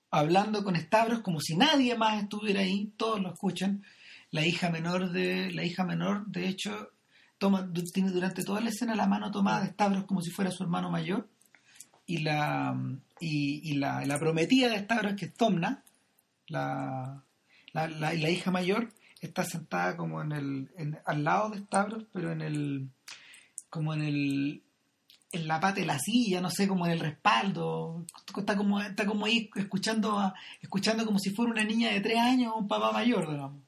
hablando 0.10 0.64
con 0.64 0.78
Stavros 0.78 1.20
como 1.20 1.42
si 1.42 1.58
nadie 1.58 1.98
más 1.98 2.24
estuviera 2.24 2.62
ahí, 2.62 2.94
todos 2.96 3.20
lo 3.20 3.34
escuchan. 3.34 3.84
La 4.32 4.46
hija 4.46 4.70
menor 4.70 5.12
de, 5.12 5.52
la 5.52 5.66
hija 5.66 5.84
menor, 5.84 6.28
de 6.28 6.48
hecho, 6.48 6.92
toma, 7.40 7.72
tiene 7.94 8.12
durante 8.12 8.44
toda 8.44 8.62
la 8.62 8.70
escena 8.70 8.94
la 8.94 9.08
mano 9.08 9.32
tomada 9.32 9.62
de 9.62 9.72
Stavros 9.72 10.06
como 10.06 10.22
si 10.22 10.30
fuera 10.30 10.52
su 10.52 10.64
hermano 10.64 10.92
mayor. 10.92 11.28
Y 12.06 12.20
la, 12.20 12.76
y, 13.20 13.74
la, 13.76 14.18
prometida 14.20 14.70
de 14.70 14.80
Stavros, 14.80 15.14
que 15.16 15.26
es 15.26 15.34
Tomna, 15.34 15.84
la, 16.48 17.24
la, 17.74 17.88
la, 17.88 18.30
hija 18.30 18.52
mayor, 18.52 18.90
está 19.22 19.44
sentada 19.44 19.96
como 19.96 20.22
en 20.22 20.32
el 20.32 21.00
al 21.06 21.24
lado 21.24 21.52
de 21.52 21.60
Stavros, 21.60 22.06
pero 22.12 22.32
en 22.32 22.42
el 22.42 22.90
como 23.70 23.94
en 23.94 24.02
el 24.02 24.64
en 25.32 25.48
la 25.48 25.60
pata 25.60 25.80
de 25.80 25.86
la 25.86 26.00
silla, 26.00 26.42
no 26.42 26.50
sé, 26.50 26.68
como 26.68 26.88
en 26.88 26.94
el 26.94 27.00
respaldo, 27.00 28.04
está 28.36 28.58
como 28.58 28.82
está 28.82 29.06
como 29.06 29.28
ahí 29.28 29.50
escuchando 29.56 30.34
escuchando 30.62 31.06
como 31.06 31.20
si 31.20 31.30
fuera 31.30 31.52
una 31.52 31.64
niña 31.64 31.92
de 31.92 32.02
tres 32.02 32.18
años 32.18 32.54
o 32.56 32.60
un 32.60 32.68
papá 32.68 32.92
mayor, 32.92 33.30
digamos, 33.30 33.62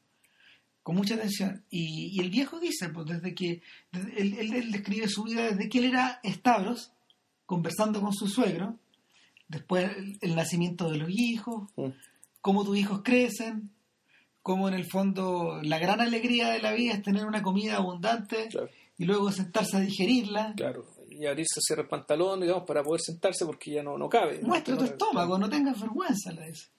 con 0.84 0.95
mucha 0.95 1.15
atención. 1.15 1.63
Y, 1.69 2.19
el 2.19 2.29
viejo 2.29 2.59
dice, 2.59 2.89
pues 2.89 3.07
desde 3.07 3.34
que 3.36 3.61
él, 3.91 4.36
él, 4.38 4.71
describe 4.71 5.07
su 5.07 5.23
vida 5.23 5.51
desde 5.51 5.69
que 5.69 5.79
él 5.79 5.86
era 5.86 6.19
Stavros, 6.25 6.91
conversando 7.45 8.01
con 8.01 8.13
su 8.13 8.27
suegro, 8.27 8.79
después 9.47 9.91
el, 10.21 10.36
nacimiento 10.36 10.89
de 10.89 10.97
los 10.97 11.09
hijos, 11.09 11.69
mm. 11.75 11.89
cómo 12.39 12.63
tus 12.63 12.77
hijos 12.77 13.01
crecen, 13.03 13.71
como 14.41 14.67
en 14.67 14.73
el 14.73 14.86
fondo 14.86 15.59
la 15.61 15.77
gran 15.77 16.01
alegría 16.01 16.49
de 16.49 16.61
la 16.61 16.73
vida 16.73 16.93
es 16.93 17.03
tener 17.03 17.25
una 17.25 17.43
comida 17.43 17.77
abundante 17.77 18.49
y 18.97 19.05
luego 19.05 19.32
sentarse 19.32 19.77
a 19.77 19.82
digerirla. 19.82 20.53
Claro, 20.55 20.86
y 21.09 21.25
abrirse 21.25 21.59
cierre 21.61 21.84
el 21.84 21.88
pantalón, 21.88 22.41
digamos, 22.41 22.63
para 22.63 22.84
poder 22.84 23.01
sentarse 23.01 23.45
porque 23.45 23.71
ya 23.71 23.84
no, 23.84 23.97
no 23.97 24.09
cabe. 24.09 24.39
Muestra 24.41 24.77
tu 24.77 24.86
estómago, 24.86 25.38
no 25.38 25.49
tengas 25.49 25.79
vergüenza, 25.79 26.32
la 26.32 26.45
dice. 26.45 26.69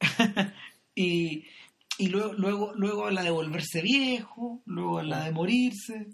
y, 0.94 1.44
y 1.98 2.08
luego, 2.08 2.32
luego, 2.34 2.72
luego 2.74 3.10
la 3.10 3.22
de 3.22 3.30
volverse 3.30 3.82
viejo, 3.82 4.60
luego 4.66 5.02
la 5.02 5.24
de 5.24 5.32
morirse. 5.32 6.08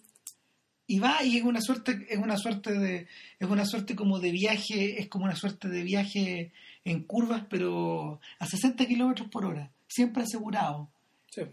Y 0.87 1.01
va 1.01 1.23
y 1.23 1.37
es 1.37 1.45
una 1.45 1.61
suerte, 1.61 2.07
es 2.09 2.19
una 2.19 2.37
suerte 2.37 2.73
de, 2.73 3.07
es 3.39 3.49
una 3.49 3.67
suerte 3.67 3.95
como 3.95 4.21
de 4.21 4.31
viaje, 4.31 5.01
es 5.01 5.09
como 5.09 5.27
una 5.27 5.37
suerte 5.37 5.69
de 5.69 5.83
viaje 5.83 6.53
en 6.85 7.03
curvas, 7.05 7.45
pero 7.51 8.21
a 8.39 8.47
60 8.47 8.87
kilómetros 8.87 9.29
por 9.29 9.45
hora 9.45 9.71
siempre 9.89 10.23
asegurado. 10.23 10.89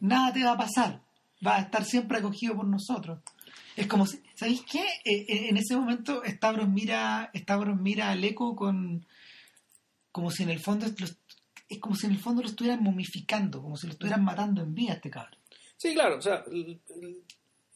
Nada 0.01 0.33
te 0.33 0.43
va 0.43 0.51
a 0.51 0.57
pasar. 0.57 1.01
Va 1.45 1.57
a 1.57 1.61
estar 1.61 1.83
siempre 1.83 2.17
acogido 2.17 2.55
por 2.55 2.67
nosotros. 2.67 3.19
Es 3.75 3.87
como 3.87 4.05
si, 4.05 4.21
¿sabéis 4.35 4.61
qué? 4.61 4.81
Eh, 5.03 5.25
eh, 5.27 5.49
en 5.49 5.57
ese 5.57 5.75
momento 5.75 6.21
Stavros 6.25 6.67
mira, 6.67 7.29
Stavros 7.35 7.79
mira 7.79 8.09
al 8.09 8.23
eco 8.23 8.55
con 8.55 9.05
como 10.11 10.31
si 10.31 10.43
en 10.43 10.49
el 10.49 10.59
fondo 10.59 10.85
es 11.67 11.79
como 11.79 11.95
si 11.95 12.05
en 12.05 12.13
el 12.13 12.19
fondo 12.19 12.41
lo 12.41 12.47
estuvieran 12.47 12.83
momificando, 12.83 13.61
como 13.61 13.77
si 13.77 13.87
lo 13.87 13.93
estuvieran 13.93 14.23
matando 14.23 14.61
en 14.61 14.73
vida 14.73 14.93
este 14.93 15.09
cabrón. 15.09 15.37
Sí, 15.77 15.93
claro, 15.93 16.17
o 16.17 16.21
sea, 16.21 16.43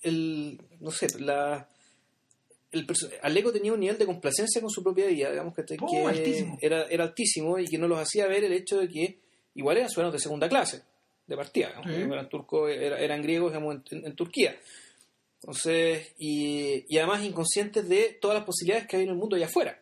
el, 0.02 0.62
no 0.80 0.92
sé, 0.92 1.20
la 1.20 1.68
el 2.72 2.86
Aleco 3.24 3.52
tenía 3.52 3.74
un 3.74 3.80
nivel 3.80 3.98
de 3.98 4.06
complacencia 4.06 4.62
con 4.62 4.70
su 4.70 4.84
propia 4.84 5.08
vida, 5.08 5.32
digamos 5.32 5.56
que, 5.56 5.64
oh, 5.82 6.10
Era, 6.62 6.84
era 6.84 7.04
altísimo 7.04 7.58
y 7.58 7.66
que 7.66 7.78
no 7.78 7.88
los 7.88 8.00
hacía 8.00 8.28
ver 8.28 8.44
el 8.44 8.54
hecho 8.54 8.80
de 8.80 8.88
que 8.88 9.20
igual 9.56 9.78
eran 9.78 9.90
ciudadanos 9.90 10.14
de 10.14 10.20
segunda 10.20 10.48
clase, 10.48 10.84
de 11.26 11.36
partida, 11.36 11.74
eran 11.84 12.30
turcos, 12.30 12.72
eran 12.72 13.22
griegos 13.22 13.54
en, 13.56 14.16
Turquía. 14.16 14.56
Entonces, 15.42 16.14
y, 16.18 16.98
además 16.98 17.24
inconscientes 17.24 17.88
de 17.88 18.18
todas 18.22 18.36
las 18.36 18.46
posibilidades 18.46 18.88
que 18.88 18.98
hay 18.98 19.04
en 19.04 19.10
el 19.10 19.16
mundo 19.16 19.36
allá 19.36 19.48
afuera, 19.48 19.79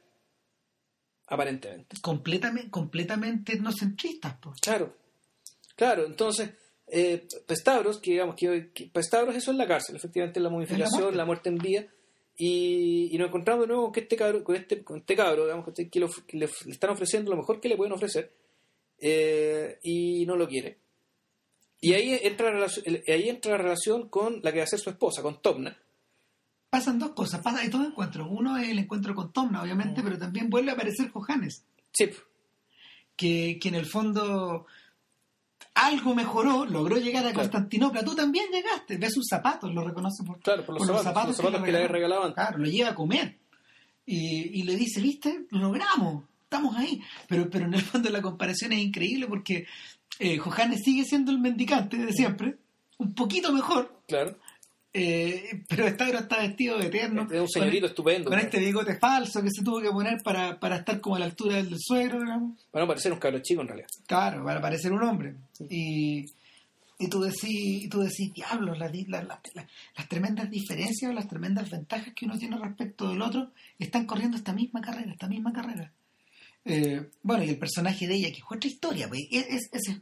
aparentemente. 1.27 1.97
Completamente, 2.01 2.71
completamente 2.71 3.53
etnocentristas, 3.53 4.37
pues. 4.41 4.59
Claro, 4.61 4.93
claro, 5.75 6.05
entonces, 6.05 6.51
eh, 6.87 7.27
Pestabros, 7.45 7.99
que 7.99 8.11
digamos 8.11 8.35
que, 8.35 8.71
Pestabros 8.91 9.35
eso 9.35 9.51
es 9.51 9.57
la 9.57 9.67
cárcel, 9.67 9.95
efectivamente 9.95 10.39
la 10.39 10.49
modificación, 10.49 11.15
la 11.15 11.25
muerte, 11.25 11.49
en 11.49 11.57
vía, 11.57 11.87
y, 12.37 13.15
nos 13.17 13.27
encontramos 13.27 13.63
de 13.63 13.67
nuevo 13.67 13.83
con 13.83 13.93
que 13.93 13.99
este 14.01 14.15
cabro, 14.15 14.43
con 14.43 14.55
este, 14.55 14.83
con 14.83 14.97
este 14.99 15.15
cabro, 15.15 15.45
digamos, 15.45 15.65
que, 15.73 15.99
le, 16.33 16.49
están 16.67 16.91
ofreciendo 16.91 17.31
lo 17.31 17.37
mejor 17.37 17.59
que 17.59 17.69
le 17.69 17.77
pueden 17.77 17.93
ofrecer, 17.93 18.31
eh, 18.99 19.79
y 19.83 20.25
no 20.25 20.35
lo 20.35 20.47
quiere. 20.47 20.77
Y 21.79 21.93
ahí 21.93 22.17
entra, 22.23 22.47
la 22.47 22.53
relación, 22.53 22.85
ahí 23.07 23.29
entra 23.29 23.51
la 23.51 23.57
relación 23.57 24.09
con 24.09 24.39
la 24.41 24.51
que 24.51 24.59
va 24.59 24.63
a 24.63 24.67
ser 24.67 24.79
su 24.79 24.89
esposa, 24.89 25.21
con 25.21 25.41
Tomna. 25.41 25.77
Pasan 26.69 26.99
dos 26.99 27.11
cosas, 27.11 27.41
pasa, 27.41 27.59
hay 27.59 27.69
dos 27.69 27.85
encuentros. 27.85 28.27
Uno 28.29 28.57
es 28.57 28.69
el 28.69 28.79
encuentro 28.79 29.15
con 29.15 29.31
Tomna, 29.31 29.61
obviamente, 29.61 30.01
mm. 30.01 30.03
pero 30.03 30.17
también 30.17 30.49
vuelve 30.49 30.71
a 30.71 30.73
aparecer 30.73 31.09
Johannes. 31.11 31.63
Sí. 31.91 32.09
Que, 33.15 33.57
que 33.59 33.69
en 33.69 33.75
el 33.75 33.85
fondo 33.85 34.67
algo 35.73 36.13
mejoró, 36.13 36.65
logró 36.65 36.97
llegar 36.97 37.25
a 37.25 37.33
Constantinopla. 37.33 38.03
Tú 38.03 38.15
también 38.15 38.51
llegaste, 38.51 38.97
ves 38.97 39.13
sus 39.13 39.27
zapatos, 39.27 39.73
lo 39.73 39.83
reconoce 39.83 40.23
por, 40.23 40.39
claro, 40.39 40.65
por, 40.65 40.75
los, 40.75 41.03
zapatos, 41.03 41.39
que, 41.39 41.71
le, 41.71 41.87
regalaban. 41.87 42.33
Claro, 42.33 42.57
lo 42.57 42.65
lleva 42.65 42.89
a 42.89 42.95
comer. 42.95 43.37
Y, 44.05 44.59
y 44.59 44.63
le 44.63 44.75
dice, 44.75 45.01
viste, 45.01 45.45
lo 45.51 45.59
logramos 45.59 46.23
estamos 46.47 46.75
ahí. 46.77 47.01
Pero, 47.27 47.49
pero 47.49 47.65
en 47.65 47.73
el 47.73 47.81
fondo 47.81 48.09
la 48.09 48.21
comparación 48.21 48.71
es 48.73 48.79
increíble 48.79 49.27
porque 49.27 49.67
eh, 50.19 50.37
Johannes 50.37 50.81
sigue 50.83 51.03
siendo 51.03 51.31
el 51.31 51.39
mendicante 51.39 51.97
de 51.97 52.13
siempre, 52.13 52.57
un 52.97 53.13
poquito 53.13 53.51
mejor. 53.51 54.01
Claro. 54.07 54.37
Eh, 54.99 55.63
pero 55.69 55.87
está 55.87 56.39
vestido 56.39 56.79
de 56.79 56.87
eterno. 56.87 57.27
Es 57.31 57.39
un 57.39 57.47
señorito 57.47 57.85
estupendo. 57.85 58.29
Con 58.29 58.39
este 58.39 58.59
bigote 58.59 58.97
falso 58.97 59.43
que 59.43 59.51
se 59.51 59.63
tuvo 59.63 59.79
que 59.79 59.91
poner 59.91 60.17
para, 60.23 60.59
para 60.59 60.77
estar 60.77 60.99
como 60.99 61.15
a 61.15 61.19
la 61.19 61.25
altura 61.25 61.57
del, 61.57 61.75
suegro, 61.77 62.19
digamos. 62.19 62.67
Para 62.71 62.87
parecer 62.87 63.13
un 63.13 63.19
cabro 63.19 63.39
chico 63.39 63.61
en 63.61 63.67
realidad. 63.67 63.89
Claro, 64.07 64.43
para 64.43 64.59
parecer 64.59 64.91
un 64.91 65.03
hombre. 65.03 65.35
Y, 65.69 66.25
y 66.97 67.07
tú 67.09 67.21
decís, 67.21 67.83
y 67.83 67.89
tú 67.89 67.99
decís 67.99 68.33
diablo, 68.33 68.73
las, 68.73 68.91
las 68.91 70.09
tremendas 70.09 70.49
diferencias 70.49 71.13
las 71.13 71.27
tremendas 71.27 71.69
ventajas 71.69 72.13
que 72.15 72.25
uno 72.25 72.37
tiene 72.39 72.57
respecto 72.57 73.09
del 73.09 73.21
otro 73.21 73.51
están 73.77 74.05
corriendo 74.05 74.35
esta 74.35 74.53
misma 74.53 74.81
carrera, 74.81 75.11
esta 75.11 75.27
misma 75.27 75.53
carrera. 75.53 75.91
Eh, 76.65 77.07
bueno, 77.21 77.43
y 77.43 77.49
el 77.49 77.59
personaje 77.59 78.07
de 78.07 78.15
ella, 78.15 78.29
que 78.29 78.39
es 78.39 78.43
otra 78.49 78.69
historia, 78.69 79.07
pues, 79.07 79.21
es, 79.31 79.69
es, 79.71 80.01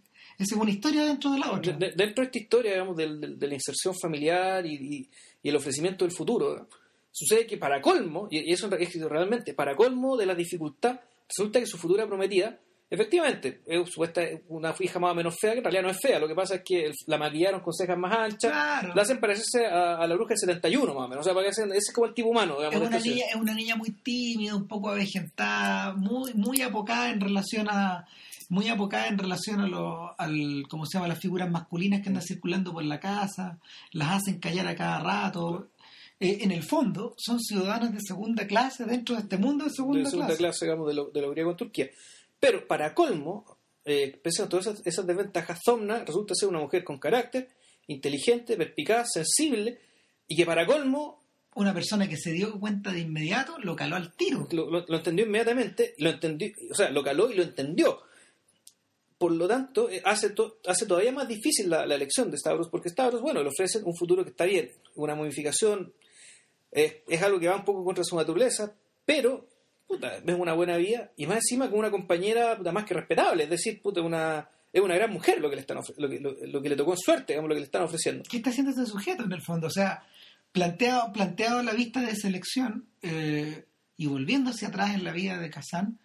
una 0.55 0.71
historia 0.71 1.05
dentro 1.05 1.31
de 1.31 1.39
la 1.39 1.51
otra. 1.51 1.73
dentro 1.73 2.23
de 2.23 2.23
esta 2.23 2.37
historia, 2.37 2.71
digamos, 2.71 2.97
de, 2.97 3.07
la 3.07 3.53
inserción 3.53 3.95
familiar 3.99 4.65
y, 4.65 5.09
el 5.43 5.55
ofrecimiento 5.55 6.05
del 6.05 6.13
futuro, 6.13 6.67
sucede 7.11 7.45
que 7.45 7.57
para 7.57 7.81
colmo, 7.81 8.27
y 8.31 8.51
eso 8.51 8.67
es 8.75 8.93
realmente, 9.01 9.53
para 9.53 9.75
colmo 9.75 10.17
de 10.17 10.25
la 10.25 10.33
dificultad, 10.33 10.99
resulta 11.27 11.59
que 11.59 11.67
su 11.67 11.77
futura 11.77 12.07
prometida 12.07 12.59
Efectivamente, 12.87 13.61
es 13.65 13.89
supuesta 13.89 14.21
una 14.49 14.73
hija 14.79 14.99
más 14.99 15.11
o 15.11 15.15
menos 15.15 15.35
fea, 15.39 15.53
que 15.53 15.57
en 15.57 15.63
realidad 15.63 15.83
no 15.83 15.89
es 15.89 15.99
fea. 15.99 16.19
Lo 16.19 16.27
que 16.27 16.35
pasa 16.35 16.55
es 16.55 16.61
que 16.63 16.91
la 17.07 17.17
maquillaron 17.17 17.61
con 17.61 17.73
cejas 17.73 17.97
más 17.97 18.15
anchas, 18.15 18.51
la 18.95 19.01
hacen 19.01 19.19
parecerse 19.19 19.65
a, 19.65 20.05
la 20.05 20.13
bruja 20.13 20.29
del 20.29 20.37
71 20.37 20.93
más 20.93 21.05
o 21.05 21.07
menos. 21.07 21.21
O 21.21 21.23
sea, 21.23 21.33
para 21.33 21.45
que 21.45 21.49
ese 21.49 21.63
es 21.73 21.91
como 21.91 22.07
el 22.07 22.13
tipo 22.13 22.29
humano. 22.29 22.61
es, 22.61 22.75
una 22.75 22.99
niña, 22.99 23.25
es 23.27 23.35
una 23.35 23.55
niña 23.55 23.75
muy 23.75 23.89
tímida, 23.89 24.55
un 24.55 24.67
poco 24.67 24.89
avejentada, 24.89 25.93
muy, 25.93 26.35
muy 26.35 26.61
apocada 26.61 27.09
en 27.09 27.21
relación 27.21 27.67
a 27.69 28.07
muy 28.49 28.67
apocada 28.69 29.07
en 29.07 29.17
relación 29.17 29.61
a 29.61 29.67
lo, 29.67 30.19
al, 30.19 30.65
¿cómo 30.69 30.85
se 30.85 30.97
llama? 30.97 31.07
las 31.07 31.19
figuras 31.19 31.49
masculinas 31.49 32.01
que 32.01 32.09
andan 32.09 32.23
mm. 32.23 32.27
circulando 32.27 32.73
por 32.73 32.83
la 32.83 32.99
casa, 32.99 33.59
las 33.91 34.21
hacen 34.21 34.39
callar 34.39 34.67
a 34.67 34.75
cada 34.75 34.99
rato. 34.99 35.69
Eh, 36.19 36.39
en 36.41 36.51
el 36.51 36.63
fondo, 36.63 37.13
son 37.17 37.39
ciudadanos 37.39 37.93
de 37.93 37.99
segunda 37.99 38.47
clase 38.47 38.85
dentro 38.85 39.15
de 39.15 39.21
este 39.21 39.37
mundo 39.37 39.65
de 39.65 39.71
segunda, 39.71 40.03
de 40.03 40.09
segunda 40.09 40.37
clase. 40.37 40.65
digamos, 40.65 40.87
de 40.87 40.93
lo, 40.93 41.11
de 41.11 41.21
lo 41.21 41.31
griego 41.31 41.51
en 41.51 41.57
Turquía. 41.57 41.89
Pero 42.39 42.67
para 42.67 42.93
colmo, 42.93 43.57
eh, 43.83 44.19
pese 44.21 44.41
a 44.41 44.49
todas 44.49 44.81
esas, 44.83 45.05
desventajas, 45.05 45.59
Zomna 45.63 46.03
resulta 46.03 46.33
ser 46.35 46.49
una 46.49 46.59
mujer 46.59 46.83
con 46.83 46.97
carácter, 46.97 47.49
inteligente, 47.87 48.57
perspicaz, 48.57 49.09
sensible, 49.13 49.79
y 50.27 50.35
que 50.35 50.45
para 50.45 50.65
colmo... 50.65 51.23
Una 51.57 51.73
persona 51.73 52.09
que 52.09 52.17
se 52.17 52.33
dio 52.33 52.59
cuenta 52.59 52.91
de 52.91 52.99
inmediato 52.99 53.57
lo 53.59 53.77
caló 53.77 53.95
al 53.95 54.11
tiro. 54.11 54.45
Lo, 54.51 54.93
entendió 54.93 55.25
inmediatamente, 55.25 55.95
lo 55.99 56.09
entendió, 56.09 56.51
o 56.69 56.75
sea, 56.75 56.89
lo 56.89 57.01
caló 57.01 57.31
y 57.31 57.35
lo 57.35 57.43
entendió. 57.43 58.01
Por 59.17 59.31
lo 59.31 59.47
tanto, 59.47 59.89
eh, 59.89 60.01
hace, 60.03 60.31
todavía 60.31 61.11
más 61.11 61.27
difícil 61.27 61.69
la, 61.69 61.83
elección 61.83 62.29
de 62.29 62.37
Stavros, 62.37 62.67
porque 62.69 62.89
Stavros, 62.89 63.21
bueno, 63.21 63.41
le 63.41 63.49
ofrece 63.49 63.79
un 63.83 63.95
futuro 63.95 64.23
que 64.23 64.31
está 64.31 64.45
bien, 64.45 64.71
una 64.95 65.15
modificación 65.15 65.93
Es, 66.71 67.21
algo 67.21 67.39
que 67.39 67.47
va 67.47 67.55
un 67.55 67.63
poco 67.63 67.85
contra 67.85 68.03
su 68.03 68.17
naturaleza, 68.17 68.73
pero 69.05 69.47
puta, 69.87 70.17
es 70.17 70.35
una 70.35 70.53
buena 70.53 70.75
vida 70.75 71.11
y 71.15 71.27
más 71.27 71.37
encima 71.37 71.69
con 71.69 71.79
una 71.79 71.91
compañera 71.91 72.57
puta, 72.57 72.73
más 72.73 72.83
que 72.83 72.93
respetable, 72.93 73.43
es 73.43 73.49
decir, 73.49 73.81
puta, 73.81 74.01
una, 74.01 74.49
es 74.73 74.81
una 74.81 74.95
gran 74.95 75.11
mujer 75.13 75.39
lo 75.39 75.49
que 75.49 75.55
le 75.55 75.61
están 75.61 75.77
lo 75.97 76.09
que, 76.09 76.19
lo, 76.19 76.61
que 76.61 76.69
le 76.69 76.75
tocó 76.75 76.97
suerte, 76.97 77.31
digamos, 77.31 77.47
lo 77.47 77.55
que 77.55 77.61
le 77.61 77.65
están 77.67 77.83
ofreciendo. 77.83 78.23
¿Qué 78.29 78.37
está 78.37 78.49
haciendo 78.49 78.71
este 78.71 78.85
sujeto 78.85 79.23
en 79.23 79.31
el 79.31 79.41
fondo? 79.41 79.67
O 79.67 79.71
sea, 79.71 80.03
planteado, 80.51 81.13
planteado 81.13 81.63
la 81.63 81.73
vista 81.73 82.01
de 82.01 82.13
selección 82.15 82.89
eh, 83.01 83.63
y 83.95 84.07
volviendo 84.07 84.49
hacia 84.49 84.67
atrás 84.67 84.93
en 84.93 85.05
la 85.05 85.13
vida 85.13 85.37
de 85.37 85.49
Kazan, 85.49 85.97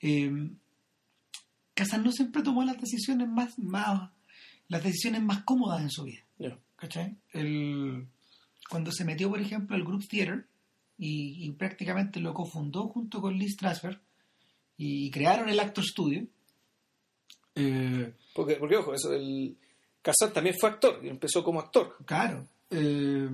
eh, 0.00 0.30
Kazan 1.74 2.04
no 2.04 2.12
siempre 2.12 2.42
tomó 2.42 2.64
las 2.64 2.78
decisiones 2.80 3.28
más, 3.28 3.58
más 3.58 4.10
las 4.68 4.82
decisiones 4.82 5.22
más 5.22 5.42
cómodas 5.44 5.80
en 5.82 5.90
su 5.90 6.04
vida. 6.04 6.22
¿cachai? 6.76 7.16
El- 7.32 8.06
cuando 8.68 8.90
se 8.90 9.04
metió, 9.04 9.28
por 9.30 9.40
ejemplo, 9.40 9.76
al 9.76 9.84
Group 9.84 10.06
Theater 10.08 10.46
y, 10.98 11.44
y 11.46 11.50
prácticamente 11.52 12.20
lo 12.20 12.32
cofundó 12.34 12.88
junto 12.88 13.20
con 13.20 13.36
Lee 13.38 13.48
Strasberg 13.50 14.00
y 14.76 15.10
crearon 15.10 15.48
el 15.48 15.60
Actor 15.60 15.84
Studio. 15.84 16.26
eh, 17.54 18.12
Porque, 18.34 18.56
porque 18.56 18.76
ojo, 18.76 18.94
eso, 18.94 19.12
el 19.12 19.56
también 20.32 20.56
fue 20.58 20.70
actor, 20.70 21.00
y 21.04 21.08
empezó 21.08 21.44
como 21.44 21.60
actor. 21.60 21.96
Claro. 22.04 22.48
eh, 22.70 23.28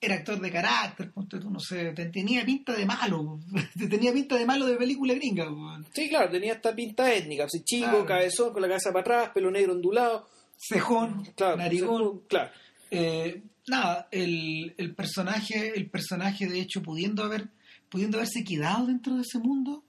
era 0.00 0.14
actor 0.14 0.40
de 0.40 0.50
carácter, 0.50 1.12
ponte 1.12 1.38
tú, 1.38 1.50
no 1.50 1.60
sé, 1.60 1.92
te- 1.92 2.06
tenía 2.06 2.44
pinta 2.44 2.72
de 2.74 2.86
malo, 2.86 3.38
tenía 3.90 4.12
pinta 4.12 4.36
de 4.36 4.46
malo 4.46 4.64
de 4.66 4.76
película 4.76 5.12
gringa. 5.14 5.46
Sí, 5.92 6.08
claro, 6.08 6.30
tenía 6.30 6.54
esta 6.54 6.74
pinta 6.74 7.12
étnica, 7.12 7.44
así 7.44 7.62
chico, 7.64 7.88
Claro. 7.90 8.06
cabezón, 8.06 8.52
con 8.52 8.62
la 8.62 8.68
cabeza 8.68 8.90
para 8.92 9.00
atrás, 9.00 9.30
pelo 9.34 9.50
negro 9.50 9.72
ondulado. 9.74 10.26
Cejón, 10.56 11.24
Claro, 11.36 11.56
narigón. 11.56 12.20
claro. 12.28 12.50
Eh, 12.90 13.42
nada, 13.68 14.08
el, 14.10 14.74
el 14.78 14.94
personaje, 14.94 15.72
el 15.76 15.88
personaje 15.90 16.46
de 16.48 16.60
hecho, 16.60 16.82
pudiendo 16.82 17.22
haber, 17.24 17.48
pudiendo 17.88 18.16
haberse 18.18 18.42
quedado 18.44 18.86
dentro 18.86 19.14
de 19.16 19.22
ese 19.22 19.38
mundo, 19.38 19.84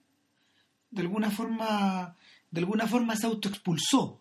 de 0.91 1.01
alguna 1.01 1.32
forma, 1.32 2.16
de 2.51 2.59
alguna 2.59 2.86
forma 2.88 3.16
se 3.16 3.26
autoexpulsó. 3.28 4.20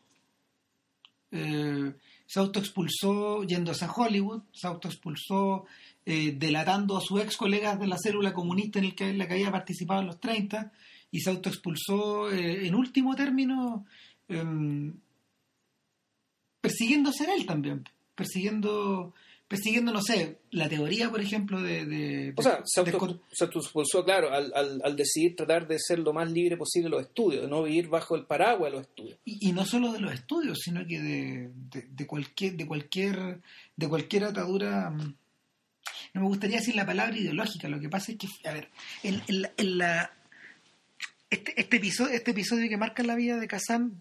Eh, 1.33 1.93
se 2.31 2.39
autoexpulsó 2.39 3.43
yéndose 3.43 3.85
a 3.85 3.91
Hollywood, 3.91 4.43
se 4.53 4.69
autoexpulsó 4.69 5.67
eh, 6.07 6.33
delatando 6.39 6.97
a 6.97 7.01
sus 7.01 7.21
ex 7.21 7.37
colegas 7.37 7.81
de 7.81 7.89
la 7.89 7.97
célula 8.01 8.33
comunista 8.33 8.79
en, 8.79 8.85
el 8.85 8.95
que, 8.95 9.13
la 9.13 9.27
que 9.27 9.35
había 9.35 9.51
participado 9.51 10.03
en 10.03 10.07
los 10.07 10.21
30 10.21 10.71
y 11.11 11.19
se 11.19 11.31
autoexpulsó 11.31 12.31
eh, 12.31 12.69
en 12.69 12.77
último 12.77 13.17
término 13.17 13.85
em, 14.29 14.95
persiguiendo 16.61 17.11
ser 17.11 17.31
él 17.31 17.47
también, 17.47 17.83
persiguiendo, 18.15 19.13
persiguiendo, 19.51 19.93
no 19.93 20.01
sé, 20.01 20.39
la 20.53 20.69
teoría, 20.69 21.11
por 21.11 21.21
ejemplo, 21.21 21.61
de... 21.61 21.85
de- 21.85 22.33
O 22.37 22.43
sea, 22.43 22.63
se 22.65 22.79
auto- 22.81 23.21
se 23.33 23.45
claro, 24.05 24.33
al, 24.33 24.53
al, 24.55 24.81
al 24.85 24.95
decidir 24.95 25.35
tratar 25.35 25.67
de 25.67 25.77
ser 25.81 25.99
lo 25.99 26.13
más 26.13 26.31
libre 26.31 26.57
posible 26.57 26.89
los 26.89 27.03
estudios, 27.03 27.43
de 27.43 27.49
no 27.49 27.65
vivir 27.65 27.89
bajo 27.89 28.15
el 28.15 28.27
paraguas 28.27 28.71
de 28.71 28.79
los 28.79 28.87
estudios. 28.87 29.19
y, 29.25 29.49
y 29.49 29.53
no 29.53 29.65
solo 29.67 29.93
de 29.93 29.99
los 29.99 30.13
estudios, 30.15 30.61
sino 30.63 30.87
que 30.87 31.01
de, 31.01 31.51
de, 31.73 31.83
de 31.91 32.07
cualquier, 32.07 32.53
de 32.57 32.65
cualquier, 32.65 33.41
de 33.75 33.89
cualquier 33.89 34.25
atadura. 34.25 34.89
mm, 34.91 35.15
No 36.15 36.21
me 36.21 36.29
gustaría 36.29 36.59
decir 36.59 36.77
la 36.77 36.87
palabra 36.87 37.17
ideológica. 37.19 37.69
Lo 37.69 37.81
que 37.81 37.89
pasa 37.89 38.13
es 38.13 38.19
que, 38.19 38.29
a 38.49 38.53
ver, 38.53 38.69
en, 39.03 39.21
en 39.27 39.43
la, 39.43 39.53
en 39.57 39.79
la- 39.79 40.13
este, 41.29 41.61
este 41.61 41.77
episodio, 41.79 42.15
este 42.15 42.31
episodio 42.31 42.69
que 42.69 42.77
marca 42.77 43.03
la 43.03 43.17
vida 43.17 43.37
de 43.39 43.49
Kazan 43.49 44.01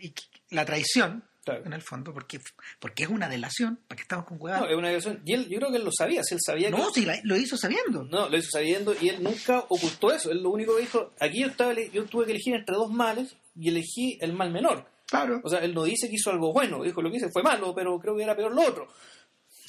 y 0.00 0.12
la 0.50 0.64
traición, 0.64 1.24
Claro. 1.52 1.66
en 1.66 1.72
el 1.72 1.82
fondo, 1.82 2.12
porque, 2.12 2.40
porque 2.78 3.04
es 3.04 3.08
una 3.08 3.28
delación, 3.28 3.78
para 3.88 3.96
que 3.96 4.02
estamos 4.02 4.26
con 4.26 4.36
No, 4.36 4.40
cuidado. 4.40 4.66
es 4.68 4.76
una 4.76 4.88
violación. 4.88 5.22
Y 5.24 5.34
él, 5.34 5.48
yo 5.48 5.58
creo 5.58 5.70
que 5.70 5.76
él 5.78 5.84
lo 5.84 5.92
sabía, 5.92 6.22
si 6.24 6.34
él 6.34 6.40
sabía 6.44 6.70
No, 6.70 6.92
que... 6.92 7.00
sí, 7.00 7.06
lo 7.24 7.36
hizo 7.36 7.56
sabiendo. 7.56 8.04
No, 8.04 8.28
lo 8.28 8.36
hizo 8.36 8.50
sabiendo 8.50 8.94
y 9.00 9.08
él 9.08 9.22
nunca 9.22 9.64
ocultó 9.68 10.12
eso. 10.12 10.30
Él 10.30 10.42
lo 10.42 10.50
único 10.50 10.74
que 10.76 10.82
dijo, 10.82 11.12
aquí 11.20 11.40
yo, 11.40 11.46
estaba, 11.48 11.72
yo 11.74 12.04
tuve 12.04 12.26
que 12.26 12.32
elegir 12.32 12.54
entre 12.54 12.74
dos 12.76 12.90
males 12.90 13.36
y 13.56 13.68
elegí 13.68 14.18
el 14.20 14.32
mal 14.32 14.50
menor. 14.50 14.86
Claro. 15.06 15.40
O 15.42 15.48
sea, 15.48 15.60
él 15.60 15.74
no 15.74 15.84
dice 15.84 16.08
que 16.08 16.16
hizo 16.16 16.30
algo 16.30 16.52
bueno, 16.52 16.82
dijo 16.82 17.00
lo 17.00 17.10
que 17.10 17.16
hice 17.16 17.30
fue 17.32 17.42
malo, 17.42 17.74
pero 17.74 17.98
creo 17.98 18.14
que 18.16 18.22
era 18.24 18.36
peor 18.36 18.54
lo 18.54 18.62
otro. 18.62 18.88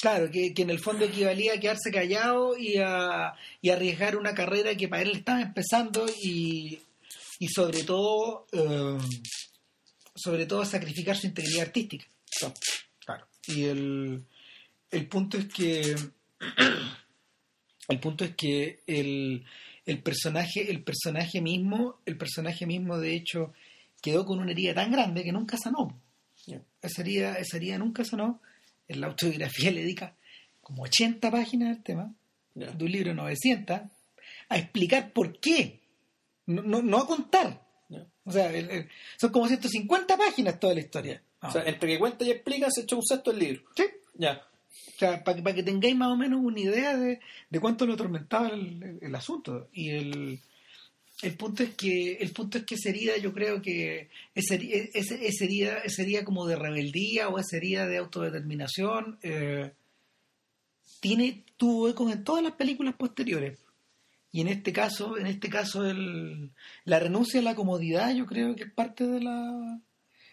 Claro, 0.01 0.29
que, 0.31 0.53
que 0.53 0.61
en 0.61 0.69
el 0.69 0.79
fondo 0.79 1.05
equivalía 1.05 1.53
a 1.53 1.59
quedarse 1.59 1.91
callado 1.91 2.57
y 2.57 2.77
a, 2.77 3.33
y 3.61 3.69
arriesgar 3.69 4.15
una 4.17 4.33
carrera 4.33 4.75
que 4.75 4.87
para 4.87 5.01
él 5.01 5.11
estaba 5.11 5.41
empezando 5.41 6.05
y, 6.21 6.79
y 7.39 7.47
sobre 7.49 7.83
todo 7.83 8.45
eh, 8.53 8.97
sobre 10.21 10.45
todo 10.45 10.65
sacrificar 10.65 11.15
su 11.15 11.27
integridad 11.27 11.67
artística. 11.67 12.05
Claro. 13.05 13.27
Y 13.47 13.65
el, 13.65 14.25
el 14.91 15.07
punto 15.07 15.37
es 15.37 15.45
que 15.45 15.95
el 17.89 17.99
punto 17.99 18.25
es 18.25 18.35
que 18.35 18.81
el, 18.85 19.45
el 19.85 20.03
personaje 20.03 20.69
el 20.69 20.83
personaje 20.83 21.41
mismo 21.41 21.99
el 22.05 22.17
personaje 22.17 22.65
mismo 22.65 22.97
de 22.97 23.15
hecho 23.15 23.53
quedó 24.01 24.25
con 24.25 24.39
una 24.39 24.51
herida 24.51 24.73
tan 24.73 24.91
grande 24.91 25.23
que 25.23 25.31
nunca 25.31 25.57
sanó 25.57 25.99
esa 26.81 27.01
herida, 27.01 27.35
esa 27.35 27.57
herida 27.57 27.77
nunca 27.77 28.03
sanó 28.03 28.41
en 28.87 29.01
la 29.01 29.07
autobiografía 29.07 29.71
le 29.71 29.81
dedica 29.81 30.15
como 30.61 30.83
80 30.83 31.29
páginas 31.31 31.77
al 31.77 31.83
tema 31.83 32.13
de 32.55 32.83
un 32.83 32.91
libro 32.91 33.09
de 33.09 33.15
900 33.15 33.81
a 34.49 34.57
explicar 34.57 35.11
por 35.11 35.39
qué 35.39 35.79
no, 36.45 36.63
no, 36.63 36.81
no 36.81 36.97
a 36.97 37.07
contar. 37.07 37.68
O 38.29 38.31
sea 38.31 38.53
el- 38.55 38.69
el- 38.69 38.89
son 39.17 39.31
como 39.31 39.47
150 39.47 40.15
páginas 40.17 40.59
toda 40.59 40.73
la 40.73 40.79
historia 40.81 41.21
O 41.41 41.51
sea, 41.51 41.63
entre 41.65 41.89
que 41.93 41.99
cuenta 41.99 42.23
y 42.25 42.31
explica, 42.31 42.67
se 42.69 42.81
echó 42.81 42.97
un 42.97 43.03
sexto 43.05 43.31
el 43.31 43.39
libro. 43.39 43.61
Sí. 43.75 43.83
Ya. 44.15 44.41
O 44.95 44.99
sea, 44.99 45.23
para 45.23 45.35
que, 45.37 45.41
para 45.43 45.55
que 45.55 45.63
tengáis 45.63 45.95
más 45.95 46.09
o 46.09 46.15
menos 46.17 46.39
una 46.43 46.59
idea 46.59 46.95
de, 46.97 47.19
de 47.49 47.59
cuánto 47.59 47.85
lo 47.85 47.93
atormentaba 47.93 48.49
el, 48.49 49.15
asunto. 49.15 49.69
Y 49.73 49.89
el, 49.91 50.39
el 51.21 51.33
punto 51.35 51.63
es 51.63 51.73
que 51.75 52.13
el 52.19 52.31
punto 52.31 52.57
es 52.57 52.65
que 52.65 52.75
esa 52.75 52.89
herida, 52.89 53.17
yo 53.17 53.33
creo 53.33 53.61
que 53.61 54.09
esa, 54.35 54.55
heri- 54.55 54.89
ese- 54.93 55.25
esa 55.27 55.43
herida, 55.45 55.77
esa 55.85 56.01
herida 56.03 56.23
como 56.25 56.45
de 56.45 56.55
rebeldía 56.57 57.29
o 57.29 57.39
esa 57.39 57.55
herida 57.57 57.87
de 57.87 57.97
autodeterminación 57.97 59.17
eh, 59.23 59.71
tiene 60.99 61.43
tuvo 61.57 61.89
ecos 61.89 62.11
en 62.11 62.23
todas 62.23 62.43
las 62.43 62.53
películas 62.53 62.95
posteriores. 62.95 63.57
Y 64.31 64.41
en 64.41 64.47
este 64.47 64.71
caso, 64.71 65.17
en 65.17 65.25
este 65.25 65.49
caso 65.49 65.85
el, 65.85 66.51
la 66.85 66.99
renuncia 66.99 67.39
a 67.39 67.43
la 67.43 67.55
comodidad, 67.55 68.13
yo 68.13 68.25
creo 68.25 68.55
que 68.55 68.63
es 68.63 68.71
parte 68.71 69.07
de 69.07 69.21
la 69.21 69.79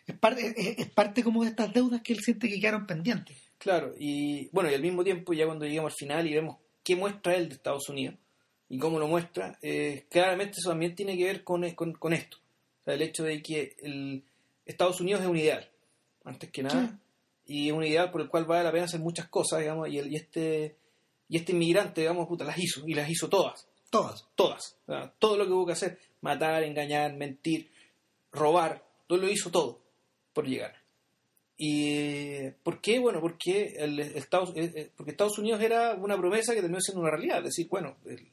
es 0.06 0.16
parte, 0.18 0.54
es, 0.56 0.78
es 0.78 0.90
parte 0.90 1.24
como 1.24 1.42
de 1.42 1.50
estas 1.50 1.72
deudas 1.72 2.02
que 2.02 2.12
él 2.12 2.20
siente 2.20 2.48
que 2.48 2.60
quedaron 2.60 2.86
pendientes. 2.86 3.36
Claro, 3.58 3.94
y 3.98 4.48
bueno, 4.52 4.70
y 4.70 4.74
al 4.74 4.82
mismo 4.82 5.02
tiempo, 5.02 5.32
ya 5.32 5.46
cuando 5.46 5.66
llegamos 5.66 5.92
al 5.92 5.96
final 5.96 6.26
y 6.26 6.34
vemos 6.34 6.58
qué 6.84 6.94
muestra 6.94 7.34
él 7.34 7.48
de 7.48 7.54
Estados 7.54 7.88
Unidos 7.88 8.16
y 8.68 8.78
cómo 8.78 8.98
lo 8.98 9.08
muestra, 9.08 9.58
eh, 9.62 10.06
claramente 10.10 10.56
eso 10.58 10.70
también 10.70 10.94
tiene 10.94 11.16
que 11.16 11.24
ver 11.24 11.42
con, 11.42 11.68
con, 11.72 11.92
con 11.94 12.12
esto. 12.12 12.36
O 12.82 12.84
sea, 12.84 12.94
el 12.94 13.02
hecho 13.02 13.24
de 13.24 13.42
que 13.42 13.76
el 13.82 14.22
Estados 14.64 15.00
Unidos 15.00 15.22
es 15.22 15.28
un 15.28 15.36
ideal, 15.36 15.68
antes 16.24 16.50
que 16.50 16.62
nada, 16.62 16.98
y 17.46 17.68
es 17.68 17.72
un 17.72 17.84
ideal 17.84 18.10
por 18.10 18.20
el 18.20 18.28
cual 18.28 18.44
vale 18.44 18.64
la 18.64 18.72
pena 18.72 18.84
hacer 18.84 19.00
muchas 19.00 19.28
cosas, 19.28 19.60
digamos, 19.60 19.88
y, 19.88 19.98
el, 19.98 20.12
y 20.12 20.16
este 20.16 20.76
y 21.28 21.36
este 21.36 21.52
inmigrante, 21.52 22.02
digamos, 22.02 22.28
puta, 22.28 22.44
las 22.44 22.58
hizo, 22.58 22.86
y 22.86 22.94
las 22.94 23.10
hizo 23.10 23.28
todas, 23.28 23.66
Todas. 23.90 24.26
todas. 24.34 24.78
Todo 25.18 25.36
lo 25.36 25.46
que 25.46 25.52
hubo 25.52 25.66
que 25.66 25.72
hacer, 25.72 25.98
matar, 26.20 26.62
engañar, 26.64 27.14
mentir, 27.14 27.70
robar, 28.32 28.84
todo 29.06 29.18
lo 29.18 29.28
hizo 29.28 29.50
todo 29.50 29.80
por 30.32 30.46
llegar. 30.46 30.74
¿Y 31.58 32.50
por 32.62 32.80
qué? 32.80 32.98
Bueno, 32.98 33.20
porque, 33.20 33.74
el, 33.78 33.98
Estados, 33.98 34.50
eh, 34.56 34.72
eh, 34.74 34.90
porque 34.94 35.12
Estados 35.12 35.38
Unidos 35.38 35.62
era 35.62 35.94
una 35.94 36.18
promesa 36.18 36.54
que 36.54 36.60
terminó 36.60 36.80
siendo 36.80 37.00
una 37.00 37.10
realidad. 37.10 37.38
Es 37.38 37.44
decir, 37.44 37.68
bueno, 37.70 37.96
él, 38.04 38.30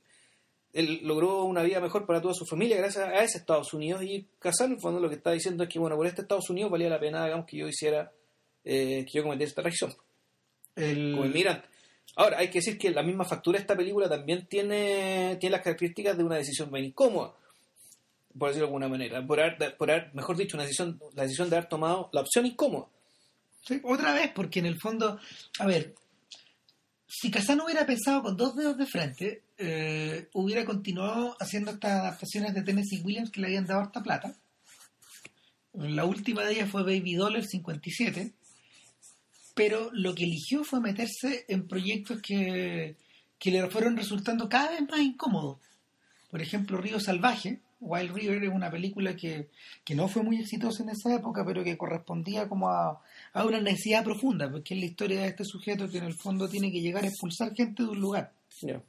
él 0.73 0.99
logró 1.03 1.43
una 1.45 1.63
vida 1.63 1.79
mejor 1.79 2.05
para 2.05 2.21
toda 2.21 2.33
su 2.33 2.45
familia 2.45 2.77
gracias 2.77 3.07
a 3.07 3.23
ese 3.23 3.37
Estados 3.37 3.73
Unidos 3.73 4.03
y 4.03 4.27
Casal, 4.39 4.67
en 4.67 4.73
el 4.73 4.81
fondo, 4.81 4.99
lo 4.99 5.07
que 5.07 5.15
está 5.15 5.31
diciendo 5.31 5.63
es 5.63 5.69
que, 5.69 5.79
bueno, 5.79 5.95
por 5.95 6.05
este 6.05 6.23
Estados 6.23 6.49
Unidos 6.49 6.71
valía 6.71 6.89
la 6.89 6.99
pena, 6.99 7.23
digamos, 7.23 7.45
que 7.45 7.57
yo 7.57 7.67
hiciera, 7.67 8.11
eh, 8.65 9.05
que 9.05 9.19
yo 9.19 9.23
cometiera 9.23 9.47
esta 9.47 9.61
traición 9.61 9.93
El, 10.75 11.13
como 11.13 11.25
inmigrante. 11.25 11.69
Ahora, 12.15 12.37
hay 12.39 12.49
que 12.49 12.59
decir 12.59 12.77
que 12.77 12.91
la 12.91 13.01
misma 13.03 13.25
factura 13.25 13.57
de 13.57 13.61
esta 13.63 13.75
película 13.75 14.07
también 14.07 14.45
tiene, 14.45 15.37
tiene 15.39 15.53
las 15.55 15.61
características 15.63 16.15
de 16.17 16.23
una 16.23 16.35
decisión 16.35 16.71
bien 16.71 16.85
incómoda, 16.85 17.33
por 18.37 18.49
decirlo 18.49 18.67
de 18.67 18.69
alguna 18.69 18.87
manera. 18.87 19.25
Por 19.25 19.39
haber, 19.39 19.75
por 19.77 19.89
haber- 19.89 20.13
mejor 20.13 20.37
dicho, 20.37 20.55
una 20.55 20.63
decisión, 20.63 21.01
la 21.15 21.23
decisión 21.23 21.49
de 21.49 21.55
haber 21.57 21.69
tomado 21.69 22.09
la 22.13 22.21
opción 22.21 22.45
incómoda. 22.45 22.87
Sí, 23.65 23.79
otra 23.83 24.13
vez, 24.13 24.31
porque 24.35 24.59
en 24.59 24.65
el 24.67 24.79
fondo, 24.79 25.19
a 25.59 25.65
ver, 25.65 25.95
si 27.07 27.31
Casano 27.31 27.65
hubiera 27.65 27.85
pensado 27.85 28.21
con 28.21 28.35
dos 28.37 28.55
dedos 28.55 28.77
de 28.77 28.85
frente, 28.85 29.43
eh, 29.57 30.27
hubiera 30.33 30.65
continuado 30.65 31.35
haciendo 31.39 31.71
estas 31.71 31.91
adaptaciones 31.93 32.53
de 32.53 32.61
Tennessee 32.63 33.01
Williams 33.03 33.31
que 33.31 33.39
le 33.41 33.47
habían 33.47 33.65
dado 33.65 33.81
harta 33.81 34.03
plata. 34.03 34.35
La 35.73 36.05
última 36.05 36.43
de 36.43 36.53
ellas 36.53 36.69
fue 36.69 36.83
Baby 36.83 37.15
Dollar 37.15 37.43
57, 37.43 38.33
pero 39.53 39.89
lo 39.93 40.13
que 40.15 40.23
eligió 40.23 40.63
fue 40.63 40.79
meterse 40.81 41.45
en 41.47 41.67
proyectos 41.67 42.21
que, 42.21 42.95
que 43.39 43.51
le 43.51 43.67
fueron 43.69 43.95
resultando 43.97 44.49
cada 44.49 44.71
vez 44.71 44.81
más 44.89 44.99
incómodos. 44.99 45.57
Por 46.31 46.41
ejemplo, 46.41 46.77
Río 46.77 46.99
Salvaje, 46.99 47.59
Wild 47.79 48.13
River 48.15 48.43
es 48.45 48.49
una 48.53 48.71
película 48.71 49.15
que, 49.15 49.49
que 49.83 49.93
no 49.93 50.07
fue 50.07 50.23
muy 50.23 50.39
exitosa 50.39 50.81
en 50.83 50.89
esa 50.89 51.13
época, 51.13 51.45
pero 51.45 51.63
que 51.63 51.77
correspondía 51.77 52.47
como 52.47 52.69
a, 52.69 53.01
a 53.33 53.45
una 53.45 53.59
necesidad 53.61 54.03
profunda, 54.03 54.49
porque 54.49 54.73
es 54.73 54.79
la 54.79 54.85
historia 54.87 55.21
de 55.21 55.27
este 55.27 55.43
sujeto 55.45 55.89
que 55.89 55.97
en 55.99 56.05
el 56.05 56.13
fondo 56.15 56.47
tiene 56.49 56.71
que 56.71 56.81
llegar 56.81 57.03
a 57.03 57.07
expulsar 57.07 57.53
gente 57.53 57.83
de 57.83 57.89
un 57.89 57.99
lugar 57.99 58.31
Ya. 58.61 58.81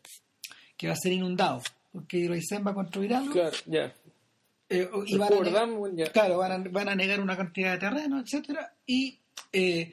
que 0.76 0.86
va 0.86 0.92
a 0.94 0.96
ser 0.96 1.12
inundado, 1.12 1.60
porque 1.92 2.18
Hiroisen 2.18 2.64
va 2.66 2.70
a 2.70 2.74
construir 2.74 3.12
algo 3.14 3.32
Claro, 3.32 3.56
ya. 3.66 3.92
eh, 4.70 4.88
y 5.06 5.16
van 5.18 5.32
a, 5.32 5.36
Hoover 5.36 5.46
ne- 5.52 5.58
Dam, 5.58 5.74
bueno, 5.74 5.96
ya. 5.98 6.06
claro, 6.12 6.38
van 6.38 6.52
a, 6.52 6.58
van 6.70 6.88
a 6.88 6.94
negar 6.94 7.20
una 7.20 7.36
cantidad 7.36 7.72
de 7.72 7.78
terreno, 7.78 8.20
etcétera 8.20 8.72
Y 8.86 9.18
eh, 9.52 9.92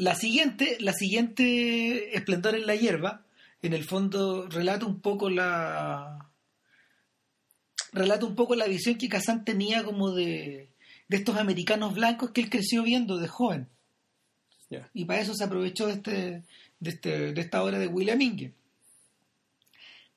la 0.00 0.14
siguiente, 0.14 0.78
la 0.80 0.94
siguiente 0.94 2.16
Esplendor 2.16 2.54
en 2.54 2.66
la 2.66 2.74
hierba, 2.74 3.22
en 3.62 3.74
el 3.74 3.84
fondo 3.84 4.48
relata 4.48 4.86
un 4.86 5.00
poco 5.00 5.28
la 5.28 6.26
relata 7.92 8.24
un 8.24 8.34
poco 8.34 8.54
la 8.54 8.66
visión 8.66 8.96
que 8.96 9.10
Kazan 9.10 9.44
tenía 9.44 9.84
como 9.84 10.12
de, 10.12 10.68
de 11.08 11.16
estos 11.16 11.36
americanos 11.36 11.94
blancos 11.94 12.30
que 12.30 12.40
él 12.40 12.48
creció 12.48 12.82
viendo 12.82 13.18
de 13.18 13.28
joven. 13.28 13.68
Y 14.94 15.04
para 15.04 15.20
eso 15.20 15.34
se 15.34 15.44
aprovechó 15.44 15.88
de, 15.88 15.94
este, 15.94 16.42
de, 16.78 16.90
este, 16.90 17.32
de 17.32 17.40
esta 17.40 17.62
obra 17.62 17.78
de 17.78 17.88
William 17.88 18.20
Inge. 18.20 18.52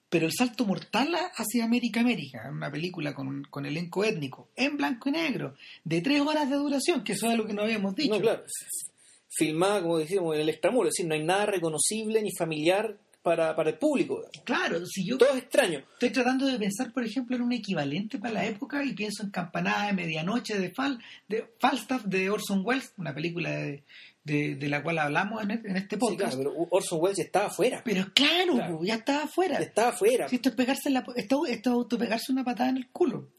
Pero 0.07 0.27
el 0.27 0.31
salto 0.31 0.65
mortal 0.65 1.13
hacia 1.35 1.65
América 1.65 2.01
América, 2.01 2.47
una 2.51 2.71
película 2.71 3.15
con, 3.15 3.43
con 3.45 3.65
elenco 3.65 4.03
étnico, 4.03 4.49
en 4.55 4.77
blanco 4.77 5.09
y 5.09 5.13
negro, 5.13 5.55
de 5.83 6.01
tres 6.01 6.21
horas 6.21 6.47
de 6.49 6.55
duración, 6.55 7.03
que 7.03 7.13
eso 7.13 7.31
es 7.31 7.37
lo 7.37 7.47
que 7.47 7.53
no 7.53 7.63
habíamos 7.63 7.95
dicho. 7.95 8.13
No, 8.13 8.21
claro. 8.21 8.43
Filmada, 9.35 9.81
como 9.81 9.97
decíamos, 9.97 10.35
en 10.35 10.41
el 10.41 10.49
extramuro, 10.49 10.87
es 10.87 10.93
decir, 10.93 11.07
no 11.07 11.15
hay 11.15 11.23
nada 11.23 11.45
reconocible 11.47 12.21
ni 12.21 12.29
familiar 12.37 12.97
para, 13.21 13.55
para 13.55 13.69
el 13.71 13.77
público. 13.77 14.21
Claro, 14.43 14.85
si 14.85 15.05
yo 15.05 15.17
Todo 15.17 15.29
es 15.31 15.43
extraño. 15.43 15.79
estoy 15.93 16.09
tratando 16.11 16.45
de 16.45 16.59
pensar, 16.59 16.91
por 16.91 17.05
ejemplo, 17.05 17.35
en 17.35 17.41
un 17.41 17.53
equivalente 17.53 18.17
para 18.19 18.33
la 18.33 18.45
época 18.45 18.83
y 18.83 18.93
pienso 18.93 19.23
en 19.23 19.29
Campanada 19.31 19.87
de 19.87 19.93
Medianoche 19.93 20.59
de, 20.59 20.71
Fal, 20.71 20.99
de 21.29 21.45
Falstaff 21.59 22.03
de 22.03 22.29
Orson 22.29 22.61
Welles, 22.65 22.91
una 22.97 23.13
película 23.15 23.49
de, 23.51 23.83
de, 24.25 24.55
de 24.55 24.67
la 24.67 24.83
cual 24.83 24.99
hablamos 24.99 25.41
en, 25.41 25.51
en 25.51 25.77
este 25.77 25.95
Sí, 25.95 25.99
podcast. 25.99 26.33
claro, 26.35 26.51
pero 26.53 26.67
Orson 26.69 26.99
Welles 27.01 27.17
ya 27.17 27.23
estaba 27.23 27.45
afuera. 27.47 27.81
pero 27.85 28.05
claro, 28.13 28.83
ya 28.83 28.95
estaba 28.95 29.23
afuera. 29.23 29.57
Ya 29.59 29.65
estaba 29.65 29.89
afuera. 29.89 30.27
Sí, 30.27 30.35
esto 30.35 30.49
es 30.49 30.55
pegarse 30.55 30.89
la, 30.89 31.05
esto, 31.15 31.45
esto 31.45 31.69
es 31.69 31.73
autopegarse 31.73 32.31
una 32.33 32.43
patada 32.43 32.69
en 32.71 32.77
el 32.77 32.89
culo. 32.89 33.29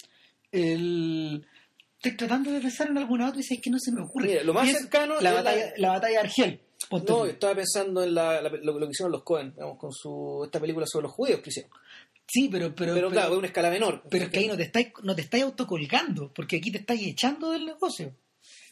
El, 0.51 1.47
estoy 2.09 2.17
tratando 2.17 2.51
de 2.53 2.61
pensar 2.61 2.89
en 2.89 2.99
alguna 2.99 3.29
otra 3.29 3.41
y 3.41 3.45
sé 3.45 3.61
que 3.61 3.71
no 3.71 3.79
se 3.79 3.93
me 3.93 4.03
ocurre. 4.03 4.29
Mira, 4.29 4.43
lo 4.43 4.53
más 4.55 4.71
cercano 4.71 5.21
la 5.21 5.31
es 5.31 5.35
batalla, 5.37 5.67
la- 5.67 5.73
la 5.79 5.89
batalla 5.91 6.13
de 6.13 6.19
Argel. 6.19 6.61
No, 7.07 7.25
estaba 7.27 7.55
pensando 7.55 8.03
en 8.05 8.15
la, 8.15 8.43
la- 8.43 8.51
lo, 8.51 8.79
lo 8.79 8.87
que 8.87 8.93
hicieron 8.93 9.13
los 9.13 9.23
Cohen, 9.23 9.53
digamos, 9.53 9.79
con 9.79 9.91
su 9.93 10.43
esta 10.45 10.61
película 10.61 10.87
sobre 10.87 11.05
los 11.05 11.13
judíos 11.13 11.41
que 11.41 11.51
hicieron. 11.51 11.71
sí, 12.27 12.49
pero, 12.51 12.75
pero, 12.75 12.95
Pero, 12.95 13.11
claro, 13.11 13.33
es 13.33 13.39
una 13.39 13.47
escala 13.47 13.71
menor. 13.71 14.03
pero 14.11 14.25
es 14.25 14.31
que 14.31 14.39
ahí 14.41 14.49
no 14.49 14.57
te 14.57 14.65
estáis, 14.65 14.89
no 15.03 15.15
te 15.15 15.23
estáis 15.23 15.45
autocolgando, 15.45 16.33
porque 16.35 16.57
aquí 16.57 16.71
te 16.71 16.79
estáis 16.79 17.07
echando 17.07 17.51
del 17.51 17.67
negocio 17.67 18.15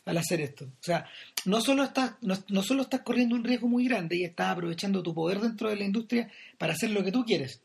al 0.05 0.19
hacer 0.19 0.41
esto. 0.41 0.65
O 0.67 0.83
sea, 0.83 1.07
no 1.45 1.61
solo 1.61 1.85
estás, 1.85 2.15
no, 2.23 2.37
no 2.49 2.63
solo 2.63 2.83
estás 2.83 3.01
corriendo 3.03 3.35
un 3.37 3.45
riesgo 3.45 3.69
muy 3.69 3.85
grande 3.87 4.17
y 4.17 4.25
estás 4.25 4.49
aprovechando 4.51 5.03
tu 5.03 5.15
poder 5.15 5.39
dentro 5.41 5.69
de 5.71 5.77
la 5.77 5.85
industria 5.85 6.31
para 6.59 6.73
hacer 6.75 6.91
lo 6.91 7.03
que 7.05 7.13
tú 7.13 7.25
quieres, 7.25 7.63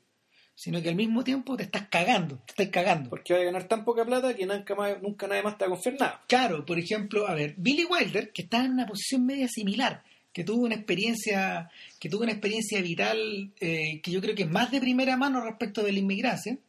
sino 0.60 0.82
que 0.82 0.90
al 0.90 0.96
mismo 0.96 1.24
tiempo 1.24 1.56
te 1.56 1.64
estás 1.64 1.88
cagando, 1.88 2.38
te 2.48 2.52
estás 2.64 2.68
cagando. 2.70 3.12
Porque 3.12 3.34
va 3.36 3.42
a 3.42 3.44
ganar 3.44 3.68
tan 3.68 3.86
poca 3.86 4.04
plata 4.04 4.36
que 4.36 4.48
nunca, 4.48 4.74
más, 4.74 5.00
nunca 5.04 5.28
nadie 5.28 5.44
más 5.44 5.56
te 5.56 5.66
va 5.66 5.68
a 5.68 5.76
confiar 5.76 5.96
nada. 6.00 6.24
Claro, 6.28 6.66
por 6.66 6.80
ejemplo, 6.80 7.28
a 7.28 7.36
ver, 7.36 7.54
Billy 7.58 7.86
Wilder, 7.86 8.32
que 8.32 8.42
está 8.42 8.66
en 8.66 8.72
una 8.72 8.88
posición 8.88 9.24
media 9.24 9.48
similar, 9.48 10.02
que 10.34 10.44
tuvo 10.44 10.64
una 10.66 10.74
experiencia, 10.74 11.70
que 12.00 12.10
tuvo 12.10 12.24
una 12.24 12.32
experiencia 12.32 12.82
vital 12.82 13.52
eh, 13.60 14.02
que 14.02 14.10
yo 14.12 14.20
creo 14.20 14.34
que 14.34 14.44
es 14.44 14.50
más 14.50 14.72
de 14.72 14.80
primera 14.82 15.16
mano 15.16 15.42
respecto 15.46 15.84
de 15.84 15.92
la 15.92 16.00
inmigración, 16.00 16.60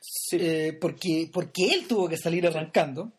Sí. 0.00 0.36
eh, 0.40 0.76
porque, 0.80 1.28
porque 1.32 1.72
él 1.72 1.86
tuvo 1.88 2.08
que 2.08 2.16
salir 2.18 2.46
arrancando. 2.46 3.02
o 3.04 3.12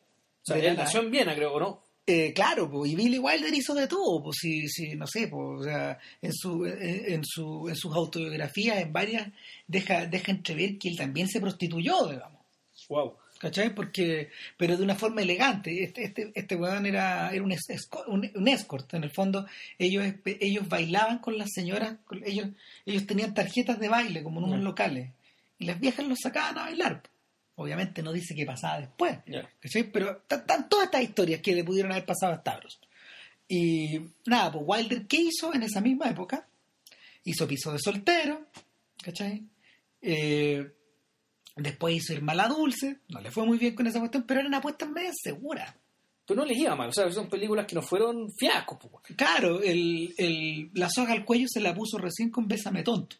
sea, 0.43 0.57
él 0.57 0.77
nació 0.77 1.01
en 1.01 1.11
Viena, 1.11 1.35
creo, 1.35 1.53
¿o 1.53 1.59
no? 1.59 1.81
Eh, 2.11 2.33
claro, 2.33 2.67
po, 2.71 2.87
y 2.87 2.95
Billy 2.95 3.19
Wilder 3.19 3.53
hizo 3.53 3.75
de 3.75 3.87
todo, 3.87 4.23
pues 4.23 4.37
si, 4.41 4.67
si, 4.67 4.95
no 4.95 5.05
sé, 5.05 5.27
pues, 5.27 5.61
o 5.61 5.63
sea, 5.63 5.99
en 6.23 6.33
su, 6.33 6.65
en, 6.65 7.13
en 7.13 7.21
su, 7.23 7.69
en 7.69 7.75
sus 7.75 7.93
autobiografías, 7.95 8.79
en 8.81 8.91
varias, 8.91 9.27
deja, 9.67 10.07
deja 10.07 10.31
entrever 10.31 10.79
que 10.79 10.89
él 10.89 10.97
también 10.97 11.27
se 11.27 11.39
prostituyó, 11.39 12.07
digamos. 12.07 12.39
Wow. 12.89 13.13
¿Cachai? 13.37 13.75
Porque, 13.75 14.29
pero 14.57 14.75
de 14.75 14.83
una 14.83 14.95
forma 14.95 15.21
elegante. 15.21 15.83
Este, 15.83 16.03
este, 16.05 16.31
este 16.33 16.55
weón 16.55 16.85
era, 16.87 17.29
era 17.31 17.43
un, 17.43 17.51
es- 17.51 17.69
esco- 17.69 18.03
un, 18.07 18.29
un 18.33 18.47
escort. 18.47 18.91
En 18.95 19.03
el 19.03 19.11
fondo, 19.11 19.45
ellos, 19.77 20.03
ellos 20.25 20.67
bailaban 20.67 21.19
con 21.19 21.37
las 21.37 21.49
señoras, 21.53 21.95
con- 22.05 22.23
ellos, 22.25 22.47
ellos 22.87 23.05
tenían 23.05 23.35
tarjetas 23.35 23.79
de 23.79 23.87
baile, 23.87 24.23
como 24.23 24.39
en 24.39 24.45
unos 24.47 24.63
locales. 24.63 25.11
Y 25.59 25.65
las 25.65 25.79
viejas 25.79 26.07
los 26.07 26.19
sacaban 26.19 26.57
a 26.57 26.63
bailar. 26.63 27.03
Obviamente 27.61 28.01
no 28.01 28.11
dice 28.13 28.33
qué 28.35 28.45
pasaba 28.45 28.79
después. 28.79 29.17
Pero 29.91 30.23
están 30.29 30.69
todas 30.69 30.85
estas 30.85 31.01
historias 31.03 31.41
que 31.41 31.53
le 31.53 31.63
pudieron 31.63 31.91
haber 31.91 32.05
pasado 32.05 32.33
a 32.33 32.37
Stavros. 32.39 32.79
Y 33.47 33.99
nada, 34.25 34.51
pues 34.51 34.63
Wilder, 34.65 35.07
¿qué 35.07 35.17
hizo 35.17 35.53
en 35.53 35.63
esa 35.63 35.81
misma 35.81 36.09
época? 36.09 36.47
Hizo 37.23 37.47
piso 37.47 37.71
de 37.73 37.79
soltero, 37.79 38.45
¿cachai? 39.03 39.43
Eh, 40.01 40.71
después 41.55 41.95
hizo 41.95 42.13
Ir 42.13 42.21
Mala 42.21 42.47
Dulce, 42.47 42.99
no 43.09 43.19
le 43.21 43.31
fue 43.31 43.45
muy 43.45 43.57
bien 43.57 43.75
con 43.75 43.87
esa 43.87 43.99
cuestión, 43.99 44.23
pero 44.23 44.39
eran 44.39 44.53
apuestas 44.53 44.87
medio 44.89 45.11
seguras. 45.21 45.75
Pero 46.25 46.41
no 46.41 46.45
les 46.45 46.57
iba 46.59 46.75
mal, 46.75 46.89
o 46.89 46.93
sea, 46.93 47.11
son 47.11 47.27
películas 47.27 47.65
que 47.65 47.75
no 47.75 47.81
fueron 47.81 48.31
fiascos. 48.37 48.77
pues. 48.79 49.17
Claro, 49.17 49.61
el, 49.61 50.13
el- 50.17 50.69
la 50.75 50.89
soga 50.89 51.11
al 51.13 51.25
cuello 51.25 51.47
se 51.49 51.59
la 51.59 51.73
puso 51.73 51.97
recién 51.97 52.29
con 52.29 52.47
Bésame 52.47 52.83
Tonto. 52.83 53.17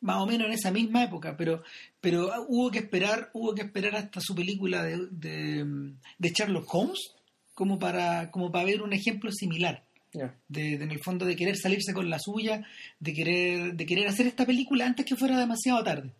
Más 0.00 0.18
o 0.18 0.26
menos 0.26 0.46
en 0.46 0.52
esa 0.52 0.70
misma 0.70 1.04
época, 1.04 1.36
pero 1.36 1.62
pero 2.00 2.30
hubo 2.48 2.70
que 2.70 2.78
esperar, 2.78 3.30
hubo 3.32 3.54
que 3.54 3.62
esperar 3.62 3.96
hasta 3.96 4.20
su 4.20 4.34
película 4.34 4.82
de, 4.82 5.08
de, 5.10 5.92
de 6.18 6.28
Sherlock 6.30 6.72
Holmes 6.72 7.14
como 7.54 7.78
para 7.78 8.30
como 8.30 8.52
para 8.52 8.64
ver 8.64 8.82
un 8.82 8.92
ejemplo 8.92 9.30
similar. 9.32 9.84
De, 10.10 10.30
de, 10.48 10.82
en 10.82 10.90
el 10.90 11.00
fondo 11.00 11.26
de 11.26 11.36
querer 11.36 11.56
salirse 11.56 11.92
con 11.92 12.08
la 12.08 12.18
suya, 12.18 12.66
de 12.98 13.12
querer, 13.12 13.74
de 13.74 13.86
querer 13.86 14.08
hacer 14.08 14.26
esta 14.26 14.46
película 14.46 14.86
antes 14.86 15.04
que 15.04 15.16
fuera 15.16 15.38
demasiado 15.38 15.84
tarde. 15.84 16.10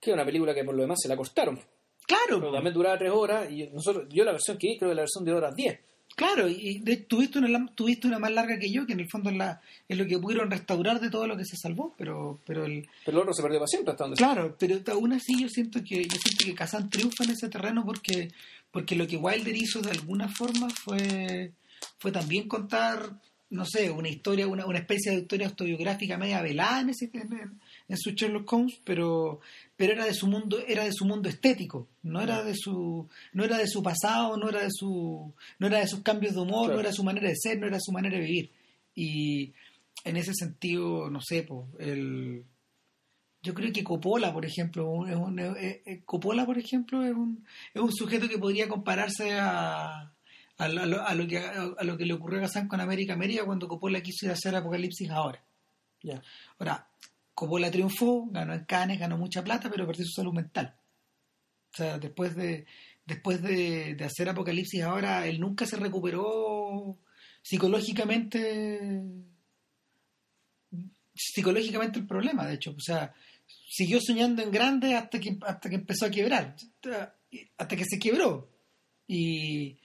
Que 0.00 0.10
es 0.10 0.14
una 0.14 0.24
película 0.24 0.52
que 0.52 0.64
por 0.64 0.74
lo 0.74 0.82
demás 0.82 0.98
se 1.00 1.08
la 1.08 1.16
cortaron. 1.16 1.58
Claro, 2.04 2.40
Pero 2.40 2.52
también 2.52 2.74
duraba 2.74 2.98
tres 2.98 3.12
horas 3.12 3.50
y 3.50 3.68
nosotros, 3.68 4.08
yo 4.10 4.24
la 4.24 4.32
versión 4.32 4.58
que 4.58 4.66
vi 4.66 4.76
creo 4.78 4.90
que 4.90 4.96
la 4.96 5.02
versión 5.02 5.24
de 5.24 5.32
horas 5.32 5.54
10. 5.54 5.80
Claro, 6.16 6.48
y 6.48 6.78
de- 6.80 6.96
tuviste, 6.96 7.38
una, 7.38 7.66
tuviste 7.74 8.06
una 8.06 8.18
más 8.18 8.30
larga 8.32 8.58
que 8.58 8.70
yo, 8.70 8.86
que 8.86 8.92
en 8.92 9.00
el 9.00 9.08
fondo 9.10 9.30
es, 9.30 9.36
la, 9.36 9.60
es 9.88 9.96
lo 9.98 10.06
que 10.06 10.18
pudieron 10.18 10.50
restaurar 10.50 11.00
de 11.00 11.10
todo 11.10 11.26
lo 11.26 11.36
que 11.36 11.44
se 11.44 11.56
salvó, 11.56 11.94
pero, 11.96 12.40
pero 12.46 12.64
el, 12.64 12.86
Pero 13.04 13.16
el 13.18 13.22
otro 13.22 13.34
se 13.34 13.42
perdió 13.42 13.58
para 13.58 13.66
siempre 13.68 13.92
hasta 13.92 14.04
donde 14.04 14.16
Claro, 14.16 14.56
pero 14.58 14.78
aún 14.92 15.12
así 15.12 15.40
yo 15.40 15.48
siento 15.48 15.80
que 15.84 16.04
yo 16.04 16.16
siento 16.22 16.44
que 16.44 16.54
Kazan 16.54 16.90
triunfa 16.90 17.24
en 17.24 17.30
ese 17.30 17.48
terreno 17.48 17.84
porque 17.84 18.30
porque 18.70 18.96
lo 18.96 19.06
que 19.06 19.16
Wilder 19.18 19.54
hizo 19.56 19.82
de 19.82 19.90
alguna 19.90 20.28
forma 20.28 20.68
fue 20.70 21.52
fue 21.98 22.10
también 22.12 22.48
contar 22.48 23.10
no 23.50 23.66
sé 23.66 23.90
una 23.90 24.08
historia 24.08 24.46
una, 24.48 24.64
una 24.64 24.78
especie 24.78 25.12
de 25.12 25.18
historia 25.18 25.46
autobiográfica 25.48 26.16
media 26.16 26.40
velada 26.40 26.80
en, 26.80 26.88
ese, 26.90 27.10
en, 27.12 27.60
en 27.92 27.98
su 27.98 28.10
Sherlock 28.10 28.52
Holmes 28.52 28.80
pero 28.84 29.40
pero 29.76 29.92
era 29.92 30.04
de 30.06 30.14
su 30.14 30.26
mundo 30.26 30.58
era 30.66 30.84
de 30.84 30.92
su 30.92 31.04
mundo 31.04 31.28
estético 31.28 31.88
no 32.02 32.20
era 32.20 32.42
de 32.42 32.54
su 32.56 33.08
no 33.32 33.44
era 33.44 33.58
de 33.58 33.68
su 33.68 33.82
pasado 33.82 34.36
no 34.36 34.48
era 34.48 34.62
de 34.62 34.70
su 34.70 35.32
no 35.58 35.66
era 35.66 35.78
de 35.80 35.86
sus 35.88 36.00
cambios 36.02 36.34
de 36.34 36.40
humor 36.40 36.64
Claro. 36.66 36.74
no 36.74 36.80
era 36.80 36.92
su 36.92 37.04
manera 37.04 37.28
de 37.28 37.36
ser 37.36 37.58
no 37.58 37.66
era 37.66 37.78
su 37.80 37.92
manera 37.92 38.16
de 38.16 38.24
vivir 38.24 38.50
y 38.94 39.52
en 40.04 40.16
ese 40.16 40.32
sentido 40.34 41.10
no 41.10 41.20
sé 41.20 41.42
pues 41.44 41.66
el 41.78 42.44
yo 43.44 43.54
creo 43.54 43.72
que 43.72 43.82
Coppola, 43.82 44.32
por 44.32 44.44
ejemplo, 44.46 45.04
es 45.04 45.16
un- 45.16 45.40
eh, 45.40 45.82
eh, 45.84 46.02
Coppola, 46.04 46.46
por 46.46 46.58
ejemplo, 46.58 47.02
es 47.04 47.10
un, 47.12 47.44
es 47.74 47.82
un 47.82 47.92
sujeto 47.92 48.28
que 48.28 48.38
podría 48.38 48.68
compararse 48.68 49.32
a, 49.32 50.12
a, 50.58 50.68
lo, 50.68 51.02
a 51.04 51.12
lo 51.16 51.26
que, 51.26 51.38
a, 51.38 51.82
lo 51.82 51.96
que 51.96 52.06
le 52.06 52.14
ocurrió 52.14 52.38
a 52.38 52.42
Kazan 52.42 52.68
con 52.68 52.80
América 52.80 53.14
América 53.14 53.44
cuando 53.44 53.66
Coppola 53.66 54.00
quiso 54.00 54.26
ir 54.26 54.30
a 54.30 54.34
hacer 54.34 54.54
Apocalipsis 54.54 55.10
ahora. 55.10 55.42
Ahora, 56.60 56.86
Coppola 57.34 57.70
triunfó, 57.70 58.26
ganó 58.30 58.54
en 58.54 58.64
Cannes, 58.64 59.00
ganó 59.00 59.16
mucha 59.16 59.42
plata, 59.42 59.70
pero 59.70 59.86
perdió 59.86 60.04
su 60.04 60.12
salud 60.12 60.32
mental. 60.32 60.76
O 61.72 61.76
sea, 61.76 61.98
después 61.98 62.36
de 62.36 62.66
después 63.04 63.42
de, 63.42 63.94
de 63.94 64.04
hacer 64.04 64.28
Apocalipsis 64.28 64.82
ahora, 64.82 65.26
él 65.26 65.40
nunca 65.40 65.66
se 65.66 65.76
recuperó 65.76 66.98
psicológicamente 67.42 69.02
psicológicamente 71.14 71.98
el 71.98 72.06
problema, 72.06 72.46
de 72.46 72.54
hecho. 72.54 72.72
O 72.72 72.80
sea, 72.80 73.14
siguió 73.68 74.00
soñando 74.00 74.42
en 74.42 74.50
grande 74.50 74.94
hasta 74.94 75.20
que 75.20 75.36
hasta 75.42 75.68
que 75.68 75.76
empezó 75.76 76.06
a 76.06 76.10
quebrar, 76.10 76.56
hasta 77.56 77.76
que 77.76 77.84
se 77.84 77.98
quebró. 77.98 78.48
Y, 79.06 79.76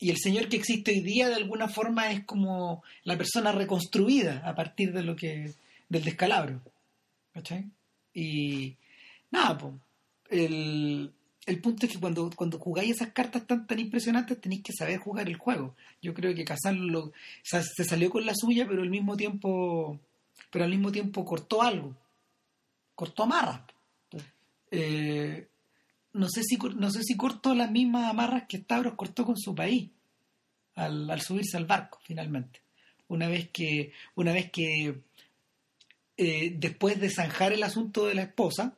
y 0.00 0.10
el 0.10 0.16
señor 0.18 0.48
que 0.48 0.56
existe 0.56 0.90
hoy 0.90 1.00
día 1.00 1.28
de 1.28 1.36
alguna 1.36 1.68
forma 1.68 2.10
es 2.10 2.24
como 2.24 2.82
la 3.04 3.16
persona 3.16 3.52
reconstruida 3.52 4.42
a 4.44 4.54
partir 4.54 4.92
de 4.92 5.02
lo 5.02 5.16
que 5.16 5.52
del 5.88 6.04
descalabro. 6.04 6.60
¿Cachai? 7.32 7.70
Y 8.14 8.76
nada, 9.30 9.58
pues, 9.58 9.74
el, 10.30 11.12
el 11.46 11.60
punto 11.60 11.86
es 11.86 11.92
que 11.92 12.00
cuando, 12.00 12.30
cuando 12.34 12.58
jugáis 12.58 12.90
esas 12.90 13.12
cartas 13.12 13.46
tan 13.46 13.66
tan 13.66 13.78
impresionantes 13.78 14.40
tenéis 14.40 14.62
que 14.62 14.72
saber 14.72 14.98
jugar 14.98 15.28
el 15.28 15.36
juego. 15.36 15.74
Yo 16.02 16.14
creo 16.14 16.34
que 16.34 16.44
sea, 16.46 17.62
se 17.62 17.84
salió 17.84 18.10
con 18.10 18.26
la 18.26 18.34
suya, 18.34 18.66
pero 18.68 18.82
al 18.82 18.90
mismo 18.90 19.16
tiempo 19.16 19.98
pero 20.50 20.64
al 20.64 20.70
mismo 20.70 20.92
tiempo 20.92 21.24
cortó 21.24 21.62
algo. 21.62 21.94
Cortó 22.94 23.24
amarras. 23.24 23.62
Eh, 24.70 25.48
no 26.12 26.28
sé 26.28 26.42
si 26.42 26.56
no 26.56 26.90
sé 26.90 27.02
si 27.02 27.16
cortó 27.16 27.54
las 27.54 27.70
mismas 27.70 28.10
amarras 28.10 28.44
que 28.48 28.58
Stavros 28.58 28.94
cortó 28.94 29.24
con 29.24 29.38
su 29.38 29.54
país 29.54 29.90
al, 30.74 31.10
al 31.10 31.20
subirse 31.22 31.56
al 31.56 31.64
barco 31.64 32.00
finalmente 32.02 32.60
una 33.08 33.28
vez 33.28 33.48
que 33.48 33.92
una 34.14 34.32
vez 34.32 34.50
que 34.50 35.00
eh, 36.18 36.52
después 36.56 37.00
de 37.00 37.08
zanjar 37.10 37.52
el 37.54 37.62
asunto 37.62 38.04
de 38.06 38.14
la 38.14 38.22
esposa 38.22 38.76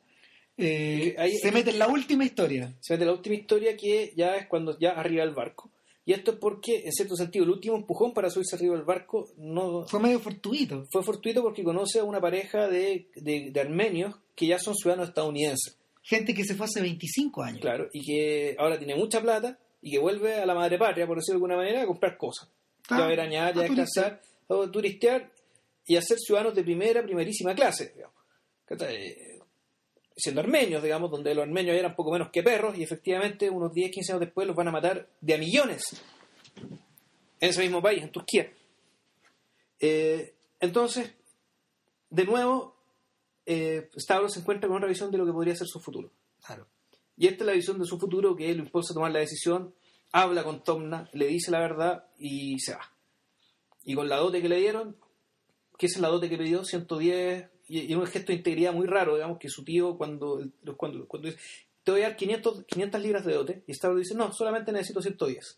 eh, 0.57 1.15
Ahí- 1.17 1.37
se 1.37 1.51
mete 1.51 1.71
en 1.71 1.79
la 1.79 1.87
última 1.87 2.23
historia. 2.23 2.73
Se 2.81 2.93
mete 2.93 3.05
la 3.05 3.13
última 3.13 3.35
historia 3.35 3.75
que 3.75 4.13
ya 4.15 4.35
es 4.35 4.47
cuando 4.47 4.77
ya 4.77 4.91
arriba 4.91 5.23
del 5.25 5.33
barco. 5.33 5.71
Y 6.05 6.13
esto 6.13 6.31
es 6.31 6.37
porque, 6.37 6.81
en 6.85 6.91
cierto 6.91 7.15
sentido, 7.15 7.45
el 7.45 7.51
último 7.51 7.75
empujón 7.75 8.13
para 8.13 8.29
subirse 8.29 8.55
arriba 8.55 8.75
del 8.75 8.83
barco 8.85 9.29
no 9.37 9.85
fue 9.87 9.99
medio 9.99 10.19
fortuito. 10.19 10.85
fue 10.91 11.03
fortuito 11.03 11.41
porque 11.41 11.63
conoce 11.63 11.99
a 11.99 12.03
una 12.03 12.19
pareja 12.19 12.67
de, 12.67 13.07
de- 13.15 13.51
de 13.51 13.59
armenios 13.61 14.15
que 14.35 14.47
ya 14.47 14.57
son 14.59 14.75
ciudadanos 14.75 15.09
estadounidenses, 15.09 15.77
gente 16.01 16.33
que 16.33 16.43
se 16.43 16.55
fue 16.55 16.65
hace 16.65 16.81
25 16.81 17.43
años. 17.43 17.61
Claro, 17.61 17.87
y 17.93 18.03
que 18.05 18.55
ahora 18.59 18.77
tiene 18.77 18.95
mucha 18.95 19.21
plata 19.21 19.57
y 19.81 19.91
que 19.91 19.99
vuelve 19.99 20.35
a 20.35 20.45
la 20.45 20.53
madre 20.55 20.77
patria, 20.77 21.05
por 21.07 21.17
decirlo 21.17 21.39
de 21.39 21.45
alguna 21.45 21.55
manera, 21.57 21.81
a 21.83 21.85
comprar 21.87 22.17
cosas. 22.17 22.49
Ah, 22.89 22.97
ya 22.99 23.05
a 23.05 23.07
veranear, 23.07 23.53
ya 23.53 23.59
a 23.61 23.63
descansar, 23.63 24.21
a 24.49 24.71
turistear 24.71 25.31
y 25.85 25.95
a 25.95 26.01
ser 26.01 26.17
ciudadanos 26.19 26.55
de 26.55 26.63
primera, 26.63 27.03
primerísima 27.03 27.53
clase. 27.55 27.93
Eh, 28.69 29.39
Siendo 30.15 30.41
armenios, 30.41 30.83
digamos, 30.83 31.09
donde 31.09 31.33
los 31.33 31.43
armenios 31.43 31.75
eran 31.75 31.95
poco 31.95 32.11
menos 32.11 32.29
que 32.31 32.43
perros 32.43 32.77
y 32.77 32.83
efectivamente 32.83 33.49
unos 33.49 33.73
10, 33.73 33.91
15 33.91 34.11
años 34.11 34.19
después 34.19 34.45
los 34.45 34.55
van 34.55 34.67
a 34.67 34.71
matar 34.71 35.09
de 35.19 35.33
a 35.33 35.37
millones 35.37 35.83
en 37.39 37.49
ese 37.49 37.61
mismo 37.61 37.81
país, 37.81 38.03
en 38.03 38.11
Turquía. 38.11 38.53
Eh, 39.79 40.35
entonces, 40.59 41.11
de 42.09 42.25
nuevo, 42.25 42.75
eh, 43.45 43.89
Stavros 43.97 44.33
se 44.33 44.41
encuentra 44.41 44.67
con 44.67 44.77
una 44.77 44.87
visión 44.87 45.11
de 45.11 45.17
lo 45.17 45.25
que 45.25 45.33
podría 45.33 45.55
ser 45.55 45.67
su 45.67 45.79
futuro. 45.79 46.11
Claro. 46.45 46.67
Y 47.17 47.27
esta 47.27 47.43
es 47.43 47.47
la 47.47 47.53
visión 47.53 47.79
de 47.79 47.85
su 47.85 47.99
futuro 47.99 48.35
que 48.35 48.53
lo 48.53 48.63
impulsa 48.63 48.93
a 48.93 48.95
tomar 48.95 49.11
la 49.11 49.19
decisión, 49.19 49.73
habla 50.11 50.43
con 50.43 50.63
Tomna, 50.63 51.09
le 51.13 51.27
dice 51.27 51.51
la 51.51 51.59
verdad 51.59 52.05
y 52.17 52.59
se 52.59 52.73
va. 52.73 52.91
Y 53.83 53.95
con 53.95 54.07
la 54.07 54.17
dote 54.17 54.41
que 54.41 54.49
le 54.49 54.57
dieron, 54.57 54.95
que 55.81 55.87
esa 55.87 55.97
es 55.97 56.01
la 56.03 56.09
dote 56.09 56.29
que 56.29 56.37
pidió, 56.37 56.63
110, 56.63 57.43
y, 57.69 57.91
y 57.91 57.95
un 57.95 58.05
gesto 58.05 58.31
de 58.31 58.37
integridad 58.37 58.71
muy 58.71 58.85
raro, 58.85 59.15
digamos, 59.15 59.39
que 59.39 59.49
su 59.49 59.63
tío 59.63 59.97
cuando, 59.97 60.39
cuando, 60.77 61.07
cuando 61.07 61.27
dice, 61.27 61.41
te 61.83 61.89
voy 61.89 62.01
a 62.01 62.09
dar 62.09 62.15
500, 62.15 62.65
500 62.65 63.01
libras 63.01 63.25
de 63.25 63.33
dote, 63.33 63.63
y 63.65 63.73
Stavros 63.73 63.99
dice, 63.99 64.13
no, 64.13 64.31
solamente 64.31 64.71
necesito 64.71 65.01
110. 65.01 65.57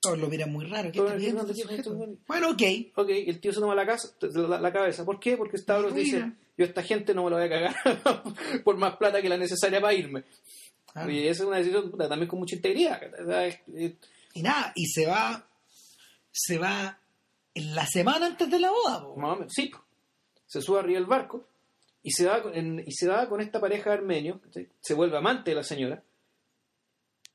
Todos 0.00 0.18
lo 0.18 0.28
miran 0.28 0.50
muy 0.50 0.64
raro. 0.64 0.90
¿Qué 0.90 0.98
está 0.98 1.74
este 1.74 1.90
Bueno, 2.26 2.52
ok. 2.52 2.62
Ok, 2.94 3.10
el 3.10 3.38
tío 3.38 3.52
se 3.52 3.60
toma 3.60 3.74
la, 3.74 3.84
casa, 3.84 4.16
la, 4.22 4.58
la 4.58 4.72
cabeza. 4.72 5.04
¿Por 5.04 5.20
qué? 5.20 5.36
Porque 5.36 5.58
Stavros 5.58 5.92
Mira. 5.92 6.04
dice, 6.04 6.32
yo 6.56 6.64
a 6.64 6.68
esta 6.68 6.82
gente 6.82 7.12
no 7.12 7.24
me 7.24 7.30
la 7.30 7.36
voy 7.36 7.44
a 7.44 7.50
cagar 7.50 8.24
por 8.64 8.78
más 8.78 8.96
plata 8.96 9.20
que 9.20 9.28
la 9.28 9.36
necesaria 9.36 9.78
para 9.78 9.92
irme. 9.92 10.24
Ah. 10.94 11.06
Y 11.10 11.28
esa 11.28 11.42
es 11.42 11.48
una 11.48 11.58
decisión 11.58 11.92
también 11.98 12.28
con 12.28 12.38
mucha 12.38 12.56
integridad. 12.56 12.98
Y 14.32 14.42
nada, 14.42 14.72
y 14.74 14.86
se 14.86 15.06
va, 15.06 15.46
se 16.32 16.56
va 16.56 16.98
en 17.54 17.74
la 17.74 17.86
semana 17.86 18.26
antes 18.26 18.50
de 18.50 18.58
la 18.58 18.70
boda. 18.70 19.02
po. 19.02 19.16
Más 19.16 19.32
o 19.32 19.36
menos, 19.36 19.52
sí. 19.54 19.70
Se 20.46 20.60
sube 20.60 20.78
arriba 20.80 20.98
del 20.98 21.06
barco 21.08 21.46
y 22.02 22.10
se 22.10 22.26
va 22.26 22.42
con, 22.42 22.54
en- 22.54 22.84
y 22.86 22.92
se 22.92 23.06
va 23.08 23.28
con 23.28 23.40
esta 23.40 23.60
pareja 23.60 23.96
de 23.96 24.68
se 24.80 24.94
vuelve 24.94 25.16
amante 25.16 25.50
de 25.50 25.56
la 25.56 25.62
señora. 25.62 26.02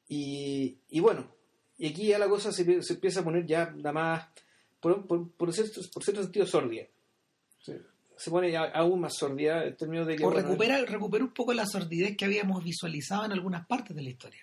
Y, 0.07 0.77
y 0.89 0.99
bueno, 0.99 1.27
y 1.77 1.87
aquí 1.87 2.07
ya 2.07 2.19
la 2.19 2.27
cosa 2.27 2.51
se, 2.51 2.81
se 2.81 2.93
empieza 2.93 3.19
a 3.19 3.23
poner 3.23 3.45
ya 3.45 3.69
nada 3.71 3.91
más, 3.93 4.27
por, 4.79 5.05
por, 5.07 5.29
por 5.31 5.53
cierto, 5.53 5.81
por 5.93 6.03
cierto 6.03 6.23
sentido, 6.23 6.45
sordida. 6.45 6.85
Se, 7.59 7.79
se 8.17 8.31
pone 8.31 8.51
ya 8.51 8.63
aún 8.65 9.01
más 9.01 9.15
sordida 9.15 9.63
en 9.65 9.75
términos 9.77 10.07
de 10.07 10.15
que... 10.15 10.23
O 10.25 10.29
bueno, 10.31 10.41
recupera, 10.47 10.83
recupera 10.85 11.23
un 11.23 11.33
poco 11.33 11.53
la 11.53 11.65
sordidez 11.65 12.17
que 12.17 12.25
habíamos 12.25 12.63
visualizado 12.63 13.25
en 13.25 13.31
algunas 13.33 13.65
partes 13.67 13.95
de 13.95 14.01
la 14.01 14.09
historia. 14.09 14.41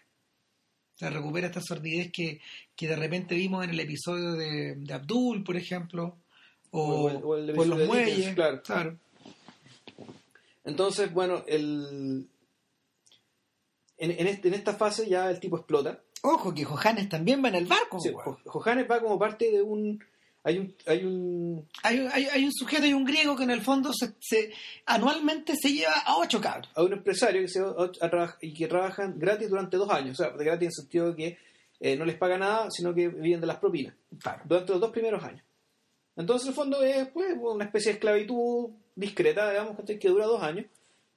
O 0.96 0.98
sea, 0.98 1.10
recupera 1.10 1.46
esta 1.48 1.60
sordidez 1.60 2.10
que, 2.10 2.40
que 2.74 2.88
de 2.88 2.96
repente 2.96 3.34
vimos 3.34 3.62
en 3.62 3.70
el 3.70 3.80
episodio 3.80 4.32
de, 4.32 4.76
de 4.76 4.94
Abdul, 4.94 5.44
por 5.44 5.56
ejemplo, 5.56 6.16
o, 6.70 7.04
O 7.22 7.36
el 7.36 7.46
los 7.54 7.66
muelles. 7.86 8.16
Dickens, 8.16 8.34
claro. 8.34 8.62
claro. 8.62 8.98
Entonces, 10.64 11.12
bueno, 11.12 11.44
el, 11.46 12.26
en, 13.98 14.10
en, 14.10 14.26
este- 14.26 14.48
en 14.48 14.54
esta 14.54 14.74
fase 14.74 15.08
ya 15.08 15.30
el 15.30 15.38
tipo 15.38 15.56
explota. 15.58 16.00
Ojo, 16.22 16.52
que 16.54 16.64
Johannes 16.64 17.08
también 17.08 17.44
va 17.44 17.48
en 17.50 17.54
el 17.56 17.66
barco. 17.66 18.00
Sí, 18.00 18.10
Johannes 18.46 18.86
va 18.90 19.00
como 19.00 19.18
parte 19.18 19.50
de 19.50 19.62
un... 19.62 20.02
Hay 20.46 20.58
un, 20.58 20.72
hay 20.86 21.04
un 21.04 21.68
hay, 21.82 22.06
hay, 22.12 22.24
hay 22.26 22.44
un 22.44 22.52
sujeto, 22.52 22.84
hay 22.84 22.92
un 22.94 23.04
griego 23.04 23.34
que 23.36 23.42
en 23.42 23.50
el 23.50 23.62
fondo 23.62 23.92
se, 23.92 24.12
se- 24.20 24.52
anualmente 24.86 25.56
se 25.56 25.72
lleva 25.72 25.98
a 26.04 26.18
ocho 26.18 26.40
cabros. 26.40 26.70
a 26.76 26.82
un 26.84 26.92
empresario 26.92 27.42
que 27.42 27.48
se 27.48 27.58
a, 27.60 28.36
y 28.40 28.54
que 28.54 28.68
trabajan 28.68 29.18
gratis 29.18 29.48
durante 29.50 29.76
dos 29.76 29.90
años. 29.90 30.20
O 30.20 30.22
sea, 30.22 30.30
gratis 30.36 30.60
en 30.62 30.66
el 30.68 30.72
sentido 30.72 31.10
de 31.12 31.16
que 31.16 31.38
eh, 31.80 31.96
no 31.96 32.04
les 32.04 32.16
paga 32.16 32.38
nada, 32.38 32.70
sino 32.70 32.94
que 32.94 33.08
viven 33.08 33.40
de 33.40 33.46
las 33.48 33.56
propinas. 33.58 33.94
Durante 34.44 34.70
los 34.72 34.80
dos 34.80 34.90
primeros 34.92 35.22
años. 35.24 35.42
Entonces, 36.14 36.46
en 36.46 36.50
el 36.50 36.54
fondo 36.54 36.82
es 36.82 37.08
pues, 37.08 37.34
una 37.38 37.64
especie 37.64 37.90
de 37.90 37.94
esclavitud 37.96 38.70
discreta, 38.94 39.50
digamos, 39.50 39.76
que 39.84 40.08
dura 40.08 40.26
dos 40.26 40.42
años, 40.42 40.66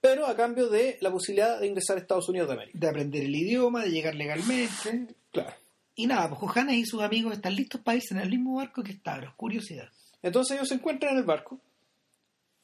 pero 0.02 0.26
a 0.26 0.36
cambio 0.36 0.70
de 0.70 0.98
la 1.02 1.12
posibilidad 1.12 1.60
de 1.60 1.68
ingresar 1.68 1.98
a 1.98 2.00
Estados 2.00 2.28
Unidos 2.30 2.48
de 2.50 2.54
América. 2.56 2.80
De 2.80 2.90
aprender 2.90 3.24
el 3.24 3.36
idioma, 3.36 3.84
de 3.84 3.92
llegar 3.92 4.16
legalmente. 4.16 5.14
Claro. 5.32 5.54
Y 6.02 6.08
nada, 6.08 6.30
pues 6.30 6.40
Johannes 6.40 6.78
y 6.78 6.86
sus 6.86 7.02
amigos 7.02 7.34
están 7.34 7.56
listos 7.56 7.82
para 7.82 7.98
irse 7.98 8.14
en 8.14 8.22
el 8.22 8.30
mismo 8.30 8.56
barco 8.56 8.82
que 8.84 8.94
Stavros. 8.94 9.34
Curiosidad. 9.36 9.90
Entonces 10.22 10.56
ellos 10.58 10.68
se 10.70 10.76
encuentran 10.76 11.14
en 11.14 11.20
el 11.20 11.26
barco, 11.26 11.60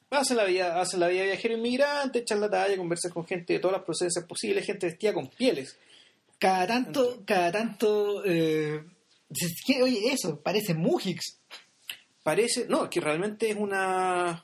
hacen 0.10 0.38
la 0.38 0.46
vida, 0.46 0.80
hacen 0.80 1.00
la 1.00 1.08
vida 1.08 1.22
de 1.22 1.28
viajero 1.28 1.58
inmigrante, 1.58 2.20
echan 2.20 2.40
la 2.40 2.50
talla, 2.50 2.78
conversan 2.78 3.12
con 3.12 3.26
gente 3.26 3.54
de 3.54 3.60
todas 3.60 3.78
las 3.78 3.86
procedencias 3.86 4.26
posibles, 4.26 4.66
gente 4.66 4.88
vestida 4.88 5.14
con 5.14 5.28
pieles. 5.28 5.78
Cada 6.40 6.68
tanto, 6.68 7.24
cada 7.26 7.52
tanto. 7.52 8.24
eh, 8.26 8.84
oye, 9.82 10.00
eso, 10.14 10.40
parece 10.42 10.74
Mujix. 10.74 11.40
Parece, 12.24 12.66
no, 12.68 12.90
que 12.90 13.00
realmente 13.02 13.50
es 13.50 13.56
una. 13.56 14.44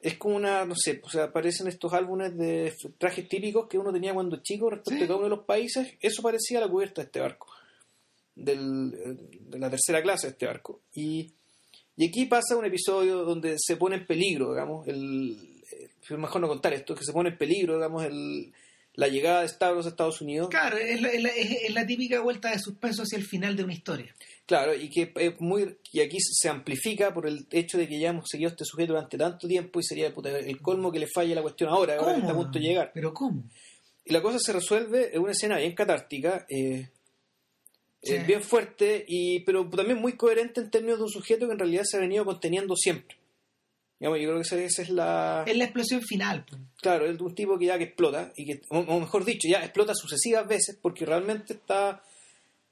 Es 0.00 0.16
como 0.16 0.36
una, 0.36 0.64
no 0.64 0.74
sé, 0.76 1.00
o 1.04 1.10
sea, 1.10 1.24
aparecen 1.24 1.66
estos 1.68 1.92
álbumes 1.92 2.34
de 2.36 2.74
trajes 2.96 3.28
típicos 3.28 3.68
que 3.68 3.76
uno 3.76 3.92
tenía 3.92 4.14
cuando 4.14 4.36
chico 4.42 4.70
respecto 4.70 4.98
Sí. 4.98 5.04
a 5.04 5.06
cada 5.06 5.16
uno 5.16 5.24
de 5.28 5.36
los 5.36 5.44
países. 5.44 5.92
Eso 6.00 6.22
parecía 6.22 6.58
la 6.60 6.68
cubierta 6.68 7.02
de 7.02 7.06
este 7.06 7.20
barco, 7.20 7.48
del, 8.34 8.90
de 9.48 9.58
la 9.58 9.70
tercera 9.70 10.02
clase 10.02 10.28
de 10.28 10.30
este 10.32 10.46
barco. 10.46 10.80
Y, 10.94 11.32
y 11.96 12.08
aquí 12.08 12.26
pasa 12.26 12.56
un 12.56 12.64
episodio 12.64 13.24
donde 13.24 13.56
se 13.58 13.76
pone 13.76 13.96
en 13.96 14.06
peligro, 14.06 14.50
digamos, 14.52 14.86
el, 14.88 15.36
eh, 15.72 16.16
mejor 16.16 16.40
no 16.40 16.48
contar 16.48 16.72
esto, 16.72 16.94
que 16.94 17.04
se 17.04 17.12
pone 17.12 17.30
en 17.30 17.38
peligro, 17.38 17.74
digamos, 17.74 18.04
el, 18.04 18.52
la 18.94 19.08
llegada 19.08 19.42
de 19.42 19.48
Stavros 19.48 19.86
a 19.86 19.90
Estados 19.90 20.20
Unidos. 20.20 20.48
Claro, 20.48 20.76
es 20.78 21.00
la, 21.00 21.08
es 21.08 21.22
la- 21.22 21.28
es- 21.30 21.62
es 21.64 21.74
la 21.74 21.86
típica 21.86 22.20
vuelta 22.20 22.50
de 22.50 22.58
suspenso 22.58 23.02
hacia 23.02 23.18
el 23.18 23.24
final 23.24 23.56
de 23.56 23.64
una 23.64 23.72
historia. 23.74 24.14
Claro, 24.46 24.74
y 24.74 24.90
que 24.90 25.12
es 25.14 25.40
muy 25.40 25.76
y 25.92 26.00
aquí 26.00 26.18
se 26.20 26.48
amplifica 26.48 27.14
por 27.14 27.28
el 27.28 27.46
hecho 27.52 27.78
de 27.78 27.86
que 27.86 28.00
ya 28.00 28.08
hemos 28.10 28.24
seguido 28.28 28.48
a 28.48 28.52
este 28.52 28.64
sujeto 28.64 28.94
durante 28.94 29.16
tanto 29.16 29.46
tiempo 29.46 29.78
y 29.78 29.84
sería 29.84 30.12
puta, 30.12 30.36
el 30.36 30.60
colmo 30.60 30.90
que 30.90 30.98
le 30.98 31.06
falle 31.06 31.36
la 31.36 31.42
cuestión 31.42 31.70
ahora, 31.70 31.96
ahora 31.96 32.14
que 32.14 32.20
está 32.20 32.32
a 32.32 32.36
punto 32.36 32.58
de 32.58 32.64
llegar. 32.64 32.90
¿Pero 32.92 33.14
cómo? 33.14 33.44
Y 34.04 34.12
la 34.12 34.20
cosa 34.20 34.38
se 34.40 34.52
resuelve 34.52 35.14
en 35.14 35.22
una 35.22 35.30
escena 35.30 35.58
bien 35.58 35.72
catártica, 35.74 36.44
eh, 36.48 36.88
Sí. 38.02 38.14
eh, 38.14 38.24
bien 38.26 38.42
fuerte, 38.42 39.04
y 39.06 39.40
pero 39.40 39.68
también 39.68 39.98
muy 39.98 40.14
coherente 40.14 40.60
en 40.60 40.70
términos 40.70 40.98
de 40.98 41.04
un 41.04 41.10
sujeto 41.10 41.46
que 41.46 41.52
en 41.52 41.58
realidad 41.58 41.82
se 41.84 41.98
ha 41.98 42.00
venido 42.00 42.24
conteniendo 42.24 42.74
siempre. 42.74 43.16
Digamos, 43.98 44.18
yo 44.18 44.28
creo 44.28 44.36
que 44.36 44.42
esa, 44.42 44.56
esa 44.58 44.80
es 44.80 44.88
la... 44.88 45.44
Es 45.46 45.54
la 45.54 45.64
explosión 45.64 46.00
final. 46.00 46.46
Claro, 46.80 47.04
es 47.04 47.20
un 47.20 47.34
tipo 47.34 47.58
que 47.58 47.66
ya 47.66 47.76
que 47.76 47.84
explota, 47.84 48.32
y 48.34 48.46
que, 48.46 48.62
o, 48.70 48.78
o 48.78 49.00
mejor 49.00 49.26
dicho, 49.26 49.46
ya 49.46 49.62
explota 49.62 49.94
sucesivas 49.94 50.48
veces 50.48 50.78
porque 50.80 51.04
realmente 51.04 51.52
está, 51.52 52.02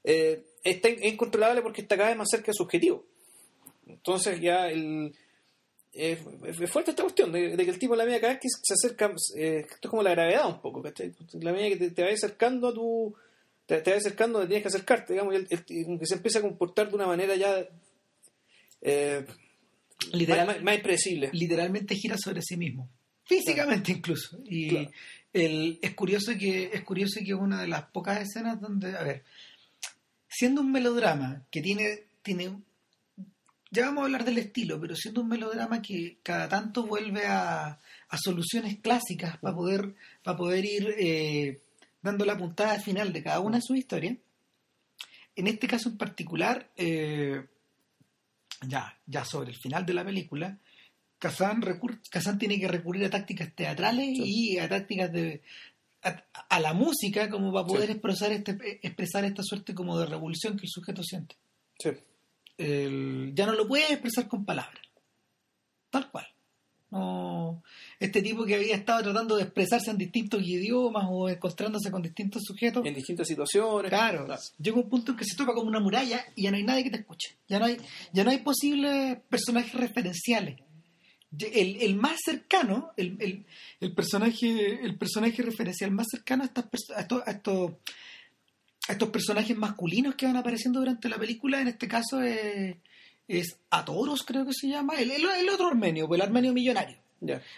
eh, 0.03 0.43
está 0.63 0.89
in- 0.89 1.03
incontrolable 1.03 1.61
porque 1.61 1.81
está 1.81 1.95
cada 1.95 2.09
vez 2.09 2.17
más 2.17 2.29
cerca 2.31 2.47
de 2.47 2.55
su 2.55 2.63
objetivo. 2.63 3.05
Entonces 3.85 4.41
ya 4.41 4.67
el, 4.69 5.13
eh, 5.93 6.17
es 6.45 6.71
fuerte 6.71 6.89
esta 6.89 7.03
cuestión 7.03 7.31
de, 7.31 7.55
de 7.55 7.63
que 7.63 7.69
el 7.71 7.77
tipo 7.77 7.95
la 7.95 8.05
medida 8.05 8.19
cada 8.21 8.33
vez 8.33 8.41
que 8.41 8.49
se 8.49 8.73
acerca, 8.73 9.13
eh, 9.37 9.59
esto 9.59 9.77
es 9.83 9.89
como 9.91 10.01
la 10.01 10.11
gravedad 10.11 10.47
un 10.47 10.59
poco, 10.59 10.81
¿cachai? 10.81 11.13
La 11.33 11.51
medida 11.51 11.69
que 11.69 11.77
te, 11.77 11.91
te 11.91 12.01
va 12.03 12.09
acercando 12.09 12.69
a 12.69 12.73
tu... 12.73 13.13
Te, 13.69 13.81
te 13.81 13.91
va 13.91 13.97
acercando 13.97 14.39
donde 14.39 14.49
tienes 14.49 14.63
que 14.63 14.75
acercarte, 14.75 15.13
digamos, 15.13 15.31
y 15.33 15.37
el- 15.37 15.47
el- 15.51 15.99
que 15.99 16.05
se 16.07 16.15
empieza 16.15 16.39
a 16.39 16.41
comportar 16.41 16.89
de 16.89 16.95
una 16.95 17.05
manera 17.05 17.35
ya... 17.35 17.55
eh, 18.81 19.23
Literal- 20.11 20.47
más, 20.47 20.61
más- 20.63 20.75
impredecible. 20.77 21.29
literalmente 21.33 21.93
gira 21.95 22.17
sobre 22.17 22.41
sí 22.41 22.57
mismo. 22.57 22.89
Físicamente 23.25 23.91
incluso. 23.91 24.39
Y 24.45 24.69
Claro. 24.69 24.91
el, 25.33 25.77
es 25.83 25.93
curioso 25.93 26.31
que 26.39 26.71
es 26.73 26.81
curioso 26.83 27.19
que 27.23 27.33
una 27.35 27.61
de 27.61 27.67
las 27.67 27.83
pocas 27.91 28.19
escenas 28.21 28.59
donde, 28.59 28.97
a 28.97 29.03
ver, 29.03 29.23
siendo 30.27 30.61
un 30.61 30.71
melodrama 30.71 31.43
que 31.51 31.61
tiene, 31.61 32.05
tiene 32.23 32.57
ya 33.71 33.85
vamos 33.85 34.01
a 34.01 34.05
hablar 34.05 34.25
del 34.25 34.39
estilo, 34.39 34.79
pero 34.81 34.95
siendo 34.95 35.21
un 35.21 35.27
melodrama 35.29 35.79
que 35.81 36.17
cada 36.23 36.49
tanto 36.49 36.87
vuelve 36.87 37.27
a, 37.27 37.77
a 38.09 38.17
soluciones 38.17 38.79
clásicas 38.79 39.37
para 39.37 39.53
poder, 39.55 39.93
para 40.23 40.37
poder 40.37 40.65
ir 40.65 40.95
eh, 40.97 41.59
dando 42.01 42.25
la 42.25 42.37
puntada 42.37 42.79
final 42.79 43.11
de 43.13 43.23
cada 43.23 43.39
una 43.39 43.57
de 43.57 43.61
sus 43.63 43.77
historias. 43.77 44.17
En 45.35 45.47
este 45.47 45.67
caso 45.67 45.89
en 45.89 45.97
particular, 45.97 46.69
eh, 46.75 47.45
ya, 48.67 48.97
ya 49.05 49.23
sobre 49.25 49.51
el 49.51 49.57
final 49.57 49.85
de 49.85 49.93
la 49.93 50.03
película, 50.03 50.57
Kazan, 51.17 51.61
Kazan 52.09 52.37
tiene 52.39 52.59
que 52.59 52.67
recurrir 52.67 53.05
a 53.05 53.09
tácticas 53.09 53.53
teatrales 53.53 54.17
Sí. 54.17 54.23
y 54.53 54.57
a 54.57 54.69
tácticas 54.69 55.11
de 55.11 55.41
a, 56.01 56.23
a 56.49 56.59
la 56.61 56.73
música 56.73 57.29
como 57.29 57.51
para 57.51 57.67
poder 57.67 57.91
expresar, 57.91 58.31
este, 58.31 58.57
expresar 58.87 59.25
esta 59.25 59.43
suerte 59.43 59.73
como 59.73 59.99
de 59.99 60.05
revolución 60.05 60.55
que 60.55 60.63
el 60.65 60.69
sujeto 60.69 61.03
siente. 61.03 61.35
Sí. 61.77 61.89
El- 62.57 63.33
ya 63.35 63.45
no 63.45 63.53
lo 63.53 63.67
puedes 63.67 63.91
expresar 63.91 64.27
con 64.29 64.45
palabras. 64.45 64.81
Tal 65.89 66.09
cual. 66.09 66.27
No, 66.91 67.61
este 67.99 68.21
tipo 68.23 68.45
que 68.45 68.55
había 68.55 68.75
estado 68.75 69.03
tratando 69.03 69.35
de 69.35 69.43
expresarse 69.43 69.91
en 69.91 69.97
distintos 69.99 70.41
idiomas 70.43 71.05
o 71.09 71.29
encontrándose 71.29 71.91
con 71.91 72.01
distintos 72.01 72.41
sujetos. 72.43 72.83
En 72.85 72.95
distintas 72.95 73.27
situaciones. 73.27 73.89
Claro, 73.89 74.25
llega 74.57 74.77
un 74.77 74.89
punto 74.89 75.11
en 75.11 75.17
que 75.17 75.25
se 75.25 75.35
toca 75.35 75.53
como 75.53 75.67
una 75.67 75.79
muralla 75.79 76.25
y 76.35 76.43
ya 76.43 76.51
no 76.51 76.57
hay 76.57 76.63
nadie 76.63 76.83
que 76.83 76.89
te 76.89 76.97
escuche. 76.97 77.37
Ya 77.47 77.59
no 77.59 77.65
hay, 77.65 77.77
ya 78.11 78.23
no 78.23 78.31
hay 78.31 78.39
posibles 78.39 79.19
personajes 79.29 79.73
referenciales. 79.75 80.59
El, 81.37 81.75
el 81.79 81.95
más 81.95 82.17
cercano, 82.25 82.89
el, 82.97 83.15
el- 83.19 83.45
el 83.81 83.93
personaje, 83.93 84.83
el 84.83 84.97
personaje 84.97 85.43
referencial 85.43 85.91
más 85.91 86.07
cercano 86.09 86.41
a, 86.41 86.47
estas 86.47 86.65
a 86.95 87.01
estos, 87.01 87.21
a, 87.23 87.31
estos, 87.31 87.71
a 88.87 88.93
estos 88.93 89.09
personajes 89.09 89.55
masculinos 89.55 90.15
que 90.15 90.25
van 90.25 90.37
apareciendo 90.37 90.79
durante 90.79 91.07
la 91.07 91.19
película, 91.19 91.61
en 91.61 91.67
este 91.67 91.87
caso 91.87 92.19
es, 92.23 92.77
es 93.29 93.57
Atoros, 93.69 94.23
creo 94.23 94.45
que 94.45 94.53
se 94.53 94.67
llama, 94.67 94.95
el, 94.95 95.09
el- 95.11 95.23
el 95.25 95.49
otro 95.49 95.67
armenio, 95.67 96.07
pues 96.07 96.19
el 96.19 96.25
armenio 96.27 96.51
millonario 96.51 96.97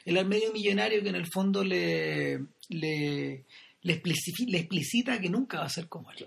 el 0.05 0.17
armenio 0.17 0.51
millonario 0.51 1.03
que 1.03 1.09
en 1.09 1.15
el 1.15 1.28
fondo 1.32 1.63
le, 1.63 2.39
le, 2.69 3.45
le, 3.84 4.01
explici- 4.01 4.47
le 4.47 4.57
explicita 4.57 5.19
que 5.22 5.30
nunca 5.30 5.59
va 5.59 5.65
a 5.65 5.69
ser 5.69 5.88
como 5.88 6.09
él. 6.11 6.26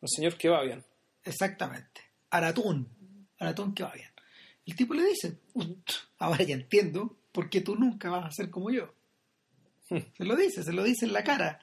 El 0.00 0.08
señor 0.08 0.38
que 0.38 0.48
va 0.48 0.62
bien. 0.64 0.82
Exactamente. 1.22 2.00
Aratún. 2.30 2.88
Aratún 3.38 3.74
que 3.74 3.82
va 3.82 3.92
bien. 3.92 4.08
El 4.64 4.74
tipo 4.74 4.94
le 4.94 5.04
dice, 5.04 5.36
"Ut, 5.52 5.90
ahora 6.18 6.42
ya 6.44 6.54
entiendo 6.54 7.18
por 7.30 7.50
qué 7.50 7.60
tú 7.60 7.76
nunca 7.76 8.08
vas 8.08 8.24
a 8.24 8.30
ser 8.30 8.48
como 8.48 8.70
yo. 8.70 8.94
Se 9.88 10.24
lo 10.24 10.34
dice, 10.34 10.62
se 10.62 10.72
lo 10.72 10.82
dice 10.82 11.04
en 11.04 11.12
la 11.12 11.22
cara. 11.24 11.60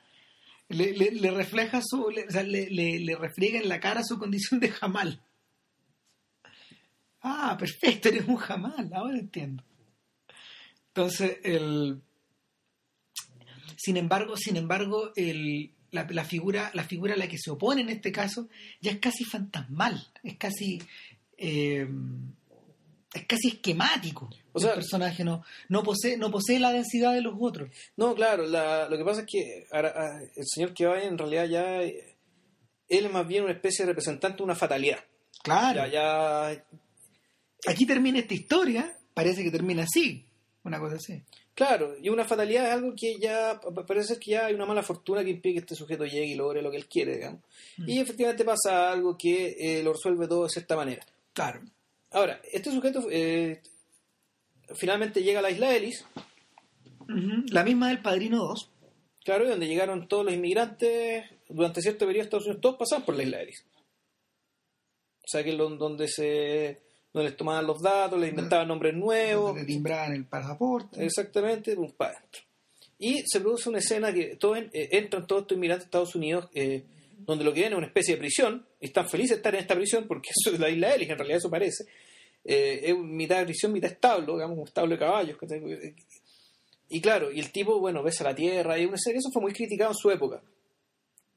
Le, 0.68 0.94
le- 0.94 1.12
le 1.12 1.32
refleja 1.32 1.82
su, 1.84 2.12
le, 2.12 2.28
o 2.28 2.32
sea, 2.32 2.44
le- 2.44 2.70
le- 2.70 3.00
le 3.00 3.16
refriega 3.16 3.60
en 3.60 3.68
la 3.68 3.80
cara 3.80 4.04
su 4.04 4.20
condición 4.20 4.60
de 4.60 4.70
jamal. 4.70 5.24
Ah, 7.22 7.56
perfecto, 7.60 8.10
eres 8.10 8.28
un 8.28 8.38
jamal, 8.38 8.90
ahora 8.94 9.18
entiendo. 9.18 9.64
Entonces, 10.88 11.38
el, 11.44 12.02
sin 13.78 13.98
embargo, 13.98 14.36
sin 14.38 14.58
embargo, 14.58 15.12
el, 15.16 15.74
la, 15.92 16.06
la 16.10 16.24
figura, 16.26 16.72
la 16.74 16.84
figura 16.84 17.14
a 17.14 17.18
la 17.18 17.28
que 17.28 17.38
se 17.38 17.52
opone 17.52 17.82
en 17.82 17.90
este 17.90 18.12
caso 18.12 18.48
ya 18.82 18.92
es 18.92 19.00
casi 19.00 19.24
fantasmal, 19.26 20.08
es 20.24 20.38
casi 20.38 20.82
eh, 21.38 21.88
es 23.14 23.26
casi 23.26 23.48
esquemático. 23.50 24.30
O 24.52 24.60
el 24.60 24.66
sea- 24.66 24.74
personaje 24.76 25.24
no, 25.24 25.44
no 25.70 25.84
posee, 25.84 26.18
no 26.18 26.30
posee 26.32 26.60
la 26.60 26.72
densidad 26.72 27.14
de 27.14 27.22
los 27.22 27.36
otros. 27.40 27.70
No, 27.98 28.14
claro, 28.16 28.46
la- 28.46 28.88
lo 28.90 28.98
que 28.98 29.04
pasa 29.06 29.22
es 29.22 29.28
que 29.28 29.66
ahora, 29.72 29.94
ah, 29.96 30.20
el 30.36 30.46
señor 30.48 30.74
que 30.74 30.86
va 30.86 31.02
en 31.02 31.18
realidad 31.18 31.46
ya. 31.46 31.82
eh, 31.84 32.18
Él 32.88 33.06
es 33.06 33.12
más 33.12 33.28
bien 33.28 33.44
una 33.44 33.54
especie 33.54 33.86
de 33.86 33.92
representante 33.92 34.38
de 34.38 34.44
una 34.44 34.56
fatalidad. 34.56 35.00
Claro. 35.44 35.86
Ya, 35.88 36.52
ya. 36.52 36.66
Aquí 37.68 37.86
termina 37.86 38.20
esta 38.20 38.34
historia, 38.34 38.96
parece 39.14 39.44
que 39.44 39.52
termina 39.52 39.84
así, 39.84 40.26
una 40.64 40.80
cosa 40.80 40.96
así. 40.96 41.22
Claro, 41.54 41.96
y 42.02 42.08
una 42.08 42.24
fatalidad 42.24 42.68
es 42.68 42.74
algo 42.74 42.94
que 42.96 43.18
ya. 43.20 43.60
pa- 43.60 43.86
Parece 43.86 44.18
que 44.18 44.32
ya 44.32 44.46
hay 44.46 44.54
una 44.54 44.66
mala 44.66 44.82
fortuna 44.82 45.24
que 45.26 45.32
impide 45.32 45.56
que 45.56 45.60
este 45.60 45.76
sujeto 45.76 46.06
llegue 46.06 46.28
y 46.28 46.36
logre 46.36 46.62
lo 46.62 46.72
que 46.72 46.78
él 46.78 46.88
quiere, 46.88 47.16
digamos. 47.18 47.42
Mm. 47.78 47.90
Y 47.90 48.00
efectivamente 48.00 48.46
pasa 48.46 48.92
algo 48.92 49.18
que 49.18 49.56
eh, 49.60 49.84
lo 49.84 49.92
resuelve 49.92 50.28
todo 50.28 50.44
de 50.44 50.50
cierta 50.50 50.78
manera. 50.78 51.06
Claro. 51.34 51.62
Ahora, 52.12 52.42
este 52.52 52.72
sujeto 52.72 53.06
eh, 53.12 53.62
finalmente 54.76 55.22
llega 55.22 55.40
a 55.40 55.42
la 55.42 55.52
isla 55.52 55.76
Ellis. 55.76 56.06
La 57.52 57.64
misma 57.64 57.90
del 57.90 58.02
Padrino 58.02 58.38
2. 58.46 58.70
claro, 59.26 59.46
y 59.46 59.50
donde 59.50 59.68
llegaron 59.68 60.08
todos 60.08 60.24
los 60.26 60.34
inmigrantes 60.34 61.26
durante 61.50 61.82
cierto 61.82 62.06
periodo 62.06 62.22
de 62.22 62.26
Estados 62.28 62.46
Unidos, 62.46 62.62
todos 62.62 62.76
pasaban 62.78 63.04
por 63.06 63.16
la 63.16 63.24
isla 63.24 63.42
Ellis. 63.42 63.66
O 65.24 65.28
sea, 65.28 65.44
que 65.44 65.52
es 65.52 65.58
donde 65.58 66.08
se 66.08 66.82
donde 67.14 67.30
les 67.30 67.38
tomaban 67.38 67.66
los 67.66 67.82
datos, 67.82 68.20
les 68.20 68.30
inventaban 68.30 68.68
nombres 68.68 68.94
nuevos, 68.94 69.56
Le 69.56 69.66
timbraban 69.66 70.14
el 70.14 70.26
pasaporte. 70.26 71.04
exactamente, 71.04 71.76
pum, 71.76 71.92
pa' 71.92 72.08
adentro. 72.08 72.42
Y 73.00 73.24
se 73.26 73.40
produce 73.40 73.70
una 73.70 73.80
escena 73.80 74.14
que 74.14 74.36
todos 74.36 74.58
en- 74.58 74.70
eh, 74.74 74.90
entran 74.92 75.26
todos 75.26 75.44
estos 75.44 75.56
inmigrantes 75.56 75.86
a 75.86 75.88
Estados 75.88 76.16
Unidos, 76.16 76.50
eh, 76.54 76.84
donde 77.26 77.44
lo 77.44 77.54
que 77.54 77.62
ven 77.62 77.72
es 77.74 77.78
una 77.78 77.88
especie 77.88 78.16
de 78.16 78.20
prisión, 78.20 78.66
y 78.80 78.86
están 78.88 79.08
felices 79.10 79.32
de 79.32 79.36
estar 79.38 79.54
en 79.56 79.62
esta 79.62 79.76
prisión, 79.76 80.06
porque 80.08 80.30
eso 80.38 80.54
es 80.54 80.60
la 80.60 80.70
isla 80.70 80.94
Ellis, 80.94 81.10
en 81.10 81.18
realidad 81.18 81.38
eso 81.38 81.50
parece. 81.50 81.86
Eh, 82.46 82.82
es 82.84 82.98
mitad 82.98 83.40
de 83.40 83.46
prisión, 83.46 83.72
mitad 83.74 83.92
establo, 83.92 84.34
digamos, 84.36 84.58
un 84.58 84.64
establo 84.68 84.94
de 84.96 85.00
caballos. 85.00 85.38
¿cachai? 85.38 85.96
Y 86.90 87.02
claro, 87.02 87.32
y 87.32 87.40
el 87.40 87.52
tipo, 87.52 87.80
bueno, 87.80 88.02
besa 88.04 88.24
la 88.24 88.34
tierra, 88.36 88.78
y 88.80 88.86
una 88.86 88.98
serie, 88.98 89.20
eso 89.20 89.30
fue 89.32 89.42
muy 89.42 89.54
criticado 89.54 89.92
en 89.92 89.98
su 89.98 90.10
época, 90.12 90.42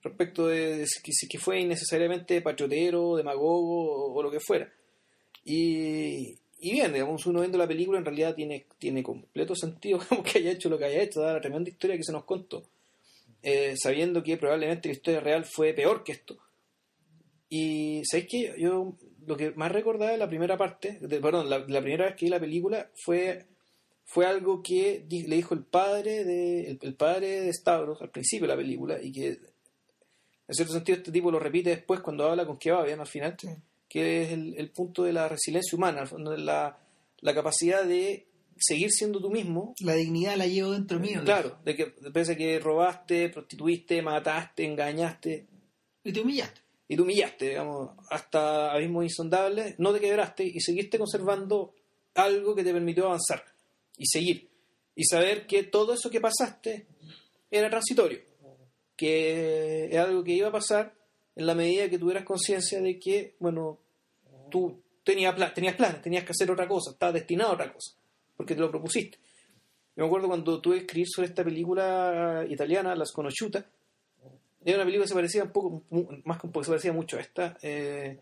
respecto 0.02 0.46
de, 0.48 0.78
de 0.78 0.86
si, 0.86 1.00
si 1.12 1.28
que 1.28 1.38
fue 1.38 1.60
innecesariamente 1.60 2.40
patriotero, 2.42 3.16
demagogo 3.16 4.06
o, 4.06 4.14
o 4.14 4.22
lo 4.22 4.30
que 4.30 4.40
fuera. 4.40 4.72
Y, 5.44 6.38
y 6.60 6.72
bien, 6.72 6.92
digamos, 6.92 7.26
uno 7.26 7.40
viendo 7.40 7.58
la 7.58 7.66
película 7.66 7.98
en 7.98 8.04
realidad 8.04 8.34
tiene, 8.34 8.66
tiene 8.78 9.02
completo 9.02 9.54
sentido 9.54 9.98
digamos, 10.10 10.30
que 10.30 10.38
haya 10.38 10.52
hecho 10.52 10.68
lo 10.68 10.78
que 10.78 10.84
haya 10.84 11.02
hecho, 11.02 11.20
dada 11.20 11.34
la 11.34 11.40
tremenda 11.40 11.70
historia 11.70 11.96
que 11.96 12.04
se 12.04 12.12
nos 12.12 12.24
contó, 12.24 12.62
eh, 13.42 13.74
sabiendo 13.76 14.22
que 14.22 14.36
probablemente 14.36 14.88
la 14.88 14.94
historia 14.94 15.20
real 15.20 15.44
fue 15.44 15.72
peor 15.72 16.04
que 16.04 16.12
esto. 16.12 16.38
Y 17.48 18.02
sabéis 18.04 18.28
que 18.30 18.54
yo 18.58 18.94
lo 19.26 19.36
que 19.36 19.50
más 19.52 19.70
recordaba 19.70 20.12
de 20.12 20.18
la 20.18 20.28
primera 20.28 20.56
parte, 20.56 20.98
de- 21.00 21.20
perdón, 21.20 21.50
la, 21.50 21.64
primera 21.66 22.06
vez 22.06 22.16
que 22.16 22.26
vi 22.26 22.30
la 22.30 22.40
película 22.40 22.90
fue, 23.04 23.46
fue 24.04 24.26
algo 24.26 24.62
que 24.62 25.04
le 25.08 25.36
dijo 25.36 25.54
el 25.54 25.64
padre 25.64 26.24
de 26.24 26.78
el, 26.80 26.94
padre 26.94 27.42
de 27.42 27.52
Stavros 27.52 28.00
al 28.00 28.10
principio 28.10 28.46
de 28.46 28.54
la 28.54 28.60
película 28.60 29.02
y 29.02 29.12
que 29.12 29.28
en 29.28 30.54
cierto 30.54 30.72
sentido 30.72 30.98
este 30.98 31.12
tipo 31.12 31.30
lo 31.30 31.38
repite 31.38 31.70
después 31.70 32.00
cuando 32.00 32.28
habla 32.28 32.46
con 32.46 32.58
Kevabian 32.58 33.00
al 33.00 33.06
final. 33.06 33.36
Que 33.92 34.22
es 34.22 34.32
el, 34.32 34.54
el 34.56 34.70
punto 34.70 35.02
de 35.02 35.12
la 35.12 35.28
resiliencia 35.28 35.76
humana, 35.76 36.04
la 37.20 37.34
capacidad 37.34 37.84
de 37.84 38.26
seguir 38.56 38.90
siendo 38.90 39.20
tú 39.20 39.30
mismo. 39.30 39.74
La 39.80 39.92
dignidad 39.94 40.36
la 40.36 40.46
llevo 40.46 40.72
dentro 40.72 40.98
mío. 40.98 41.20
Claro, 41.22 41.58
de 41.62 41.76
que 41.76 41.86
pese 42.12 42.32
a 42.32 42.36
que 42.36 42.58
robaste, 42.58 43.28
prostituiste, 43.28 44.00
mataste, 44.00 44.64
engañaste 44.64 45.46
Y 46.04 46.12
te 46.12 46.20
humillaste. 46.20 46.60
y 46.88 46.96
te 46.96 47.02
humillaste, 47.02 47.48
digamos, 47.50 47.90
hasta 48.08 48.72
abismos 48.72 49.04
insondables, 49.04 49.78
no 49.78 49.92
te 49.92 50.00
quebraste 50.00 50.44
y 50.44 50.58
seguiste 50.60 50.98
conservando 50.98 51.74
algo 52.14 52.54
que 52.54 52.64
te 52.64 52.72
permitió 52.72 53.06
avanzar 53.06 53.44
y 53.98 54.06
seguir. 54.06 54.48
Y 54.94 55.04
saber 55.04 55.46
que 55.46 55.64
todo 55.64 55.92
eso 55.92 56.08
que 56.08 56.20
pasaste 56.20 56.86
era 57.50 57.68
transitorio, 57.68 58.20
que 58.96 59.86
es 59.86 59.98
algo 59.98 60.24
que 60.24 60.32
iba 60.32 60.48
a 60.48 60.52
pasar 60.52 60.94
en 61.36 61.46
la 61.46 61.54
medida 61.54 61.88
que 61.88 61.98
tuvieras 61.98 62.24
conciencia 62.24 62.80
de 62.80 62.98
que, 62.98 63.34
bueno, 63.38 63.78
tú 64.50 64.80
tenías, 65.04 65.34
pla- 65.34 65.52
tenías 65.52 65.76
planes, 65.76 66.02
tenías 66.02 66.24
que 66.24 66.32
hacer 66.32 66.50
otra 66.50 66.68
cosa, 66.68 66.90
estabas 66.92 67.14
destinado 67.14 67.50
a 67.50 67.54
otra 67.54 67.72
cosa, 67.72 67.92
porque 68.36 68.54
te 68.54 68.60
lo 68.60 68.70
propusiste. 68.70 69.18
Yo 69.96 70.04
me 70.04 70.06
acuerdo 70.06 70.28
cuando 70.28 70.60
tuve 70.60 70.76
que 70.76 70.82
escribir 70.82 71.08
sobre 71.08 71.28
esta 71.28 71.44
película 71.44 72.44
italiana, 72.48 72.94
Las 72.94 73.12
Conosciutas, 73.12 73.64
era 74.64 74.76
una 74.76 74.84
película 74.84 75.04
que 75.04 75.08
se 75.08 75.14
parecía 75.14 75.42
un 75.44 75.50
poco, 75.50 75.82
más 76.24 76.40
que 76.40 76.46
un 76.46 76.52
poco, 76.52 76.64
se 76.64 76.70
parecía 76.70 76.92
mucho 76.92 77.16
a 77.16 77.20
esta, 77.20 77.58
eh, 77.62 78.18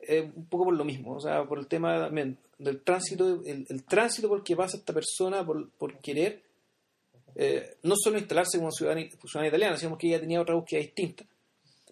eh, 0.00 0.30
un 0.34 0.46
poco 0.46 0.64
por 0.64 0.74
lo 0.74 0.84
mismo, 0.84 1.14
o 1.14 1.20
sea, 1.20 1.44
por 1.44 1.58
el 1.58 1.66
tema 1.68 1.98
también 1.98 2.36
del 2.58 2.80
tránsito, 2.82 3.42
el, 3.44 3.64
el 3.68 3.84
tránsito 3.84 4.28
por 4.28 4.38
el 4.38 4.44
que 4.44 4.56
pasa 4.56 4.76
esta 4.76 4.92
persona 4.92 5.46
por, 5.46 5.70
por 5.70 5.96
querer 5.98 6.42
eh, 7.36 7.76
no 7.84 7.94
solo 7.96 8.18
instalarse 8.18 8.58
como 8.58 8.72
ciudadana, 8.72 9.02
ciudadana 9.08 9.48
italiana, 9.48 9.76
sino 9.76 9.96
que 9.96 10.08
ella 10.08 10.18
tenía 10.20 10.40
otra 10.40 10.56
búsqueda 10.56 10.80
distinta, 10.80 11.24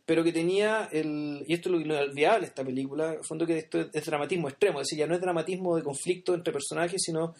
pero 0.06 0.22
que 0.24 0.32
tenía 0.32 0.88
el, 0.92 1.44
y 1.46 1.52
esto 1.54 1.68
es 1.68 1.74
lo 1.74 1.80
inolvidable 1.80 2.46
esta 2.46 2.64
película, 2.64 3.14
en 3.14 3.24
fondo 3.24 3.44
esto 3.44 3.80
es, 3.92 4.04
dramatismo 4.06 4.48
extremo, 4.48 4.80
es 4.80 4.86
decir, 4.86 4.98
ya 5.00 5.06
no 5.06 5.14
es 5.16 5.20
dramatismo 5.20 5.76
de 5.76 5.82
conflicto 5.82 6.32
entre 6.34 6.52
personajes, 6.52 7.02
sino 7.04 7.34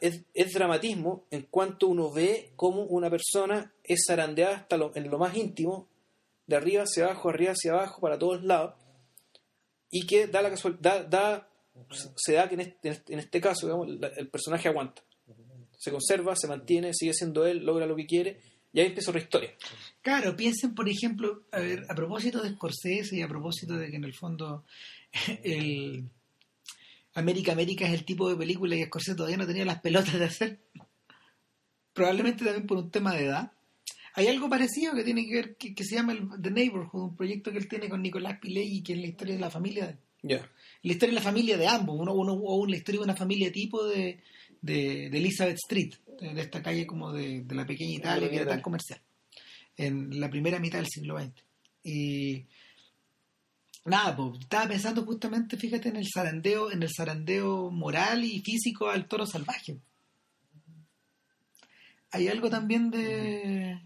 es, 0.00 0.52
dramatismo 0.52 1.24
en 1.30 1.42
cuanto 1.50 1.86
uno 1.88 2.10
ve 2.12 2.50
cómo 2.56 2.82
una 2.82 3.08
persona 3.08 3.72
es 3.84 4.04
zarandeada 4.06 4.56
hasta 4.56 4.76
lo, 4.76 4.90
en 4.96 5.08
lo 5.10 5.18
más 5.18 5.36
íntimo, 5.36 5.88
de 6.46 6.56
arriba 6.56 6.82
hacia 6.82 7.04
abajo, 7.04 7.28
arriba 7.30 7.52
hacia 7.52 7.72
abajo, 7.72 8.00
para 8.00 8.18
todos 8.18 8.42
lados, 8.42 8.74
y 9.90 10.06
que 10.06 10.26
da 10.26 10.42
la 10.42 10.50
casualidad, 10.50 11.06
da, 11.06 11.08
da- 11.08 11.48
se 12.16 12.32
da 12.34 12.48
que 12.48 12.54
en 12.54 12.60
este, 12.60 12.88
en 12.88 12.92
este- 12.94 13.14
este 13.18 13.40
caso 13.40 13.66
digamos, 13.66 13.88
el 14.16 14.28
personaje 14.28 14.68
aguanta, 14.68 15.02
se 15.78 15.90
conserva, 15.92 16.34
se 16.36 16.46
mantiene, 16.48 16.92
sigue 16.92 17.14
siendo 17.14 17.46
él, 17.46 17.64
logra 17.64 17.86
lo 17.86 17.96
que 17.96 18.06
quiere, 18.06 18.40
y 18.72 18.80
ahí 18.80 18.86
empieza 18.86 19.10
otra 19.10 19.22
historia. 19.22 19.54
Claro, 20.02 20.36
piensen, 20.36 20.74
por 20.74 20.88
ejemplo, 20.88 21.44
a 21.52 21.60
ver, 21.60 21.84
a 21.88 21.94
propósito 21.94 22.42
de 22.42 22.50
Scorsese 22.50 23.16
y 23.16 23.22
a 23.22 23.28
propósito 23.28 23.74
de 23.76 23.90
que 23.90 23.96
en 23.96 24.04
el 24.04 24.14
fondo 24.14 24.64
el 25.44 26.08
América 27.14 27.52
América 27.52 27.86
es 27.86 27.94
el 27.94 28.04
tipo 28.04 28.28
de 28.28 28.36
película 28.36 28.76
que 28.76 28.86
Scorsese 28.86 29.16
todavía 29.16 29.38
no 29.38 29.46
tenía 29.46 29.64
las 29.64 29.80
pelotas 29.80 30.18
de 30.18 30.24
hacer. 30.24 30.60
Probablemente 31.92 32.44
también 32.44 32.66
por 32.66 32.78
un 32.78 32.90
tema 32.90 33.14
de 33.14 33.26
edad. 33.26 33.52
Hay 34.14 34.26
algo 34.26 34.48
parecido 34.48 34.94
que 34.94 35.04
tiene 35.04 35.26
que 35.26 35.34
ver, 35.34 35.56
que, 35.56 35.74
que 35.74 35.84
se 35.84 35.96
llama 35.96 36.12
el 36.12 36.28
The 36.40 36.50
Neighborhood, 36.50 37.10
un 37.10 37.16
proyecto 37.16 37.52
que 37.52 37.58
él 37.58 37.68
tiene 37.68 37.88
con 37.88 38.02
Nicolás 38.02 38.38
Pileggi, 38.40 38.82
que 38.82 38.94
es 38.94 38.98
la 38.98 39.06
historia 39.06 39.34
de 39.34 39.40
la 39.40 39.50
familia 39.50 39.98
la 40.22 40.42
historia 40.82 41.10
de 41.10 41.20
la 41.20 41.22
familia 41.22 41.56
de 41.56 41.66
ambos, 41.66 41.98
uno, 41.98 42.12
uno, 42.12 42.34
o 42.34 42.66
la 42.66 42.76
historia 42.76 43.00
de 43.00 43.04
una 43.04 43.16
familia 43.16 43.50
tipo 43.50 43.84
de, 43.86 44.20
de, 44.60 45.08
de 45.10 45.18
Elizabeth 45.18 45.56
Street, 45.56 45.94
de, 46.20 46.34
de 46.34 46.40
esta 46.40 46.62
calle 46.62 46.86
como 46.86 47.12
de, 47.12 47.42
de 47.42 47.54
la 47.54 47.66
pequeña 47.66 47.96
Italia, 47.96 48.28
que 48.28 48.36
era 48.36 48.46
tan 48.46 48.60
comercial. 48.60 49.00
en 49.76 50.20
la 50.20 50.30
primera 50.30 50.58
mitad 50.58 50.78
del 50.78 50.88
siglo 50.88 51.18
XX. 51.18 51.42
Y 51.82 52.46
nada, 53.84 54.16
pues, 54.16 54.40
estaba 54.40 54.68
pensando 54.68 55.04
justamente, 55.04 55.56
fíjate, 55.56 55.88
en 55.88 55.96
el 55.96 56.06
zarandeo, 56.12 56.70
en 56.70 56.82
el 56.82 56.90
zarandeo 56.94 57.70
moral 57.70 58.24
y 58.24 58.40
físico 58.40 58.88
al 58.88 59.06
toro 59.06 59.26
salvaje. 59.26 59.78
Hay 62.12 62.28
algo 62.28 62.50
también 62.50 62.90
de 62.90 63.80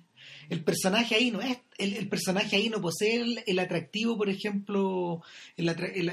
el 0.49 0.63
personaje 0.63 1.15
ahí 1.15 1.31
no 1.31 1.41
es 1.41 1.59
el, 1.79 2.09
personaje 2.09 2.57
ahí 2.57 2.69
no 2.69 2.81
posee 2.81 3.43
el, 3.47 3.59
atractivo 3.59 4.17
por 4.17 4.29
ejemplo 4.29 5.23
el, 5.57 5.69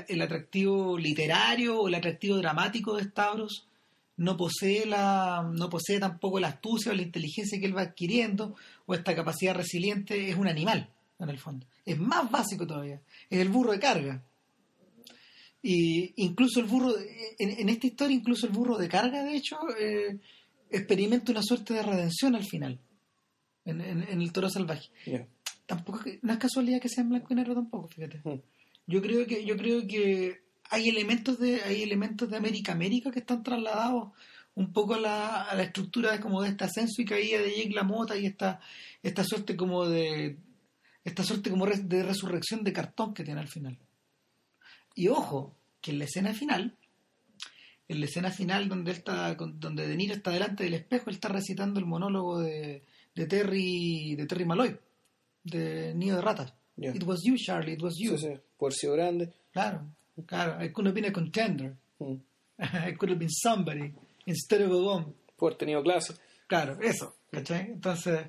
el, 0.08 0.22
atractivo 0.22 0.98
literario 0.98 1.80
o 1.80 1.88
el 1.88 1.96
atractivo 1.96 2.38
dramático 2.38 2.96
de 2.96 3.04
Stavros 3.04 3.68
no 4.22 4.38
posee 4.38 4.86
la 4.86 5.50
no 5.52 5.68
posee 5.68 6.00
tampoco 6.00 6.40
la 6.40 6.50
astucia 6.50 6.92
o 6.92 6.96
la 6.96 7.02
inteligencia 7.02 7.60
que 7.60 7.66
él 7.66 7.76
va 7.76 7.82
adquiriendo 7.82 8.56
o 8.86 8.94
esta 8.94 9.16
capacidad 9.16 9.56
resiliente 9.56 10.30
es 10.30 10.38
un 10.38 10.48
animal 10.48 10.90
en 11.18 11.30
el 11.30 11.40
fondo. 11.40 11.66
Es 11.84 11.98
más 11.98 12.30
básico 12.30 12.68
todavía. 12.68 13.02
Es 13.30 13.40
el 13.40 13.50
burro 13.50 13.72
de 13.72 13.80
carga. 13.80 14.24
Y 15.64 16.14
incluso 16.24 16.60
el 16.60 16.68
burro 16.68 16.94
en, 17.40 17.70
esta 17.70 17.88
historia 17.88 18.16
incluso 18.16 18.46
el 18.46 18.54
burro 18.54 18.78
de 18.78 18.88
carga 18.88 19.24
de 19.24 19.36
hecho 19.36 19.58
eh, 19.80 20.20
experimenta 20.70 21.32
una 21.32 21.42
suerte 21.42 21.74
de 21.74 21.82
redención 21.82 22.36
al 22.36 22.46
final 22.46 22.80
en, 23.66 23.82
el 23.82 24.32
toro 24.32 24.52
salvaje. 24.52 24.90
Tampoco 25.66 26.02
no 26.22 26.34
es 26.34 26.40
casualidad 26.40 26.80
que 26.80 26.90
sea 26.90 27.04
en 27.04 27.10
blanco 27.10 27.34
y 27.34 27.36
negro 27.36 27.56
tampoco 27.56 27.88
fíjate. 27.88 28.22
Hmm. 28.24 28.42
yo 28.86 29.02
creo 29.02 29.26
que 29.26 29.46
yo 29.46 29.58
creo 29.58 29.88
que 29.88 30.44
hay 30.72 30.88
elementos 30.88 31.38
de 31.38 31.62
hay 31.62 31.84
elementos 31.84 32.30
de 32.30 32.38
América 32.38 32.72
América 32.72 33.12
que 33.12 33.20
están 33.20 33.44
trasladados 33.44 34.10
un 34.56 34.74
poco 34.74 34.96
a 34.96 35.00
la, 35.00 35.44
a 35.44 35.56
la 35.56 35.64
estructura 35.64 36.12
de, 36.14 36.20
como 36.20 36.42
de 36.42 36.50
este 36.50 36.64
ascenso 36.64 37.02
y 37.02 37.06
caída 37.06 37.40
de 37.42 37.56
Jake 37.56 37.74
LaMotta 37.74 38.18
y 38.18 38.26
esta 38.26 38.60
esta 39.04 39.24
suerte 39.24 39.56
como 39.56 39.86
de 39.86 40.38
esta 41.04 41.24
suerte 41.24 41.50
como 41.50 41.68
de 41.68 42.04
resurrección 42.04 42.64
de 42.64 42.74
cartón 42.74 43.14
que 43.14 43.24
tiene 43.24 43.42
al 43.42 43.48
final. 43.48 43.78
Y 44.96 45.10
ojo 45.10 45.56
que 45.82 45.92
en 45.92 46.00
la 46.00 46.06
escena 46.06 46.34
final 46.34 46.78
en 47.90 48.00
la 48.00 48.06
escena 48.06 48.32
final 48.32 48.70
donde 48.70 48.92
él 48.92 48.98
está 48.98 49.36
donde 49.36 49.88
De 49.88 49.96
Niro 49.98 50.14
está 50.14 50.32
delante 50.32 50.64
del 50.64 50.76
espejo 50.76 51.10
él 51.10 51.16
está 51.16 51.28
recitando 51.28 51.82
el 51.82 51.86
monólogo 51.86 52.40
de, 52.40 52.84
de 53.14 53.26
Terry 53.26 54.16
de 54.16 54.26
Terry 54.26 54.46
Malloy 54.46 54.78
de 55.44 55.94
Nido 55.96 56.16
de 56.16 56.22
Ratas. 56.22 56.54
It 56.78 57.04
was 57.04 57.20
you 57.26 57.36
Charlie 57.36 57.74
it 57.74 57.82
was 57.82 57.96
you. 57.98 58.18
Sí, 58.18 58.28
sí. 58.28 58.40
por 58.58 58.74
si 58.74 58.88
grande. 58.88 59.34
Claro 59.52 59.86
Claro, 60.26 60.64
I 60.64 60.70
could 60.70 60.88
have 60.88 60.96
been 60.96 61.06
a 61.06 61.12
contender. 61.12 61.76
Mm. 62.00 62.20
I 62.60 62.92
could 62.98 63.10
have 63.10 63.20
been 63.20 63.30
somebody 63.30 63.94
instead 64.26 64.62
of 64.62 64.72
a 64.72 64.76
bomb. 64.76 65.14
Por 65.38 65.56
tenido 65.56 65.82
clase. 65.82 66.14
Claro, 66.48 66.78
eso, 66.82 67.16
¿cachai? 67.32 67.72
Entonces, 67.72 68.28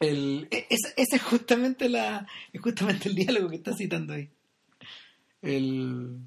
el, 0.00 0.48
e, 0.50 0.66
ese, 0.68 0.92
es 0.96 1.22
justamente 1.22 1.88
la 1.88 2.26
es 2.52 2.60
justamente 2.60 3.08
el 3.08 3.14
diálogo 3.14 3.48
que 3.48 3.56
está 3.56 3.74
citando 3.74 4.14
ahí. 4.14 4.28
El, 5.40 6.18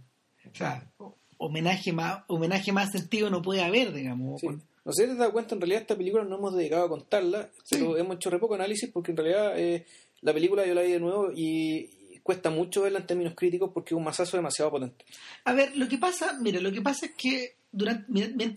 o 0.49 0.55
sea, 0.55 0.89
homenaje 1.37 1.93
más 1.93 2.23
homenaje 2.27 2.71
más 2.71 2.91
sentido 2.91 3.29
no 3.29 3.41
puede 3.41 3.61
haber, 3.61 3.93
digamos. 3.93 4.41
No 4.43 4.93
sé 4.93 5.03
si 5.03 5.11
te 5.11 5.15
das 5.15 5.29
cuenta, 5.29 5.53
en 5.53 5.61
realidad 5.61 5.81
esta 5.81 5.95
película 5.95 6.23
no 6.23 6.37
hemos 6.37 6.55
dedicado 6.55 6.85
a 6.85 6.89
contarla, 6.89 7.49
pero 7.69 7.97
hemos 7.97 8.15
hecho 8.15 8.29
re 8.31 8.39
poco 8.39 8.55
análisis 8.55 8.89
porque 8.91 9.11
en 9.11 9.17
realidad 9.17 9.59
eh, 9.59 9.85
la 10.21 10.33
película 10.33 10.65
yo 10.65 10.73
la 10.73 10.81
vi 10.81 10.93
de 10.93 10.99
nuevo 10.99 11.31
y, 11.31 11.89
cuesta 12.23 12.49
mucho 12.49 12.81
verla 12.83 12.99
en 12.99 13.07
términos 13.07 13.33
críticos 13.35 13.71
porque 13.73 13.93
es 13.93 13.97
un 13.97 14.03
masazo 14.03 14.37
demasiado 14.37 14.71
potente. 14.71 15.05
A 15.45 15.53
ver, 15.53 15.75
lo 15.77 15.87
que 15.87 15.97
pasa, 15.97 16.37
mira, 16.39 16.59
lo 16.59 16.71
que 16.71 16.81
pasa 16.81 17.05
es 17.07 17.13
que 17.15 17.55
durante, 17.71 18.05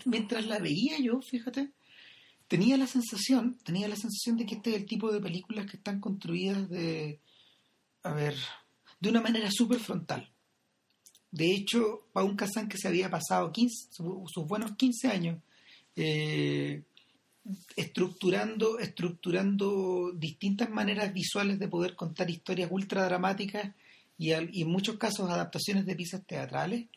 mientras 0.05 0.45
la 0.45 0.59
veía 0.59 0.99
yo, 0.99 1.21
fíjate, 1.21 1.69
tenía 2.47 2.77
la 2.77 2.87
sensación, 2.87 3.57
tenía 3.63 3.87
la 3.87 3.95
sensación 3.95 4.37
de 4.37 4.45
que 4.45 4.55
este 4.55 4.71
es 4.71 4.75
el 4.77 4.85
tipo 4.85 5.11
de 5.11 5.21
películas 5.21 5.65
que 5.69 5.77
están 5.77 5.99
construidas 5.99 6.69
de, 6.69 7.19
a 8.03 8.13
ver, 8.13 8.35
de 8.99 9.09
una 9.09 9.21
manera 9.21 9.49
súper 9.51 9.79
frontal. 9.79 10.29
De 11.31 11.51
hecho, 11.51 12.07
un 12.13 12.35
Kazan 12.35 12.69
que 12.69 12.77
se 12.77 12.87
había 12.87 13.09
pasado 13.09 13.51
15, 13.51 13.89
sus 13.91 14.47
buenos 14.47 14.75
15 14.77 15.07
años 15.09 15.39
eh, 15.95 16.83
estructurando, 17.75 18.79
estructurando 18.79 20.11
distintas 20.13 20.69
maneras 20.69 21.13
visuales 21.13 21.59
de 21.59 21.67
poder 21.67 21.95
contar 21.95 22.29
historias 22.29 22.69
ultra 22.71 23.05
dramáticas 23.05 23.73
y, 24.17 24.31
en 24.31 24.67
muchos 24.67 24.97
casos 24.97 25.29
adaptaciones 25.29 25.85
de 25.85 25.95
piezas 25.95 26.25
teatrales, 26.25 26.87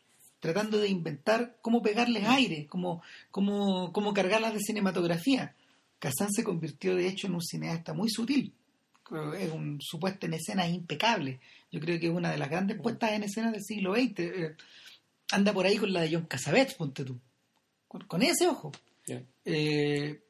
tratando 0.40 0.78
de 0.78 0.88
inventar 0.88 1.56
cómo 1.60 1.82
pegarles 1.82 2.24
aire, 2.26 2.66
cómo, 2.66 3.02
cómo, 3.30 3.92
cómo 3.92 4.14
cargarlas 4.14 4.54
de 4.54 4.60
cinematografía. 4.60 5.54
Kazan 5.98 6.30
se 6.30 6.44
convirtió 6.44 6.94
de 6.94 7.08
hecho 7.08 7.26
en 7.26 7.34
un 7.34 7.42
cineasta 7.42 7.92
muy 7.92 8.08
sutil, 8.08 8.52
es 9.38 9.50
un 9.52 9.80
supuesto 9.80 10.26
en 10.26 10.34
escenas 10.34 10.68
impecable. 10.70 11.40
Yo 11.72 11.80
creo 11.80 11.98
que 11.98 12.06
es 12.06 12.12
una 12.12 12.30
de 12.30 12.38
las 12.38 12.50
grandes 12.50 12.80
puestas 12.80 13.12
en 13.12 13.24
escena 13.24 13.50
del 13.50 13.62
siglo 13.62 13.94
XX. 13.94 14.18
Eh, 14.18 14.56
anda 15.32 15.52
por 15.52 15.66
ahí 15.66 15.76
con 15.76 15.92
la 15.92 16.02
de 16.02 16.14
John 16.14 16.26
Cassavetes, 16.26 16.74
ponte 16.74 17.04
tú. 17.04 17.18
Con, 17.88 18.22
ese 18.22 18.46
ojo. 18.46 18.70
Eh, 19.44 20.20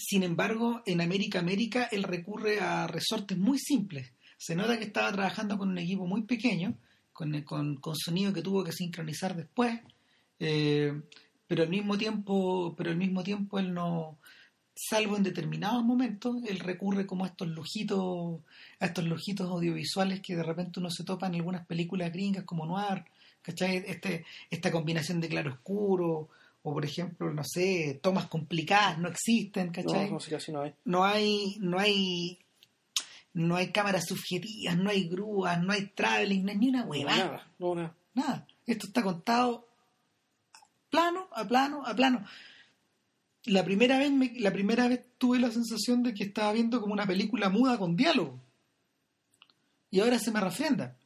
sin 0.00 0.22
embargo, 0.22 0.82
en 0.86 1.00
América 1.00 1.38
América 1.38 1.88
él 1.92 2.02
recurre 2.02 2.60
a 2.60 2.86
resortes 2.86 3.36
muy 3.36 3.58
simples. 3.58 4.12
Se 4.38 4.56
nota 4.56 4.78
que 4.78 4.84
estaba 4.84 5.12
trabajando 5.12 5.58
con 5.58 5.68
un 5.68 5.78
equipo 5.78 6.06
muy 6.06 6.22
pequeño, 6.22 6.74
con, 7.12 7.42
con, 7.42 7.96
sonido 7.96 8.32
que 8.32 8.40
tuvo 8.40 8.64
que 8.64 8.72
sincronizar 8.72 9.36
después, 9.36 9.78
eh, 10.38 11.02
pero 11.46 11.64
al 11.64 11.68
mismo 11.68 11.98
tiempo, 11.98 12.74
pero 12.76 12.90
al 12.90 12.96
mismo 12.96 13.22
tiempo 13.22 13.58
él 13.58 13.74
no, 13.74 14.18
salvo 14.74 15.16
en 15.18 15.22
determinados 15.22 15.84
momentos, 15.84 16.36
él 16.48 16.58
recurre 16.60 17.06
como 17.06 17.24
a 17.24 17.28
estos 17.28 17.48
lujitos, 17.48 18.40
a 18.78 18.86
estos 18.86 19.04
lujitos 19.04 19.50
audiovisuales 19.50 20.20
que 20.20 20.36
de 20.36 20.42
repente 20.42 20.80
uno 20.80 20.90
se 20.90 21.04
topa 21.04 21.26
en 21.26 21.34
algunas 21.34 21.66
películas 21.66 22.10
gringas 22.10 22.44
como 22.44 22.64
Noir, 22.64 23.04
¿cachai? 23.42 23.84
Este, 23.86 24.24
esta 24.48 24.70
combinación 24.70 25.20
de 25.20 25.28
claro 25.28 25.52
oscuro, 25.52 26.30
o 26.62 26.72
por 26.72 26.84
ejemplo, 26.84 27.32
no 27.32 27.42
sé, 27.44 27.98
tomas 28.02 28.26
complicadas 28.26 28.98
no 28.98 29.08
existen, 29.08 29.70
¿cachai? 29.70 30.10
No, 30.10 30.18
casi 30.18 30.52
no 30.52 30.62
hay. 30.62 30.74
No 30.84 31.04
hay, 31.04 31.56
no 31.60 31.78
hay, 31.78 32.38
no 33.32 33.56
hay 33.56 33.72
cámaras 33.72 34.06
subjetivas, 34.06 34.76
no 34.76 34.90
hay 34.90 35.08
grúas, 35.08 35.62
no 35.62 35.72
hay 35.72 35.86
traveling, 35.86 36.44
no 36.44 36.50
hay 36.50 36.58
ni 36.58 36.68
una 36.68 36.84
hueva. 36.84 37.16
Nada, 37.16 37.50
no, 37.58 37.74
nada. 37.74 37.94
Nada. 38.12 38.46
Esto 38.66 38.86
está 38.86 39.02
contado 39.02 39.66
plano, 40.90 41.28
a 41.32 41.44
plano, 41.46 41.82
a 41.86 41.94
plano. 41.94 42.24
La 43.44 43.64
primera 43.64 43.98
vez, 43.98 44.12
la 44.38 44.52
primera 44.52 44.86
vez 44.88 45.06
tuve 45.16 45.38
la 45.38 45.50
sensación 45.50 46.02
de 46.02 46.12
que 46.12 46.24
estaba 46.24 46.52
viendo 46.52 46.80
como 46.80 46.92
una 46.92 47.06
película 47.06 47.48
muda 47.48 47.78
con 47.78 47.96
diálogo. 47.96 48.38
Y 49.90 50.00
ahora 50.00 50.18
se 50.18 50.30
me 50.30 50.40
refrenda. 50.40 50.96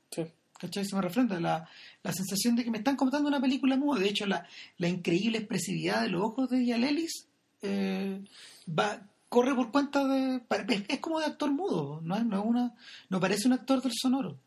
¿Cachai? 0.65 0.85
Se 0.85 0.97
me 0.97 1.03
refrenda 1.03 1.39
la, 1.41 1.69
la, 2.03 2.13
sensación 2.13 2.57
de 2.57 2.65
que 2.65 2.71
me 2.71 2.79
están 2.79 2.97
contando 2.97 3.29
una 3.29 3.41
película 3.41 3.77
muda. 3.77 4.01
De 4.01 4.09
hecho, 4.09 4.27
la, 4.27 4.47
la 4.79 4.89
increíble 4.89 5.39
expresividad 5.39 6.03
de 6.03 6.09
los 6.09 6.23
ojos 6.23 6.49
de 6.51 6.65
Yalelis 6.65 7.27
eh, 7.63 8.25
va, 8.67 9.07
corre 9.29 9.55
por 9.55 9.71
cuenta 9.71 10.05
de. 10.07 10.41
Es, 10.89 11.01
como 11.01 11.21
de 11.21 11.27
actor 11.27 11.51
mudo, 11.51 12.01
no, 12.03 12.23
no, 12.25 12.43
una, 12.43 12.75
no 13.11 13.21
parece 13.21 13.47
un 13.47 13.55
actor 13.55 13.83
del 13.83 13.93
sonoro. 13.95 14.39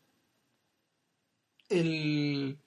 El, 1.68 2.58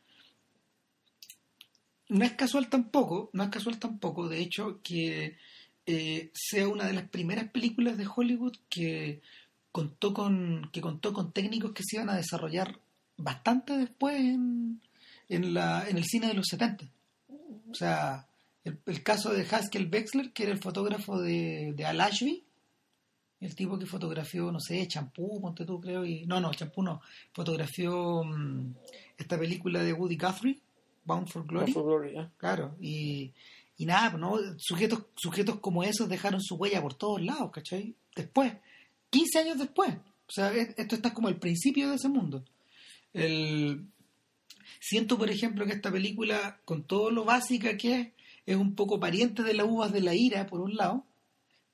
no 2.09 2.25
es 2.25 2.33
casual 2.33 2.69
tampoco, 2.69 3.29
no 3.33 3.43
es 3.43 3.49
casual 3.49 3.79
tampoco, 3.79 4.29
de 4.29 4.39
hecho, 4.39 4.79
que 4.83 5.37
eh, 5.85 6.31
sea 6.33 6.67
una 6.67 6.85
de 6.85 6.93
las 6.93 7.09
primeras 7.09 7.49
películas 7.49 7.97
de 7.97 8.07
Hollywood 8.13 8.55
que 8.69 9.21
contó 9.71 10.13
con 10.13 10.69
que 10.71 10.81
contó 10.81 11.13
con 11.13 11.31
técnicos 11.31 11.71
que 11.71 11.83
se 11.83 11.95
iban 11.95 12.09
a 12.09 12.17
desarrollar 12.17 12.79
bastante 13.23 13.77
después 13.77 14.19
en, 14.19 14.81
en, 15.29 15.53
la, 15.53 15.87
en 15.87 15.97
el 15.97 16.05
cine 16.05 16.27
de 16.27 16.33
los 16.33 16.47
70. 16.47 16.85
O 17.69 17.75
sea, 17.75 18.27
el, 18.63 19.03
caso 19.03 19.31
de 19.33 19.47
Haskell 19.49 19.89
Wexler, 19.91 20.31
que 20.33 20.43
era 20.43 20.51
el 20.51 20.61
fotógrafo 20.61 21.19
de, 21.19 21.73
de 21.75 21.85
Al 21.85 22.01
Ashby, 22.01 22.43
el 23.39 23.55
tipo 23.55 23.79
que 23.79 23.87
fotografió, 23.87 24.51
no 24.51 24.59
sé, 24.59 24.87
Champú, 24.87 25.41
ponte 25.41 25.65
tú, 25.65 25.81
creo, 25.81 26.05
y... 26.05 26.25
No, 26.25 26.39
no, 26.39 26.53
Champú 26.53 26.83
no. 26.83 27.01
Fotografió 27.33 28.23
mm, 28.23 28.75
esta 29.17 29.37
película 29.39 29.81
de 29.83 29.93
Woody 29.93 30.15
Guthrie, 30.15 30.61
Bound 31.05 31.27
for 31.27 31.45
Glory. 31.45 31.73
Bound 31.73 31.73
for 31.73 31.85
Glory 31.85 32.29
Claro, 32.37 32.75
y, 32.79 33.33
y 33.77 33.85
nada, 33.85 34.15
¿no? 34.17 34.37
Sujetos, 34.57 35.05
sujetos 35.15 35.59
como 35.59 35.83
esos 35.83 36.07
dejaron 36.07 36.39
su 36.39 36.55
huella 36.55 36.81
por 36.81 36.93
todos 36.93 37.19
lados, 37.21 37.49
¿cachai? 37.51 37.95
Después, 38.15 38.53
15 39.09 39.39
años 39.39 39.57
después. 39.57 39.95
O 40.27 40.31
sea, 40.31 40.53
esto 40.53 40.95
está 40.95 41.13
como 41.13 41.27
el 41.27 41.37
principio 41.37 41.89
de 41.89 41.95
ese 41.95 42.09
mundo. 42.09 42.45
El... 43.13 43.87
Siento, 44.79 45.17
por 45.17 45.29
ejemplo, 45.29 45.65
que 45.65 45.73
esta 45.73 45.91
película, 45.91 46.59
con 46.65 46.83
todo 46.83 47.11
lo 47.11 47.23
básica 47.23 47.77
que 47.77 47.99
es, 47.99 48.07
es 48.45 48.55
un 48.55 48.75
poco 48.75 48.99
pariente 48.99 49.43
de 49.43 49.53
las 49.53 49.67
uvas 49.67 49.91
de 49.91 50.01
la 50.01 50.15
ira, 50.15 50.47
por 50.47 50.61
un 50.61 50.75
lado, 50.75 51.05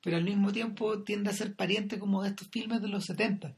pero 0.04 0.18
al 0.18 0.24
mismo 0.24 0.52
tiempo 0.52 1.04
tiende 1.04 1.30
a 1.30 1.34
ser 1.34 1.56
pariente 1.56 2.00
como 2.00 2.24
de 2.24 2.30
estos 2.30 2.48
filmes 2.50 2.82
de 2.82 2.88
los 2.88 3.06
70, 3.06 3.56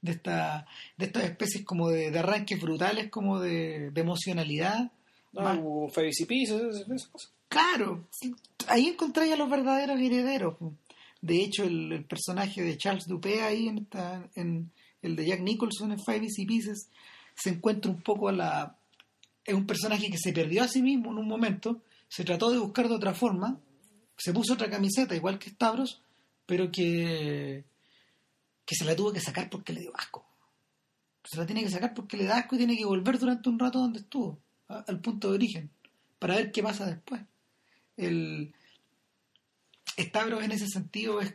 de, 0.00 0.12
esta, 0.12 0.66
de 0.96 1.06
estas 1.06 1.24
especies 1.24 1.64
como 1.64 1.88
de, 1.88 2.16
arranques 2.18 2.60
brutales, 2.60 3.10
como 3.10 3.40
de, 3.40 3.92
emocionalidad. 3.94 4.90
No, 5.32 5.88
Claro, 7.48 8.06
ahí 8.66 8.88
encontré 8.88 9.32
a 9.32 9.36
los 9.36 9.48
verdaderos 9.48 9.98
herederos. 10.00 10.56
De 11.20 11.42
hecho, 11.42 11.64
el, 11.64 11.92
el 11.92 12.04
personaje 12.04 12.62
de 12.62 12.76
Charles 12.76 13.06
Dupé 13.06 13.42
ahí 13.42 13.68
en, 13.68 13.78
esta, 13.78 14.28
en 14.34 14.70
el 15.02 15.16
de 15.16 15.26
Jack 15.26 15.40
Nicholson 15.40 15.92
en 15.92 15.98
Five 15.98 16.24
Easy 16.24 16.46
Pieces 16.46 16.90
se 17.38 17.50
encuentra 17.50 17.90
un 17.90 18.02
poco 18.02 18.28
a 18.28 18.32
la... 18.32 18.76
Es 19.44 19.54
un 19.54 19.66
personaje 19.66 20.10
que 20.10 20.18
se 20.18 20.32
perdió 20.32 20.62
a 20.62 20.68
sí 20.68 20.82
mismo 20.82 21.10
en 21.10 21.18
un 21.18 21.28
momento, 21.28 21.82
se 22.08 22.24
trató 22.24 22.50
de 22.50 22.58
buscar 22.58 22.88
de 22.88 22.94
otra 22.94 23.14
forma, 23.14 23.58
se 24.16 24.32
puso 24.32 24.54
otra 24.54 24.68
camiseta 24.68 25.14
igual 25.14 25.38
que 25.38 25.50
Stavros, 25.50 26.02
pero 26.44 26.70
que, 26.70 27.64
que 28.66 28.74
se 28.74 28.84
la 28.84 28.96
tuvo 28.96 29.12
que 29.12 29.20
sacar 29.20 29.48
porque 29.48 29.72
le 29.72 29.80
dio 29.80 29.96
asco. 29.96 30.26
Se 31.24 31.38
la 31.38 31.46
tiene 31.46 31.62
que 31.62 31.70
sacar 31.70 31.94
porque 31.94 32.16
le 32.16 32.24
da 32.24 32.38
asco 32.38 32.56
y 32.56 32.58
tiene 32.58 32.76
que 32.76 32.84
volver 32.84 33.18
durante 33.18 33.48
un 33.48 33.58
rato 33.58 33.78
donde 33.78 34.00
estuvo, 34.00 34.38
al 34.68 35.00
punto 35.00 35.28
de 35.28 35.34
origen, 35.34 35.70
para 36.18 36.36
ver 36.36 36.52
qué 36.52 36.62
pasa 36.62 36.86
después. 36.86 37.22
El 37.96 38.54
Stavros 39.98 40.42
en 40.42 40.52
ese 40.52 40.66
sentido 40.66 41.20
es 41.20 41.34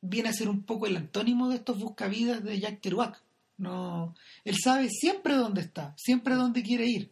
viene 0.00 0.28
a 0.28 0.32
ser 0.32 0.48
un 0.48 0.62
poco 0.62 0.86
el 0.86 0.96
antónimo 0.96 1.48
de 1.48 1.56
estos 1.56 1.78
buscavidas 1.78 2.42
de 2.42 2.60
Jack 2.60 2.80
Kerouac. 2.80 3.22
No, 3.58 4.14
él 4.44 4.56
sabe 4.62 4.88
siempre 4.90 5.34
dónde 5.34 5.62
está, 5.62 5.94
siempre 5.96 6.34
dónde 6.34 6.62
quiere 6.62 6.86
ir. 6.86 7.10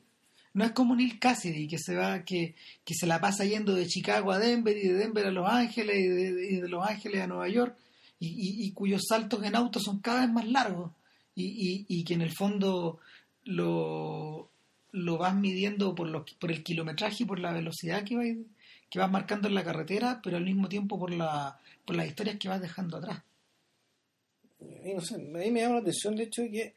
No 0.53 0.65
es 0.65 0.73
como 0.73 0.95
Neil 0.95 1.19
Cassidy 1.19 1.67
que 1.67 1.79
se 1.79 1.97
va, 1.97 2.25
que, 2.25 2.55
que 2.85 2.95
se 2.95 3.07
la 3.07 3.21
pasa 3.21 3.45
yendo 3.45 3.75
de 3.75 3.87
Chicago 3.87 4.31
a 4.31 4.39
Denver 4.39 4.77
y 4.77 4.89
de 4.89 4.95
Denver 4.95 5.27
a 5.27 5.31
Los 5.31 5.49
Ángeles 5.49 5.97
y 5.97 6.09
de, 6.61 6.69
Los 6.69 6.87
Ángeles 6.87 7.23
a 7.23 7.27
Nueva 7.27 7.49
York 7.49 7.77
y, 8.21 8.67
y- 8.67 8.73
cuyos 8.73 9.03
saltos 9.09 9.43
en 9.43 9.57
auto 9.57 9.81
son 9.81 9.99
cada 10.01 10.21
vez 10.21 10.31
más 10.31 10.47
largos 10.47 10.93
y 11.35 12.05
que 12.05 12.15
en 12.15 12.23
el 12.23 12.33
fondo 12.33 13.01
lo, 13.45 14.51
lo 14.93 15.19
vas 15.19 15.35
midiendo 15.35 15.95
por, 15.95 16.09
los, 16.09 16.31
por 16.35 16.53
el 16.53 16.63
kilometraje 16.63 17.25
y 17.25 17.27
por 17.27 17.41
la 17.41 17.53
velocidad 17.53 18.05
que 18.05 18.17
vas, 18.17 18.27
que 18.89 18.99
vas 19.01 19.11
marcando 19.11 19.49
en 19.49 19.55
la 19.55 19.65
carretera, 19.65 20.21
pero 20.23 20.37
al 20.37 20.45
mismo 20.45 20.69
tiempo 20.69 20.99
por, 20.99 21.13
la, 21.13 21.59
por 21.85 21.97
las 21.97 22.07
historias 22.07 22.37
que 22.39 22.49
vas 22.49 22.61
dejando 22.61 22.99
atrás. 22.99 23.23
Y 24.85 24.95
no 24.95 25.01
sé, 25.01 25.15
a 25.15 25.19
mí 25.19 25.51
me 25.51 25.61
llama 25.61 25.77
la 25.77 25.81
atención 25.81 26.15
el 26.15 26.21
hecho 26.23 26.43
de 26.43 26.51
que 26.51 26.75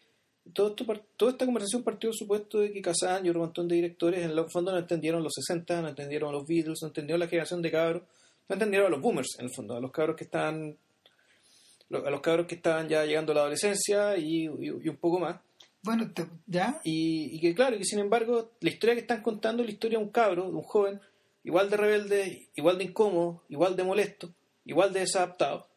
todo 0.54 0.70
esto, 0.70 0.86
toda 1.18 1.32
esta 1.32 1.46
conversación 1.46 1.84
partió 1.84 2.10
del 2.10 2.18
supuesto 2.18 2.60
de 2.60 2.72
que 2.72 2.82
Kazan 2.82 3.26
y 3.26 3.30
otro 3.30 3.42
montón 3.42 3.68
de 3.68 3.76
directores 3.76 4.24
en 4.24 4.32
el 4.32 4.46
fondo 4.50 4.72
no 4.72 4.78
entendieron 4.80 5.22
los 5.24 5.34
60, 5.34 5.82
no 5.82 5.90
entendieron 5.90 6.32
los 6.32 6.48
Beatles, 6.48 6.80
no 6.82 6.88
entendieron 6.88 7.20
la 7.20 7.28
generación 7.28 7.62
de 7.62 7.72
cabros, 7.72 8.04
no 8.48 8.54
entendieron 8.54 8.88
a 8.88 8.90
los 8.92 9.02
boomers 9.02 9.36
en 9.40 9.46
el 9.46 9.52
fondo, 9.54 9.76
a 9.76 9.82
los 9.82 9.92
cabros 9.92 10.16
que 10.16 10.24
estaban 10.24 10.78
lo- 11.90 12.06
a 12.06 12.10
los 12.12 12.22
cabros 12.22 12.48
que 12.48 12.56
estaban 12.56 12.88
ya 12.90 13.06
llegando 13.06 13.32
a 13.32 13.36
la 13.36 13.42
adolescencia 13.42 14.18
y, 14.18 14.46
y- 14.46 14.50
y 14.84 14.90
un 14.90 14.98
poco 14.98 15.20
más. 15.20 15.40
Bueno, 15.84 16.12
¿ya? 16.46 16.82
Y, 16.84 17.36
y 17.36 17.40
que 17.40 17.54
claro, 17.56 17.78
que 17.78 17.86
sin 17.86 18.00
embargo, 18.00 18.52
la 18.62 18.70
historia 18.70 18.96
que 18.96 19.02
están 19.02 19.22
contando 19.22 19.64
es 19.64 19.68
la 19.68 19.74
historia 19.74 20.00
de 20.00 20.04
un 20.04 20.12
cabro, 20.12 20.44
de 20.50 20.56
un 20.56 20.64
joven, 20.64 21.00
igual 21.44 21.70
de 21.70 21.78
rebelde, 21.78 22.48
igual 22.56 22.78
de 22.78 22.84
incómodo, 22.86 23.44
igual 23.50 23.76
de 23.76 23.84
molesto, 23.84 24.34
igual 24.66 24.92
de 24.92 25.02
desadaptado, 25.02 25.68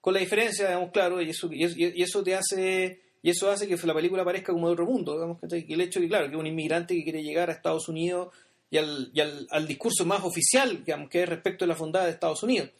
con 0.00 0.14
la 0.14 0.20
diferencia, 0.20 0.66
digamos, 0.66 0.90
claro, 0.92 1.20
y 1.20 1.30
eso, 1.30 1.48
y 1.52 1.64
eso, 1.64 2.20
y 2.20 2.24
te 2.24 2.34
hace, 2.34 3.00
y 3.22 3.30
eso 3.30 3.50
hace 3.50 3.68
que 3.68 3.76
la 3.86 3.94
película 3.94 4.24
parezca 4.24 4.52
como 4.52 4.66
de 4.68 4.72
otro 4.72 4.86
mundo, 4.86 5.14
digamos, 5.14 5.38
que 5.40 5.46
el 5.72 5.80
hecho 5.80 6.00
de 6.00 6.06
que, 6.06 6.08
claro, 6.10 6.26
que 6.28 6.34
es 6.34 6.40
un 6.40 6.46
inmigrante 6.46 6.94
que 6.94 7.04
quiere 7.04 7.22
llegar 7.22 7.50
a 7.50 7.52
Estados 7.52 7.88
Unidos 7.88 8.34
y 8.70 8.78
al, 8.78 9.10
y 9.12 9.20
al, 9.20 9.46
al 9.50 9.66
discurso 9.66 10.06
más 10.06 10.22
oficial, 10.24 10.84
digamos, 10.84 11.10
que 11.10 11.22
es 11.22 11.28
respecto 11.28 11.64
de 11.64 11.68
la 11.68 11.74
fondada 11.76 12.06
de 12.06 12.12
Estados 12.12 12.42
Unidos. 12.42 12.70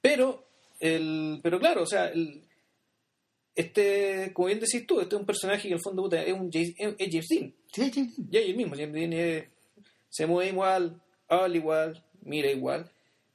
Pero, 0.00 0.46
el, 0.80 1.38
pero 1.42 1.58
claro, 1.60 1.82
o 1.82 1.86
sea, 1.86 2.06
el, 2.08 2.42
este, 3.54 4.32
como 4.32 4.46
bien 4.46 4.60
decís 4.60 4.86
tú, 4.86 5.00
este 5.00 5.14
es 5.16 5.20
un 5.20 5.26
personaje 5.26 5.62
que 5.62 5.68
en 5.68 5.74
el 5.74 5.80
fondo 5.82 6.02
puta, 6.02 6.22
es, 6.22 6.32
un 6.32 6.50
James, 6.50 6.74
es 6.78 7.08
James 7.10 7.26
Dean. 7.28 7.54
Sí, 7.72 7.90
sí, 7.92 8.10
sí. 8.14 8.24
Ya 8.30 8.40
el 8.40 8.56
mismo, 8.56 8.74
James 8.76 8.92
Dean 8.94 9.12
es- 9.12 9.44
se 10.08 10.26
mueve 10.26 10.50
igual, 10.50 11.00
habla 11.28 11.56
igual, 11.56 12.04
mira 12.22 12.50
igual. 12.50 12.90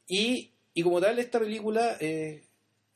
Y, 0.07 0.51
y 0.73 0.81
como 0.81 0.99
tal, 1.01 1.19
esta 1.19 1.39
película, 1.39 1.97
eh, 1.99 2.43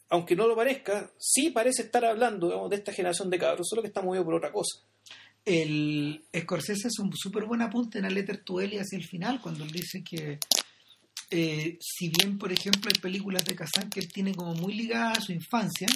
aunque 0.09 0.35
no 0.35 0.47
lo 0.47 0.55
parezca, 0.55 1.11
sí 1.17 1.51
parece 1.51 1.83
estar 1.83 2.05
hablando 2.05 2.69
de 2.69 2.75
esta 2.75 2.93
generación 2.93 3.29
de 3.29 3.39
cabros, 3.39 3.67
solo 3.69 3.81
que 3.81 3.89
está 3.89 4.01
movido 4.01 4.23
por 4.23 4.35
otra 4.35 4.51
cosa. 4.51 4.79
El 5.43 6.25
Scorsese 6.35 6.87
es 6.89 6.99
un 6.99 7.11
súper 7.15 7.45
buen 7.45 7.61
apunte 7.61 7.99
en 7.99 8.03
la 8.03 8.09
letter 8.09 8.43
to 8.43 8.59
hacia 8.59 8.97
el 8.97 9.05
final, 9.05 9.41
cuando 9.41 9.63
él 9.63 9.71
dice 9.71 10.03
que 10.03 10.39
eh, 11.29 11.77
si 11.81 12.09
bien, 12.09 12.37
por 12.37 12.51
ejemplo, 12.51 12.89
hay 12.93 12.99
películas 13.01 13.43
de 13.43 13.55
Kazan 13.55 13.89
que 13.89 13.99
él 13.99 14.11
tiene 14.11 14.33
como 14.33 14.53
muy 14.53 14.73
ligadas 14.73 15.17
a 15.17 15.21
su 15.21 15.33
infancia, 15.33 15.87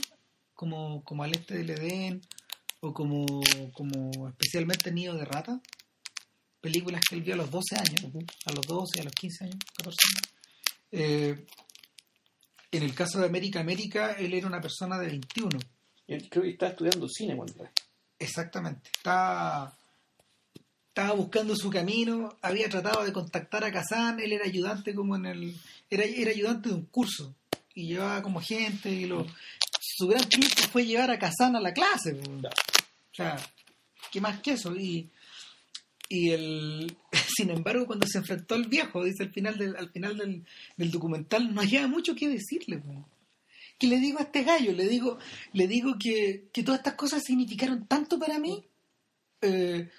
como, 0.53 1.03
como 1.03 1.24
Al 1.24 1.32
Este 1.32 1.57
del 1.57 1.72
Edén, 1.72 2.22
o 2.82 2.93
como, 2.93 3.26
como 3.74 4.30
especialmente 4.30 4.91
Nido 4.91 5.16
de 5.16 5.26
Rata, 5.26 5.62
películas 6.59 7.01
que 7.07 7.16
él 7.16 7.22
vio 7.22 7.36
a 7.36 7.38
los 7.38 7.49
12 7.49 7.76
años, 7.78 8.26
a 8.45 8.51
los 8.51 8.66
12, 8.66 9.01
a 9.01 9.03
los 9.03 9.14
15 9.14 9.43
años, 9.45 9.57
14 9.78 9.97
años. 10.07 10.34
Eh, 10.91 11.45
en 12.72 12.84
el 12.84 12.94
caso 12.94 13.20
de 13.20 13.26
América 13.26 13.60
América, 13.60 14.14
él 14.14 14.34
era 14.34 14.48
una 14.48 14.62
persona 14.62 14.98
de 14.98 15.08
21. 15.08 15.60
Yo 16.08 16.18
creo 16.30 16.44
que 16.44 16.50
estaba 16.52 16.72
estudiando 16.72 17.08
cine 17.08 17.36
cuando 17.36 17.70
Exactamente. 18.18 18.90
Estaba, 18.94 19.76
estaba 20.88 21.14
buscando 21.14 21.56
su 21.56 21.70
camino, 21.70 22.38
había 22.42 22.70
tratado 22.70 23.04
de 23.04 23.12
contactar 23.12 23.64
a 23.64 23.72
Kazan, 23.72 24.20
él 24.20 24.34
era 24.34 24.46
ayudante 24.46 24.94
como 24.94 25.16
en 25.16 25.26
el. 25.26 25.58
Era, 25.90 26.04
era 26.04 26.32
ayudante 26.32 26.70
de 26.70 26.76
un 26.76 26.86
curso. 26.86 27.36
Y 27.74 27.88
llevaba 27.88 28.22
como 28.22 28.42
gente 28.42 28.90
y 28.90 29.06
lo. 29.06 29.26
Su 29.80 30.08
gran 30.08 30.28
triunfo 30.30 30.64
fue 30.70 30.86
llevar 30.86 31.12
a 31.12 31.20
Kazan 31.20 31.56
a 31.56 31.62
la 31.62 31.74
clase. 31.74 32.14
O 32.14 33.16
sea, 33.16 33.38
¿qué 34.12 34.22
más 34.22 34.40
que 34.42 34.52
eso? 34.52 34.76
Y, 34.76 35.10
y 36.12 36.30
el. 36.32 36.97
Sin 37.38 37.49
embargo, 37.49 37.86
cuando 37.88 38.05
se 38.07 38.18
enfrentó 38.20 38.55
al 38.55 38.66
viejo, 38.68 39.03
dice 39.03 39.24
al 39.24 39.32
final 39.32 39.57
del, 39.57 39.76
al 39.76 39.89
final 39.91 40.18
del, 40.18 40.43
del 40.78 40.91
documental, 40.91 41.53
no 41.53 41.62
había 41.62 41.88
mucho 41.88 42.14
que 42.16 42.28
decirle. 42.30 42.82
¿Qué 43.80 43.88
le 43.88 43.97
digo 43.99 44.20
a 44.20 44.24
este 44.24 44.43
gallo? 44.43 44.74
Le 44.74 44.88
digo, 44.88 45.18
le 45.53 45.68
digo 45.68 45.95
que, 45.97 46.49
que 46.53 46.64
todas 46.64 46.80
estas 46.82 46.93
cosas 46.95 47.24
significaron 47.24 47.88
tanto 47.88 48.20
para 48.20 48.38
mí. 48.39 48.64
eh, 49.41 49.89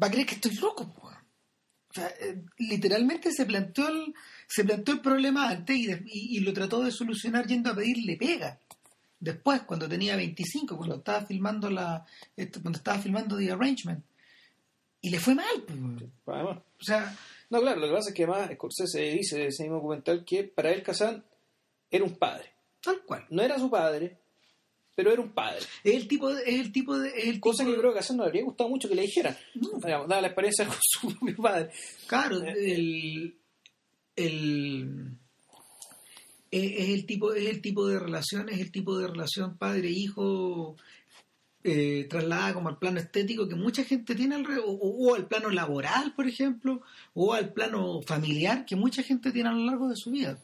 va 0.00 0.06
a 0.06 0.10
creer 0.10 0.26
que 0.26 0.34
estoy 0.34 0.54
loco. 0.56 0.82
O 0.94 1.94
sea, 1.94 2.08
eh, 2.20 2.42
literalmente 2.58 3.30
se 3.32 3.44
planteó 3.44 3.88
el, 3.88 4.14
se 4.48 4.64
planteó 4.64 4.94
el 4.94 5.00
problema 5.00 5.48
antes 5.50 5.76
y, 5.76 5.90
y- 5.90 6.36
y 6.38 6.40
lo 6.40 6.52
trató 6.52 6.82
de 6.82 6.90
solucionar 6.90 7.46
yendo 7.46 7.70
a 7.70 7.74
pedirle 7.74 8.16
pega. 8.16 8.58
Después, 9.22 9.62
cuando 9.62 9.88
tenía 9.88 10.16
25, 10.16 10.76
cuando 10.76 10.96
estaba 10.96 11.24
filmando 11.24 11.70
la, 11.70 12.04
esto- 12.36 12.60
cuando 12.60 12.78
estaba 12.78 12.98
filmando 12.98 13.36
The 13.36 13.52
Arrangement. 13.52 14.04
Y 15.00 15.10
le 15.10 15.20
fue 15.20 15.34
mal. 15.34 15.62
po. 16.24 16.32
Además, 16.32 16.58
O 16.80 16.84
sea, 16.84 17.16
no, 17.50 17.60
claro, 17.60 17.80
lo 17.80 17.86
que 17.86 17.92
pasa 17.94 18.08
es 18.10 18.14
que 18.14 18.24
además 18.24 18.50
Scorsese 18.54 19.00
dice 19.12 19.36
en 19.40 19.48
ese 19.48 19.62
mismo 19.62 19.76
documental 19.76 20.24
que 20.24 20.44
para 20.44 20.72
él 20.72 20.82
Kazan 20.82 21.24
era 21.90 22.04
un 22.04 22.16
padre. 22.16 22.52
tal 22.80 23.00
cual. 23.04 23.24
No 23.30 23.42
era 23.42 23.58
su 23.60 23.70
padre, 23.70 24.18
pero 24.96 25.12
era 25.12 25.22
un 25.22 25.30
padre. 25.32 25.60
Es 25.84 25.94
el 25.94 26.08
tipo 26.08 26.32
de, 26.34 26.42
es 26.42 26.60
el 26.60 26.72
tipo 26.72 26.98
de, 26.98 27.08
es 27.10 27.26
el 27.26 27.38
Cosa 27.40 27.58
tipo 27.64 27.70
que 27.70 27.76
de- 27.76 27.78
creo 27.80 27.92
que 27.92 27.98
a 27.98 28.02
Kazan 28.02 28.16
no 28.16 28.22
le 28.24 28.28
habría 28.28 28.44
gustado 28.44 28.68
mucho 28.70 28.88
que 28.88 28.94
le 28.96 29.02
dijeran. 29.02 29.36
No. 29.54 29.70
Digamos, 29.84 30.08
dada 30.08 30.20
la 30.22 30.28
experiencia 30.28 30.66
con 30.66 30.76
su 30.80 31.08
propio 31.18 31.36
padre. 31.36 31.70
Claro, 32.08 32.42
Eh. 32.42 32.54
el, 32.74 33.38
el 34.16 35.18
es 36.52 36.88
el 36.90 37.06
tipo 37.06 37.32
es 37.32 37.46
el 37.48 37.60
tipo 37.62 37.86
de 37.88 37.98
relación 37.98 38.48
es 38.50 38.60
el 38.60 38.70
tipo 38.70 38.98
de 38.98 39.08
relación 39.08 39.56
padre 39.56 39.90
hijo 39.90 40.76
eh, 41.64 42.06
trasladada 42.10 42.54
como 42.54 42.68
al 42.68 42.78
plano 42.78 42.98
estético 42.98 43.48
que 43.48 43.54
mucha 43.54 43.84
gente 43.84 44.14
tiene 44.16 44.34
alrededor, 44.34 44.66
o, 44.68 44.72
o 44.72 45.14
al 45.14 45.26
plano 45.28 45.48
laboral 45.50 46.12
por 46.14 46.26
ejemplo 46.26 46.82
o 47.14 47.32
al 47.34 47.52
plano 47.52 48.02
familiar 48.02 48.64
que 48.66 48.74
mucha 48.76 49.02
gente 49.02 49.30
tiene 49.32 49.48
a 49.48 49.52
lo 49.52 49.64
largo 49.64 49.88
de 49.88 49.96
su 49.96 50.10
vida 50.10 50.38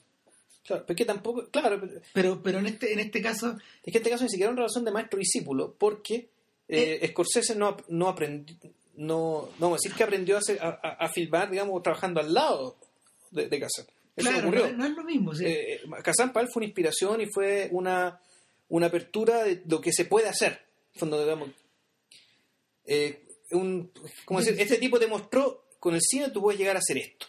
Claro, 0.64 0.84
pero 0.86 0.94
es 0.94 0.98
que 0.98 1.04
tampoco, 1.06 1.46
claro, 1.50 1.80
pero 1.80 2.00
pero 2.12 2.42
pero 2.42 2.58
en 2.58 2.66
este 2.66 2.92
en 2.92 2.98
este 3.00 3.22
caso 3.22 3.52
es 3.82 3.90
que 3.90 3.90
en 3.90 3.96
este 3.96 4.10
caso 4.10 4.24
ni 4.24 4.28
siquiera 4.30 4.50
una 4.52 4.60
relación 4.60 4.84
de 4.84 4.90
maestro-discípulo, 4.90 5.74
porque 5.78 6.28
eh, 6.68 7.08
Scorsese 7.10 7.56
no, 7.56 7.74
no 7.88 8.06
aprendió, 8.08 8.54
no, 8.96 9.48
no 9.58 9.72
decir 9.72 9.94
que 9.94 10.04
aprendió 10.04 10.36
a, 10.36 10.40
hacer- 10.40 10.60
a, 10.60 10.78
a- 10.82 11.06
a 11.06 11.08
filmar, 11.08 11.50
digamos, 11.50 11.82
trabajando 11.82 12.20
al 12.20 12.34
lado 12.34 12.76
de, 13.30 13.48
de. 13.48 13.66
Eso 14.18 14.30
claro 14.30 14.48
ocurrió. 14.48 14.70
no, 14.72 14.78
no 14.78 14.86
es 14.86 14.90
lo 14.92 15.04
mismo 15.04 15.34
sí. 15.34 15.44
Eh, 15.46 15.74
eh, 15.74 15.80
Kazan 16.02 16.32
para 16.32 16.46
él 16.46 16.50
fue 16.52 16.60
una 16.60 16.66
inspiración 16.66 17.20
y 17.20 17.26
fue 17.26 17.68
una, 17.72 18.20
una 18.68 18.86
apertura 18.86 19.44
de 19.44 19.62
lo 19.66 19.80
que 19.80 19.92
se 19.92 20.04
puede 20.04 20.28
hacer. 20.28 20.60
Fondo, 20.94 21.20
digamos, 21.20 21.50
eh, 22.84 23.26
un, 23.52 23.92
¿cómo 24.24 24.40
decir? 24.40 24.60
Este 24.60 24.78
tipo 24.78 24.98
demostró, 24.98 25.68
con 25.78 25.94
el 25.94 26.00
cine 26.00 26.30
tú 26.30 26.40
puedes 26.40 26.58
llegar 26.58 26.76
a 26.76 26.80
hacer 26.80 26.98
esto. 26.98 27.26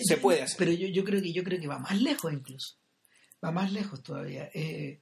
Se 0.00 0.16
puede 0.16 0.42
hacer. 0.42 0.56
Pero 0.58 0.72
yo, 0.72 0.86
yo 0.88 1.04
creo 1.04 1.20
que 1.20 1.32
yo 1.32 1.42
creo 1.42 1.60
que 1.60 1.66
va 1.66 1.78
más 1.78 2.00
lejos 2.00 2.32
incluso. 2.32 2.76
Va 3.44 3.50
más 3.50 3.72
lejos 3.72 4.02
todavía. 4.02 4.48
Eh, 4.54 5.00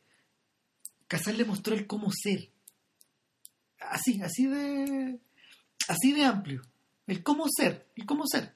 Casal 1.07 1.37
le 1.37 1.45
mostró 1.45 1.75
el 1.75 1.87
cómo 1.87 2.11
ser. 2.11 2.51
Así, 3.79 4.21
así 4.23 4.47
de 4.47 5.19
así 5.89 6.13
de 6.13 6.25
amplio. 6.25 6.63
El 7.07 7.23
cómo 7.23 7.47
ser, 7.49 7.87
el 7.97 8.07
cómo 8.07 8.27
ser. 8.27 8.55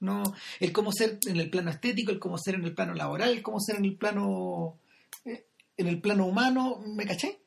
No, 0.00 0.22
el 0.60 0.72
cómo 0.72 0.92
ser 0.92 1.18
en 1.26 1.36
el 1.38 1.50
plano 1.50 1.70
estético, 1.70 2.10
el 2.10 2.18
cómo 2.18 2.38
ser 2.38 2.54
en 2.54 2.64
el 2.64 2.74
plano 2.74 2.94
laboral, 2.94 3.30
el 3.30 3.42
cómo 3.42 3.60
ser 3.60 3.76
en 3.76 3.84
el 3.84 3.96
plano 3.96 4.78
eh, 5.24 5.44
en 5.76 5.86
el 5.86 6.00
plano 6.00 6.26
humano, 6.26 6.82
¿me 6.86 7.04
caché? 7.06 7.38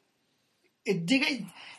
eh, 0.85 1.01
llega, 1.05 1.25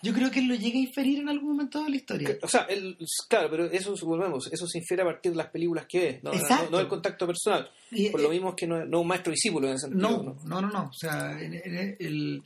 yo 0.03 0.15
creo 0.15 0.31
que 0.31 0.41
lo 0.41 0.55
llega 0.55 0.79
a 0.79 0.81
inferir 0.83 1.19
en 1.21 1.29
algún 1.29 1.51
momento 1.51 1.85
de 1.85 1.91
la 1.91 1.97
historia. 1.97 2.39
O 2.43 2.49
sea, 2.49 2.63
él- 2.71 2.97
claro, 3.29 3.51
pero 3.51 3.67
eso, 3.67 3.95
volvemos, 4.03 4.51
eso 4.51 4.67
se 4.67 4.79
infiere 4.79 5.03
a 5.03 5.07
partir 5.07 5.31
de 5.33 5.37
las 5.37 5.49
películas 5.49 5.85
que 5.87 6.09
es, 6.09 6.23
no, 6.25 6.33
no, 6.33 6.71
no 6.71 6.79
del 6.79 6.89
contacto 6.89 7.27
personal. 7.27 7.71
Y, 7.91 8.09
Por 8.09 8.21
eh, 8.21 8.23
lo 8.23 8.31
mismo 8.31 8.57
que 8.57 8.67
no, 8.67 8.83
no 8.87 9.01
un 9.03 9.07
maestro 9.07 9.31
discípulo 9.31 9.69
en 9.69 9.75
ese 9.75 9.89
sentido. 9.89 10.23
No, 10.23 10.35
¿no? 10.47 10.61
no, 10.63 10.69
no. 10.71 10.89
O 10.89 10.93
sea, 10.95 11.39
en- 11.41 11.53
en 11.55 11.97
el, 12.01 12.43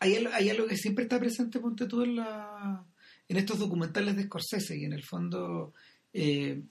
hay, 0.00 0.16
algo, 0.16 0.30
hay 0.34 0.50
algo 0.50 0.66
que 0.66 0.76
siempre 0.76 1.04
está 1.04 1.18
presente, 1.18 1.58
ponte 1.60 1.86
tú, 1.86 2.02
en, 2.02 2.16
la, 2.16 2.84
en 3.28 3.36
estos 3.36 3.58
documentales 3.58 4.16
de 4.16 4.24
Scorsese 4.24 4.76
y 4.78 4.84
en 4.84 4.92
el 4.92 5.02
fondo, 5.02 5.72
eh, 6.12 6.62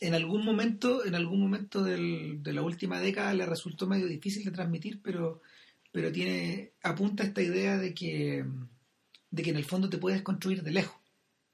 en 0.00 0.14
algún 0.14 0.44
momento, 0.44 1.04
en 1.04 1.14
algún 1.14 1.40
momento 1.40 1.82
del- 1.82 2.42
de 2.42 2.52
la 2.52 2.62
última 2.62 3.00
década 3.00 3.34
le 3.34 3.46
resultó 3.46 3.86
medio 3.86 4.06
difícil 4.06 4.44
de 4.44 4.50
transmitir, 4.50 5.00
pero, 5.02 5.42
pero 5.92 6.10
tiene, 6.10 6.72
apunta 6.82 7.22
a 7.22 7.26
esta 7.26 7.42
idea 7.42 7.76
de 7.76 7.92
que, 7.94 8.44
de 9.30 9.42
que 9.42 9.50
en 9.50 9.56
el 9.56 9.64
fondo 9.64 9.88
te 9.90 9.98
puedes 9.98 10.22
construir 10.22 10.62
de 10.62 10.70
lejos, 10.72 10.96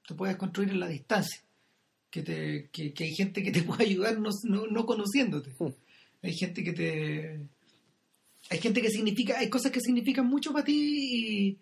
te 0.07 0.15
puedes 0.15 0.37
construir 0.37 0.69
en 0.69 0.79
la 0.79 0.87
distancia, 0.87 1.41
que, 2.09 2.23
te, 2.23 2.69
que, 2.71 2.93
que 2.93 3.03
hay 3.03 3.13
gente 3.15 3.43
que 3.43 3.51
te 3.51 3.63
puede 3.63 3.83
ayudar 3.85 4.17
no, 4.19 4.29
no, 4.43 4.67
no 4.67 4.85
conociéndote. 4.85 5.51
Hmm. 5.59 5.73
Hay 6.23 6.33
gente 6.33 6.63
que 6.63 6.73
te. 6.73 7.39
Hay 8.49 8.59
gente 8.59 8.81
que 8.81 8.89
significa. 8.89 9.37
Hay 9.39 9.49
cosas 9.49 9.71
que 9.71 9.81
significan 9.81 10.25
mucho 10.25 10.51
para 10.53 10.63
ti 10.65 11.57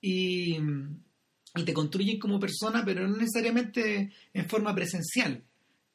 y, 0.00 0.52
y, 0.54 0.58
y 1.56 1.64
te 1.64 1.72
construyen 1.72 2.18
como 2.18 2.38
persona, 2.38 2.84
pero 2.84 3.06
no 3.06 3.16
necesariamente 3.16 4.12
en 4.32 4.48
forma 4.48 4.74
presencial. 4.74 5.42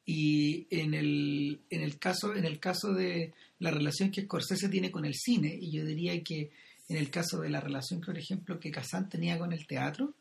Y 0.04 0.66
en 0.70 0.94
el, 0.94 1.60
en 1.70 1.80
el 1.82 1.98
caso, 1.98 2.34
en 2.34 2.44
el 2.44 2.58
caso 2.58 2.92
de 2.92 3.32
la 3.60 3.70
relación 3.70 4.10
que 4.10 4.22
Scorsese 4.22 4.68
tiene 4.68 4.90
con 4.90 5.04
el 5.04 5.14
cine, 5.14 5.56
y 5.60 5.70
yo 5.70 5.84
diría 5.84 6.20
que 6.22 6.50
en 6.88 6.96
el 6.96 7.10
caso 7.10 7.40
de 7.40 7.50
la 7.50 7.60
relación, 7.60 8.00
por 8.00 8.18
ejemplo, 8.18 8.58
que 8.58 8.70
Kazan 8.70 9.08
tenía 9.08 9.38
con 9.38 9.52
el 9.52 9.66
teatro, 9.66 10.14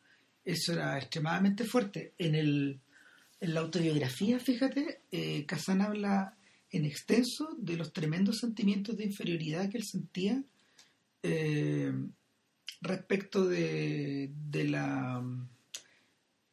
eso 0.46 0.74
era 0.74 0.98
extremadamente 0.98 1.64
fuerte. 1.64 2.14
En 2.18 2.36
el, 2.36 2.80
en 3.40 3.54
la 3.54 3.62
autobiografía, 3.62 4.40
fíjate, 4.40 5.02
eh, 5.12 5.46
Kazan 5.46 5.82
habla 5.82 6.36
en 6.72 6.86
extenso 6.86 7.56
de 7.58 7.76
los 7.76 7.92
tremendos 7.92 8.40
sentimientos 8.40 8.96
de 8.96 9.06
inferioridad 9.06 9.70
que 9.70 9.78
él 9.78 9.84
sentía 9.84 10.42
eh, 11.24 11.92
respecto 12.82 13.46
de, 13.48 14.32
de 14.50 14.64
la 14.66 15.24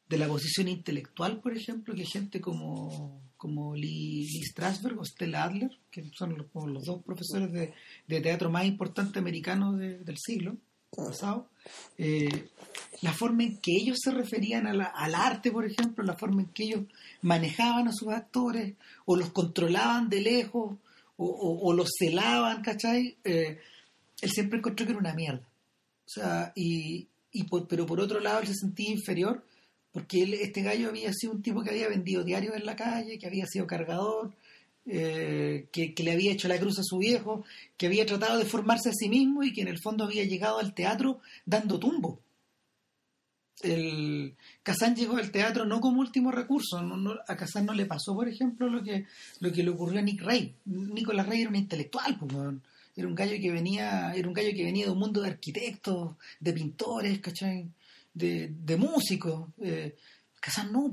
de 0.08 0.16
la 0.16 0.26
posición 0.26 0.68
intelectual, 0.68 1.38
por 1.40 1.54
ejemplo, 1.54 1.94
que 1.94 2.06
gente 2.06 2.40
como, 2.40 3.20
como 3.36 3.74
Lee, 3.76 4.26
Strasberg 4.42 4.98
o 4.98 5.04
Stella 5.04 5.44
Adler, 5.44 5.70
que 5.90 6.02
son 6.16 6.34
los, 6.38 6.46
como 6.46 6.66
los 6.68 6.84
dos 6.84 7.02
profesores 7.02 7.52
de, 7.52 7.74
de 8.06 8.20
teatro 8.22 8.50
más 8.50 8.64
importantes 8.64 9.18
americanos 9.18 9.78
de- 9.78 9.98
del 9.98 10.16
siglo 10.16 10.56
pasado, 10.96 11.50
eh, 11.98 12.48
la 13.02 13.12
forma 13.12 13.42
en 13.42 13.58
que 13.58 13.72
ellos 13.76 13.98
se 14.02 14.10
referían 14.10 14.66
a 14.66 14.72
la- 14.72 14.86
al 14.86 15.14
arte, 15.14 15.52
por 15.52 15.66
ejemplo, 15.66 16.02
la 16.02 16.16
forma 16.16 16.40
en 16.40 16.48
que 16.48 16.64
ellos 16.64 16.84
manejaban 17.20 17.86
a 17.88 17.92
sus 17.92 18.08
actores, 18.08 18.76
o 19.04 19.14
los 19.14 19.28
controlaban 19.30 20.08
de 20.08 20.22
lejos, 20.22 20.78
o, 21.18 21.26
o- 21.26 21.68
o 21.68 21.72
los 21.74 21.90
celaban, 21.98 22.62
¿cachai? 22.62 23.18
Eh, 23.24 23.58
él 24.22 24.30
siempre 24.30 24.58
encontró 24.60 24.86
que 24.86 24.92
era 24.92 25.00
una 25.00 25.12
mierda. 25.14 25.46
O 26.08 26.10
sea, 26.10 26.52
y, 26.56 27.06
y 27.32 27.44
por- 27.44 27.68
pero 27.68 27.84
por 27.84 28.00
otro 28.00 28.18
lado 28.18 28.40
él 28.40 28.46
se 28.48 28.54
sentía 28.54 28.90
inferior 28.90 29.44
porque 29.92 30.22
él, 30.22 30.34
este 30.34 30.62
gallo 30.62 30.88
había 30.88 31.12
sido 31.12 31.32
un 31.34 31.42
tipo 31.42 31.62
que 31.62 31.70
había 31.70 31.88
vendido 31.88 32.24
diarios 32.24 32.56
en 32.56 32.64
la 32.66 32.76
calle, 32.76 33.18
que 33.18 33.26
había 33.26 33.46
sido 33.46 33.66
cargador, 33.66 34.32
eh, 34.86 35.66
que, 35.72 35.92
que 35.94 36.02
le 36.02 36.12
había 36.12 36.32
hecho 36.32 36.48
la 36.48 36.58
cruz 36.58 36.78
a 36.78 36.82
su 36.84 36.96
viejo, 36.98 37.44
que 37.76 37.86
había 37.86 38.06
tratado 38.06 38.38
de 38.38 38.46
formarse 38.46 38.88
a 38.88 38.92
sí 38.94 39.08
mismo 39.10 39.42
y 39.42 39.52
que 39.52 39.60
en 39.62 39.68
el 39.68 39.80
fondo 39.82 40.04
había 40.04 40.24
llegado 40.24 40.58
al 40.58 40.72
teatro 40.74 41.20
dando 41.44 41.78
tumbo. 41.78 42.20
El 43.60 44.36
Kazan 44.62 44.94
llegó 44.94 45.16
al 45.16 45.32
teatro 45.32 45.64
no 45.66 45.80
como 45.80 46.00
último 46.00 46.30
recurso, 46.30 46.80
no- 46.80 46.96
no- 46.96 47.16
a 47.26 47.36
Kazan 47.36 47.66
no 47.66 47.74
le 47.74 47.86
pasó, 47.86 48.14
por 48.14 48.28
ejemplo, 48.28 48.68
lo 48.68 48.82
que, 48.82 49.06
lo 49.40 49.50
que 49.52 49.62
le 49.64 49.70
ocurrió 49.70 49.98
a 49.98 50.02
Nick 50.02 50.22
Ray. 50.22 50.54
Nicolás 50.66 51.26
Rey 51.26 51.40
era 51.40 51.50
un 51.50 51.56
intelectual, 51.56 52.16
pues. 52.18 52.32
Era 52.98 53.06
un 53.08 53.14
gallo 53.14 53.36
que 53.40 53.50
venía, 53.52 54.12
era 54.14 54.26
un 54.28 54.34
gallo 54.34 54.50
que 54.54 54.64
venía 54.64 54.86
de 54.86 54.90
un 54.92 54.98
mundo 54.98 55.22
de 55.22 55.28
arquitectos, 55.30 56.16
de 56.40 56.52
pintores, 56.52 57.18
¿cachai? 57.20 57.68
de, 58.12 58.48
de 58.48 58.76
músicos. 58.76 59.48
Eh, 59.62 59.94
Kazan 60.40 60.72
no. 60.72 60.90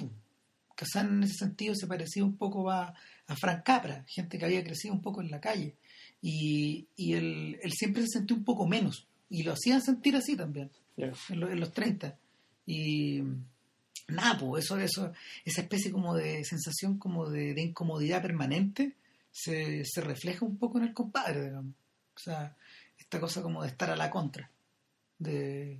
Kazan 0.76 1.07
en 1.18 1.23
ese 1.23 1.34
sentido 1.34 1.73
se 1.76 1.88
parecía 1.88 2.23
un 2.23 2.38
poco 2.38 2.69
a, 2.69 2.94
a 3.27 3.36
Frank 3.36 3.64
Capra, 3.64 4.03
gente 4.07 4.38
que 4.38 4.45
había 4.45 4.64
crecido 4.64 4.94
un 4.94 5.02
poco 5.02 5.22
en 5.22 5.32
la 5.32 5.40
calle. 5.41 5.76
Y, 6.22 6.88
y 6.95 7.14
él, 7.14 7.57
él 7.61 7.72
siempre 7.73 8.03
se 8.03 8.19
sentía 8.19 8.38
un 8.38 8.44
poco 8.44 8.68
menos. 8.68 9.07
Y 9.30 9.44
lo 9.44 9.53
hacían 9.53 9.82
sentir 9.82 10.15
así 10.15 10.36
también, 10.36 10.69
Ya. 10.98 11.11
en, 11.30 11.40
lo- 11.40 11.49
en 11.52 11.60
los 11.60 11.72
30. 11.73 12.15
Y 12.68 13.22
nada, 14.07 14.38
pues 14.38 14.65
eso, 14.65 14.77
eso, 14.80 15.11
esa 15.44 15.61
especie 15.61 15.91
como 15.91 16.14
de 16.15 16.44
sensación 16.45 16.98
como 16.99 17.30
de, 17.30 17.53
de 17.56 17.61
incomodidad 17.64 18.22
permanente 18.22 18.94
se, 19.32 19.84
se 19.86 20.02
refleja 20.02 20.45
un 20.45 20.57
poco 20.57 20.77
en 20.77 20.84
el 20.86 20.94
compadre, 20.94 21.45
digamos. 21.45 21.73
O 22.16 22.20
sea, 22.20 22.56
esta 22.98 23.20
cosa 23.20 23.42
como 23.42 23.62
de 23.64 23.70
estar 23.70 23.90
a 23.90 23.96
la 23.96 24.10
contra. 24.10 24.50
De, 25.20 25.80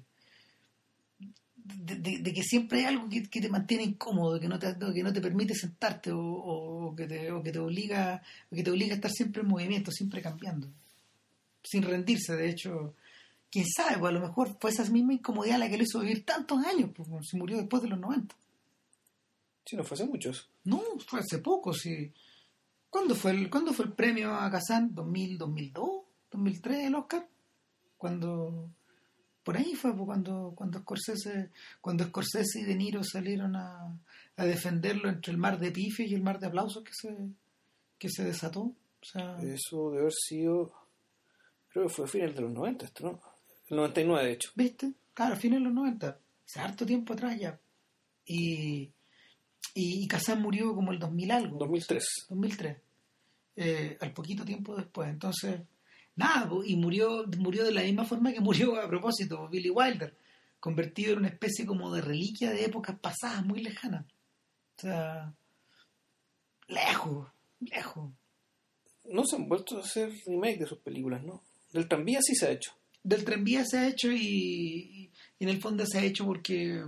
de, 1.56 1.96
de- 1.96 2.20
de 2.20 2.34
que 2.34 2.44
siempre 2.44 2.80
hay 2.80 2.86
algo 2.86 3.10
que, 3.10 3.24
que 3.30 3.42
te 3.42 3.50
mantiene 3.50 3.84
incómodo, 3.84 4.40
que 4.40 4.48
no 4.48 4.60
te, 4.60 4.76
que 4.94 5.04
no 5.04 5.12
te 5.14 5.22
permite 5.22 5.56
sentarte 5.56 6.12
o, 6.12 6.20
o 6.22 6.96
que 6.96 7.08
te, 7.08 7.32
o 7.32 7.42
que 7.42 7.52
te 7.52 7.60
obliga 7.60 8.22
o 8.52 8.56
que 8.56 8.64
te 8.64 8.72
obliga 8.72 8.94
a 8.94 8.96
estar 8.96 9.12
siempre 9.12 9.42
en 9.42 9.48
movimiento, 9.48 9.92
siempre 9.92 10.22
cambiando, 10.22 10.68
sin 11.64 11.84
rendirse. 11.84 12.36
De 12.36 12.50
hecho, 12.50 12.94
quién 13.52 13.66
sabe, 13.68 13.98
pues 13.98 14.10
a 14.12 14.14
lo 14.14 14.22
mejor 14.22 14.56
fue 14.60 14.70
esa 14.72 14.84
misma 14.90 15.14
incomodidad 15.14 15.58
la 15.60 15.70
que 15.70 15.78
le 15.78 15.84
hizo 15.86 16.00
vivir 16.02 16.24
tantos 16.26 16.64
años, 16.66 16.92
pues 16.96 17.08
se 17.30 17.38
murió 17.38 17.58
después 17.58 17.82
de 17.82 17.90
los 17.90 18.00
90. 18.00 18.36
Sí, 19.66 19.76
no 19.76 19.84
fue 19.84 19.96
hace 19.96 20.06
muchos. 20.06 20.48
No, 20.66 20.82
fue 21.08 21.22
hace 21.22 21.40
poco, 21.40 21.74
sí. 21.74 22.12
¿Cuándo 22.92 23.16
fue 23.16 23.32
el, 23.32 23.50
¿cuándo 23.50 23.74
fue 23.74 23.86
el 23.86 23.94
premio 23.94 24.34
a 24.36 24.50
Kazan? 24.52 24.94
¿2000, 24.94 25.38
2002? 25.38 25.90
¿2003 26.36 26.88
el 26.88 26.96
Oscar? 26.96 27.28
Cuando... 27.98 28.70
Por 29.44 29.58
ahí 29.58 29.76
fue 29.76 29.94
pues, 29.94 30.06
cuando, 30.08 30.54
cuando, 30.56 30.80
Scorsese, 30.80 31.52
cuando 31.80 32.04
Scorsese 32.06 32.62
y 32.62 32.64
De 32.64 32.76
Niro 32.76 33.04
salieron 33.04 33.56
a, 33.56 33.96
a 34.38 34.46
defenderlo 34.46 35.08
entre 35.08 35.32
el 35.32 35.38
mar 35.38 35.60
de 35.60 35.72
pifes 35.72 36.10
y 36.10 36.16
el 36.16 36.24
mar 36.24 36.40
de 36.40 36.48
aplausos 36.48 36.84
que 36.84 36.94
se, 36.94 37.16
que 38.00 38.10
se 38.10 38.24
desató. 38.24 38.62
O 38.62 39.06
sea, 39.06 39.38
Eso 39.44 39.92
debe 39.92 40.02
haber 40.02 40.14
sido. 40.14 40.74
Creo 41.70 41.86
que 41.86 41.94
fue 41.94 42.06
a 42.06 42.08
finales 42.08 42.36
de 42.36 42.42
los 42.42 42.52
90, 42.52 42.86
esto, 42.86 43.04
¿no? 43.04 43.22
El 43.70 43.78
99, 43.78 44.26
de 44.26 44.32
hecho. 44.34 44.50
¿Viste? 44.56 44.94
Claro, 45.14 45.36
fines 45.36 45.60
de 45.60 45.66
los 45.66 45.74
90. 45.74 46.20
Hace 46.46 46.60
harto 46.60 46.86
tiempo 46.86 47.14
atrás 47.14 47.40
ya. 47.40 47.60
Y, 48.26 48.92
y, 49.74 50.04
y 50.04 50.08
Kazan 50.08 50.42
murió 50.42 50.74
como 50.74 50.92
el 50.92 51.00
2000 51.00 51.32
algo. 51.32 51.58
2003. 51.58 52.04
2003. 52.30 52.78
Eh, 53.58 53.98
al 54.02 54.12
poquito 54.12 54.44
tiempo 54.44 54.76
después. 54.76 55.10
Entonces, 55.10 55.62
nada, 56.16 56.50
y 56.66 56.76
murió, 56.76 57.26
murió 57.38 57.64
de 57.64 57.74
la 57.74 57.82
misma 57.82 58.06
forma 58.06 58.34
que 58.34 58.42
murió 58.42 58.76
a 58.80 58.88
propósito 58.88 59.48
Billy 59.50 59.70
Wilder, 59.70 60.16
convertido 60.60 61.14
en 61.14 61.20
una 61.20 61.28
especie 61.30 61.66
como 61.66 61.94
de 61.94 62.02
reliquia 62.02 62.52
de 62.52 62.66
épocas 62.66 62.98
pasadas, 63.00 63.46
muy 63.46 63.62
lejanas. 63.62 64.06
O 64.78 64.82
sea, 64.82 65.34
lejos, 66.68 67.28
lejos. 67.60 68.12
No 69.06 69.24
se 69.26 69.36
han 69.36 69.48
vuelto 69.48 69.78
a 69.78 69.82
hacer 69.82 70.12
remake 70.26 70.60
de 70.60 70.68
sus 70.68 70.80
películas, 70.80 71.24
¿no? 71.24 71.44
Del 71.72 71.88
tranvía 71.88 72.20
sí 72.22 72.36
se 72.36 72.48
ha 72.48 72.52
hecho. 72.52 72.72
Del 73.04 73.24
tranvía 73.24 73.64
se 73.66 73.78
ha 73.78 73.88
hecho 73.88 74.12
y, 74.12 75.12
y 75.38 75.44
en 75.44 75.50
el 75.50 75.62
fondo 75.62 75.86
se 75.86 76.00
ha 76.00 76.04
hecho 76.04 76.26
porque 76.26 76.84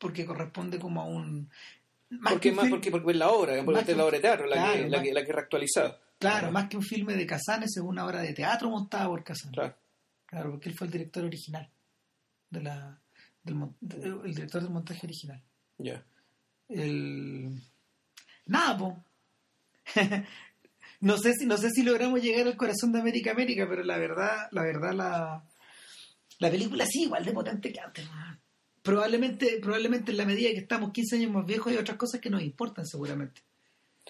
porque 0.00 0.24
corresponde 0.24 0.80
como 0.80 1.02
a 1.02 1.04
un... 1.04 1.48
más 2.08 2.32
Porque, 2.32 2.50
que 2.50 2.56
más, 2.56 2.68
porque, 2.68 2.90
porque 2.90 3.12
es 3.12 3.16
la 3.16 3.30
obra, 3.30 3.62
porque 3.64 3.92
es 3.92 3.96
la 3.96 4.04
obra 4.04 4.16
de 4.16 4.22
teatro 4.22 4.46
la, 4.46 4.56
claro, 4.56 4.72
que, 4.72 4.88
la, 4.88 5.02
que, 5.02 5.12
la 5.12 5.24
que 5.24 5.32
reactualizada. 5.32 6.00
Claro, 6.20 6.52
más 6.52 6.68
que 6.68 6.76
un 6.76 6.82
filme 6.84 7.14
de 7.16 7.26
Kazan, 7.26 7.62
es 7.64 7.76
una 7.78 8.04
obra 8.06 8.20
de 8.20 8.32
teatro 8.34 8.70
montada 8.70 9.06
por 9.08 9.24
Kazan. 9.24 9.50
Claro. 9.52 9.74
Claro, 10.26 10.50
porque 10.52 10.68
él 10.68 10.76
fue 10.76 10.86
el 10.86 10.92
director 10.92 11.24
original 11.24 11.68
de 12.50 12.62
la 12.62 13.00
del 13.42 13.56
de- 13.80 14.06
el 14.26 14.34
director 14.34 14.62
del 14.62 14.70
montaje 14.70 15.06
original. 15.06 15.42
Ya. 15.78 16.04
El 16.68 17.60
nada, 18.46 18.76
po. 18.78 19.04
no 21.00 21.16
sé 21.18 21.32
si 21.34 21.46
no 21.46 21.56
sé 21.56 21.70
si 21.70 21.82
logramos 21.82 22.22
llegar 22.22 22.46
al 22.46 22.56
corazón 22.56 22.92
de 22.92 23.00
América 23.00 23.32
América, 23.32 23.66
pero 23.68 23.82
la 23.82 23.96
verdad, 23.98 24.48
la 24.52 24.62
verdad 24.62 24.92
la 24.92 25.44
la 26.38 26.50
película 26.50 26.86
sí 26.86 27.04
igual 27.04 27.24
de 27.24 27.32
potente 27.32 27.72
que 27.72 27.80
antes. 27.80 28.06
Probablemente 28.82 29.58
probablemente 29.60 30.10
en 30.12 30.18
la 30.18 30.24
medida 30.26 30.50
que 30.50 30.58
estamos 30.58 30.92
15 30.92 31.16
años 31.16 31.32
más 31.32 31.46
viejos 31.46 31.72
hay 31.72 31.78
otras 31.78 31.96
cosas 31.98 32.20
que 32.20 32.30
nos 32.30 32.42
importan 32.42 32.86
seguramente. 32.86 33.42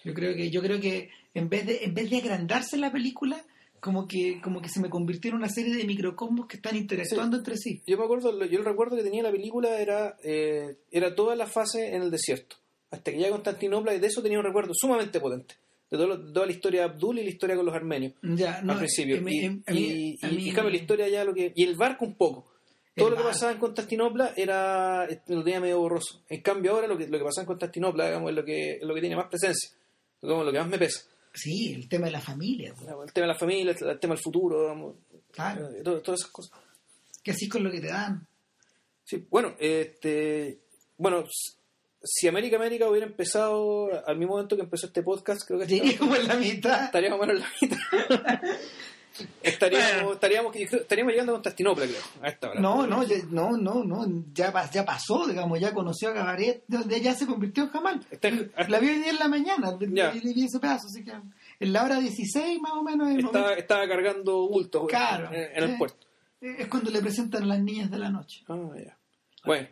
Yo 0.05 0.15
creo 0.15 0.35
que 0.35 0.51
yo 0.51 0.63
creo 0.63 0.81
que 0.81 1.11
en 1.35 1.49
vez 1.49 1.67
de 1.67 1.85
en 1.85 1.95
vez 1.95 2.09
de 2.11 2.17
agrandarse 2.19 2.77
la 2.77 2.91
película 2.93 3.43
como 3.81 4.07
que 4.07 4.41
como 4.43 4.61
que 4.61 4.69
se 4.69 4.81
me 4.81 4.91
convirtió 4.91 5.31
en 5.31 5.37
una 5.37 5.49
serie 5.49 5.75
de 5.75 5.85
microcosmos 5.85 6.47
que 6.47 6.57
están 6.57 6.77
interactuando 6.77 7.37
entre 7.39 7.57
sí. 7.57 7.83
Yo 7.87 7.97
me 7.99 8.05
acuerdo, 8.05 8.31
yo 8.47 8.59
el 8.59 8.65
recuerdo 8.65 8.97
que 8.97 9.03
tenía 9.03 9.23
la 9.23 9.31
película 9.31 9.81
era, 9.81 10.17
eh, 10.23 10.77
era 10.91 11.15
toda 11.15 11.35
la 11.37 11.47
fase 11.47 11.95
en 11.95 12.03
el 12.03 12.11
desierto. 12.11 12.57
Hasta 12.91 13.11
que 13.13 13.19
llega 13.19 13.31
Constantinopla 13.31 13.95
y 13.95 13.99
de 14.01 14.07
eso 14.09 14.21
tenía 14.23 14.39
un 14.39 14.45
recuerdo 14.45 14.73
sumamente 14.75 15.21
potente. 15.21 15.55
De, 15.91 15.97
todo 15.97 16.17
de 16.19 16.33
toda 16.33 16.47
la 16.47 16.53
historia 16.53 16.81
de 16.83 16.87
Abdul 16.91 17.19
y 17.19 17.25
la 17.25 17.31
historia 17.31 17.57
con 17.57 17.67
los 17.67 17.75
armenios. 17.75 18.13
Ya, 18.23 18.61
no, 18.63 18.73
al 18.75 18.79
principio. 18.81 19.17
y, 19.29 19.45
y- 19.47 19.47
a 19.67 19.73
y- 19.73 20.37
mí- 20.37 20.49
y, 20.49 20.53
cambio, 20.53 20.71
la 20.71 20.77
historia 20.77 21.09
ya 21.09 21.25
lo 21.25 21.33
que. 21.35 21.53
Y 21.55 21.65
el 21.65 21.75
barco 21.77 22.05
un 22.05 22.15
poco. 22.15 22.47
todo 22.95 23.11
lo 23.11 23.17
que 23.17 23.23
pasaba 23.23 23.53
en 23.53 23.59
Constantinopla 23.59 24.35
era 24.37 25.09
lo 25.29 25.43
tenía 25.43 25.59
medio 25.61 25.79
borroso. 25.81 26.23
En 26.29 26.43
cambio 26.43 26.73
ahora 26.73 26.87
lo 26.87 26.99
que, 26.99 27.09
lo 27.09 27.17
que 27.19 27.25
pasaba 27.25 27.43
en 27.45 27.47
Constantinopla 27.47 28.07
digamos, 28.07 28.31
es 28.31 28.37
lo 28.37 28.45
que, 28.45 28.73
es 28.73 28.83
lo 28.83 28.95
que 28.95 29.01
tiene 29.01 29.17
más 29.17 29.27
presencia, 29.29 29.71
como 30.21 30.45
lo 30.45 30.53
que 30.53 30.59
más 30.59 30.69
me 30.69 30.79
pesa. 30.79 31.03
Sí, 31.33 31.73
el 31.75 31.89
tema 31.89 32.07
de 32.07 32.13
la 32.13 32.21
familia, 32.21 32.75
pues, 32.75 32.89
El 33.07 33.13
tema 33.13 33.27
de 33.29 33.33
la 33.33 33.39
familia, 33.39 33.73
el 33.79 33.99
tema 34.01 34.15
del 34.15 34.23
futuro, 34.23 34.63
digamos, 34.63 34.97
claro. 35.31 35.71
eh, 35.71 35.83
todo- 35.83 36.01
todas 36.03 36.21
esas 36.21 36.33
cosas. 36.33 36.53
Que 37.23 37.31
así 37.33 37.49
con 37.49 37.63
lo 37.63 37.71
que 37.71 37.81
te 37.81 37.87
dan. 37.89 38.27
Sí, 39.05 39.25
bueno, 39.31 39.55
este, 39.59 40.61
bueno, 40.97 41.25
si 42.03 42.27
América 42.29 42.57
América 42.57 42.89
hubiera 42.89 43.07
empezado 43.07 43.89
al 44.07 44.17
mismo 44.17 44.35
momento 44.35 44.57
que 44.57 44.63
empezó 44.63 44.87
este 44.87 45.03
podcast, 45.03 45.43
creo 45.47 45.59
que 45.61 45.67
estaríamos, 45.67 45.95
como 45.99 46.17
en 46.17 46.27
la 46.29 46.37
mitad. 46.37 46.85
estaríamos 46.87 47.19
más 47.21 47.29
o 47.29 47.33
menos 47.33 47.45
en 47.61 47.71
la 47.71 47.77
mitad. 47.77 48.41
estaríamos, 49.43 50.15
estaríamos, 50.15 50.57
estaríamos 50.57 51.13
llegando 51.13 51.33
a 51.33 51.35
Constantinopla, 51.37 51.87
creo, 51.87 52.03
a 52.23 52.29
esta 52.29 52.51
hora. 52.51 52.61
No, 52.61 52.87
no, 52.87 53.03
no, 53.31 53.57
no, 53.57 53.85
no, 53.85 54.25
ya, 54.33 54.71
ya 54.71 54.85
pasó, 54.85 55.27
digamos, 55.27 55.61
ya 55.61 55.73
conoció 55.75 56.11
a 56.11 56.13
Gabaret, 56.13 56.63
donde 56.69 57.01
ya 57.01 57.15
se 57.15 57.27
convirtió 57.27 57.65
en 57.65 57.71
Jamal. 57.71 58.07
En- 58.23 58.53
La 58.69 58.79
vi 58.79 58.89
día 58.89 59.11
en 59.11 59.19
la 59.19 59.29
mañana, 59.29 59.77
Ya. 59.93 60.11
vi 60.11 60.45
ese 60.45 60.59
pedazo, 60.61 60.87
así 60.87 61.05
que 61.05 61.13
en 61.13 61.73
la 61.73 61.85
hora 61.85 62.01
16 62.01 62.61
más 62.61 62.73
o 62.73 62.83
menos 62.83 63.11
Estaba, 63.11 63.55
estaba 63.55 63.87
cargando 63.89 64.49
bultos 64.49 64.87
Claro. 64.89 65.29
en, 65.33 65.43
en 65.57 65.65
el 65.65 65.71
Eh. 65.71 65.77
puerto. 65.79 66.07
es 66.41 66.69
cuando 66.69 66.91
le 66.91 67.01
presentan 67.03 67.43
a 67.43 67.47
las 67.47 67.61
niñas 67.61 67.91
de 67.91 67.99
la 67.99 68.09
noche. 68.11 68.43
Ah, 68.49 68.57
ya. 68.83 68.97
Bueno, 69.45 69.69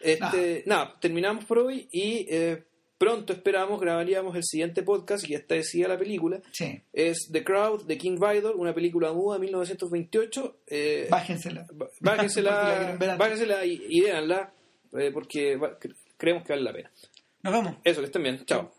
este, 0.00 0.64
nada, 0.66 0.94
terminamos 1.00 1.44
por 1.44 1.58
hoy 1.58 1.88
y 1.92 2.26
eh, 2.28 2.64
pronto 2.98 3.32
esperamos 3.32 3.80
grabaríamos 3.80 4.34
el 4.36 4.42
siguiente 4.44 4.82
podcast 4.82 5.24
y 5.24 5.32
ya 5.32 5.38
está 5.38 5.54
decida 5.54 5.88
la 5.88 5.96
película. 5.98 6.40
Sí, 6.52 6.80
Es 6.92 7.28
The 7.32 7.44
Crowd 7.44 7.84
de 7.86 7.96
King 7.96 8.18
Vidor, 8.18 8.56
una 8.56 8.74
película 8.74 9.12
muda 9.12 9.36
de 9.36 9.40
1928. 9.42 10.56
Eh, 10.66 11.06
bájensela. 11.10 11.66
Bájensela, 12.00 12.96
bájensela 13.18 13.64
y, 13.64 13.80
y 13.88 14.00
véanla, 14.00 14.52
eh, 14.98 15.10
porque 15.12 15.56
va- 15.56 15.78
creemos 16.16 16.42
que 16.44 16.52
vale 16.52 16.62
la 16.62 16.72
pena. 16.72 16.90
Nos 17.42 17.52
vamos. 17.52 17.76
Eso, 17.84 18.00
que 18.00 18.06
estén 18.06 18.22
bien. 18.24 18.44
Chao. 18.44 18.72